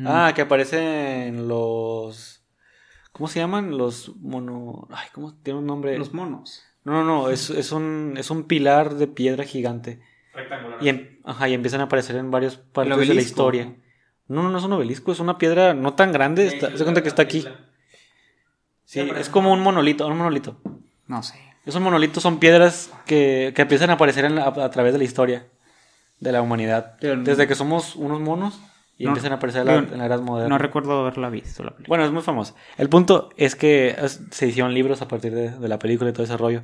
Ah, 0.07 0.33
que 0.35 0.43
aparecen 0.43 1.49
los. 1.49 2.42
¿Cómo 3.13 3.29
se 3.29 3.41
llaman? 3.41 3.77
Los 3.77 4.15
mono. 4.17 4.89
Ay, 4.91 5.09
¿cómo 5.13 5.35
tiene 5.35 5.59
un 5.59 5.67
nombre? 5.67 5.99
Los 5.99 6.13
monos. 6.15 6.63
No, 6.85 6.93
no, 6.93 7.05
no, 7.05 7.31
es, 7.31 7.51
es, 7.51 7.71
un, 7.73 8.15
es 8.17 8.31
un 8.31 8.45
pilar 8.45 8.95
de 8.95 9.07
piedra 9.07 9.45
gigante. 9.45 10.01
Rectangular. 10.35 10.79
Y, 10.83 10.89
em- 10.89 11.19
Ajá, 11.25 11.49
y 11.49 11.55
empiezan 11.55 11.81
a 11.81 11.85
aparecer 11.85 12.17
en 12.17 12.31
varias 12.31 12.57
partes 12.57 12.97
de 13.09 13.15
la 13.15 13.21
historia. 13.21 13.75
No, 14.29 14.43
no, 14.43 14.51
no 14.51 14.59
es 14.59 14.65
un 14.65 14.73
obelisco, 14.73 15.13
es 15.13 15.21
una 15.21 15.39
piedra 15.39 15.75
no 15.75 15.95
tan 15.95 16.11
grande. 16.11 16.47
Está, 16.47 16.77
se 16.77 16.83
cuenta 16.83 17.03
que 17.03 17.09
está 17.09 17.23
aquí. 17.23 17.45
Sí, 18.85 19.01
es 19.01 19.29
como 19.29 19.53
un 19.53 19.61
monolito, 19.61 20.07
un 20.07 20.17
monolito. 20.19 20.61
No 21.07 21.23
sé. 21.23 21.39
Esos 21.65 21.81
monolitos 21.81 22.23
son 22.23 22.39
piedras 22.41 22.91
que, 23.07 23.53
que 23.55 23.63
empiezan 23.63 23.91
a 23.91 23.95
aparecer 23.95 24.25
en 24.25 24.35
la- 24.35 24.45
a, 24.45 24.65
a 24.65 24.71
través 24.71 24.93
de 24.93 24.99
la 24.99 25.05
historia 25.05 25.47
de 26.19 26.33
la 26.33 26.43
humanidad. 26.43 26.97
Pero 27.01 27.17
no- 27.17 27.23
Desde 27.25 27.47
que 27.47 27.55
somos 27.55 27.95
unos 27.95 28.21
monos 28.21 28.59
y 29.03 29.05
No, 29.07 29.11
empiezan 29.11 29.33
a 29.33 29.35
aparecer 29.37 29.63
en 29.63 29.67
la, 29.67 29.75
en 29.79 29.99
la 29.99 30.07
edad 30.07 30.21
moderna. 30.21 30.49
No 30.51 30.59
recuerdo 30.59 31.01
haberla 31.01 31.29
visto 31.29 31.65
la 31.65 31.71
película. 31.71 31.89
Bueno, 31.89 32.05
es 32.05 32.13
muy 32.13 32.23
famosa. 32.23 32.55
El 32.79 32.89
punto 32.89 33.31
es 33.37 33.57
que 33.57 33.97
es- 33.99 34.21
se 34.31 34.47
hicieron 34.47 34.73
libros 34.75 35.03
a 35.03 35.09
partir 35.09 35.35
de, 35.35 35.51
de 35.51 35.69
la 35.69 35.79
película 35.81 36.11
y 36.11 36.13
todo 36.13 36.23
ese 36.23 36.37
rollo. 36.37 36.63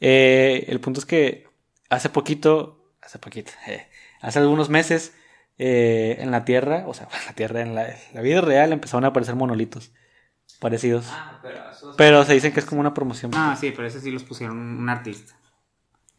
Eh, 0.00 0.64
el 0.68 0.80
punto 0.80 0.98
es 0.98 1.06
que 1.06 1.46
hace 1.88 2.08
poquito, 2.08 2.92
hace 3.02 3.18
poquito, 3.20 3.52
eh, 3.68 3.86
hace 4.20 4.40
algunos 4.40 4.68
meses, 4.68 5.14
eh, 5.58 6.16
en 6.18 6.30
la 6.32 6.44
Tierra, 6.44 6.84
o 6.88 6.94
sea, 6.94 7.06
en 7.20 7.26
la 7.26 7.32
Tierra, 7.34 7.60
en 7.60 7.74
la, 7.76 7.88
en 7.88 7.98
la 8.14 8.20
vida 8.22 8.40
real 8.40 8.72
empezaron 8.72 9.04
a 9.04 9.08
aparecer 9.08 9.36
monolitos 9.36 9.92
parecidos. 10.58 11.06
Ah, 11.08 11.38
pero 11.40 11.70
eso 11.70 11.90
es- 11.90 11.96
Pero 11.96 12.24
se 12.24 12.34
dicen 12.34 12.52
que 12.52 12.58
es 12.60 12.66
como 12.66 12.80
una 12.80 12.94
promoción. 12.94 13.30
Ah, 13.34 13.56
sí, 13.60 13.70
pero 13.70 13.86
ese 13.86 14.00
sí 14.00 14.10
los 14.10 14.24
pusieron 14.24 14.58
un 14.58 14.88
artista. 14.88 15.34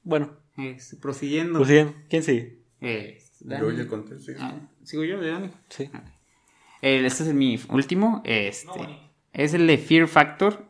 Bueno, 0.03 0.29
Este, 0.57 0.95
prosiguiendo. 0.95 1.59
pues 1.59 1.69
¿quién 2.09 2.23
sigue? 2.23 2.59
Eh, 2.79 3.17
Dani. 3.41 3.85
conté, 3.87 4.17
sí. 4.19 4.31
Ah, 4.39 4.55
¿Sigo 4.83 5.03
yo, 5.03 5.19
de 5.19 5.31
Dani? 5.31 5.49
Sí. 5.69 5.89
Eh, 6.81 7.03
este 7.05 7.23
es 7.23 7.33
mi 7.33 7.59
último. 7.69 8.21
Este, 8.25 8.67
No, 8.79 8.87
es 9.33 9.53
el 9.53 9.67
de 9.67 9.77
Fear 9.77 10.07
Factor. 10.07 10.65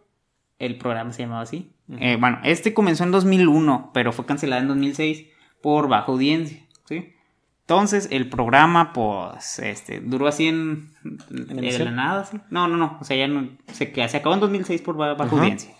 El 0.59 0.77
programa 0.77 1.11
se 1.13 1.23
llamaba 1.23 1.41
así. 1.41 1.71
Eh, 1.99 2.17
bueno, 2.19 2.39
este 2.43 2.73
comenzó 2.73 3.03
en 3.03 3.11
2001, 3.11 3.91
pero 3.93 4.13
fue 4.13 4.25
cancelado 4.25 4.61
en 4.61 4.67
2006 4.69 5.25
por 5.61 5.87
baja 5.89 6.11
audiencia. 6.11 6.61
¿sí? 6.87 7.13
Entonces, 7.61 8.07
el 8.11 8.29
programa, 8.29 8.93
pues, 8.93 9.59
este, 9.59 9.99
duró 10.01 10.27
así 10.27 10.47
en, 10.47 10.91
en 11.29 11.85
la 11.85 11.91
nada. 11.91 12.25
¿sí? 12.25 12.37
No, 12.49 12.67
no, 12.67 12.77
no. 12.77 12.97
O 13.01 13.03
sea, 13.03 13.17
ya 13.17 13.27
no. 13.27 13.47
Se, 13.73 13.91
que- 13.91 14.07
se 14.07 14.17
acabó 14.17 14.35
en 14.35 14.41
2006 14.41 14.81
por 14.81 14.95
ba- 14.97 15.13
baja 15.15 15.35
audiencia. 15.35 15.73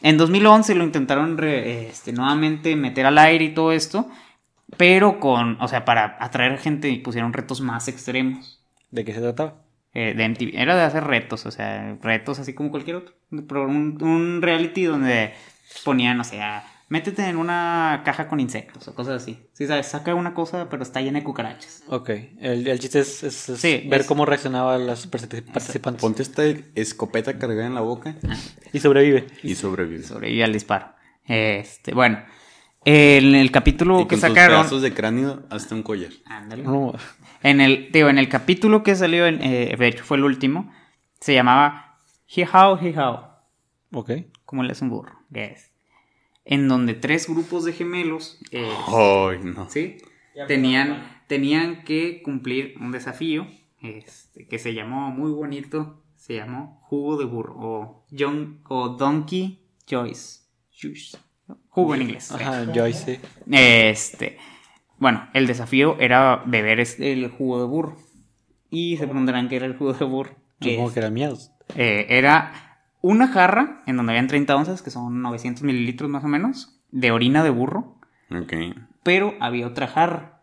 En 0.00 0.16
2011 0.16 0.74
lo 0.76 0.84
intentaron 0.84 1.38
re- 1.38 1.88
este, 1.88 2.12
nuevamente 2.12 2.76
meter 2.76 3.06
al 3.06 3.18
aire 3.18 3.46
y 3.46 3.54
todo 3.54 3.72
esto. 3.72 4.08
Pero 4.76 5.18
con, 5.20 5.60
o 5.60 5.68
sea, 5.68 5.84
para 5.84 6.16
atraer 6.20 6.58
gente 6.58 6.94
pusieron 7.02 7.32
retos 7.32 7.60
más 7.60 7.88
extremos 7.88 8.62
¿De 8.90 9.04
qué 9.04 9.12
se 9.14 9.20
trataba? 9.20 9.62
eh, 9.94 10.14
de 10.14 10.24
MTV. 10.28 10.50
Era 10.54 10.76
de 10.76 10.82
hacer 10.82 11.04
retos, 11.04 11.46
o 11.46 11.50
sea, 11.50 11.96
retos 12.02 12.38
así 12.38 12.52
como 12.54 12.70
cualquier 12.70 12.96
otro. 12.96 13.14
Pero 13.30 13.64
un, 13.66 13.98
un 14.02 14.42
reality 14.42 14.84
donde 14.84 15.32
ponían, 15.84 16.20
o 16.20 16.24
sea, 16.24 16.64
métete 16.88 17.26
en 17.26 17.36
una 17.36 18.02
caja 18.04 18.28
con 18.28 18.38
insectos 18.40 18.86
o 18.88 18.94
cosas 18.94 19.22
así. 19.22 19.38
Sí, 19.54 19.66
sabes, 19.66 19.86
saca 19.86 20.14
una 20.14 20.34
cosa, 20.34 20.68
pero 20.70 20.82
está 20.82 21.00
llena 21.00 21.18
de 21.18 21.24
cucarachas. 21.24 21.82
Ok, 21.88 22.10
el, 22.40 22.66
el 22.68 22.78
chiste 22.78 23.00
es, 23.00 23.22
es- 23.24 23.48
es 23.48 23.60
Sí, 23.60 23.86
ver 23.90 24.02
es- 24.02 24.06
cómo 24.06 24.24
reaccionaban 24.26 24.86
las 24.86 25.10
particip- 25.10 25.50
participantes. 25.52 26.00
Ponte 26.02 26.22
esta 26.22 26.44
escopeta 26.74 27.38
cargada 27.38 27.66
en 27.66 27.74
la 27.74 27.80
boca 27.80 28.14
Y 28.72 28.80
sobrevive. 28.80 29.26
y 29.42 29.54
sobrevive. 29.54 30.02
Sobrevive 30.04 30.44
al 30.44 30.52
disparo. 30.52 30.92
Este, 31.26 31.92
bueno, 31.94 32.20
en 32.84 33.34
el 33.34 33.50
capítulo 33.50 34.00
Y 34.00 34.02
que 34.04 34.08
con 34.16 34.20
tus 34.20 34.28
sacaron. 34.28 34.60
pedazos 34.60 34.82
de 34.82 34.94
cráneo 34.94 35.42
hasta 35.50 35.74
un 35.74 35.82
collar. 35.82 36.10
Ándale. 36.26 36.64
En 37.42 37.60
el, 37.60 37.90
digo, 37.92 38.08
en 38.08 38.18
el 38.18 38.28
capítulo 38.28 38.82
que 38.82 38.94
salió, 38.96 39.26
en, 39.26 39.40
eh, 39.42 39.74
de 39.78 39.86
hecho 39.88 40.04
fue 40.04 40.16
el 40.16 40.24
último, 40.24 40.72
se 41.20 41.34
llamaba 41.34 41.98
Hihao 42.34 42.78
Hihao, 42.84 43.30
ok. 43.92 44.10
como 44.44 44.62
le 44.62 44.72
es 44.72 44.82
un 44.82 44.90
burro, 44.90 45.12
que 45.32 45.44
es. 45.46 45.70
En 46.44 46.66
donde 46.68 46.94
tres 46.94 47.28
grupos 47.28 47.64
de 47.64 47.72
gemelos, 47.74 48.38
eh, 48.52 48.68
Ay, 48.88 49.38
no. 49.44 49.68
¿sí? 49.68 49.98
Tenían, 50.46 51.22
tenían 51.26 51.84
que 51.84 52.22
cumplir 52.22 52.74
un 52.80 52.90
desafío 52.92 53.46
este, 53.82 54.46
que 54.46 54.58
se 54.58 54.72
llamó 54.74 55.10
muy 55.10 55.30
bonito, 55.30 56.02
se 56.16 56.36
llamó 56.36 56.80
Jugo 56.84 57.16
de 57.18 57.24
Burro, 57.26 57.54
o, 57.58 58.06
John, 58.16 58.60
o 58.68 58.88
Donkey 58.90 59.60
Joyce. 59.88 60.40
Juice. 60.80 61.18
Jugo 61.70 61.94
en 61.94 62.02
inglés. 62.02 62.32
Ajá, 62.32 62.66
Joyce, 62.74 63.16
sí. 63.16 63.28
Este, 63.50 64.38
bueno, 64.98 65.28
el 65.32 65.46
desafío 65.46 65.96
era 66.00 66.42
beber 66.46 66.80
el 66.80 67.28
jugo 67.30 67.60
de 67.60 67.66
burro. 67.66 67.96
Y 68.70 68.96
se 68.96 69.06
preguntarán 69.06 69.48
qué 69.48 69.56
era 69.56 69.66
el 69.66 69.76
jugo 69.76 69.92
de 69.94 70.04
burro. 70.04 70.36
Supongo 70.60 70.92
que 70.92 70.98
era 71.00 71.10
miedos. 71.10 71.52
eh, 71.76 72.06
era 72.10 72.52
una 73.00 73.28
jarra 73.28 73.82
en 73.86 73.96
donde 73.96 74.12
habían 74.12 74.26
30 74.26 74.56
onzas, 74.56 74.82
que 74.82 74.90
son 74.90 75.22
900 75.22 75.62
mililitros 75.62 76.10
más 76.10 76.24
o 76.24 76.28
menos, 76.28 76.80
de 76.90 77.12
orina 77.12 77.44
de 77.44 77.50
burro. 77.50 77.96
Ok. 78.30 78.52
Pero 79.04 79.34
había 79.40 79.66
otra 79.66 79.86
jarra 79.86 80.42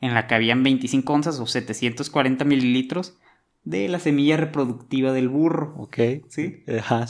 en 0.00 0.12
la 0.14 0.26
que 0.26 0.34
habían 0.34 0.62
25 0.62 1.10
onzas 1.12 1.40
o 1.40 1.46
740 1.46 2.44
mililitros 2.44 3.16
de 3.64 3.88
la 3.88 3.98
semilla 3.98 4.36
reproductiva 4.36 5.12
del 5.12 5.28
burro. 5.28 5.74
Ok. 5.78 5.98
¿Sí? 6.28 6.62
Ajá. 6.78 7.06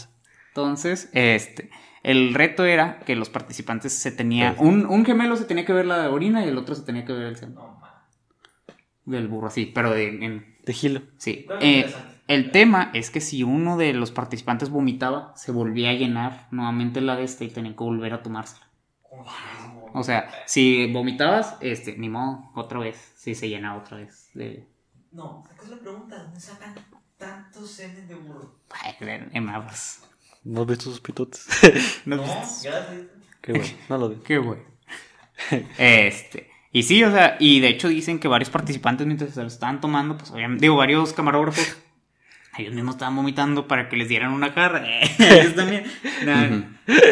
Entonces, 0.48 1.10
este, 1.12 1.68
el 2.06 2.32
reto 2.34 2.64
era 2.64 3.00
que 3.00 3.16
los 3.16 3.28
participantes 3.28 3.92
se 3.92 4.12
tenía, 4.12 4.54
un, 4.58 4.86
un 4.86 5.04
gemelo 5.04 5.36
se 5.36 5.44
tenía 5.44 5.64
que 5.64 5.72
ver 5.72 5.86
la 5.86 6.08
orina 6.10 6.44
y 6.44 6.48
el 6.48 6.56
otro 6.58 6.74
se 6.74 6.82
tenía 6.82 7.04
que 7.04 7.12
ver 7.12 7.26
el 7.26 7.36
seno 7.36 7.80
del 9.04 9.28
burro, 9.28 9.50
sí, 9.50 9.70
pero 9.74 9.90
de, 9.90 10.08
en- 10.24 10.56
De 10.64 10.72
Gilo. 10.72 11.02
sí. 11.18 11.46
Eh, 11.60 11.76
interesante. 11.78 12.14
el 12.28 12.50
tema 12.50 12.90
es 12.92 13.10
que 13.10 13.20
si 13.20 13.42
uno 13.42 13.76
de 13.76 13.92
los 13.92 14.10
participantes 14.10 14.70
vomitaba, 14.70 15.32
se 15.36 15.52
volvía 15.52 15.90
a 15.90 15.94
llenar 15.94 16.48
nuevamente 16.50 17.00
la 17.00 17.16
de 17.16 17.24
esta 17.24 17.44
y 17.44 17.48
tenían 17.50 17.74
que 17.76 17.84
volver 17.84 18.12
a 18.14 18.22
tomársela. 18.22 18.66
O 19.94 20.02
sea, 20.02 20.28
si 20.46 20.92
vomitabas, 20.92 21.56
este, 21.60 21.96
ni 21.96 22.08
modo, 22.08 22.50
otra 22.54 22.78
vez, 22.80 23.12
sí 23.16 23.34
se 23.34 23.48
llenaba 23.48 23.78
otra 23.80 23.96
vez. 23.98 24.30
De, 24.34 24.66
No, 25.12 25.44
acá 25.50 25.62
es 25.62 25.70
la 25.70 25.78
pregunta, 25.78 26.18
¿dónde 26.22 26.40
sacan 26.40 26.74
tantos 27.16 27.70
semen 27.70 28.06
de 28.08 28.14
burro? 28.14 28.58
ay, 28.70 28.94
en- 29.00 29.30
en 29.32 29.48
aguas. 29.48 30.02
¿No 30.46 30.62
has 30.62 30.66
visto 30.68 30.84
sus 30.84 31.00
pitotes? 31.00 31.46
No. 32.06 32.22
Qué 33.42 33.52
bueno. 33.52 33.66
No 33.88 33.98
lo 33.98 34.08
vi. 34.10 34.16
Qué 34.24 34.38
güey. 34.38 34.60
Este. 35.76 36.48
Y 36.72 36.84
sí, 36.84 37.02
o 37.02 37.10
sea, 37.10 37.36
y 37.40 37.60
de 37.60 37.68
hecho 37.68 37.88
dicen 37.88 38.18
que 38.18 38.28
varios 38.28 38.50
participantes 38.50 39.06
mientras 39.06 39.34
se 39.34 39.40
lo 39.40 39.48
estaban 39.48 39.80
tomando, 39.80 40.16
pues 40.16 40.30
obviamente, 40.30 40.62
digo, 40.62 40.76
varios 40.76 41.12
camarógrafos, 41.12 41.76
ellos 42.58 42.74
mismos 42.74 42.94
estaban 42.94 43.16
vomitando 43.16 43.66
para 43.66 43.88
que 43.88 43.96
les 43.96 44.08
dieran 44.08 44.32
una 44.32 44.52
jarra. 44.52 44.84
ellos 45.18 45.54
también. 45.54 45.84
No, 46.24 46.46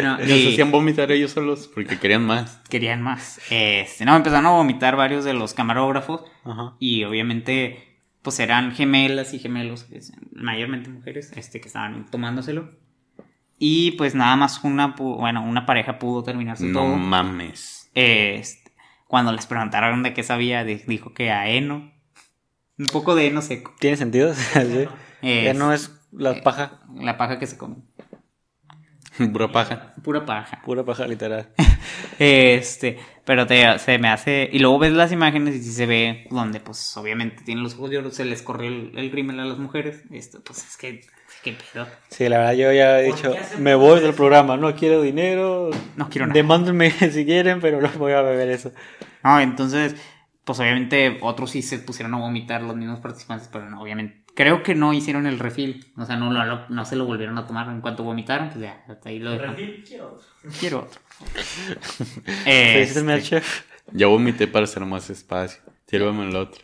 no, 0.03 0.19
Ellos 0.19 0.37
y 0.37 0.53
hacían 0.53 0.71
vomitar 0.71 1.11
ellos 1.11 1.31
solos 1.31 1.69
porque 1.73 1.99
querían 1.99 2.25
más. 2.25 2.61
querían 2.69 3.01
más. 3.01 3.41
Este, 3.49 4.05
no, 4.05 4.15
empezaron 4.15 4.45
a 4.45 4.51
vomitar 4.51 4.95
varios 4.95 5.25
de 5.25 5.33
los 5.33 5.53
camarógrafos 5.53 6.23
Ajá. 6.45 6.75
y 6.79 7.03
obviamente, 7.03 7.99
pues 8.21 8.39
eran 8.39 8.71
gemelas 8.71 9.33
y 9.33 9.39
gemelos, 9.39 9.87
mayormente 10.31 10.89
mujeres, 10.89 11.31
este, 11.35 11.59
que 11.59 11.67
estaban 11.67 12.05
tomándoselo. 12.09 12.84
Y 13.57 13.91
pues 13.91 14.15
nada 14.15 14.35
más 14.35 14.63
una, 14.63 14.95
bueno, 14.97 15.43
una 15.43 15.65
pareja 15.65 15.97
pudo 15.99 16.23
terminarse 16.23 16.65
No 16.65 16.79
todo. 16.81 16.95
mames. 16.97 17.89
Este, 17.95 18.73
cuando 19.07 19.31
les 19.31 19.45
preguntaron 19.45 20.03
de 20.03 20.13
qué 20.13 20.23
sabía, 20.23 20.63
di- 20.63 20.81
dijo 20.87 21.13
que 21.13 21.31
a 21.31 21.47
heno. 21.49 21.91
Un 22.77 22.87
poco 22.87 23.15
de 23.15 23.27
heno 23.27 23.41
seco. 23.41 23.73
¿Tiene 23.79 23.95
sentido? 23.97 24.33
sí. 24.33 24.87
Es 25.21 25.45
Ya 25.45 25.53
no 25.53 25.71
es 25.71 25.97
la 26.11 26.41
paja. 26.41 26.81
La 26.95 27.17
paja 27.17 27.39
que 27.39 27.47
se 27.47 27.57
come. 27.57 27.77
Pura 29.31 29.49
paja. 29.51 29.93
Pura 30.03 30.25
paja. 30.25 30.61
Pura 30.65 30.83
paja, 30.83 31.07
literal. 31.07 31.49
Este, 32.17 32.97
pero 33.25 33.45
te, 33.45 33.77
se 33.79 33.97
me 33.99 34.07
hace. 34.07 34.49
Y 34.51 34.59
luego 34.59 34.79
ves 34.79 34.93
las 34.93 35.11
imágenes 35.11 35.55
y 35.55 35.63
sí 35.63 35.71
se 35.73 35.85
ve 35.85 36.27
donde, 36.31 36.61
pues, 36.61 36.95
obviamente 36.95 37.43
tienen 37.43 37.61
los 37.63 37.73
ojos 37.75 37.89
de 37.89 37.97
oro, 37.97 38.09
se 38.11 38.23
les 38.23 38.41
corrió 38.41 38.69
el, 38.69 38.97
el 38.97 39.11
rímel 39.11 39.39
a 39.41 39.45
las 39.45 39.57
mujeres. 39.57 40.03
Esto, 40.11 40.41
pues 40.43 40.59
es 40.65 40.77
que. 40.77 41.01
Qué 41.45 41.55
pedo. 41.73 41.87
Sí, 42.09 42.27
la 42.27 42.39
verdad 42.39 42.53
yo 42.53 42.71
ya 42.73 42.99
he 43.01 43.07
¿Por 43.09 43.15
dicho, 43.15 43.33
me 43.59 43.75
voy 43.75 44.01
del 44.01 44.13
programa, 44.13 44.57
no 44.57 44.75
quiero 44.75 45.01
dinero. 45.01 45.69
No 45.95 46.09
quiero 46.09 46.25
nada. 46.27 46.33
Demándenme 46.33 46.91
si 47.11 47.23
quieren, 47.23 47.61
pero 47.61 47.79
no 47.79 47.89
voy 47.97 48.11
a 48.13 48.21
beber 48.21 48.49
eso. 48.49 48.71
No, 49.23 49.39
entonces, 49.39 49.95
pues 50.43 50.59
obviamente 50.59 51.19
otros 51.21 51.51
sí 51.51 51.61
se 51.61 51.79
pusieron 51.79 52.13
a 52.15 52.17
vomitar 52.17 52.61
los 52.63 52.75
mismos 52.75 52.99
participantes, 52.99 53.47
pero 53.51 53.69
no, 53.69 53.81
obviamente. 53.81 54.23
Creo 54.35 54.63
que 54.63 54.75
no 54.75 54.91
hicieron 54.91 55.27
el 55.27 55.39
refill. 55.39 55.85
O 55.97 56.03
sea, 56.03 56.17
no, 56.17 56.29
lo- 56.33 56.43
lo- 56.43 56.67
no 56.67 56.83
se 56.83 56.97
lo 56.97 57.05
volvieron 57.05 57.37
a 57.37 57.47
tomar 57.47 57.69
en 57.69 57.79
cuanto 57.79 58.03
vomitaron, 58.03 58.49
pues 58.49 58.59
ya, 58.61 58.83
hasta 58.89 59.07
ahí 59.09 59.19
lo 59.19 59.31
dejaron. 59.31 59.55
Refil, 59.55 59.83
quiero 59.87 60.07
otro. 60.15 60.27
Quiero 60.59 60.79
otro. 60.79 60.99
Al 62.45 62.51
Este, 62.51 63.21
chef. 63.21 63.63
Ya 63.93 64.07
vomité 64.07 64.47
para 64.47 64.65
hacer 64.65 64.83
más 64.85 65.09
espacio. 65.09 65.61
Sírvame 65.87 66.27
el 66.27 66.35
otro. 66.35 66.61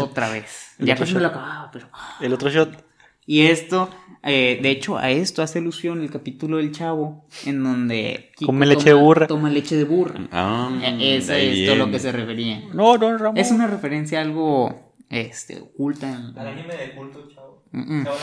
Otra 0.00 0.30
vez. 0.30 0.74
El 0.78 0.86
Ya 0.86 0.94
otro 0.94 1.04
casi 1.04 1.14
me 1.14 1.20
lo 1.20 1.26
acababa, 1.28 1.70
pero. 1.70 1.88
El 2.20 2.32
otro 2.32 2.48
shot. 2.50 2.91
Y 3.24 3.42
esto, 3.42 3.88
eh, 4.24 4.58
de 4.62 4.70
hecho, 4.70 4.98
a 4.98 5.10
esto 5.10 5.42
hace 5.42 5.60
alusión 5.60 6.02
el 6.02 6.10
capítulo 6.10 6.56
del 6.56 6.72
chavo, 6.72 7.26
en 7.46 7.62
donde. 7.62 8.32
Kiko 8.36 8.46
Come 8.46 8.66
leche 8.66 8.90
toma- 8.90 8.96
de 8.98 9.02
burra. 9.04 9.26
Toma 9.28 9.50
leche 9.50 9.76
de 9.76 9.84
burra. 9.84 10.28
Ah, 10.32 10.70
Eso 11.00 11.32
ahí 11.32 11.62
es 11.62 11.66
todo 11.68 11.76
lo 11.76 11.90
que 11.90 11.98
se 12.00 12.10
refería. 12.12 12.62
No, 12.74 12.98
no, 12.98 13.16
Ramón. 13.16 13.36
Es 13.38 13.50
una 13.52 13.66
referencia 13.68 14.20
algo 14.20 14.92
este, 15.08 15.60
oculta. 15.60 16.08
en- 16.10 16.36
Al 16.38 16.48
anime 16.48 16.74
de 16.76 16.94
culto, 16.94 17.28
chavo. 17.32 17.62
Mm, 17.70 18.00
mm. 18.00 18.04
Chavo. 18.04 18.16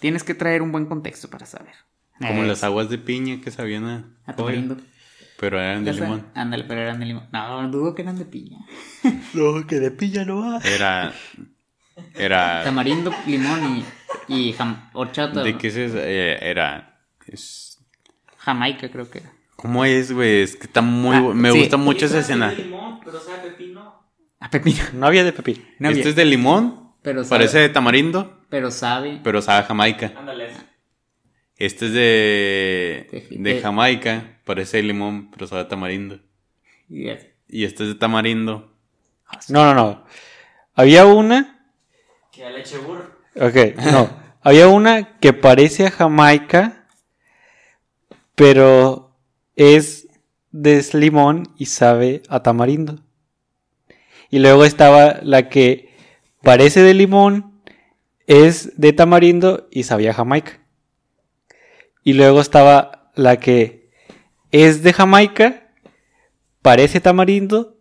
Tienes 0.00 0.24
que 0.24 0.34
traer 0.34 0.62
un 0.62 0.72
buen 0.72 0.86
contexto 0.86 1.28
para 1.30 1.46
saber. 1.46 1.74
Como 2.18 2.42
Eh, 2.42 2.46
las 2.46 2.64
aguas 2.64 2.90
de 2.90 2.98
piña 2.98 3.40
que 3.40 3.50
sabían 3.50 3.84
a, 3.84 4.04
a 4.26 4.34
tamarindo. 4.36 4.76
pero 5.38 5.58
eran 5.60 5.84
de 5.84 5.94
limón. 5.94 6.26
Ándale, 6.34 6.64
pero 6.64 6.80
eran 6.82 6.98
de 7.00 7.06
limón. 7.06 7.28
No, 7.32 7.70
dudo 7.70 7.94
que 7.94 8.02
eran 8.02 8.18
de 8.18 8.24
piña. 8.26 8.58
No, 9.32 9.66
que 9.66 9.76
de 9.80 9.90
pilla 9.90 10.24
no 10.26 10.40
va. 10.40 10.58
Era. 10.64 11.14
Era. 12.14 12.62
Tamarindo, 12.64 13.12
limón 13.26 13.84
y, 14.28 14.34
y 14.34 14.52
jam- 14.54 14.90
horchata. 14.92 15.42
¿De 15.42 15.56
qué 15.58 15.68
es? 15.68 15.76
eso? 15.76 15.98
Eh, 16.00 16.38
era. 16.40 17.00
Es, 17.26 17.78
Jamaica, 18.38 18.90
creo 18.90 19.10
que 19.10 19.18
era. 19.18 19.32
¿Cómo 19.56 19.84
es, 19.84 20.10
güey? 20.12 20.42
Es 20.42 20.56
que 20.56 20.64
está 20.66 20.80
muy. 20.80 21.16
Ah, 21.16 21.20
me 21.34 21.52
sí. 21.52 21.58
gusta 21.58 21.76
mucho 21.76 22.06
esa 22.06 22.20
escena. 22.20 22.50
de 22.50 22.64
limón, 22.64 23.00
pero 23.04 23.20
sabe 23.20 23.38
a 23.38 23.42
pepino. 23.42 24.02
A 24.40 24.50
pepino. 24.50 24.82
No 24.94 25.06
había 25.06 25.22
de 25.24 25.32
pepino. 25.32 25.62
No 25.78 25.88
había. 25.88 25.98
este 26.00 26.10
es 26.10 26.16
de 26.16 26.24
limón. 26.24 26.94
pero 27.02 27.22
sabe, 27.24 27.38
Parece 27.40 27.58
de 27.58 27.68
tamarindo. 27.68 28.44
Pero 28.48 28.70
sabe. 28.70 29.20
Pero 29.22 29.42
sabe 29.42 29.60
a 29.60 29.62
Jamaica. 29.64 30.12
Ándale. 30.16 30.48
Este 31.56 31.86
es 31.86 31.92
de. 31.92 33.26
De- 33.30 33.60
Jamaica. 33.60 34.38
Parece 34.44 34.78
de 34.78 34.82
limón, 34.84 35.30
pero 35.30 35.46
sabe 35.46 35.62
a 35.62 35.68
tamarindo. 35.68 36.18
y 36.88 37.08
este 37.64 37.82
es 37.84 37.88
de 37.90 37.94
tamarindo. 37.96 38.72
No, 39.48 39.64
no, 39.64 39.74
no. 39.74 40.04
Había 40.74 41.04
una. 41.04 41.59
Que 42.40 42.46
a 42.46 42.50
leche 42.50 42.78
burro. 42.78 43.04
Ok, 43.36 43.76
no. 43.92 44.08
Había 44.40 44.68
una 44.68 45.18
que 45.18 45.34
parece 45.34 45.86
a 45.86 45.90
Jamaica, 45.90 46.86
pero 48.34 49.14
es 49.56 50.08
de 50.50 50.82
limón 50.94 51.52
y 51.58 51.66
sabe 51.66 52.22
a 52.30 52.42
tamarindo. 52.42 52.98
Y 54.30 54.38
luego 54.38 54.64
estaba 54.64 55.18
la 55.22 55.50
que 55.50 55.94
parece 56.42 56.80
de 56.82 56.94
limón, 56.94 57.60
es 58.26 58.80
de 58.80 58.94
tamarindo 58.94 59.68
y 59.70 59.82
sabía 59.82 60.12
a 60.12 60.14
Jamaica. 60.14 60.60
Y 62.02 62.14
luego 62.14 62.40
estaba 62.40 63.12
la 63.16 63.38
que 63.38 63.90
es 64.50 64.82
de 64.82 64.94
Jamaica, 64.94 65.68
parece 66.62 67.00
tamarindo, 67.00 67.76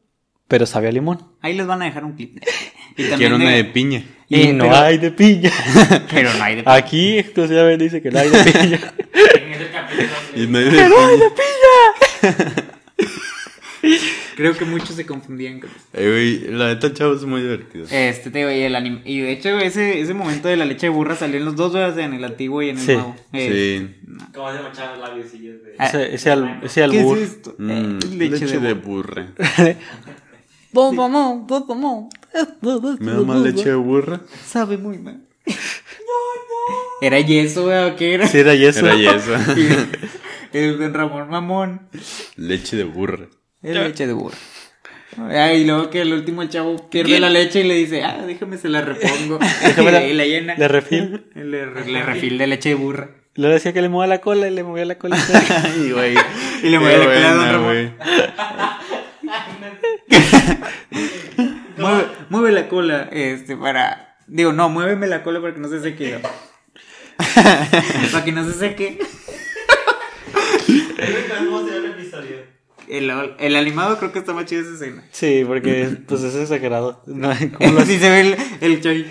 pero 0.49 0.65
sabe 0.65 0.90
a 0.90 0.91
limón. 0.91 1.31
Ahí 1.40 1.53
les 1.53 1.65
van 1.65 1.81
a 1.81 1.86
dejar 1.86 2.03
un 2.03 2.18
clip. 2.18 2.44
Y 2.91 2.95
Quiero 2.95 3.10
también 3.11 3.34
una 3.36 3.52
de- 3.52 3.56
de 3.56 3.64
piña. 3.64 4.03
Y 4.31 4.41
Eh, 4.43 4.53
no 4.53 4.65
pero- 4.65 4.76
hay 4.77 4.97
de 4.99 5.10
piña. 5.11 5.51
Pero 6.11 6.31
no 6.35 6.43
hay 6.43 6.56
de 6.57 6.64
Aquí 6.65 7.18
exclusivamente 7.18 7.84
dice 7.85 8.01
que 8.01 8.11
no 8.11 8.19
hay 8.19 8.30
de 8.30 8.43
piña. 8.51 8.93
En 9.35 9.53
ese 9.53 9.69
capítulo. 9.72 10.10
Y 10.35 10.47
no 10.47 10.57
hay 10.60 10.65
de 10.65 10.72
piña. 12.22 12.65
Creo 14.35 14.56
que 14.57 14.65
muchos 14.65 14.95
se 14.95 15.06
confundían 15.06 15.60
con 15.60 15.69
eso. 15.69 15.80
Eh, 15.93 16.10
güey, 16.10 16.57
la 16.57 16.68
neta, 16.68 16.93
chavo, 16.93 17.14
es 17.15 17.23
muy 17.23 17.41
divertido. 17.41 17.85
Este, 17.89 18.30
te 18.30 18.39
digo, 18.39 18.51
y, 18.51 18.60
el 18.61 18.76
anim- 18.76 19.01
y 19.03 19.19
de 19.19 19.31
hecho 19.31 19.49
ese, 19.57 19.99
ese 19.99 20.14
momento 20.14 20.47
de 20.47 20.57
la 20.57 20.65
leche 20.65 20.85
de 20.88 20.89
burra 20.91 21.15
salió 21.15 21.38
en 21.38 21.45
los 21.45 21.56
dos, 21.56 21.73
¿verdad? 21.73 21.97
en 21.99 22.14
el 22.14 22.23
antiguo 22.23 22.61
y 22.61 22.69
en 22.69 22.77
el 22.77 22.85
Sí. 22.85 22.93
nuevo. 22.93 23.15
Eh, 23.34 23.88
Sí. 24.06 24.11
¿Cómo 24.34 24.51
se 24.53 24.60
manchaban 24.61 24.99
los 24.99 25.10
labios 25.10 25.34
y 25.34 25.39
de... 25.47 25.76
Ah, 25.77 25.88
Ese, 25.88 26.14
ese, 26.14 26.31
al- 26.31 26.60
ese 26.64 26.76
¿Qué 26.76 26.84
albur. 26.99 27.18
es 27.18 27.23
esto? 27.31 27.56
Mm, 27.57 27.72
Eh, 27.72 27.99
leche, 28.30 28.60
de, 28.60 28.73
burra. 28.73 29.27
Bom, 30.72 30.95
bom, 30.95 31.11
bom, 31.47 31.81
bom. 31.81 32.10
¿Me 32.99 33.11
da 33.11 33.22
más 33.22 33.39
leche 33.41 33.69
de 33.69 33.76
burra? 33.76 34.22
Sabe 34.45 34.77
muy 34.77 34.97
mal. 34.99 35.22
Era 37.01 37.19
yeso, 37.22 37.64
güey, 37.64 37.89
¿o 37.89 37.95
qué 37.95 38.14
era? 38.15 38.27
Sí, 38.27 38.39
era 38.39 38.53
yeso. 38.56 38.85
Era 38.85 38.95
yeso. 38.95 39.34
El 40.53 40.77
don 40.77 40.93
Ramón 40.93 41.30
Mamón. 41.30 41.88
leche 42.35 42.76
de 42.76 42.84
burra. 42.84 43.27
Era 43.64 43.84
leche 43.88 44.06
de 44.07 44.14
burra. 44.14 44.35
Ah, 45.18 45.53
y 45.53 45.64
luego 45.65 45.89
que 45.89 46.01
el 46.01 46.11
último 46.14 46.41
el 46.41 46.49
chavo 46.49 46.89
pierde 46.89 47.19
la 47.19 47.30
leche 47.30 47.61
y 47.61 47.64
le 47.64 47.76
dice, 47.76 48.03
ah, 48.03 48.23
déjame 48.26 48.57
se 48.57 48.68
la 48.69 48.81
repongo. 48.81 49.39
Déjame 49.64 49.91
la- 49.91 50.06
y 50.07 50.14
la 50.14 50.26
llena. 50.26 50.56
Le 50.57 50.68
refil. 50.68 51.26
Le, 51.35 51.65
le 51.85 52.03
refil 52.03 52.38
de 52.38 52.47
leche 52.47 52.69
de 52.69 52.76
burra. 52.76 53.10
Luego 53.35 53.53
decía 53.53 53.72
que 53.73 53.81
le 53.81 53.89
movía 53.89 54.07
la 54.07 54.19
cola 54.22 54.47
y 54.47 54.51
le 54.53 54.64
movía 54.64 54.85
la 54.85 54.97
cola. 54.97 55.18
Ay, 55.64 55.91
güey. 55.91 56.15
Y 56.64 56.69
le 56.69 56.80
mueve 56.80 56.97
la 56.99 57.06
cola 57.06 57.30
a 57.31 57.34
don 57.35 57.51
Ramón. 57.51 57.95
Mueve, 61.80 62.06
mueve 62.30 62.51
la 62.51 62.68
cola, 62.68 63.10
este, 63.11 63.56
para. 63.57 64.15
Digo, 64.27 64.53
no, 64.53 64.69
muéveme 64.69 65.07
la 65.07 65.23
cola 65.23 65.41
para 65.41 65.53
que 65.53 65.60
no 65.60 65.68
se 65.69 65.81
seque. 65.81 66.19
para 68.11 68.23
que 68.23 68.31
no 68.31 68.45
se 68.45 68.53
seque. 68.53 68.99
¿Cómo 71.45 71.65
se 71.68 71.73
llama 71.73 71.85
el 71.88 71.91
episodio? 71.99 72.38
El, 72.88 73.11
el 73.39 73.56
animado 73.56 73.97
creo 73.99 74.11
que 74.11 74.19
está 74.19 74.34
más 74.34 74.45
chido 74.45 74.61
esa 74.61 74.73
escena. 74.73 75.03
Sí, 75.11 75.43
porque 75.45 75.97
pues 76.07 76.22
es 76.23 76.35
exagerado. 76.35 77.03
No, 77.07 77.30
¿cómo 77.57 77.72
lo- 77.73 77.80
Así 77.81 77.97
se 77.99 78.10
ve 78.10 78.22
el, 78.22 78.35
el 78.61 78.81
chavi. 78.81 79.06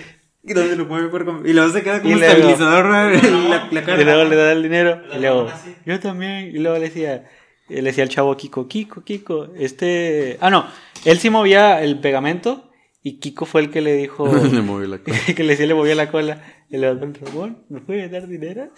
Y 0.45 0.55
donde 0.55 0.77
lo 0.77 0.87
mueve 0.87 1.09
por 1.09 1.43
Y 1.45 1.53
luego 1.53 1.71
se 1.73 1.83
queda 1.83 2.01
como 2.01 2.15
luego- 2.17 2.33
estabilizador 2.33 2.85
¿no? 2.87 3.49
la, 3.49 3.69
la 3.71 3.85
cara. 3.85 4.01
Y 4.01 4.05
luego 4.05 4.25
le 4.25 4.37
da 4.37 4.53
el 4.53 4.63
dinero. 4.63 5.03
La 5.09 5.17
Y 5.17 5.21
luego, 5.21 5.51
yo 5.85 6.01
también. 6.01 6.47
Y 6.55 6.59
luego 6.59 6.79
le 6.79 6.85
decía, 6.85 7.29
le 7.69 7.83
decía 7.83 8.05
al 8.05 8.11
chavo 8.11 8.37
Kiko, 8.37 8.69
Kiko, 8.69 9.03
Kiko, 9.03 9.49
este. 9.57 10.39
Ah, 10.41 10.51
no, 10.51 10.67
él 11.05 11.19
sí 11.19 11.31
movía 11.31 11.83
el 11.83 12.01
pegamento. 12.01 12.65
Y 13.03 13.21
Kiko 13.21 13.47
fue 13.47 13.61
el 13.63 13.71
que 13.71 13.81
le 13.81 13.95
dijo. 13.95 14.27
Le 14.53 14.61
moví 14.61 14.87
la 14.87 14.99
cola. 14.99 15.17
que 15.37 15.43
le 15.43 15.51
decía 15.51 15.67
le 15.67 15.75
movía 15.75 15.95
la 15.95 16.11
cola. 16.11 16.43
Y 16.69 16.77
le 16.77 16.95
dijo, 16.95 17.27
Ramón, 17.27 17.65
¿me 17.69 17.81
puede 17.81 18.09
dar 18.09 18.27
dinero? 18.27 18.71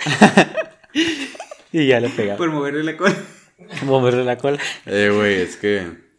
y 1.73 1.87
ya 1.87 2.01
le 2.01 2.11
pegaba. 2.11 2.37
Por 2.37 2.51
moverle 2.51 2.85
la 2.85 2.97
cola. 2.97 3.17
Moverle 3.85 4.25
la 4.25 4.39
cola. 4.39 4.59
Eh, 4.87 5.11
güey, 5.15 5.41
es 5.41 5.57
que. 5.57 6.11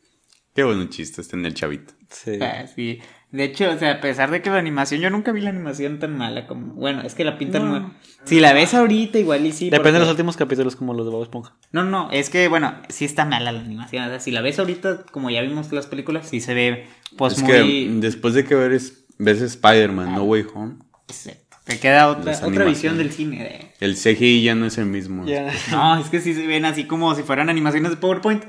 Qué 0.53 0.63
buenos 0.63 0.89
chistes 0.89 1.27
tiene 1.27 1.47
el 1.47 1.53
chavito. 1.53 1.93
Sí. 2.09 2.37
Ah, 2.41 2.67
sí. 2.67 2.99
De 3.31 3.45
hecho, 3.45 3.69
o 3.71 3.77
sea, 3.77 3.91
a 3.93 4.01
pesar 4.01 4.29
de 4.29 4.41
que 4.41 4.49
la 4.49 4.57
animación, 4.57 4.99
yo 4.99 5.09
nunca 5.09 5.31
vi 5.31 5.39
la 5.41 5.51
animación 5.51 5.99
tan 5.99 6.17
mala 6.17 6.47
como. 6.47 6.73
Bueno, 6.73 7.01
es 7.01 7.15
que 7.15 7.23
la 7.23 7.37
pintan 7.37 7.65
No. 7.71 7.79
muy. 7.79 7.91
Si 8.25 8.39
la 8.41 8.51
ves 8.53 8.73
ahorita, 8.73 9.19
igual 9.19 9.45
y 9.45 9.53
sí. 9.53 9.69
Depende 9.69 9.93
de 9.93 9.99
los 9.99 10.09
últimos 10.09 10.35
capítulos, 10.35 10.75
como 10.75 10.93
los 10.93 11.05
de 11.05 11.11
Bob 11.13 11.23
Esponja. 11.23 11.55
No, 11.71 11.83
no, 11.85 12.09
es 12.11 12.29
que, 12.29 12.47
bueno, 12.49 12.75
sí 12.89 13.05
está 13.05 13.23
mala 13.25 13.51
la 13.53 13.61
animación. 13.61 14.03
O 14.05 14.09
sea, 14.09 14.19
si 14.19 14.31
la 14.31 14.41
ves 14.41 14.59
ahorita, 14.59 15.05
como 15.11 15.29
ya 15.29 15.41
vimos 15.41 15.71
las 15.71 15.87
películas, 15.87 16.27
sí 16.27 16.41
se 16.41 16.53
ve, 16.53 16.87
pues, 17.17 17.33
es 17.37 17.43
muy. 17.43 17.51
que 17.51 17.87
después 18.01 18.33
de 18.33 18.43
que 18.43 18.55
ves, 18.55 19.05
ves 19.17 19.41
Spider-Man 19.41 20.13
No 20.13 20.23
Way 20.23 20.45
Home, 20.53 20.75
Exacto. 21.07 21.39
Te 21.63 21.79
queda 21.79 22.09
otra, 22.09 22.37
otra 22.43 22.65
visión 22.65 22.97
del 22.97 23.11
cine. 23.11 23.37
de- 23.43 23.71
el 23.85 23.95
CGI 23.95 24.41
ya 24.43 24.55
no 24.55 24.65
es 24.65 24.77
el 24.77 24.87
mismo. 24.87 25.23
No, 25.71 25.97
es 25.97 26.09
que 26.09 26.19
sí 26.19 26.33
se 26.33 26.45
ven 26.47 26.65
así 26.65 26.83
como 26.85 27.15
si 27.15 27.23
fueran 27.23 27.49
animaciones 27.49 27.91
de 27.91 27.97
PowerPoint. 27.97 28.43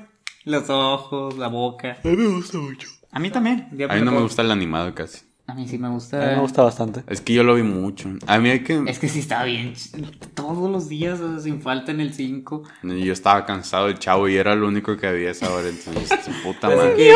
Los 0.45 0.69
ojos, 0.71 1.39
la 1.39 1.47
boca. 1.49 1.99
A 2.03 2.09
mí 2.09 2.17
me 2.17 2.27
gusta 2.29 2.59
mucho. 2.59 2.89
A 3.13 3.19
mí 3.21 3.31
también. 3.31 3.69
A 3.89 3.95
mí 3.95 4.01
no 4.03 4.11
me 4.13 4.21
gusta 4.21 4.43
el 4.43 4.51
animado 4.51 4.95
casi. 4.95 5.21
A 5.47 5.55
mí 5.55 5.67
sí 5.69 5.77
me 5.77 5.89
A 5.89 5.91
gusta. 5.91 6.19
mí 6.19 6.27
me 6.37 6.41
gusta 6.41 6.63
bastante. 6.63 7.03
Es 7.09 7.21
que 7.21 7.35
yo 7.35 7.43
lo 7.45 7.57
vi 7.57 7.63
mucho. 7.63 8.09
A 8.27 8.39
mí 8.39 8.49
hay 8.49 8.61
que. 8.65 8.83
Es 8.87 8.99
que 8.99 9.09
sí 9.09 9.19
está 9.19 9.45
bien. 9.45 9.75
Todos 10.35 10.71
los 10.71 10.89
días, 10.89 11.21
o 11.21 11.33
sea, 11.33 11.41
sin 11.41 11.61
falta 11.61 11.91
en 11.93 12.01
el 12.01 12.15
5. 12.15 12.63
Yo 12.83 13.13
estaba 13.13 13.45
cansado 13.45 13.89
del 13.89 13.99
chavo 13.99 14.29
y 14.29 14.37
era 14.37 14.55
lo 14.55 14.69
único 14.69 14.97
que 14.97 15.07
había 15.09 15.29
a 15.29 15.33
esa 15.33 15.53
hora. 15.53 15.69
Entonces, 15.69 16.09
su 16.25 16.31
puta 16.43 16.69
Así 16.69 16.77
madre. 16.77 17.13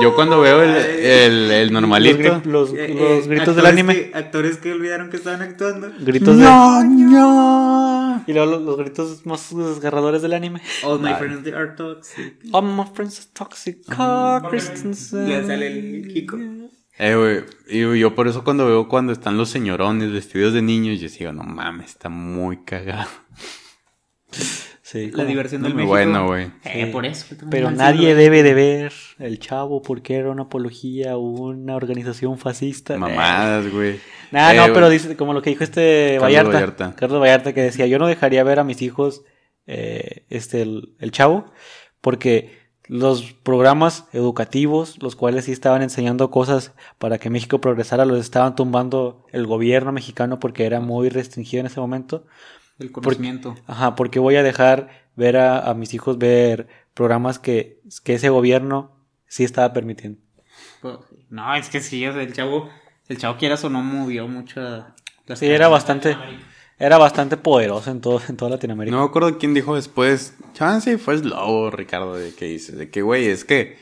Yo 0.00 0.14
cuando 0.14 0.40
veo 0.40 0.62
el, 0.62 0.70
el, 0.74 1.50
el 1.50 1.72
normalito. 1.72 2.18
Los, 2.18 2.42
gri- 2.42 2.46
los- 2.46 2.72
Eh, 2.74 2.94
los 2.94 3.24
eh, 3.26 3.28
gritos 3.28 3.48
actores 3.48 3.56
del 3.56 3.66
anime. 3.66 3.94
que- 3.94 4.16
actores 4.16 4.56
que 4.58 4.72
olvidaron 4.72 5.10
que 5.10 5.16
estaban 5.18 5.42
actuando. 5.42 5.90
Gritos 6.00 6.38
de. 6.38 6.44
¡No! 6.44 8.24
Y 8.26 8.32
luego 8.32 8.50
los, 8.52 8.62
los 8.62 8.76
gritos 8.78 9.26
más 9.26 9.54
desgarradores 9.54 10.22
del 10.22 10.32
anime. 10.32 10.60
All 10.84 11.00
my 11.00 11.14
friends 11.14 11.46
are 11.52 11.72
toxic. 11.76 12.36
Oh, 12.52 12.62
my 12.62 12.84
friends 12.94 13.18
are 13.20 13.28
toxic. 13.34 13.84
Carl 13.86 14.48
Christensen. 14.48 15.26
Ya 15.28 15.44
sale 15.44 15.66
el 15.66 16.08
Kiko. 16.12 16.38
Eh, 16.98 17.14
güey. 17.16 17.44
Y 17.68 17.98
yo 17.98 18.14
por 18.14 18.28
eso 18.28 18.44
cuando 18.44 18.66
veo 18.66 18.88
cuando 18.88 19.12
están 19.12 19.36
los 19.36 19.48
señorones 19.50 20.12
vestidos 20.12 20.52
de 20.54 20.62
niños, 20.62 21.00
yo 21.00 21.08
digo, 21.08 21.32
no 21.32 21.42
mames, 21.42 21.90
está 21.90 22.08
muy 22.08 22.64
cagado. 22.64 23.08
Sí, 24.92 25.06
La 25.06 25.12
como- 25.12 25.26
diversión 25.28 25.62
del 25.62 25.72
Muy 25.72 25.84
México. 25.84 25.90
bueno, 25.90 26.26
güey. 26.26 26.44
Eh, 26.64 26.84
Sí. 26.84 26.92
por 26.92 27.06
eso. 27.06 27.34
Pero 27.50 27.70
nadie 27.70 28.00
siglo 28.08 28.14
debe 28.16 28.42
de 28.42 28.52
ver 28.52 28.92
El 29.18 29.38
Chavo 29.38 29.80
porque 29.80 30.16
era 30.16 30.30
una 30.30 30.42
apología 30.42 31.12
a 31.12 31.16
una 31.16 31.76
organización 31.76 32.36
fascista. 32.38 32.98
Mamadas, 32.98 33.70
güey. 33.72 33.98
Nah, 34.32 34.52
Eh, 34.52 34.56
no, 34.56 34.62
güey. 34.64 34.74
pero 34.74 34.88
dice, 34.90 35.16
como 35.16 35.32
lo 35.32 35.40
que 35.40 35.50
dijo 35.50 35.64
este 35.64 36.16
Carlos 36.20 36.22
Vallarta, 36.22 36.52
Vallarta. 36.52 36.94
Carlos 36.96 37.20
Vallarta, 37.20 37.52
que 37.54 37.62
decía, 37.62 37.86
yo 37.86 37.98
no 37.98 38.06
dejaría 38.06 38.44
ver 38.44 38.58
a 38.58 38.64
mis 38.64 38.82
hijos 38.82 39.22
eh, 39.66 40.26
este, 40.28 40.60
el, 40.62 40.94
el 40.98 41.10
Chavo, 41.12 41.46
porque 42.00 42.60
los 42.88 43.32
programas 43.32 44.06
educativos, 44.12 45.00
los 45.02 45.16
cuales 45.16 45.44
sí 45.46 45.52
estaban 45.52 45.82
enseñando 45.82 46.30
cosas 46.30 46.72
para 46.98 47.16
que 47.18 47.30
México 47.30 47.60
progresara, 47.60 48.04
los 48.04 48.18
estaban 48.18 48.56
tumbando 48.56 49.24
el 49.32 49.46
gobierno 49.46 49.92
mexicano 49.92 50.38
porque 50.40 50.66
era 50.66 50.80
muy 50.80 51.08
restringido 51.08 51.60
en 51.60 51.66
ese 51.66 51.80
momento. 51.80 52.24
El 52.82 52.92
conocimiento. 52.92 53.54
Ajá, 53.66 53.94
porque 53.94 54.18
voy 54.18 54.36
a 54.36 54.42
dejar 54.42 54.88
ver 55.16 55.36
a, 55.36 55.60
a 55.60 55.74
mis 55.74 55.94
hijos 55.94 56.18
ver 56.18 56.68
programas 56.94 57.38
que, 57.38 57.80
que 58.04 58.14
ese 58.14 58.28
gobierno 58.28 58.92
sí 59.26 59.44
estaba 59.44 59.72
permitiendo. 59.72 60.20
Pues, 60.80 60.96
No, 61.30 61.54
es 61.54 61.68
que 61.68 61.80
sí, 61.80 62.04
el 62.04 62.32
chavo, 62.32 62.68
el 63.08 63.18
chavo 63.18 63.38
quieras 63.38 63.64
o 63.64 63.70
no 63.70 63.82
movió 63.82 64.28
mucho 64.28 64.84
Sí, 65.34 65.46
era 65.46 65.68
bastante, 65.68 66.16
era 66.78 66.98
bastante 66.98 67.36
poderoso 67.36 67.90
en 67.90 68.00
todo, 68.00 68.20
en 68.28 68.36
toda 68.36 68.50
Latinoamérica. 68.50 68.94
No 68.94 69.02
me 69.02 69.08
acuerdo 69.08 69.38
quién 69.38 69.54
dijo 69.54 69.76
después. 69.76 70.36
Chance 70.52 70.98
fue 70.98 71.16
Slow, 71.16 71.70
Ricardo, 71.70 72.16
de 72.16 72.34
que 72.34 72.46
dice, 72.46 72.72
de 72.76 72.90
que, 72.90 73.02
güey, 73.02 73.26
es 73.26 73.44
que 73.44 73.78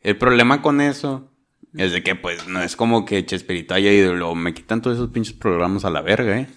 el 0.00 0.16
problema 0.16 0.62
con 0.62 0.80
eso 0.80 1.30
es 1.74 1.92
de 1.92 2.02
que, 2.02 2.16
pues, 2.16 2.48
no 2.48 2.62
es 2.62 2.76
como 2.76 3.04
que 3.04 3.24
Chespirito 3.24 3.74
haya 3.74 3.92
ido 3.92 4.12
y 4.12 4.16
luego 4.16 4.34
me 4.34 4.54
quitan 4.54 4.80
todos 4.80 4.96
esos 4.96 5.10
pinches 5.10 5.34
programas 5.34 5.84
a 5.84 5.90
la 5.90 6.00
verga, 6.00 6.38
¿eh? 6.40 6.48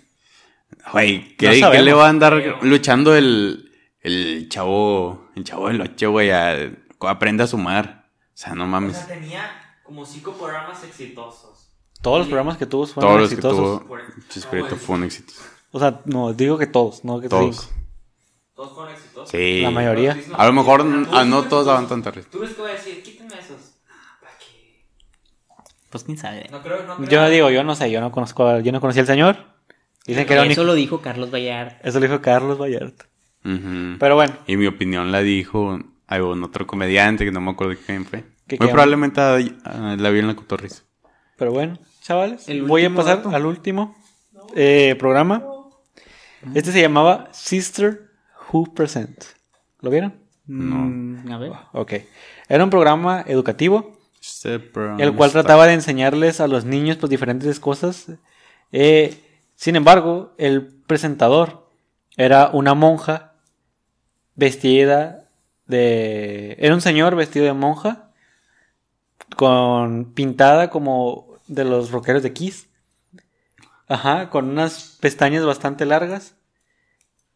Güey, 0.91 1.35
¿qué, 1.37 1.47
No 1.47 1.51
qué 1.53 1.59
sabemos. 1.59 1.85
le 1.85 1.93
va 1.93 2.05
a 2.07 2.09
andar 2.09 2.33
Pero- 2.33 2.59
luchando 2.61 3.15
el, 3.15 3.71
el 4.01 4.47
chavo, 4.49 5.29
el 5.35 5.43
chavo 5.43 5.67
del 5.67 5.81
ocho, 5.81 6.11
güey, 6.11 6.31
a, 6.31 6.71
aprende 7.01 7.43
a 7.43 7.47
sumar? 7.47 8.09
O 8.27 8.31
sea, 8.37 8.55
no 8.55 8.63
O 8.63 8.67
mames. 8.67 8.97
sea, 8.97 9.07
tenía 9.07 9.51
como 9.83 10.05
cinco 10.05 10.33
programas 10.33 10.83
exitosos. 10.83 11.69
Todos 12.01 12.19
los 12.19 12.27
programas 12.27 12.57
que 12.57 12.65
tuvo 12.65 12.85
fueron 12.87 13.09
Todos 13.09 13.21
los 13.21 13.29
que 13.29 13.35
exitosos. 13.35 13.81
tuvo 14.67 14.77
fue 14.77 14.95
un 14.95 15.03
éxito. 15.03 15.33
O 15.71 15.79
sea, 15.79 16.01
no, 16.05 16.33
digo 16.33 16.57
que 16.57 16.67
todos, 16.67 17.03
no 17.05 17.19
que 17.19 17.29
Todos. 17.29 17.61
cinco. 17.61 17.73
Todos 18.55 18.73
fueron 18.73 18.93
exitosos. 18.93 19.29
Sí. 19.29 19.61
La 19.61 19.71
mayoría. 19.71 20.17
A 20.37 20.45
lo 20.45 20.53
mejor 20.53 20.81
ah, 21.11 21.23
no 21.25 21.43
todos 21.43 21.65
daban 21.65 21.83
exitosos. 21.83 21.89
tanta 21.89 22.11
risa. 22.11 22.29
¿Tú 22.31 22.39
ves 22.39 22.51
que 22.53 22.61
voy 22.61 22.71
a 22.71 22.73
decir? 22.73 23.01
Quítame 23.01 23.39
esos. 23.39 23.73
¿Para 24.21 24.37
qué? 24.37 24.85
Pues 25.89 26.03
quién 26.03 26.17
sabe. 26.17 26.47
No 26.51 26.61
creo, 26.61 26.83
no 26.85 26.97
creo. 26.97 27.09
Yo 27.09 27.29
digo, 27.29 27.49
yo 27.49 27.63
no 27.63 27.73
sé, 27.75 27.89
yo 27.89 28.01
no 28.01 28.11
conozco, 28.11 28.45
a- 28.47 28.59
yo 28.59 28.71
no 28.71 28.81
conocí 28.81 28.99
al 28.99 29.07
señor. 29.07 29.52
Dicen 30.05 30.25
que 30.25 30.33
era 30.33 30.45
Eso 30.45 30.63
lo 30.63 30.73
dijo 30.73 31.01
Carlos 31.01 31.31
Vallarta. 31.33 31.79
Eso 31.87 31.99
lo 31.99 32.07
dijo 32.07 32.21
Carlos 32.21 32.59
Vallarta. 32.59 33.05
Pero 33.43 34.15
bueno, 34.15 34.33
Y 34.47 34.57
mi 34.57 34.67
opinión 34.67 35.11
la 35.11 35.21
dijo 35.21 35.79
algún 36.07 36.43
otro 36.43 36.65
comediante 36.67 37.25
que 37.25 37.31
no 37.31 37.41
me 37.41 37.51
acuerdo 37.51 37.75
quién 37.85 38.05
fue. 38.05 38.23
¿Qué 38.47 38.57
Muy 38.57 38.67
qué? 38.67 38.71
probablemente 38.73 39.21
la 39.21 40.09
vi 40.09 40.19
en 40.19 40.27
la 40.27 40.35
cotorriza. 40.35 40.83
pero 41.37 41.51
bueno, 41.51 41.77
chavales, 42.01 42.47
El 42.49 42.63
voy 42.63 42.85
a 42.85 42.93
pasar 42.93 43.17
dato. 43.17 43.29
al 43.35 43.45
último 43.45 43.95
eh, 44.55 44.95
programa. 44.99 45.43
Este 46.53 46.71
se 46.71 46.81
llamaba 46.81 47.29
Sister 47.31 48.09
Who 48.51 48.73
Present. 48.73 49.23
¿Lo 49.79 49.89
vieron? 49.89 50.13
Mm, 50.45 51.31
a 51.31 51.37
ver. 51.37 51.51
Ok. 51.71 51.93
Era 52.49 52.63
un 52.63 52.69
programa 52.69 53.23
educativo 53.27 53.97
el 54.99 55.13
cual 55.15 55.31
trataba 55.31 55.67
de 55.67 55.73
enseñarles 55.73 56.39
a 56.39 56.47
los 56.47 56.65
niños 56.65 56.97
pues 56.97 57.09
diferentes 57.09 57.59
cosas. 57.59 58.07
Eh, 58.71 59.17
sin 59.63 59.77
embargo, 59.77 60.33
el 60.37 60.67
presentador 60.67 61.69
era 62.17 62.49
una 62.51 62.73
monja 62.73 63.35
vestida 64.35 65.29
de... 65.67 66.57
Era 66.59 66.73
un 66.73 66.81
señor 66.81 67.15
vestido 67.15 67.45
de 67.45 67.53
monja 67.53 68.11
con 69.37 70.11
pintada 70.13 70.69
como 70.69 71.39
de 71.47 71.63
los 71.63 71.91
rockeros 71.91 72.23
de 72.23 72.33
Kiss. 72.33 72.67
Ajá, 73.87 74.29
con 74.29 74.49
unas 74.49 74.97
pestañas 74.99 75.45
bastante 75.45 75.85
largas. 75.85 76.35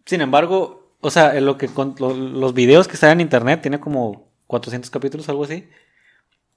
Sin 0.05 0.19
embargo, 0.19 0.97
o 0.99 1.09
sea, 1.11 1.39
lo 1.39 1.57
que 1.57 1.69
los 1.97 2.53
videos 2.53 2.89
que 2.89 2.95
están 2.95 3.11
en 3.11 3.21
internet 3.21 3.61
tiene 3.61 3.79
como 3.79 4.27
400 4.47 4.91
capítulos, 4.91 5.29
algo 5.29 5.45
así. 5.45 5.69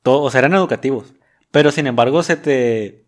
Todo, 0.03 0.23
o 0.23 0.31
sea, 0.33 0.41
eran 0.41 0.55
educativos. 0.55 1.15
Pero 1.53 1.71
sin 1.71 1.87
embargo, 1.87 2.25
se 2.25 2.35
te, 2.37 3.05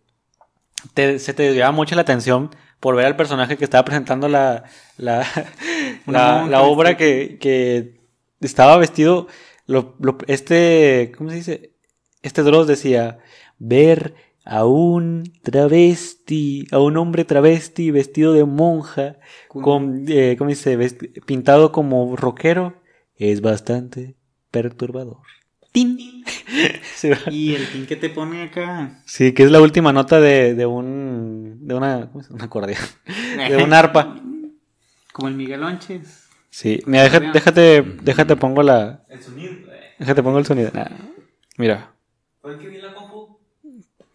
te- 0.93 1.19
se 1.19 1.33
te 1.33 1.43
desviaba 1.43 1.71
mucho 1.71 1.95
la 1.95 2.01
atención 2.01 2.49
por 2.79 2.95
ver 2.95 3.05
al 3.05 3.15
personaje 3.15 3.57
que 3.57 3.63
estaba 3.63 3.85
presentando 3.85 4.27
la, 4.27 4.63
la, 4.97 5.25
la, 6.07 6.45
obra 6.63 6.97
que, 6.97 7.37
que 7.39 8.01
estaba 8.41 8.77
vestido. 8.77 9.27
Lo, 9.65 9.95
lo- 9.99 10.17
este, 10.27 11.11
¿cómo 11.17 11.29
se 11.29 11.35
dice? 11.37 11.73
Este 12.21 12.41
Dross 12.43 12.67
decía: 12.67 13.19
ver 13.59 14.15
a 14.45 14.65
un 14.65 15.23
travesti, 15.41 16.67
a 16.71 16.79
un 16.79 16.97
hombre 16.97 17.23
travesti 17.25 17.91
vestido 17.91 18.33
de 18.33 18.43
monja, 18.43 19.17
con, 19.61 20.05
eh, 20.09 20.35
¿cómo 20.37 20.49
dice? 20.49 20.77
Pintado 21.25 21.71
como 21.71 22.15
rockero, 22.17 22.81
es 23.15 23.39
bastante 23.41 24.15
perturbador. 24.51 25.17
¡Tin! 25.73 25.97
Y 27.31 27.53
el 27.55 27.67
pin 27.67 27.85
que 27.85 27.97
te 27.97 28.09
pone 28.09 28.43
acá. 28.43 29.01
Sí, 29.05 29.33
que 29.33 29.43
es 29.43 29.51
la 29.51 29.59
última 29.59 29.91
nota 29.91 30.21
de, 30.21 30.53
de 30.53 30.65
un. 30.65 31.57
de 31.67 31.73
una. 31.75 32.09
¿Cómo 32.09 32.23
se 32.23 32.29
llama? 32.29 32.37
Un 32.39 32.45
acordeón. 32.45 32.79
De 33.49 33.57
un 33.61 33.73
arpa. 33.73 34.15
Como 35.11 35.27
el 35.27 35.33
Miguel 35.35 35.59
Lonches. 35.59 36.29
Sí, 36.49 36.81
mira, 36.85 37.03
deja- 37.03 37.19
déjate, 37.33 37.81
déjate, 38.03 38.35
pongo 38.37 38.63
la. 38.63 39.03
El 39.09 39.21
sonido, 39.21 39.51
eh. 39.51 39.95
Déjate, 39.99 40.23
pongo 40.23 40.39
el 40.39 40.45
sonido. 40.45 40.71
Nah, 40.73 40.85
Mira, 41.57 41.93
¿Por 42.41 42.57
qué 42.57 42.67
vi 42.67 42.77
la 42.77 42.93
compu? 42.93 43.39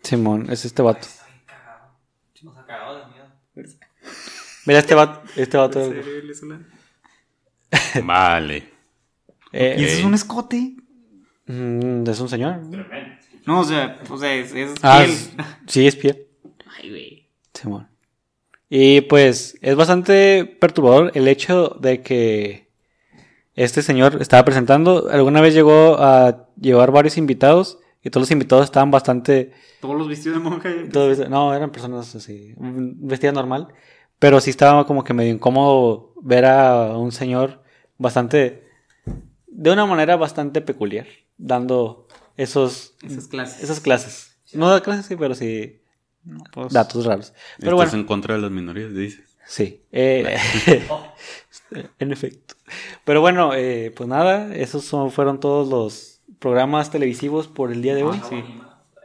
Simón, 0.02 0.46
es 0.50 0.64
este 0.64 0.80
vato. 0.80 1.06
De 2.34 3.62
miedo. 3.62 3.76
Mira, 4.64 4.78
este 4.78 4.94
vato. 4.94 5.22
Este 5.36 5.56
vato. 5.58 5.92
Vale. 8.04 8.68
eh, 9.52 9.76
¿Y 9.78 9.84
eso 9.84 9.98
es 9.98 10.04
un 10.04 10.14
escote? 10.14 10.76
Mm, 11.48 12.08
es 12.08 12.20
un 12.20 12.28
señor. 12.28 12.60
No, 13.46 13.60
o 13.60 13.64
sea, 13.64 13.98
o 14.08 14.16
sea 14.18 14.34
es, 14.34 14.54
es 14.54 14.74
Ah, 14.82 14.98
piel. 15.04 15.10
es- 15.10 15.32
sí, 15.66 15.86
es 15.86 15.96
piel. 15.96 16.26
Ay, 16.78 16.90
güey. 16.90 17.28
Simón. 17.54 17.88
Y 18.70 19.00
pues 19.02 19.56
es 19.62 19.74
bastante 19.74 20.44
perturbador 20.60 21.10
el 21.14 21.26
hecho 21.26 21.76
de 21.80 22.02
que 22.02 22.68
este 23.54 23.82
señor 23.82 24.20
estaba 24.20 24.44
presentando. 24.44 25.08
Alguna 25.10 25.40
vez 25.40 25.54
llegó 25.54 25.96
a 25.98 26.48
llevar 26.60 26.92
varios 26.92 27.16
invitados 27.16 27.78
y 28.04 28.10
todos 28.10 28.22
los 28.24 28.30
invitados 28.30 28.66
estaban 28.66 28.90
bastante. 28.90 29.52
Todos 29.80 29.96
los 29.96 30.06
vestidos 30.08 30.38
de 30.42 30.44
monja. 30.50 30.70
y- 30.70 30.88
todo 30.90 31.10
vesti- 31.10 31.28
no, 31.28 31.54
eran 31.54 31.70
personas 31.72 32.14
así, 32.14 32.54
vestidas 32.58 33.34
normal. 33.34 33.68
Pero 34.18 34.40
sí 34.40 34.50
estaba 34.50 34.86
como 34.86 35.02
que 35.04 35.14
medio 35.14 35.32
incómodo 35.32 36.12
ver 36.22 36.44
a 36.44 36.96
un 36.98 37.10
señor 37.12 37.62
bastante. 37.96 38.64
de 39.46 39.72
una 39.72 39.86
manera 39.86 40.14
bastante 40.16 40.60
peculiar, 40.60 41.06
dando 41.38 42.06
esos, 42.36 42.94
Esas 43.02 43.28
clases. 43.28 43.62
esas 43.64 43.80
clases. 43.80 44.36
No 44.52 44.68
da 44.68 44.82
clases, 44.82 45.06
sí, 45.06 45.16
pero 45.16 45.34
sí 45.34 45.80
Pues, 46.52 46.72
datos 46.72 47.04
raros. 47.06 47.32
Pero 47.58 47.76
Estás 47.76 47.90
bueno. 47.92 48.02
en 48.02 48.06
contra 48.06 48.34
de 48.34 48.40
las 48.42 48.50
minorías, 48.50 48.94
dice. 48.94 49.22
Sí, 49.46 49.82
eh, 49.92 50.36
en 51.98 52.12
efecto. 52.12 52.54
Pero 53.04 53.20
bueno, 53.22 53.52
eh, 53.54 53.92
pues 53.96 54.08
nada, 54.08 54.54
esos 54.54 54.84
son, 54.84 55.10
fueron 55.10 55.40
todos 55.40 55.68
los 55.68 56.20
programas 56.38 56.90
televisivos 56.90 57.48
por 57.48 57.72
el 57.72 57.80
día 57.82 57.94
de 57.94 58.02
hoy. 58.04 58.20
sí. 58.28 58.44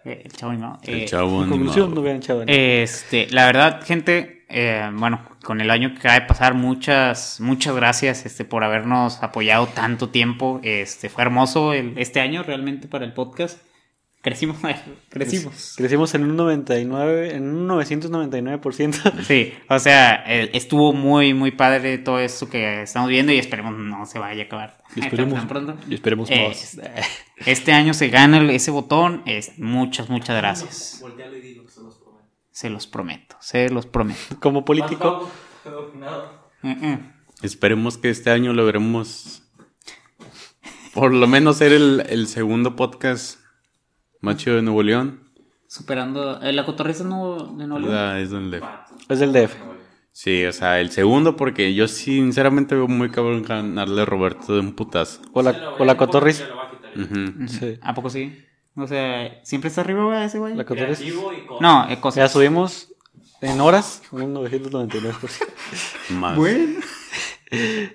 Eh, 0.06 0.22
el 0.26 0.32
chavo 0.34 0.52
animado. 0.52 0.80
El 0.84 0.94
Eh, 1.02 1.06
chavo 1.06 1.44
En 1.44 1.50
conclusión, 1.50 1.94
no 1.94 2.02
vean. 2.02 2.20
Eh, 2.48 2.84
Este, 2.84 3.28
la 3.32 3.46
verdad, 3.46 3.82
gente, 3.86 4.46
eh, 4.50 4.90
bueno, 4.94 5.22
con 5.44 5.62
el 5.62 5.70
año 5.72 5.92
que 5.94 6.00
acaba 6.00 6.16
de 6.16 6.22
pasar, 6.26 6.54
muchas, 6.54 7.40
muchas 7.40 7.76
gracias 7.76 8.26
este, 8.26 8.46
por 8.46 8.64
habernos 8.64 9.22
apoyado 9.24 9.68
tanto 9.68 10.10
tiempo. 10.10 10.60
Este, 10.64 11.10
fue 11.10 11.24
hermoso 11.24 11.74
el- 11.74 11.98
este 11.98 12.20
año 12.20 12.44
realmente 12.44 12.88
para 12.88 13.06
el 13.06 13.14
podcast. 13.14 13.60
Crecimos, 14.24 14.58
crecimos. 15.10 15.74
Crecimos 15.76 16.16
en 16.16 16.24
un 16.24 16.38
99, 16.38 17.36
en 17.36 17.44
un 17.44 17.68
999%. 17.68 19.22
Sí, 19.24 19.54
o 19.70 19.78
sea, 19.80 20.24
eh, 20.26 20.50
estuvo 20.54 20.94
muy, 20.94 21.34
muy 21.34 21.52
padre 21.52 21.98
todo 21.98 22.20
esto 22.20 22.50
que 22.50 22.84
estamos 22.84 23.10
viendo 23.10 23.34
y 23.34 23.38
esperemos 23.38 23.74
no 23.78 24.06
se 24.06 24.20
vaya 24.20 24.44
a 24.44 24.46
acabar 24.46 24.78
Y 24.96 25.02
esperemos, 25.02 25.34
tan 25.40 25.48
pronto. 25.50 25.76
y 25.90 25.96
esperemos 25.96 26.30
Eh, 26.32 26.48
más. 26.48 26.80
Este 27.46 27.74
año 27.74 27.94
se 27.94 28.08
gana 28.08 28.50
ese 28.54 28.72
botón. 28.72 29.24
Es, 29.26 29.60
muchas, 29.60 30.10
muchas 30.10 30.38
gracias. 30.38 31.00
Voltealo 31.02 31.36
y 31.36 31.42
dilo, 31.42 31.68
se 31.68 31.82
los 31.82 31.96
prometo. 31.98 32.26
Se 32.52 32.70
los 32.70 32.88
prometo, 32.88 33.36
se 33.42 33.70
los 33.70 33.86
prometo. 33.86 34.40
Como 34.40 34.64
político, 34.64 35.30
No. 36.64 36.72
Esperemos 37.42 37.98
que 37.98 38.10
este 38.10 38.30
año 38.32 38.54
logremos 38.54 39.44
por 40.94 41.14
lo 41.14 41.28
menos 41.28 41.58
ser 41.58 41.74
el, 41.74 42.06
el 42.08 42.28
segundo 42.28 42.78
podcast 42.78 43.40
más 44.24 44.38
chido 44.38 44.56
de 44.56 44.62
Nuevo 44.62 44.82
León. 44.82 45.20
Superando. 45.68 46.42
eh, 46.42 46.54
la 46.54 46.66
cotorriza 46.66 47.04
no, 47.04 47.56
de 47.58 47.68
Nuevo 47.68 47.80
León. 47.80 47.92
¿Verdad? 47.92 48.22
Es 48.22 48.30
donde... 48.30 48.62
es 49.10 49.20
del 49.20 49.34
DF. 49.34 49.54
Sí, 50.12 50.46
o 50.46 50.52
sea, 50.54 50.80
el 50.80 50.92
segundo 50.92 51.36
porque 51.36 51.74
yo 51.74 51.88
sinceramente 51.88 52.76
veo 52.76 52.88
muy 52.88 53.10
cabrón 53.10 53.44
ganarle 53.44 54.04
a 54.04 54.06
Roberto 54.06 54.54
de 54.54 54.62
un 54.62 54.74
putazo. 54.74 55.22
O 55.34 55.42
la, 55.42 55.72
o 55.78 55.84
la 55.84 55.98
cotorriz. 55.98 56.44
Ujú. 56.96 57.48
Sí. 57.48 57.80
¿A 57.82 57.94
poco 57.94 58.10
sí? 58.10 58.46
O 58.76 58.88
sea, 58.88 59.44
¿siempre 59.44 59.68
está 59.68 59.82
arriba 59.82 60.06
güey, 60.06 60.24
ese 60.24 60.40
güey? 60.40 60.56
La 60.56 60.64
cotorriz. 60.64 61.00
Creativo 61.00 61.34
y 61.34 61.46
con... 61.46 61.58
No, 61.60 61.90
eh, 61.90 62.00
cosa. 62.00 62.22
Ya 62.22 62.30
subimos 62.30 62.94
en 63.42 63.60
horas 63.60 64.04
un 64.12 64.34
999%. 64.34 65.48
Más. 66.12 66.38
Bueno. 66.38 66.80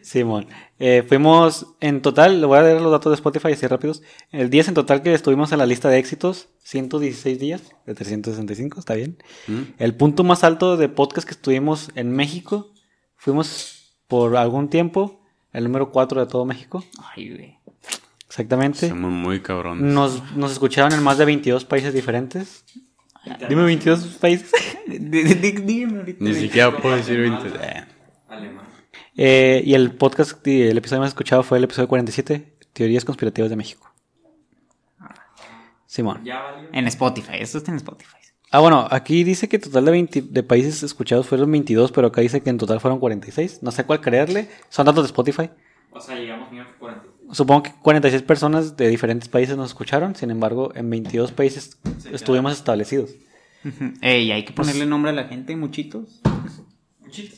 Simón. 0.02 0.46
Eh, 0.78 1.04
fuimos 1.06 1.74
en 1.80 2.02
total, 2.02 2.40
le 2.40 2.46
voy 2.46 2.58
a 2.58 2.62
dar 2.62 2.80
los 2.80 2.92
datos 2.92 3.10
de 3.10 3.14
Spotify 3.14 3.52
así 3.52 3.66
rápidos. 3.66 4.02
El 4.30 4.50
10 4.50 4.68
en 4.68 4.74
total 4.74 5.02
que 5.02 5.12
estuvimos 5.12 5.52
en 5.52 5.58
la 5.58 5.66
lista 5.66 5.88
de 5.88 5.98
éxitos, 5.98 6.48
116 6.62 7.38
días 7.38 7.62
de 7.86 7.94
365, 7.94 8.78
está 8.78 8.94
bien. 8.94 9.18
¿Mm? 9.46 9.62
El 9.78 9.94
punto 9.94 10.24
más 10.24 10.44
alto 10.44 10.76
de 10.76 10.88
podcast 10.88 11.26
que 11.26 11.34
estuvimos 11.34 11.90
en 11.94 12.12
México, 12.12 12.72
fuimos 13.16 13.96
por 14.06 14.36
algún 14.36 14.68
tiempo 14.68 15.20
el 15.52 15.64
número 15.64 15.90
4 15.90 16.20
de 16.20 16.30
todo 16.30 16.44
México, 16.44 16.84
Ay, 17.14 17.30
güey. 17.34 17.58
exactamente. 18.28 18.88
Somos 18.88 19.10
muy 19.10 19.40
cabrones. 19.40 19.82
Nos, 19.82 20.22
nos 20.36 20.52
escucharon 20.52 20.92
en 20.92 21.02
más 21.02 21.18
de 21.18 21.24
22 21.24 21.64
países 21.64 21.92
diferentes. 21.92 22.64
Dime 23.48 23.64
22 23.64 24.04
países. 24.20 24.52
Dígame 24.86 25.98
ahorita. 25.98 26.24
Ni 26.24 26.34
siquiera 26.34 26.76
puedo 26.76 26.96
decir 26.96 27.18
20. 27.18 27.48
Eh, 27.48 27.84
Alemán. 28.28 28.67
Eh, 29.20 29.64
y 29.66 29.74
el 29.74 29.90
podcast, 29.90 30.46
el 30.46 30.78
episodio 30.78 31.00
más 31.00 31.08
escuchado 31.08 31.42
fue 31.42 31.58
el 31.58 31.64
episodio 31.64 31.88
47, 31.88 32.54
Teorías 32.72 33.04
Conspirativas 33.04 33.50
de 33.50 33.56
México. 33.56 33.92
Simón. 35.86 36.22
En 36.72 36.86
Spotify, 36.86 37.32
esto 37.40 37.58
está 37.58 37.72
en 37.72 37.78
Spotify. 37.78 38.16
Ah, 38.52 38.60
bueno, 38.60 38.86
aquí 38.92 39.24
dice 39.24 39.48
que 39.48 39.58
total 39.58 39.86
de, 39.86 39.90
20 39.90 40.22
de 40.22 40.42
países 40.44 40.84
escuchados 40.84 41.26
fueron 41.26 41.50
22, 41.50 41.90
pero 41.90 42.06
acá 42.06 42.20
dice 42.20 42.42
que 42.42 42.50
en 42.50 42.58
total 42.58 42.78
fueron 42.78 43.00
46. 43.00 43.60
No 43.62 43.72
sé 43.72 43.84
cuál 43.84 44.00
creerle. 44.00 44.48
Son 44.68 44.86
datos 44.86 45.02
de 45.02 45.06
Spotify. 45.06 45.50
O 45.90 46.00
sea, 46.00 46.14
llegamos 46.14 46.48
a 46.48 46.78
40. 46.78 47.04
Supongo 47.32 47.64
que 47.64 47.72
46 47.82 48.22
personas 48.22 48.76
de 48.76 48.88
diferentes 48.88 49.28
países 49.28 49.56
nos 49.56 49.70
escucharon. 49.70 50.14
Sin 50.14 50.30
embargo, 50.30 50.70
en 50.76 50.88
22 50.88 51.32
países 51.32 51.76
estuvimos 52.12 52.52
establecidos. 52.52 53.10
Ey, 54.00 54.30
hay 54.30 54.44
que 54.44 54.52
ponerle 54.52 54.86
nombre 54.86 55.10
a 55.10 55.14
la 55.14 55.24
gente, 55.24 55.56
muchitos. 55.56 56.20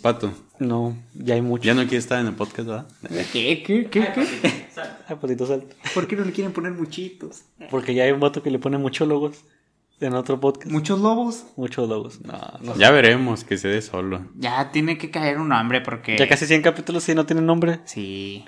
Pato, 0.02 0.32
No, 0.58 0.96
ya 1.14 1.34
hay 1.34 1.42
muchos. 1.42 1.66
ya 1.66 1.74
no 1.74 1.82
quieres 1.82 2.04
estar 2.04 2.20
en 2.20 2.26
el 2.28 2.34
podcast, 2.34 2.68
¿verdad? 2.68 2.86
¿Qué? 3.32 3.62
¿Qué? 3.62 3.86
¿Qué? 3.90 4.08
¿Qué? 4.14 4.26
Ay, 5.08 5.16
patito. 5.20 5.62
¿Por 5.94 6.06
qué 6.06 6.16
no 6.16 6.24
le 6.24 6.32
quieren 6.32 6.52
poner 6.52 6.72
muchitos? 6.72 7.42
Porque 7.70 7.94
ya 7.94 8.04
hay 8.04 8.12
un 8.12 8.20
vato 8.20 8.42
que 8.42 8.50
le 8.50 8.58
pone 8.58 8.78
muchos 8.78 9.06
logos 9.08 9.44
en 10.00 10.14
otro 10.14 10.40
podcast. 10.40 10.70
¿Muchos 10.70 11.00
lobos? 11.00 11.44
Muchos 11.56 11.88
logos. 11.88 12.20
No, 12.22 12.38
no. 12.62 12.76
Ya 12.76 12.90
veremos 12.90 13.44
que 13.44 13.58
se 13.58 13.68
dé 13.68 13.82
solo. 13.82 14.22
Ya 14.36 14.70
tiene 14.72 14.96
que 14.98 15.10
caer 15.10 15.38
un 15.38 15.48
nombre 15.48 15.80
porque... 15.82 16.16
Ya 16.16 16.26
casi 16.28 16.46
100 16.46 16.62
capítulos 16.62 17.08
y 17.08 17.14
no 17.14 17.26
tienen 17.26 17.44
nombre. 17.46 17.80
Sí. 17.84 18.44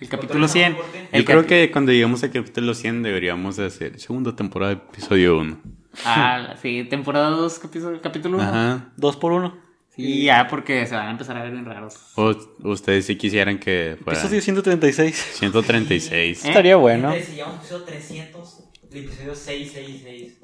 El 0.00 0.08
capítulo 0.08 0.48
100. 0.48 0.74
Yo 0.74 0.80
El 1.12 1.24
creo 1.24 1.42
capi- 1.44 1.46
que 1.46 1.70
cuando 1.70 1.92
lleguemos 1.92 2.22
al 2.24 2.32
capítulo 2.32 2.74
100 2.74 3.02
deberíamos 3.04 3.56
de 3.56 3.66
hacer 3.66 3.98
segunda 4.00 4.34
temporada, 4.36 4.72
episodio 4.72 5.38
1. 5.38 5.58
Ah, 6.04 6.54
sí, 6.60 6.84
temporada 6.90 7.30
2, 7.30 7.58
capítulo, 7.60 8.00
capítulo 8.02 8.38
1. 8.38 8.46
Ajá. 8.46 8.92
Dos 8.96 9.16
por 9.16 9.32
uno. 9.32 9.56
Sí, 9.94 10.24
ya, 10.24 10.48
porque 10.48 10.86
se 10.86 10.94
van 10.94 11.08
a 11.08 11.10
empezar 11.10 11.36
a 11.36 11.42
ver 11.42 11.52
bien 11.52 11.66
raros. 11.66 11.96
O 12.16 12.34
ustedes 12.64 13.04
si 13.04 13.16
quisieran 13.16 13.58
que 13.58 13.98
fuera 14.02 14.18
Episodio 14.18 14.40
136. 14.40 15.14
136. 15.34 16.10
¿Eh? 16.44 16.48
Estaría 16.48 16.76
bueno. 16.76 17.12
Se 17.12 17.36
llama 17.36 17.56
episodio 17.56 17.84
300, 17.84 18.58
el 18.90 18.98
episodio 19.04 19.34
666. 19.34 20.38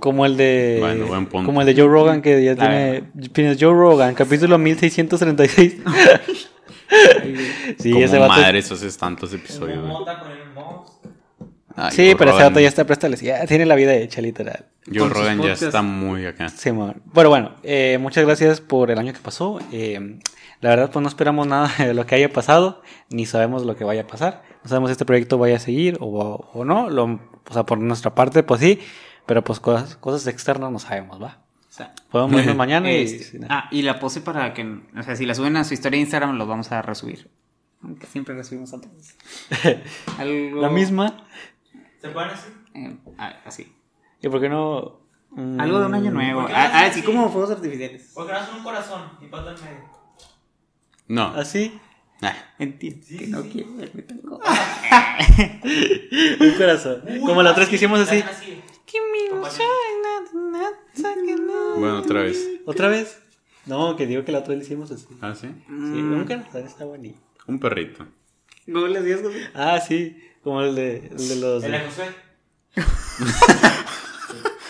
Como 0.00 0.24
el 0.24 0.38
de. 0.38 0.78
Bueno, 0.80 1.06
buen 1.06 1.26
punto. 1.26 1.44
Como 1.46 1.60
el 1.60 1.66
de 1.66 1.74
Joe 1.74 1.88
Rogan, 1.90 2.22
que 2.22 2.42
ya 2.42 2.56
tiene. 2.56 3.04
Tienes 3.32 3.58
Joe 3.60 3.74
Rogan, 3.74 4.14
capítulo 4.14 4.56
1636. 4.56 5.76
sí, 7.78 7.92
Como 7.92 8.04
ese 8.04 8.18
vato. 8.18 8.32
madre, 8.32 8.58
esos 8.60 8.82
es 8.82 8.96
tantos 8.96 9.34
episodios. 9.34 9.86
Mota 9.86 10.20
con 10.20 10.30
el 10.32 10.38
Sí, 11.90 12.06
Joe 12.06 12.16
pero 12.16 12.30
ese 12.32 12.42
vato 12.42 12.60
ya 12.60 12.68
está 12.68 12.84
préstales. 12.84 13.20
Ya 13.20 13.46
tiene 13.46 13.66
la 13.66 13.74
vida 13.74 13.94
hecha, 13.94 14.20
literal. 14.20 14.66
Joe 14.86 15.08
Rogan 15.08 15.40
ya 15.42 15.52
está 15.52 15.82
muy 15.82 16.26
acá. 16.26 16.48
Sí. 16.48 16.70
Pero 17.14 17.28
bueno, 17.30 17.54
eh, 17.62 17.98
muchas 18.00 18.24
gracias 18.24 18.60
por 18.60 18.90
el 18.90 18.98
año 18.98 19.12
que 19.12 19.20
pasó. 19.20 19.58
Eh, 19.72 20.18
La 20.60 20.70
verdad, 20.70 20.90
pues 20.90 21.02
no 21.02 21.08
esperamos 21.08 21.46
nada 21.46 21.70
de 21.78 21.94
lo 21.94 22.04
que 22.06 22.14
haya 22.16 22.30
pasado, 22.32 22.82
ni 23.08 23.24
sabemos 23.24 23.64
lo 23.64 23.76
que 23.76 23.84
vaya 23.84 24.02
a 24.02 24.06
pasar. 24.06 24.42
No 24.62 24.68
sabemos 24.68 24.90
si 24.90 24.92
este 24.92 25.04
proyecto 25.06 25.38
vaya 25.38 25.56
a 25.56 25.60
seguir 25.60 25.96
o, 26.00 26.48
o 26.52 26.64
no. 26.64 26.90
Lo, 26.90 27.04
o 27.04 27.52
sea, 27.52 27.64
por 27.64 27.78
nuestra 27.78 28.14
parte, 28.14 28.42
pues 28.42 28.60
sí, 28.60 28.78
pero 29.26 29.42
pues 29.42 29.58
cosas, 29.60 29.96
cosas 29.96 30.26
externas 30.26 30.70
no 30.70 30.78
sabemos, 30.78 31.22
¿va? 31.22 31.38
O 31.68 31.72
sea, 31.72 31.94
Podemos 32.10 32.36
vernos 32.36 32.56
mañana 32.56 32.92
y... 32.92 33.04
este, 33.04 33.40
ah, 33.48 33.68
y 33.70 33.82
la 33.82 33.98
pose 34.00 34.20
para 34.20 34.52
que, 34.52 34.62
o 34.64 35.02
sea, 35.02 35.16
si 35.16 35.24
la 35.24 35.34
suben 35.34 35.56
a 35.56 35.64
su 35.64 35.72
historia 35.72 35.96
de 35.96 36.02
Instagram, 36.02 36.36
los 36.36 36.46
vamos 36.48 36.70
a 36.72 36.82
resubir. 36.82 37.30
Aunque 37.82 38.06
siempre 38.06 38.34
resubimos 38.34 38.74
a 38.74 38.80
todos. 38.82 39.14
Algo- 40.18 40.60
La 40.60 40.68
misma. 40.68 41.24
¿Se 42.00 42.08
pueden 42.08 42.30
así? 42.30 42.48
eh, 42.74 42.96
ah, 43.18 43.36
así. 43.44 43.72
¿Y 44.22 44.28
por 44.28 44.40
qué 44.40 44.48
no...? 44.48 45.00
mm, 45.30 45.60
Algo 45.60 45.80
de 45.80 45.86
un 45.86 45.94
año 45.94 46.10
nuevo. 46.10 46.42
¿Por 46.42 46.50
qué 46.50 46.56
Ah, 46.56 46.68
no 46.68 46.74
ah, 46.74 46.80
así 46.86 47.00
así? 47.00 47.02
como 47.02 47.28
fuegos 47.30 47.50
artificiales. 47.50 48.10
Porque 48.14 48.32
no 48.32 48.38
hacen 48.38 48.54
un 48.56 48.62
corazón 48.62 49.02
y 49.20 49.26
pata 49.26 49.54
en 49.54 49.64
medio. 49.64 49.90
No. 51.08 51.24
¿Así? 51.36 51.78
Ah, 52.22 52.34
Entiendo 52.58 53.04
Sí, 53.06 53.16
que 53.18 53.24
sí, 53.26 53.30
no 53.30 53.42
sí. 53.42 53.48
quiero 53.50 53.74
verme 53.76 54.02
tan 54.02 54.20
gordo. 54.20 54.40
Un 56.40 56.52
corazón. 56.58 57.02
Uy, 57.08 57.20
Como 57.20 57.42
la 57.42 57.50
otra 57.52 57.60
vez 57.60 57.68
que 57.70 57.76
hicimos 57.76 58.00
hacen 58.00 58.22
así. 58.24 58.62
bueno, 61.78 61.98
otra 62.00 62.22
vez. 62.22 62.46
¿Otra 62.66 62.88
vez? 62.88 63.22
No, 63.66 63.96
que 63.96 64.06
digo 64.06 64.24
que 64.24 64.32
la 64.32 64.38
otra 64.40 64.50
vez 64.50 64.58
lo 64.58 64.64
hicimos 64.64 64.90
así. 64.90 65.06
Ah, 65.20 65.34
sí. 65.34 65.48
Sí, 65.66 65.72
un 65.72 66.24
corazón 66.26 66.66
está 66.66 66.84
bonito. 66.84 67.18
Un 67.46 67.58
perrito. 67.58 68.06
¿Cómo 68.66 68.86
le 68.86 69.00
güey? 69.22 69.34
Ah, 69.54 69.80
sí. 69.80 70.16
Como 70.42 70.62
el 70.62 70.74
de, 70.74 70.96
el 71.08 71.28
de 71.28 71.36
los... 71.36 71.64
El 71.64 71.72
de 71.72 71.80
José. 71.80 72.04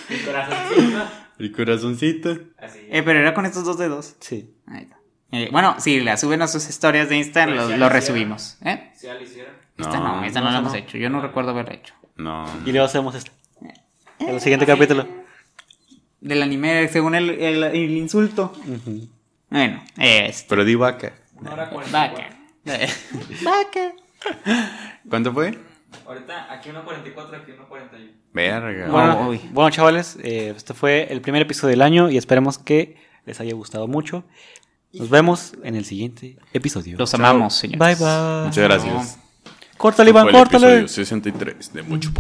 El 0.08 0.24
corazoncito. 0.24 1.08
El 1.38 1.52
corazoncito. 1.52 2.38
Así. 2.58 2.80
Eh, 2.90 3.02
pero 3.04 3.20
era 3.20 3.32
con 3.34 3.46
estos 3.46 3.64
dos 3.64 3.78
dedos. 3.78 4.16
Sí. 4.20 4.52
Ahí 4.66 4.82
está. 4.82 4.96
Eh, 5.32 5.48
bueno, 5.52 5.76
si 5.78 6.00
la 6.00 6.16
suben 6.16 6.42
a 6.42 6.48
sus 6.48 6.68
historias 6.68 7.08
de 7.08 7.16
Insta, 7.16 7.46
Pero 7.46 7.68
lo, 7.68 7.76
lo 7.76 7.88
resubimos. 7.88 8.58
¿Eh? 8.64 8.90
Si 8.96 9.06
ya 9.06 9.14
lo 9.14 9.22
hicieron. 9.22 9.54
esta 9.78 10.00
no, 10.00 10.24
esta 10.24 10.40
no, 10.40 10.46
no, 10.46 10.52
la 10.52 10.60
no. 10.60 10.66
hemos 10.66 10.74
hecho. 10.74 10.98
Yo 10.98 11.08
no 11.08 11.20
recuerdo 11.22 11.50
haberla 11.50 11.74
hecho. 11.74 11.94
No. 12.16 12.44
Y 12.66 12.72
luego 12.72 12.86
hacemos 12.86 13.14
esto. 13.14 13.30
En 14.18 14.28
el 14.28 14.40
siguiente 14.40 14.66
capítulo. 14.66 15.06
Del 16.20 16.42
anime, 16.42 16.88
según 16.88 17.14
el, 17.14 17.30
el, 17.30 17.62
el 17.62 17.90
insulto. 17.96 18.52
Bueno, 19.48 19.82
este. 19.96 20.46
Pero 20.48 20.64
di 20.64 20.74
vaca. 20.74 21.12
Vaca. 21.40 21.70
cuatro. 21.70 21.92
Vaca. 23.42 23.94
¿Cuánto 25.08 25.32
fue? 25.32 25.58
Ahorita 26.06 26.52
aquí 26.52 26.70
1.44, 26.70 27.42
aquí 27.42 27.52
1.41. 27.52 28.10
Verga. 28.32 28.88
Bueno, 28.88 29.38
bueno, 29.52 29.70
chavales, 29.70 30.18
eh, 30.22 30.52
este 30.56 30.74
fue 30.74 31.08
el 31.10 31.20
primer 31.20 31.42
episodio 31.42 31.70
del 31.70 31.82
año 31.82 32.10
y 32.10 32.16
esperemos 32.16 32.58
que 32.58 32.96
les 33.26 33.40
haya 33.40 33.54
gustado 33.54 33.88
mucho. 33.88 34.24
Nos 34.92 35.08
vemos 35.08 35.52
en 35.62 35.76
el 35.76 35.84
siguiente 35.84 36.36
episodio. 36.52 36.96
Los 36.98 37.14
amamos, 37.14 37.54
señores. 37.54 37.78
Bye 37.78 37.94
bye. 37.94 38.44
Muchas 38.46 38.64
gracias. 38.64 39.18
Córtale, 39.76 40.10
Iván, 40.10 40.30
córtale. 40.30 40.80
episodio 40.80 40.88
63 40.88 41.72
de 41.72 41.82
Mucho 41.82 42.12
Poder. 42.12 42.18